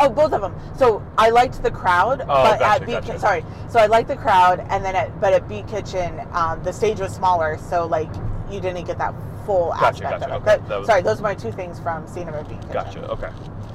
Oh, 0.00 0.08
both 0.08 0.32
of 0.32 0.40
them. 0.40 0.54
So 0.76 1.04
I 1.18 1.30
liked 1.30 1.62
the 1.62 1.70
crowd, 1.70 2.22
Oh, 2.22 2.26
but 2.26 2.58
gotcha, 2.58 2.64
at 2.82 2.86
Beat 2.86 2.92
gotcha. 2.92 3.12
Ki- 3.12 3.18
sorry. 3.18 3.44
So 3.68 3.78
I 3.78 3.86
liked 3.86 4.08
the 4.08 4.16
crowd, 4.16 4.60
and 4.70 4.84
then 4.84 4.96
at 4.96 5.20
but 5.20 5.32
at 5.32 5.46
Beat 5.48 5.68
Kitchen, 5.68 6.20
um, 6.32 6.62
the 6.62 6.72
stage 6.72 7.00
was 7.00 7.12
smaller, 7.14 7.58
so 7.68 7.86
like 7.86 8.08
you 8.50 8.60
didn't 8.60 8.84
get 8.86 8.98
that 8.98 9.14
full 9.46 9.70
Gotcha, 9.70 10.04
aspect 10.06 10.20
gotcha, 10.20 10.34
of 10.34 10.46
it. 10.46 10.50
okay. 10.50 10.62
But, 10.68 10.78
was- 10.80 10.86
sorry, 10.86 11.02
those 11.02 11.20
are 11.20 11.22
my 11.22 11.34
two 11.34 11.52
things 11.52 11.78
from 11.78 12.06
seeing 12.08 12.26
them 12.26 12.34
at 12.34 12.48
Beat 12.48 12.58
Kitchen. 12.62 12.72
Gotcha. 12.72 13.10
Okay. 13.10 13.30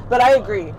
But 0.10 0.22
I 0.22 0.34
agree. 0.36 0.74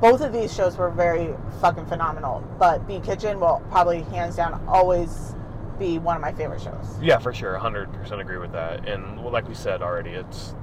Both 0.00 0.20
of 0.20 0.32
these 0.32 0.52
shows 0.52 0.76
were 0.76 0.90
very 0.90 1.32
fucking 1.60 1.86
phenomenal. 1.86 2.40
But 2.58 2.86
Beat 2.88 3.04
Kitchen 3.04 3.38
will 3.38 3.62
probably 3.70 4.02
hands 4.02 4.36
down 4.36 4.60
always 4.66 5.34
be 5.78 5.98
one 5.98 6.16
of 6.16 6.22
my 6.22 6.32
favorite 6.32 6.60
shows. 6.60 6.96
Yeah, 7.00 7.18
for 7.18 7.32
sure. 7.32 7.56
100% 7.58 8.20
agree 8.20 8.38
with 8.38 8.52
that. 8.52 8.88
And 8.88 9.22
well, 9.22 9.32
like 9.32 9.46
we 9.48 9.54
said 9.54 9.80
already, 9.80 10.10
it's 10.10 10.54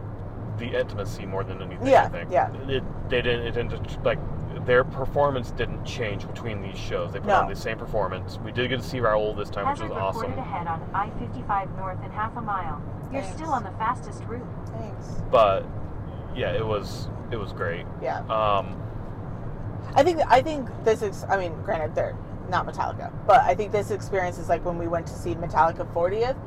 the 0.60 0.78
intimacy 0.78 1.26
more 1.26 1.44
than 1.44 1.62
anything. 1.62 1.88
Yeah, 1.88 2.04
I 2.04 2.10
think. 2.10 2.30
yeah. 2.32 2.52
It, 2.68 2.84
they 3.10 3.22
didn't. 3.22 3.48
It 3.48 3.52
didn't 3.52 3.84
just, 3.88 4.00
like 4.04 4.20
their 4.66 4.84
performance 4.84 5.52
didn't 5.52 5.84
change 5.86 6.28
between 6.28 6.62
these 6.62 6.78
shows. 6.78 7.14
They 7.14 7.20
put 7.20 7.28
No. 7.30 7.36
on 7.42 7.50
the 7.50 7.56
same 7.56 7.78
performance. 7.78 8.38
We 8.44 8.52
did 8.52 8.70
get 8.70 8.82
to 8.82 8.86
see 8.86 9.00
Raoul 9.00 9.34
this 9.34 9.50
time, 9.50 9.68
which 9.70 9.82
was 9.82 9.92
awesome. 9.92 10.22
reported 10.22 10.42
ahead 10.42 10.68
on 10.68 10.82
I-55 10.94 11.76
north 11.78 12.04
in 12.04 12.12
half 12.12 12.36
a 12.36 12.42
mile. 12.42 12.82
You're 13.12 13.22
Thanks. 13.22 13.38
still 13.38 13.52
on 13.52 13.64
the 13.64 13.72
fastest 13.72 14.24
route. 14.26 14.46
Thanks. 14.78 15.08
But 15.32 15.66
yeah, 16.36 16.52
it 16.52 16.66
was 16.66 17.08
it 17.32 17.38
was 17.38 17.54
great. 17.54 17.86
Yeah. 18.02 18.20
Um, 18.28 18.82
I 19.96 20.04
think 20.04 20.20
I 20.28 20.42
think 20.42 20.68
this 20.84 21.02
is. 21.02 21.24
I 21.30 21.38
mean, 21.38 21.54
granted, 21.64 21.96
they're 21.96 22.16
not 22.50 22.68
Metallica, 22.68 23.12
but 23.26 23.42
I 23.42 23.56
think 23.56 23.72
this 23.72 23.92
experience 23.92 24.38
is 24.38 24.50
like 24.50 24.64
when 24.66 24.78
we 24.78 24.88
went 24.88 25.08
to 25.08 25.14
see 25.14 25.36
Metallica 25.36 25.92
40th, 25.94 26.38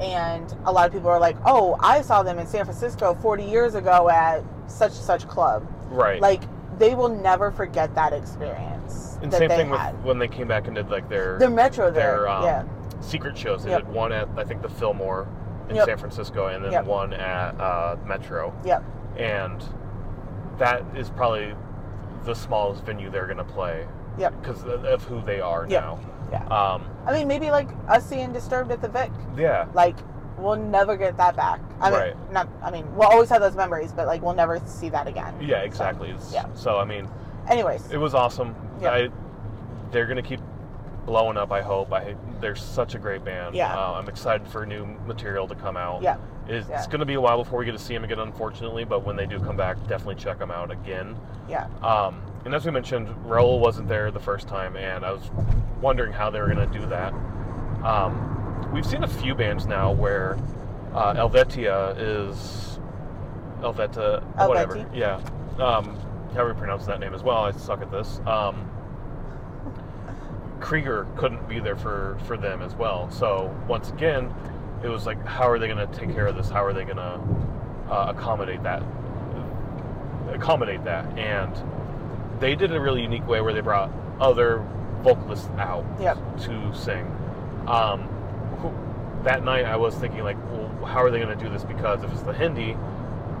and 0.00 0.54
a 0.64 0.72
lot 0.72 0.86
of 0.86 0.92
people 0.92 1.08
are 1.08 1.20
like, 1.20 1.36
"Oh, 1.44 1.76
I 1.80 2.02
saw 2.02 2.22
them 2.22 2.38
in 2.38 2.46
San 2.46 2.64
Francisco 2.64 3.14
40 3.20 3.44
years 3.44 3.74
ago 3.74 4.08
at 4.08 4.42
such 4.66 4.92
such 4.92 5.26
club." 5.28 5.66
right. 5.90 6.20
Like 6.20 6.42
they 6.78 6.94
will 6.94 7.08
never 7.08 7.50
forget 7.50 7.94
that 7.96 8.12
experience 8.12 9.18
and 9.22 9.32
that 9.32 9.38
same 9.38 9.48
thing 9.48 9.68
had. 9.68 9.96
with 9.96 10.04
when 10.04 10.18
they 10.18 10.28
came 10.28 10.46
back 10.46 10.66
and 10.66 10.76
did 10.76 10.90
like 10.90 11.08
their 11.08 11.38
the 11.38 11.50
Metro 11.50 11.90
there, 11.90 12.20
their 12.20 12.28
um, 12.28 12.44
yeah, 12.44 12.64
secret 13.00 13.36
shows. 13.36 13.64
They 13.64 13.70
Yep. 13.70 13.86
did 13.86 13.94
one 13.94 14.12
at 14.12 14.28
I 14.36 14.44
think 14.44 14.62
the 14.62 14.68
Fillmore 14.68 15.26
in 15.68 15.76
Yep. 15.76 15.86
San 15.86 15.98
Francisco, 15.98 16.46
and 16.46 16.64
then 16.64 16.72
Yep. 16.72 16.84
one 16.86 17.12
at 17.12 17.60
uh, 17.60 17.96
Metro. 18.06 18.54
yep, 18.64 18.82
and 19.16 19.62
that 20.58 20.82
is 20.96 21.10
probably 21.10 21.54
the 22.24 22.34
smallest 22.34 22.84
venue 22.84 23.10
they're 23.10 23.26
going 23.26 23.38
to 23.38 23.44
play 23.44 23.86
yep, 24.18 24.34
because 24.40 24.64
of 24.64 25.04
who 25.04 25.20
they 25.22 25.40
are 25.40 25.66
now. 25.66 25.98
Yeah. 26.30 26.44
Um, 26.46 26.84
I 27.06 27.12
mean, 27.12 27.28
maybe 27.28 27.50
like 27.50 27.68
us 27.88 28.06
seeing 28.08 28.32
Disturbed 28.32 28.70
at 28.70 28.80
the 28.82 28.88
Vic. 28.88 29.10
yeah, 29.36 29.66
Like 29.74 29.96
we'll 30.38 30.56
never 30.56 30.96
get 30.96 31.16
that 31.16 31.34
back. 31.36 31.60
I 31.80 31.90
mean, 31.90 31.98
Right. 32.00 32.32
not. 32.32 32.48
I 32.62 32.70
mean, 32.70 32.86
we'll 32.96 33.08
always 33.08 33.28
have 33.30 33.40
those 33.40 33.56
memories, 33.56 33.92
but 33.92 34.06
like 34.06 34.22
we'll 34.22 34.34
never 34.34 34.60
see 34.66 34.88
that 34.90 35.06
again. 35.06 35.34
yeah, 35.40 35.58
exactly. 35.58 36.08
It's- 36.10 36.32
yeah. 36.32 36.46
So 36.54 36.78
I 36.78 36.84
mean, 36.84 37.08
Anyways, 37.48 37.90
it 37.90 37.96
was 37.96 38.14
awesome. 38.14 38.54
Yeah. 38.80 38.90
I, 38.92 39.08
they're 39.90 40.04
going 40.06 40.22
to 40.22 40.28
keep 40.28 40.40
blowing 41.06 41.38
up. 41.38 41.50
I 41.50 41.62
hope. 41.62 41.90
I 41.94 42.14
they're 42.40 42.54
such 42.56 42.94
a 42.94 42.98
great 42.98 43.24
band. 43.24 43.54
Yeah. 43.54 43.74
Uh, 43.74 43.94
I'm 43.94 44.08
excited 44.08 44.46
for 44.46 44.66
new 44.66 44.84
material 45.06 45.48
to 45.48 45.54
come 45.54 45.74
out. 45.76 46.02
yeah, 46.02 46.18
It's, 46.46 46.68
Yeah. 46.68 46.84
going 46.88 47.00
to 47.00 47.06
be 47.06 47.14
a 47.14 47.20
while 47.20 47.42
before 47.42 47.58
we 47.60 47.64
get 47.64 47.72
to 47.72 47.78
see 47.78 47.94
them 47.94 48.04
again, 48.04 48.18
unfortunately. 48.18 48.84
But 48.84 49.02
when 49.04 49.16
they 49.16 49.24
do 49.24 49.40
come 49.40 49.56
back, 49.56 49.78
definitely 49.88 50.16
check 50.16 50.38
them 50.38 50.50
out 50.50 50.70
again. 50.70 51.16
yeah. 51.48 51.68
Um, 51.82 52.20
and 52.48 52.54
as 52.54 52.64
we 52.64 52.70
mentioned, 52.70 53.14
Raoul 53.26 53.60
wasn't 53.60 53.88
there 53.88 54.10
the 54.10 54.18
first 54.18 54.48
time, 54.48 54.74
and 54.74 55.04
I 55.04 55.12
was 55.12 55.30
wondering 55.82 56.14
how 56.14 56.30
they 56.30 56.40
were 56.40 56.46
going 56.46 56.66
to 56.66 56.78
do 56.78 56.86
that. 56.86 57.12
Um, 57.84 58.70
we've 58.72 58.86
seen 58.86 59.04
a 59.04 59.06
few 59.06 59.34
bands 59.34 59.66
now 59.66 59.92
where 59.92 60.38
uh, 60.94 61.12
Helvetia 61.12 61.94
is 61.98 62.80
Helveta, 63.60 64.24
whatever. 64.48 64.88
Yeah. 64.94 65.16
Um, 65.58 65.94
however 66.32 66.48
you 66.48 66.54
pronounce 66.54 66.86
that 66.86 67.00
name 67.00 67.12
as 67.12 67.22
well. 67.22 67.44
I 67.44 67.50
suck 67.50 67.82
at 67.82 67.90
this. 67.90 68.18
Um, 68.20 68.70
Krieger 70.60 71.06
couldn't 71.18 71.46
be 71.50 71.60
there 71.60 71.76
for, 71.76 72.18
for 72.24 72.38
them 72.38 72.62
as 72.62 72.74
well. 72.74 73.10
So 73.10 73.54
once 73.68 73.90
again, 73.90 74.32
it 74.82 74.88
was 74.88 75.04
like, 75.04 75.22
how 75.26 75.46
are 75.50 75.58
they 75.58 75.68
going 75.68 75.86
to 75.86 75.98
take 75.98 76.14
care 76.14 76.26
of 76.26 76.34
this? 76.34 76.48
How 76.48 76.64
are 76.64 76.72
they 76.72 76.84
going 76.84 76.96
to 76.96 77.92
uh, 77.92 78.14
accommodate 78.16 78.62
that? 78.62 78.82
Accommodate 80.32 80.82
that, 80.84 81.04
and 81.18 81.54
they 82.40 82.54
did 82.54 82.70
it 82.70 82.76
a 82.76 82.80
really 82.80 83.02
unique 83.02 83.26
way 83.26 83.40
where 83.40 83.52
they 83.52 83.60
brought 83.60 83.90
other 84.20 84.64
vocalists 85.02 85.48
out 85.58 85.84
Yep. 86.00 86.18
to 86.42 86.74
sing. 86.74 87.06
Um, 87.66 88.02
who- 88.60 88.72
that 89.24 89.44
night, 89.44 89.64
I 89.64 89.76
was 89.76 89.94
thinking 89.96 90.22
like, 90.24 90.36
well, 90.50 90.86
how 90.86 91.02
are 91.02 91.10
they 91.10 91.18
going 91.20 91.36
to 91.36 91.44
do 91.44 91.50
this? 91.50 91.64
Because 91.64 92.02
if 92.04 92.12
it's 92.12 92.22
the 92.22 92.32
Hindi, 92.32 92.76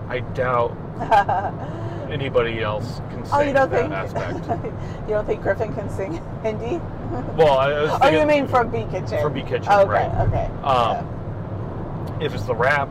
I 0.08 0.20
doubt 0.20 0.76
anybody 2.10 2.62
else 2.62 3.00
can 3.10 3.24
sing 3.24 3.34
oh, 3.34 3.40
you 3.40 3.52
don't 3.52 3.70
that 3.70 3.80
think 3.82 3.92
aspect. 3.92 4.64
you 5.08 5.14
don't 5.14 5.26
think 5.26 5.42
Griffin 5.42 5.74
can 5.74 5.88
sing 5.90 6.20
Hindi? 6.42 6.80
well, 7.36 7.58
I 7.58 7.68
was 7.82 7.98
oh, 8.02 8.08
you 8.08 8.24
mean 8.26 8.48
from 8.48 8.70
Beat 8.70 8.90
Kitchen? 8.90 9.20
from 9.20 9.32
Beat 9.34 9.46
Kitchen, 9.46 9.70
okay, 9.70 9.88
right? 9.88 10.28
Okay. 10.28 10.46
Um, 10.62 12.18
if 12.20 12.34
it's 12.34 12.44
the 12.44 12.54
rap, 12.54 12.88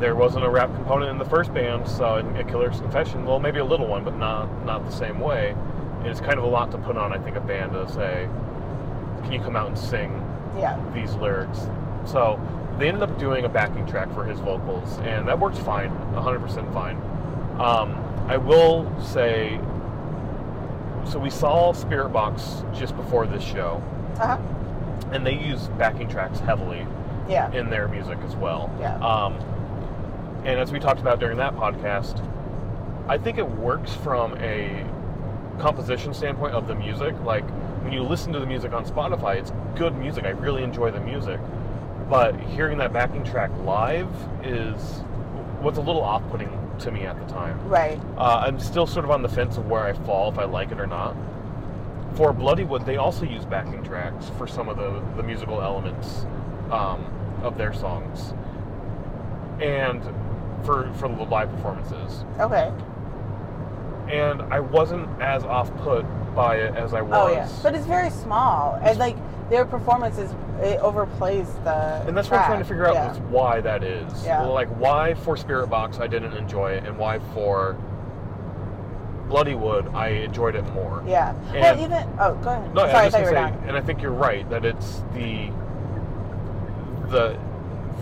there 0.00 0.14
wasn't 0.16 0.44
a 0.44 0.50
rap 0.50 0.74
component 0.74 1.10
in 1.10 1.18
the 1.18 1.24
first 1.24 1.52
band, 1.54 1.86
so 1.88 2.16
in, 2.16 2.34
in 2.36 2.46
Killer's 2.48 2.80
Confession, 2.80 3.24
well, 3.24 3.38
maybe 3.38 3.58
a 3.60 3.64
little 3.64 3.86
one, 3.86 4.04
but 4.04 4.16
not 4.16 4.64
not 4.64 4.84
the 4.84 4.92
same 4.92 5.18
way. 5.20 5.54
And 5.98 6.06
it's 6.08 6.20
kind 6.20 6.38
of 6.38 6.44
a 6.44 6.48
lot 6.48 6.70
to 6.72 6.78
put 6.78 6.96
on, 6.96 7.12
I 7.12 7.18
think, 7.18 7.36
a 7.36 7.40
band 7.40 7.72
to 7.72 7.88
say, 7.90 8.28
"Can 9.22 9.32
you 9.32 9.40
come 9.40 9.56
out 9.56 9.68
and 9.68 9.78
sing 9.78 10.10
yeah. 10.56 10.78
these 10.94 11.14
lyrics?" 11.14 11.60
So 12.04 12.40
they 12.78 12.88
ended 12.88 13.02
up 13.02 13.18
doing 13.18 13.44
a 13.44 13.48
backing 13.48 13.86
track 13.86 14.12
for 14.12 14.24
his 14.24 14.38
vocals, 14.40 14.98
and 15.04 15.26
that 15.28 15.38
works 15.38 15.58
fine, 15.58 15.90
100% 16.12 16.72
fine. 16.72 16.96
Um, 17.60 17.94
I 18.26 18.36
will 18.36 18.90
say, 19.00 19.60
so 21.04 21.18
we 21.18 21.30
saw 21.30 21.72
Spiritbox 21.72 22.74
just 22.76 22.96
before 22.96 23.26
this 23.26 23.42
show, 23.42 23.80
Uh 24.18 24.26
huh. 24.36 24.38
and 25.12 25.24
they 25.24 25.34
use 25.34 25.68
backing 25.78 26.08
tracks 26.08 26.40
heavily 26.40 26.86
Yeah. 27.28 27.50
in 27.52 27.70
their 27.70 27.86
music 27.88 28.18
as 28.26 28.34
well. 28.36 28.70
Yeah. 28.80 28.96
Um, 28.96 29.36
and 30.44 30.60
as 30.60 30.72
we 30.72 30.78
talked 30.78 31.00
about 31.00 31.20
during 31.20 31.38
that 31.38 31.54
podcast, 31.56 32.20
I 33.08 33.18
think 33.18 33.38
it 33.38 33.48
works 33.48 33.94
from 33.94 34.36
a 34.38 34.84
composition 35.58 36.12
standpoint 36.14 36.54
of 36.54 36.66
the 36.66 36.74
music. 36.74 37.14
Like 37.20 37.48
when 37.82 37.92
you 37.92 38.02
listen 38.02 38.32
to 38.32 38.40
the 38.40 38.46
music 38.46 38.72
on 38.72 38.84
Spotify, 38.84 39.36
it's 39.36 39.52
good 39.76 39.96
music. 39.96 40.24
I 40.24 40.30
really 40.30 40.62
enjoy 40.62 40.90
the 40.90 41.00
music. 41.00 41.40
But 42.08 42.38
hearing 42.40 42.78
that 42.78 42.92
backing 42.92 43.24
track 43.24 43.50
live 43.64 44.08
is 44.42 45.00
what's 45.60 45.78
a 45.78 45.82
little 45.82 46.02
off-putting 46.02 46.50
to 46.80 46.90
me 46.90 47.06
at 47.06 47.18
the 47.18 47.32
time. 47.32 47.66
Right. 47.68 47.98
Uh, 48.18 48.44
I'm 48.46 48.58
still 48.58 48.86
sort 48.86 49.04
of 49.04 49.10
on 49.10 49.22
the 49.22 49.28
fence 49.28 49.56
of 49.56 49.66
where 49.66 49.84
I 49.84 49.92
fall 49.92 50.30
if 50.30 50.38
I 50.38 50.44
like 50.44 50.72
it 50.72 50.80
or 50.80 50.86
not. 50.86 51.16
For 52.16 52.32
Bloodywood, 52.32 52.84
they 52.84 52.96
also 52.96 53.24
use 53.24 53.44
backing 53.44 53.82
tracks 53.82 54.30
for 54.36 54.46
some 54.46 54.68
of 54.68 54.76
the, 54.76 55.02
the 55.16 55.22
musical 55.22 55.62
elements 55.62 56.26
um, 56.70 57.04
of 57.42 57.56
their 57.56 57.72
songs, 57.72 58.34
and 59.60 60.02
for 60.64 60.92
for 60.94 61.08
the 61.08 61.24
live 61.24 61.50
performances. 61.50 62.24
Okay. 62.40 62.72
And 64.08 64.42
I 64.42 64.60
wasn't 64.60 65.08
as 65.20 65.44
off 65.44 65.74
put 65.78 66.04
by 66.34 66.56
it 66.56 66.74
as 66.74 66.92
I 66.92 67.00
oh, 67.00 67.04
was. 67.04 67.30
Oh 67.30 67.32
yeah. 67.32 67.48
But 67.62 67.74
it's 67.74 67.86
very 67.86 68.10
small, 68.10 68.78
and 68.82 68.98
like 68.98 69.16
their 69.50 69.64
performance 69.64 70.18
is 70.18 70.30
it 70.60 70.80
overplays 70.80 71.46
the. 71.64 72.06
and 72.06 72.16
that's 72.16 72.30
what 72.30 72.40
I'm 72.40 72.46
trying 72.46 72.58
to 72.60 72.64
figure 72.64 72.86
out 72.86 72.94
Yeah. 72.94 73.12
is 73.12 73.18
why 73.18 73.60
that 73.60 73.82
is. 73.82 74.24
Yeah. 74.24 74.42
Like 74.42 74.68
why 74.68 75.14
for 75.14 75.36
Spiritbox 75.36 76.00
I 76.00 76.06
didn't 76.06 76.34
enjoy 76.34 76.72
it, 76.72 76.84
and 76.84 76.98
why 76.98 77.18
for 77.32 77.76
Bloodywood 79.28 79.94
I 79.94 80.08
enjoyed 80.08 80.54
it 80.54 80.64
more. 80.74 81.02
Yeah. 81.06 81.34
And- 81.52 81.60
well, 81.60 81.80
even 81.80 82.18
oh, 82.20 82.34
go 82.36 82.50
ahead. 82.50 82.74
No, 82.74 82.82
Sorry, 82.82 82.92
I 82.92 83.00
I 83.00 83.04
was 83.04 83.12
thought 83.12 83.20
just 83.20 83.30
you 83.30 83.36
were 83.36 83.40
gonna 83.40 83.60
say, 83.60 83.68
and 83.68 83.76
I 83.76 83.80
think 83.80 84.02
you're 84.02 84.12
right 84.12 84.48
that 84.50 84.64
it's 84.64 85.02
the 85.12 85.50
the 87.08 87.38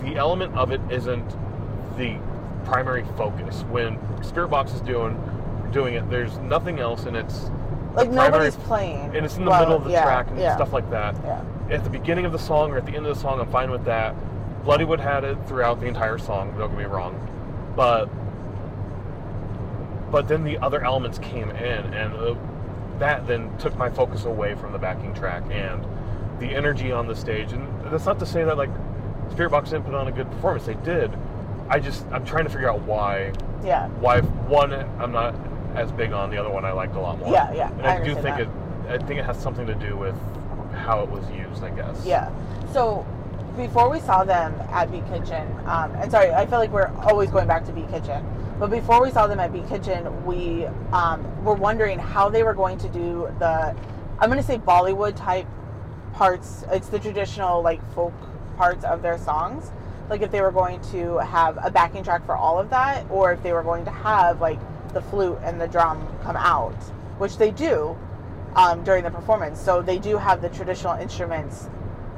the 0.01 0.15
element 0.15 0.55
of 0.55 0.71
it 0.71 0.81
isn't 0.89 1.29
the 1.97 2.17
primary 2.65 3.03
focus. 3.17 3.63
When 3.69 3.97
Spiritbox 4.21 4.73
is 4.75 4.81
doing 4.81 5.19
doing 5.71 5.95
it, 5.95 6.07
there's 6.09 6.37
nothing 6.39 6.79
else, 6.79 7.05
and 7.05 7.17
it's 7.17 7.45
Like 7.95 8.07
primary- 8.11 8.29
nobody's 8.31 8.55
playing. 8.57 9.15
and 9.15 9.25
it's 9.25 9.37
in 9.37 9.43
the 9.45 9.49
Well, 9.49 9.59
middle 9.61 9.75
of 9.75 9.83
the 9.85 9.91
yeah, 9.91 10.03
track 10.03 10.29
and 10.29 10.39
yeah, 10.39 10.55
stuff 10.55 10.71
like 10.71 10.89
that. 10.91 11.15
Yeah. 11.23 11.41
At 11.71 11.83
the 11.83 11.89
beginning 11.89 12.25
of 12.25 12.31
the 12.31 12.37
song 12.39 12.71
or 12.71 12.77
at 12.77 12.85
the 12.85 12.95
end 12.95 13.07
of 13.07 13.15
the 13.15 13.19
song, 13.19 13.39
I'm 13.39 13.49
fine 13.49 13.71
with 13.71 13.83
that. 13.85 14.13
Bloodywood 14.63 14.99
had 14.99 15.23
it 15.23 15.37
throughout 15.47 15.79
the 15.79 15.87
entire 15.87 16.17
song. 16.19 16.53
Don't 16.57 16.69
get 16.69 16.77
me 16.77 16.85
wrong, 16.85 17.15
but 17.75 18.07
but 20.11 20.27
then 20.27 20.43
the 20.43 20.57
other 20.59 20.83
elements 20.83 21.17
came 21.19 21.49
in, 21.51 21.93
and 21.93 22.13
uh, 22.13 22.35
that 22.99 23.25
then 23.25 23.55
took 23.57 23.75
my 23.77 23.89
focus 23.89 24.25
away 24.25 24.53
from 24.55 24.71
the 24.71 24.77
backing 24.77 25.13
track 25.15 25.43
and 25.49 25.83
the 26.39 26.53
energy 26.53 26.91
on 26.91 27.07
the 27.07 27.15
stage. 27.15 27.51
And 27.51 27.67
that's 27.91 28.05
not 28.05 28.19
to 28.19 28.25
say 28.25 28.43
that 28.43 28.57
like 28.57 28.69
Spiritbox 29.29 29.65
didn't 29.71 29.85
put 29.85 29.95
on 29.95 30.07
a 30.07 30.11
good 30.11 30.29
performance. 30.31 30.65
They 30.65 30.75
did. 30.75 31.11
I 31.69 31.79
just 31.79 32.05
I'm 32.11 32.25
trying 32.25 32.43
to 32.45 32.49
figure 32.49 32.69
out 32.69 32.81
why 32.81 33.33
Yeah. 33.63 33.87
why 33.99 34.21
one 34.21 34.73
I'm 34.73 35.11
not 35.11 35.35
as 35.75 35.91
big 35.91 36.11
on 36.11 36.29
the 36.29 36.37
other 36.37 36.49
one 36.49 36.65
I 36.65 36.71
liked 36.71 36.95
a 36.95 36.99
lot 36.99 37.19
more. 37.19 37.31
Yeah, 37.31 37.51
yeah, 37.53 37.71
And 37.71 37.87
I 37.87 37.97
I, 37.97 38.03
do 38.03 38.13
think 38.15 38.39
it 38.39 38.49
I 38.89 38.97
think 38.97 39.19
it 39.19 39.25
has 39.25 39.37
something 39.37 39.65
to 39.67 39.75
do 39.75 39.95
with 39.97 40.15
how 40.73 41.01
it 41.01 41.09
was 41.09 41.23
used, 41.31 41.63
I 41.63 41.69
guess. 41.69 42.05
Yeah. 42.05 42.29
So 42.73 43.05
before 43.55 43.89
we 43.89 43.99
saw 43.99 44.23
them 44.23 44.53
at 44.71 44.91
Beat 44.91 45.05
Kitchen, 45.07 45.47
um, 45.65 45.91
and 45.95 46.11
sorry, 46.11 46.31
I 46.33 46.45
feel 46.45 46.59
like 46.59 46.71
we're 46.71 46.91
always 46.97 47.29
going 47.29 47.47
back 47.47 47.65
to 47.65 47.71
Beat 47.71 47.89
Kitchen. 47.89 48.25
But 48.59 48.69
before 48.69 49.01
we 49.01 49.11
saw 49.11 49.27
them 49.27 49.39
at 49.39 49.53
Beat 49.53 49.67
Kitchen, 49.69 50.25
we 50.25 50.65
um, 50.91 51.23
were 51.43 51.53
wondering 51.53 51.99
how 51.99 52.29
they 52.29 52.43
were 52.43 52.53
going 52.53 52.77
to 52.79 52.89
do 52.89 53.31
the, 53.39 53.75
I'm 54.19 54.29
going 54.29 54.41
to 54.41 54.45
say 54.45 54.57
Bollywood 54.57 55.15
type 55.15 55.47
parts. 56.13 56.63
It's 56.71 56.87
the 56.87 56.99
traditional 56.99 57.61
like 57.61 57.79
folk 57.93 58.13
parts 58.57 58.83
of 58.85 59.01
their 59.01 59.17
songs. 59.17 59.71
Like 60.09 60.21
if 60.21 60.31
they 60.31 60.41
were 60.41 60.51
going 60.51 60.81
to 60.91 61.17
have 61.19 61.57
a 61.63 61.71
backing 61.71 62.03
track 62.03 62.25
for 62.25 62.35
all 62.35 62.59
of 62.59 62.69
that, 62.69 63.05
or 63.09 63.31
if 63.33 63.41
they 63.43 63.53
were 63.53 63.63
going 63.63 63.85
to 63.85 63.91
have 63.91 64.41
like 64.41 64.59
the 64.93 65.01
flute 65.01 65.39
and 65.43 65.59
the 65.59 65.67
drum 65.67 66.07
come 66.23 66.35
out, 66.35 66.75
which 67.17 67.37
they 67.37 67.51
do 67.51 67.97
um, 68.55 68.83
during 68.83 69.03
the 69.03 69.11
performance. 69.11 69.59
So 69.59 69.81
they 69.81 69.97
do 69.97 70.17
have 70.17 70.41
the 70.41 70.49
traditional 70.49 70.93
instruments, 70.95 71.67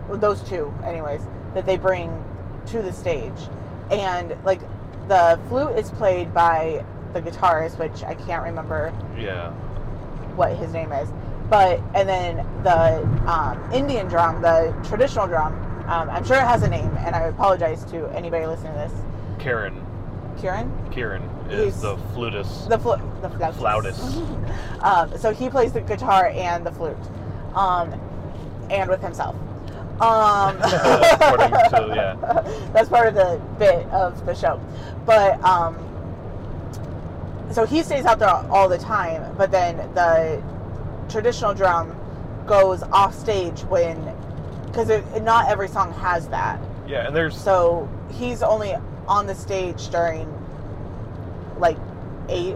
those 0.09 0.41
two, 0.43 0.73
anyways, 0.83 1.21
that 1.53 1.65
they 1.65 1.77
bring 1.77 2.23
to 2.67 2.81
the 2.81 2.91
stage. 2.91 3.37
And 3.91 4.35
like 4.43 4.59
the 5.07 5.39
flute 5.47 5.77
is 5.77 5.91
played 5.91 6.33
by 6.33 6.83
the 7.13 7.21
guitarist, 7.21 7.77
which 7.79 8.03
I 8.03 8.15
can't 8.15 8.43
remember 8.43 8.91
Yeah. 9.17 9.51
what 10.35 10.57
his 10.57 10.73
name 10.73 10.91
is. 10.91 11.07
But 11.49 11.79
and 11.93 12.09
then 12.09 12.37
the 12.63 13.03
um, 13.31 13.71
Indian 13.71 14.07
drum, 14.07 14.41
the 14.41 14.75
traditional 14.83 15.27
drum, 15.27 15.53
um, 15.87 16.09
I'm 16.09 16.23
sure 16.25 16.37
it 16.37 16.41
has 16.43 16.63
a 16.63 16.69
name, 16.69 16.91
and 16.99 17.15
I 17.15 17.21
apologize 17.21 17.83
to 17.85 18.05
anybody 18.15 18.45
listening 18.45 18.73
to 18.73 18.79
this. 18.79 18.91
Karan. 19.39 19.81
Karan, 20.41 20.69
Karan 20.91 21.23
is 21.49 21.75
He's- 21.75 21.81
the 21.81 21.95
flutist. 22.13 22.67
the 22.69 22.77
flute, 22.77 22.99
the 23.21 23.29
flautist. 23.29 23.59
Flautist. 23.59 24.83
um, 24.83 25.17
so 25.17 25.31
he 25.33 25.49
plays 25.49 25.71
the 25.71 25.81
guitar 25.81 26.27
and 26.27 26.65
the 26.65 26.71
flute, 26.71 26.97
um, 27.53 27.93
and 28.69 28.89
with 28.89 29.01
himself. 29.01 29.35
Um, 30.01 30.57
to- 30.61 31.93
yeah. 31.95 32.15
that's 32.73 32.89
part 32.89 33.07
of 33.07 33.13
the 33.13 33.39
bit 33.57 33.85
of 33.87 34.25
the 34.25 34.33
show, 34.35 34.59
but 35.05 35.41
um, 35.43 35.77
so 37.51 37.65
he 37.65 37.81
stays 37.81 38.03
out 38.05 38.19
there 38.19 38.29
all 38.29 38.67
the 38.67 38.77
time. 38.77 39.35
But 39.37 39.51
then 39.51 39.77
the 39.93 40.43
traditional 41.07 41.53
drum 41.53 41.95
goes 42.45 42.83
off 42.83 43.15
stage 43.17 43.61
when 43.65 43.95
because 44.75 45.21
not 45.21 45.49
every 45.49 45.67
song 45.67 45.93
has 45.93 46.27
that. 46.29 46.59
yeah, 46.87 47.07
and 47.07 47.15
there's 47.15 47.37
So 47.39 47.89
he's 48.11 48.43
only 48.43 48.75
on 49.07 49.27
the 49.27 49.35
stage 49.35 49.89
during 49.89 50.27
like 51.57 51.77
eight. 52.29 52.55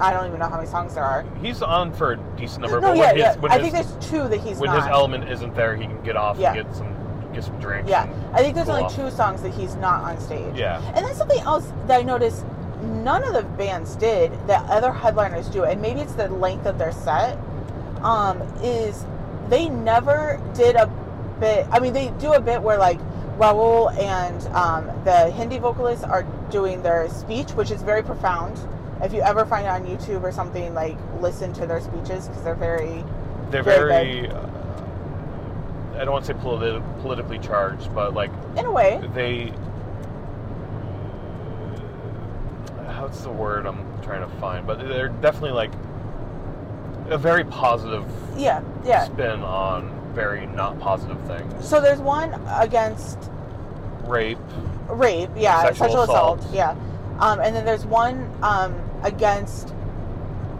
I 0.00 0.12
don't 0.12 0.26
even 0.28 0.38
know 0.38 0.48
how 0.48 0.56
many 0.56 0.68
songs 0.68 0.94
there 0.94 1.02
are. 1.04 1.24
he's 1.42 1.60
on 1.60 1.92
for 1.92 2.12
a 2.12 2.16
decent 2.36 2.62
number. 2.62 2.80
No, 2.80 2.88
but 2.90 2.96
yeah, 2.96 3.06
when 3.12 3.16
his, 3.16 3.24
yeah. 3.24 3.36
when 3.40 3.52
I 3.52 3.58
his, 3.58 3.72
think 3.72 3.86
there's 3.86 4.06
two 4.10 4.28
that 4.28 4.40
he's 4.40 4.58
when 4.58 4.70
not. 4.70 4.82
his 4.82 4.86
element 4.86 5.28
isn't 5.28 5.54
there, 5.56 5.74
he 5.76 5.84
can 5.84 6.00
get 6.04 6.16
off 6.16 6.38
Yeah. 6.38 6.54
and 6.54 6.64
get 6.64 6.76
some 6.76 7.32
get 7.34 7.44
some 7.44 7.58
drinks. 7.58 7.90
yeah, 7.90 8.08
I 8.32 8.40
think 8.40 8.54
there's 8.54 8.68
only 8.68 8.84
off. 8.84 8.94
two 8.94 9.10
songs 9.10 9.42
that 9.42 9.52
he's 9.52 9.74
not 9.76 10.02
on 10.04 10.20
stage. 10.20 10.54
Yeah. 10.56 10.80
And 10.94 11.04
then 11.04 11.14
something 11.16 11.40
else 11.40 11.70
that 11.88 12.00
I 12.00 12.02
noticed 12.02 12.44
none 12.80 13.24
of 13.24 13.34
the 13.34 13.42
bands 13.42 13.96
did 13.96 14.30
that 14.46 14.64
other 14.70 14.92
headliners 14.92 15.48
do, 15.48 15.64
and 15.64 15.82
maybe 15.82 16.00
it's 16.00 16.12
the 16.14 16.28
length 16.28 16.64
of 16.66 16.78
their 16.78 16.92
set, 16.92 17.36
um, 18.02 18.40
is 18.62 19.04
they 19.48 19.68
never 19.68 20.40
did 20.54 20.76
a 20.76 20.86
bit. 21.40 21.66
I 21.70 21.78
mean, 21.80 21.92
they 21.92 22.08
do 22.18 22.32
a 22.34 22.40
bit 22.40 22.60
where 22.62 22.78
like 22.78 22.98
Raoul 23.38 23.90
and 23.90 24.42
um, 24.54 24.86
the 25.04 25.30
Hindi 25.30 25.58
vocalists 25.58 26.04
are 26.04 26.24
doing 26.50 26.82
their 26.82 27.08
speech, 27.08 27.50
which 27.52 27.70
is 27.70 27.82
very 27.82 28.02
profound. 28.02 28.58
If 29.02 29.12
you 29.12 29.20
ever 29.22 29.46
find 29.46 29.64
it 29.66 29.70
on 29.70 29.84
YouTube 29.86 30.22
or 30.22 30.32
something, 30.32 30.74
like 30.74 30.96
listen 31.20 31.52
to 31.54 31.66
their 31.66 31.80
speeches 31.80 32.26
because 32.28 32.42
they're 32.42 32.54
very 32.54 33.04
They're 33.50 33.62
Very 33.62 33.88
very. 34.22 34.28
uh, 34.28 34.46
I 35.94 36.04
don't 36.04 36.12
want 36.12 36.24
to 36.26 36.32
say 36.34 36.38
politi- 36.38 37.00
politically 37.02 37.38
charged, 37.38 37.94
but 37.94 38.14
like 38.14 38.30
in 38.56 38.64
a 38.64 38.70
way. 38.70 39.00
they. 39.14 39.52
What's 43.00 43.20
the 43.22 43.30
word 43.30 43.64
I'm 43.66 43.84
trying 44.02 44.20
to 44.28 44.36
find? 44.36 44.66
But 44.66 44.80
they're 44.86 45.08
definitely 45.08 45.52
like 45.52 45.70
a 47.08 47.16
very 47.16 47.42
positive 47.44 48.04
Yeah, 48.36 48.62
yeah. 48.84 49.04
spin 49.04 49.40
on 49.42 49.97
very 50.18 50.46
not 50.48 50.76
positive 50.80 51.20
things. 51.28 51.64
So 51.64 51.80
there's 51.80 52.00
one 52.00 52.34
against 52.48 53.30
Rape. 54.02 54.36
rape, 54.88 55.30
yeah, 55.36 55.62
Sexual 55.62 55.86
sexual, 55.86 56.02
assault, 56.02 56.38
assault. 56.40 56.54
yeah. 56.54 56.70
Um, 57.20 57.38
and 57.40 57.54
then 57.54 57.64
there's 57.64 57.86
one 57.86 58.28
um, 58.42 58.74
against 59.04 59.72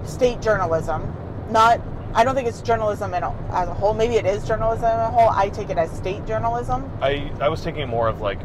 state 0.05 0.41
journalism. 0.41 1.13
Not, 1.51 1.81
I 2.15 2.23
don't 2.23 2.37
think 2.37 2.47
it's 2.47 2.63
journalism 2.63 3.15
in 3.15 3.25
a, 3.25 3.31
as 3.51 3.69
a 3.69 3.75
whole. 3.75 3.95
Maybe 3.95 4.15
it 4.15 4.27
is 4.27 4.47
journalism 4.47 4.85
as 4.85 5.09
a 5.09 5.11
whole. 5.11 5.31
I 5.31 5.49
take 5.49 5.71
it 5.71 5.79
as 5.79 5.91
state 5.91 6.25
journalism. 6.25 6.89
I 7.03 7.33
I 7.41 7.49
was 7.49 7.63
thinking 7.65 7.89
more 7.89 8.07
of 8.07 8.21
like 8.21 8.39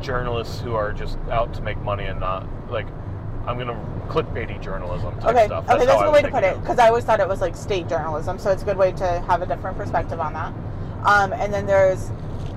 journalists 0.00 0.60
who 0.60 0.74
are 0.74 0.92
just 0.92 1.18
out 1.30 1.54
to 1.54 1.62
make 1.62 1.78
money 1.82 2.06
and 2.06 2.18
not 2.18 2.46
like 2.68 2.86
I'm 3.46 3.58
gonna 3.58 3.74
clickbaity 4.08 4.60
journalism 4.60 5.12
type 5.20 5.30
Okay, 5.34 5.46
stuff. 5.46 5.64
okay, 5.64 5.78
how 5.78 5.84
that's 5.84 6.00
a 6.00 6.04
good 6.04 6.12
way 6.12 6.22
to 6.22 6.28
put 6.30 6.44
it 6.44 6.60
because 6.60 6.78
I 6.78 6.88
always 6.88 7.04
thought 7.04 7.20
it 7.20 7.28
was 7.28 7.40
like 7.40 7.56
state 7.56 7.88
journalism. 7.88 8.38
So 8.38 8.50
it's 8.50 8.62
a 8.62 8.64
good 8.64 8.76
way 8.76 8.92
to 8.92 9.20
have 9.26 9.42
a 9.42 9.46
different 9.46 9.76
perspective 9.76 10.20
on 10.20 10.32
that. 10.34 10.52
Um, 11.04 11.32
and 11.32 11.52
then 11.52 11.66
there's 11.66 12.08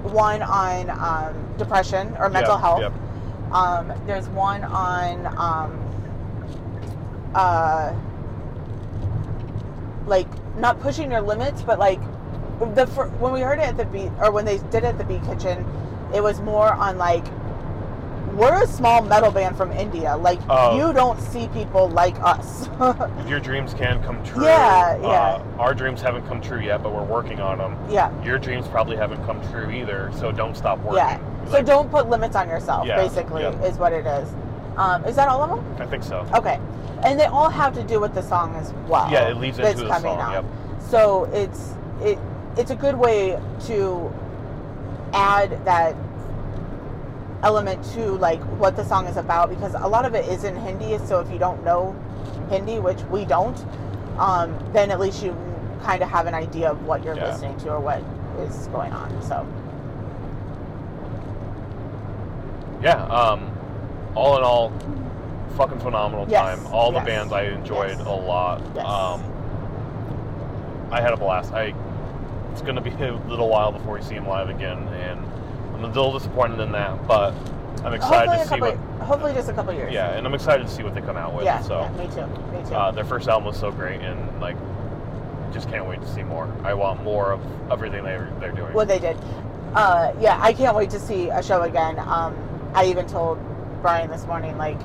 one 0.04 0.42
on 0.42 0.90
um, 0.90 1.58
depression 1.58 2.16
or 2.20 2.30
mental 2.30 2.56
Yep, 2.56 2.62
health. 2.62 2.82
yep. 2.82 2.94
Um, 3.54 3.94
there's 4.06 4.28
one 4.30 4.64
on 4.64 5.26
um, 5.38 7.32
uh, 7.36 7.94
like 10.06 10.28
not 10.58 10.80
pushing 10.80 11.12
your 11.12 11.22
limits, 11.22 11.62
but 11.62 11.80
like 11.80 12.02
the 12.76 12.86
when 13.20 13.32
we 13.34 13.42
heard 13.42 13.60
it 13.60 13.64
at 13.68 13.78
the 13.78 13.86
beat 13.86 14.12
or 14.20 14.32
when 14.32 14.46
they 14.46 14.58
did 14.58 14.76
it 14.76 14.86
at 14.86 14.98
the 14.98 15.04
beat 15.06 15.24
kitchen, 15.24 15.66
it 16.14 16.22
was 16.22 16.42
more 16.42 16.74
on 16.74 16.98
like 16.98 17.26
we're 18.34 18.64
a 18.64 18.68
small 18.68 19.02
metal 19.02 19.32
band 19.32 19.56
from 19.56 19.72
India. 19.72 20.16
Like 20.18 20.40
Oh. 20.50 20.76
you 20.78 20.94
don't 20.94 21.20
see 21.20 21.48
people 21.50 21.90
like 21.90 22.16
us. 22.22 22.68
Your 23.28 23.40
dreams 23.40 23.74
can 23.74 24.02
come 24.04 24.24
true. 24.24 24.44
Yeah, 24.46 24.98
yeah. 24.98 25.08
Uh, 25.08 25.44
our 25.60 25.74
dreams 25.74 26.02
haven't 26.02 26.28
come 26.28 26.42
true 26.42 26.60
yet, 26.60 26.82
but 26.84 26.94
we're 26.94 27.04
working 27.04 27.40
on 27.40 27.58
them. 27.60 27.78
yeah, 27.90 28.10
Your 28.24 28.38
dreams 28.40 28.68
probably 28.68 28.96
haven't 28.98 29.24
come 29.26 29.40
true 29.52 29.70
either, 29.72 30.12
so 30.18 30.32
don't 30.32 30.56
stop 30.58 30.80
working. 30.80 30.98
yeah. 30.98 31.46
So 31.46 31.52
Like, 31.54 31.66
don't 31.66 31.90
put 31.92 32.10
limits 32.10 32.36
on 32.36 32.48
yourself. 32.50 32.88
Yeah, 32.88 32.96
basically, 32.98 33.44
yeah. 33.44 33.62
is 33.64 33.78
what 33.78 33.94
it 33.94 34.06
is. 34.06 34.30
Um, 34.78 35.04
is 35.06 35.16
that 35.18 35.28
all 35.28 35.42
of 35.44 35.50
them? 35.50 35.82
I 35.82 35.86
think 35.86 36.04
so. 36.04 36.26
Okay, 36.34 36.60
and 37.04 37.20
they 37.20 37.26
all 37.26 37.50
have 37.50 37.74
to 37.76 37.84
do 37.84 38.00
with 38.00 38.14
the 38.16 38.24
song 38.24 38.56
as 38.56 38.74
well. 38.88 39.08
Yeah, 39.12 39.30
it 39.30 39.38
leads 39.38 39.60
into 39.60 39.84
the 39.84 39.88
coming 39.88 40.02
song, 40.14 40.20
out. 40.20 40.34
yep. 40.34 40.46
So 40.90 41.26
it's 41.34 41.74
it 42.02 42.18
it's 42.58 42.72
a 42.72 42.76
good 42.76 42.96
way 42.96 43.40
to 43.66 44.12
add 45.14 45.64
that 45.66 45.96
element 47.44 47.84
to 47.94 48.14
like 48.14 48.40
what 48.58 48.76
the 48.76 48.84
song 48.86 49.06
is 49.08 49.18
about 49.18 49.50
because 49.50 49.74
a 49.76 49.88
lot 49.88 50.06
of 50.06 50.16
it 50.16 50.26
is 50.28 50.44
in 50.44 50.56
Hindi. 50.56 50.98
So 51.06 51.20
if 51.20 51.30
you 51.32 51.38
don't 51.38 51.64
know 51.64 51.94
Hindi, 52.50 52.80
which 52.80 53.02
we 53.04 53.26
don't, 53.26 53.58
um, 54.18 54.58
then 54.74 54.92
at 54.92 55.00
least 55.00 55.22
you 55.24 55.36
kind 55.84 56.02
of 56.02 56.10
have 56.10 56.26
an 56.28 56.34
idea 56.34 56.70
of 56.72 56.86
what 56.86 57.04
you're 57.04 57.16
Yeah. 57.16 57.28
listening 57.28 57.58
to 57.60 57.74
or 57.74 57.80
what 57.80 58.02
is 58.40 58.68
going 58.68 58.94
on. 58.94 59.22
So 59.22 59.46
Yeah. 62.82 63.04
Um, 63.06 63.52
all 64.16 64.38
in 64.38 64.44
all, 64.44 64.72
fucking 65.58 65.80
phenomenal 65.80 66.26
Yes, 66.30 66.42
time. 66.42 66.74
All 66.74 66.92
the 66.92 67.00
bands 67.00 67.32
I 67.34 67.44
enjoyed 67.44 67.98
yes. 67.98 68.06
a 68.06 68.10
lot. 68.10 68.62
Yes. 68.76 68.86
Um, 68.86 69.22
I 70.92 71.02
had 71.02 71.14
a 71.14 71.18
blast. 71.18 71.54
I 71.54 71.74
it's 72.52 72.62
gonna 72.62 72.82
be 72.82 72.92
a 72.92 73.14
little 73.28 73.50
while 73.50 73.72
before 73.72 73.96
we 73.96 74.02
see 74.04 74.14
him 74.14 74.28
live 74.28 74.50
again, 74.50 74.78
and 74.90 75.20
I'm 75.84 75.92
a 75.92 75.94
little 75.94 76.18
disappointed 76.18 76.62
in 76.62 76.72
that, 76.72 77.06
but 77.08 77.34
I'm 77.84 77.94
excited 77.94 78.30
hopefully, 78.30 78.38
to 78.38 78.44
see 78.44 78.50
couple, 78.50 78.72
what. 78.72 79.06
hopefully 79.06 79.34
just 79.34 79.50
a 79.50 79.54
couple 79.54 79.74
years. 79.74 79.92
Yeah, 79.92 80.16
and 80.16 80.26
I'm 80.26 80.34
excited 80.34 80.66
to 80.66 80.74
see 80.74 80.82
what 80.82 80.96
they 80.96 81.02
come 81.02 81.18
out 81.18 81.34
with. 81.34 81.44
yeah, 81.44 81.62
so. 81.62 81.82
yeah, 81.82 81.92
me 81.92 82.06
too, 82.14 82.26
me 82.52 82.70
too. 82.70 82.74
Uh, 82.74 82.92
their 82.92 83.04
first 83.04 83.28
album 83.28 83.48
was 83.48 83.60
so 83.60 83.70
great, 83.70 84.00
and 84.00 84.40
like, 84.40 84.56
just 85.52 85.70
can't 85.70 85.86
wait 85.86 86.00
to 86.02 86.08
see 86.14 86.24
more. 86.24 86.52
I 86.64 86.74
want 86.74 87.04
more 87.04 87.34
of 87.34 87.42
everything 87.72 88.04
they 88.04 88.18
they're 88.40 88.54
doing. 88.54 88.74
what 88.74 88.88
they 88.88 89.00
did. 89.00 89.18
Uh, 89.74 90.14
yeah, 90.22 90.40
I 90.42 90.54
can't 90.54 90.76
wait 90.76 90.90
to 90.92 91.00
see 91.00 91.30
a 91.30 91.44
show 91.44 91.64
again. 91.64 92.00
Um, 92.00 92.38
I 92.74 92.86
even 92.86 93.06
told 93.06 93.40
Brian 93.82 94.10
this 94.10 94.26
morning, 94.26 94.58
like, 94.58 94.80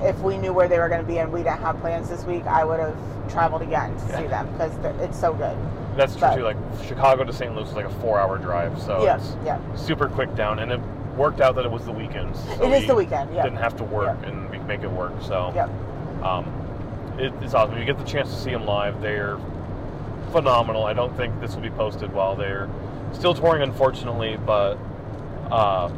if 0.00 0.18
we 0.20 0.38
knew 0.38 0.52
where 0.52 0.68
they 0.68 0.78
were 0.78 0.88
going 0.88 1.00
to 1.02 1.06
be 1.06 1.18
and 1.18 1.30
we 1.30 1.42
didn't 1.42 1.60
have 1.60 1.78
plans 1.80 2.08
this 2.08 2.24
week, 2.24 2.46
I 2.46 2.64
would 2.64 2.80
have 2.80 2.96
traveled 3.30 3.62
again 3.62 3.92
to 3.92 4.00
see 4.16 4.26
them 4.28 4.50
because 4.52 4.72
it's 5.00 5.18
so 5.18 5.34
good. 5.34 5.56
That's 5.98 6.12
true 6.14 6.20
but- 6.28 6.36
too. 6.36 6.42
Like 6.44 6.56
Chicago 6.86 7.24
to 7.24 7.32
St. 7.32 7.54
Louis 7.54 7.68
is 7.68 7.74
like 7.74 7.84
a 7.84 7.90
four-hour 8.00 8.38
drive, 8.38 8.80
so 8.80 9.02
yeah, 9.04 9.16
it's 9.16 9.36
yeah. 9.44 9.58
super 9.74 10.08
quick 10.08 10.34
down, 10.34 10.60
and 10.60 10.70
it 10.72 10.80
worked 11.16 11.40
out 11.40 11.56
that 11.56 11.64
it 11.66 11.70
was 11.70 11.84
the 11.84 11.92
weekends. 11.92 12.38
So 12.56 12.62
It 12.64 12.82
is 12.82 12.86
the 12.86 12.94
weekend. 12.94 13.34
Yeah, 13.34 13.42
Didn't 13.42 13.58
have 13.58 13.76
to 13.78 13.84
work, 13.84 14.16
and 14.24 14.48
we 14.48 14.58
make 14.60 14.82
it 14.84 14.90
work. 14.90 15.12
So 15.20 15.52
Yep. 15.54 15.68
um, 16.22 16.44
it, 17.18 17.32
it's 17.42 17.52
awesome. 17.52 17.74
If 17.74 17.80
you 17.80 17.84
get 17.84 17.98
the 17.98 18.04
chance 18.10 18.30
to 18.30 18.36
see 18.40 18.52
them 18.52 18.64
live, 18.64 19.02
they're 19.02 19.38
phenomenal. 20.30 20.84
I 20.84 20.92
don't 20.92 21.14
think 21.16 21.38
this 21.40 21.54
will 21.56 21.62
be 21.62 21.70
posted 21.70 22.12
while 22.12 22.36
they're 22.36 22.68
still 23.12 23.34
touring, 23.34 23.62
unfortunately, 23.62 24.38
but. 24.46 24.78
Uh, 25.50 25.90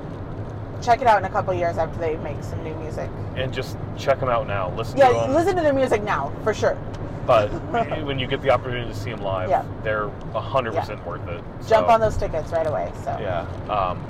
check 0.80 1.02
it 1.02 1.06
out 1.06 1.18
in 1.18 1.26
a 1.26 1.28
couple 1.28 1.52
years 1.52 1.76
after 1.76 1.98
they 1.98 2.16
make 2.18 2.42
some 2.42 2.62
new 2.64 2.74
music. 2.76 3.10
and 3.36 3.52
just 3.52 3.76
check 3.98 4.18
them 4.18 4.30
out 4.30 4.46
now. 4.46 4.72
Listen 4.76 4.96
Yeah, 4.96 5.08
to 5.08 5.14
them. 5.14 5.34
listen 5.34 5.56
to 5.56 5.60
their 5.62 5.74
music 5.74 6.02
now 6.02 6.32
for 6.42 6.54
sure. 6.54 6.78
But 7.26 7.48
when 8.04 8.18
you 8.18 8.26
get 8.26 8.42
the 8.42 8.50
opportunity 8.50 8.88
to 8.88 8.94
see 8.96 9.10
them 9.10 9.20
live, 9.20 9.48
Yeah. 9.50 9.64
they're 9.82 10.08
hundred 10.34 10.74
percent 10.74 11.04
worth 11.06 11.26
it. 11.28 11.42
Jump 11.68 11.86
So, 11.86 11.92
on 11.92 12.00
those 12.00 12.16
tickets 12.16 12.50
right 12.52 12.66
away. 12.66 12.90
So 13.04 13.16
Yeah, 13.20 13.40
um, 13.68 14.02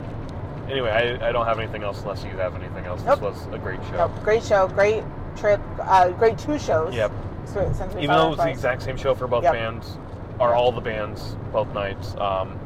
anyway, 0.71 0.91
I, 1.21 1.29
I 1.29 1.33
don't 1.33 1.47
have 1.47 1.59
anything 1.59 1.83
else 1.83 2.01
unless 2.03 2.23
you 2.25 2.31
have 2.31 2.55
anything 2.55 2.85
else. 2.87 3.03
Nope. 3.05 3.21
This 3.21 3.45
was 3.45 3.55
a 3.55 3.59
great 3.59 3.81
show. 3.91 3.97
Nope, 3.97 4.13
great 4.25 4.43
show, 4.43 4.69
great 4.69 5.03
trip, 5.37 5.61
uh, 5.81 6.11
great 6.11 6.39
two 6.39 6.59
shows. 6.59 6.95
Yep. 6.95 7.13
So- 7.47 7.73
Since 7.77 7.95
we 7.95 8.03
Even 8.03 8.15
saw 8.15 8.19
though 8.23 8.27
it 8.27 8.29
was 8.31 8.37
the 8.39 8.43
twice. 8.45 8.55
exact 8.57 8.83
same 8.83 8.97
show 8.97 9.15
for 9.15 9.27
both 9.27 9.43
Yep. 9.45 9.53
bands, 9.55 9.99
or 10.39 10.55
all 10.55 10.73
the 10.73 10.81
bands, 10.81 11.37
both 11.53 11.73
nights, 11.75 12.15
um, 12.17 12.59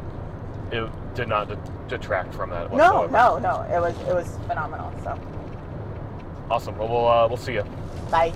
it 0.70 0.88
did 1.14 1.28
not 1.28 1.48
de- 1.48 1.58
detract 1.88 2.34
from 2.34 2.50
that. 2.50 2.72
No, 2.72 3.06
Whatsoever. 3.06 3.40
no, 3.40 3.64
no. 3.66 3.74
It 3.76 3.80
was 3.80 3.94
it 4.08 4.14
was 4.14 4.38
phenomenal. 4.46 4.92
So 5.02 5.18
Awesome. 6.50 6.76
Well, 6.76 6.88
we'll 6.88 7.08
uh, 7.08 7.26
we'll 7.28 7.36
see 7.36 7.54
you. 7.54 7.64
bye. 8.10 8.32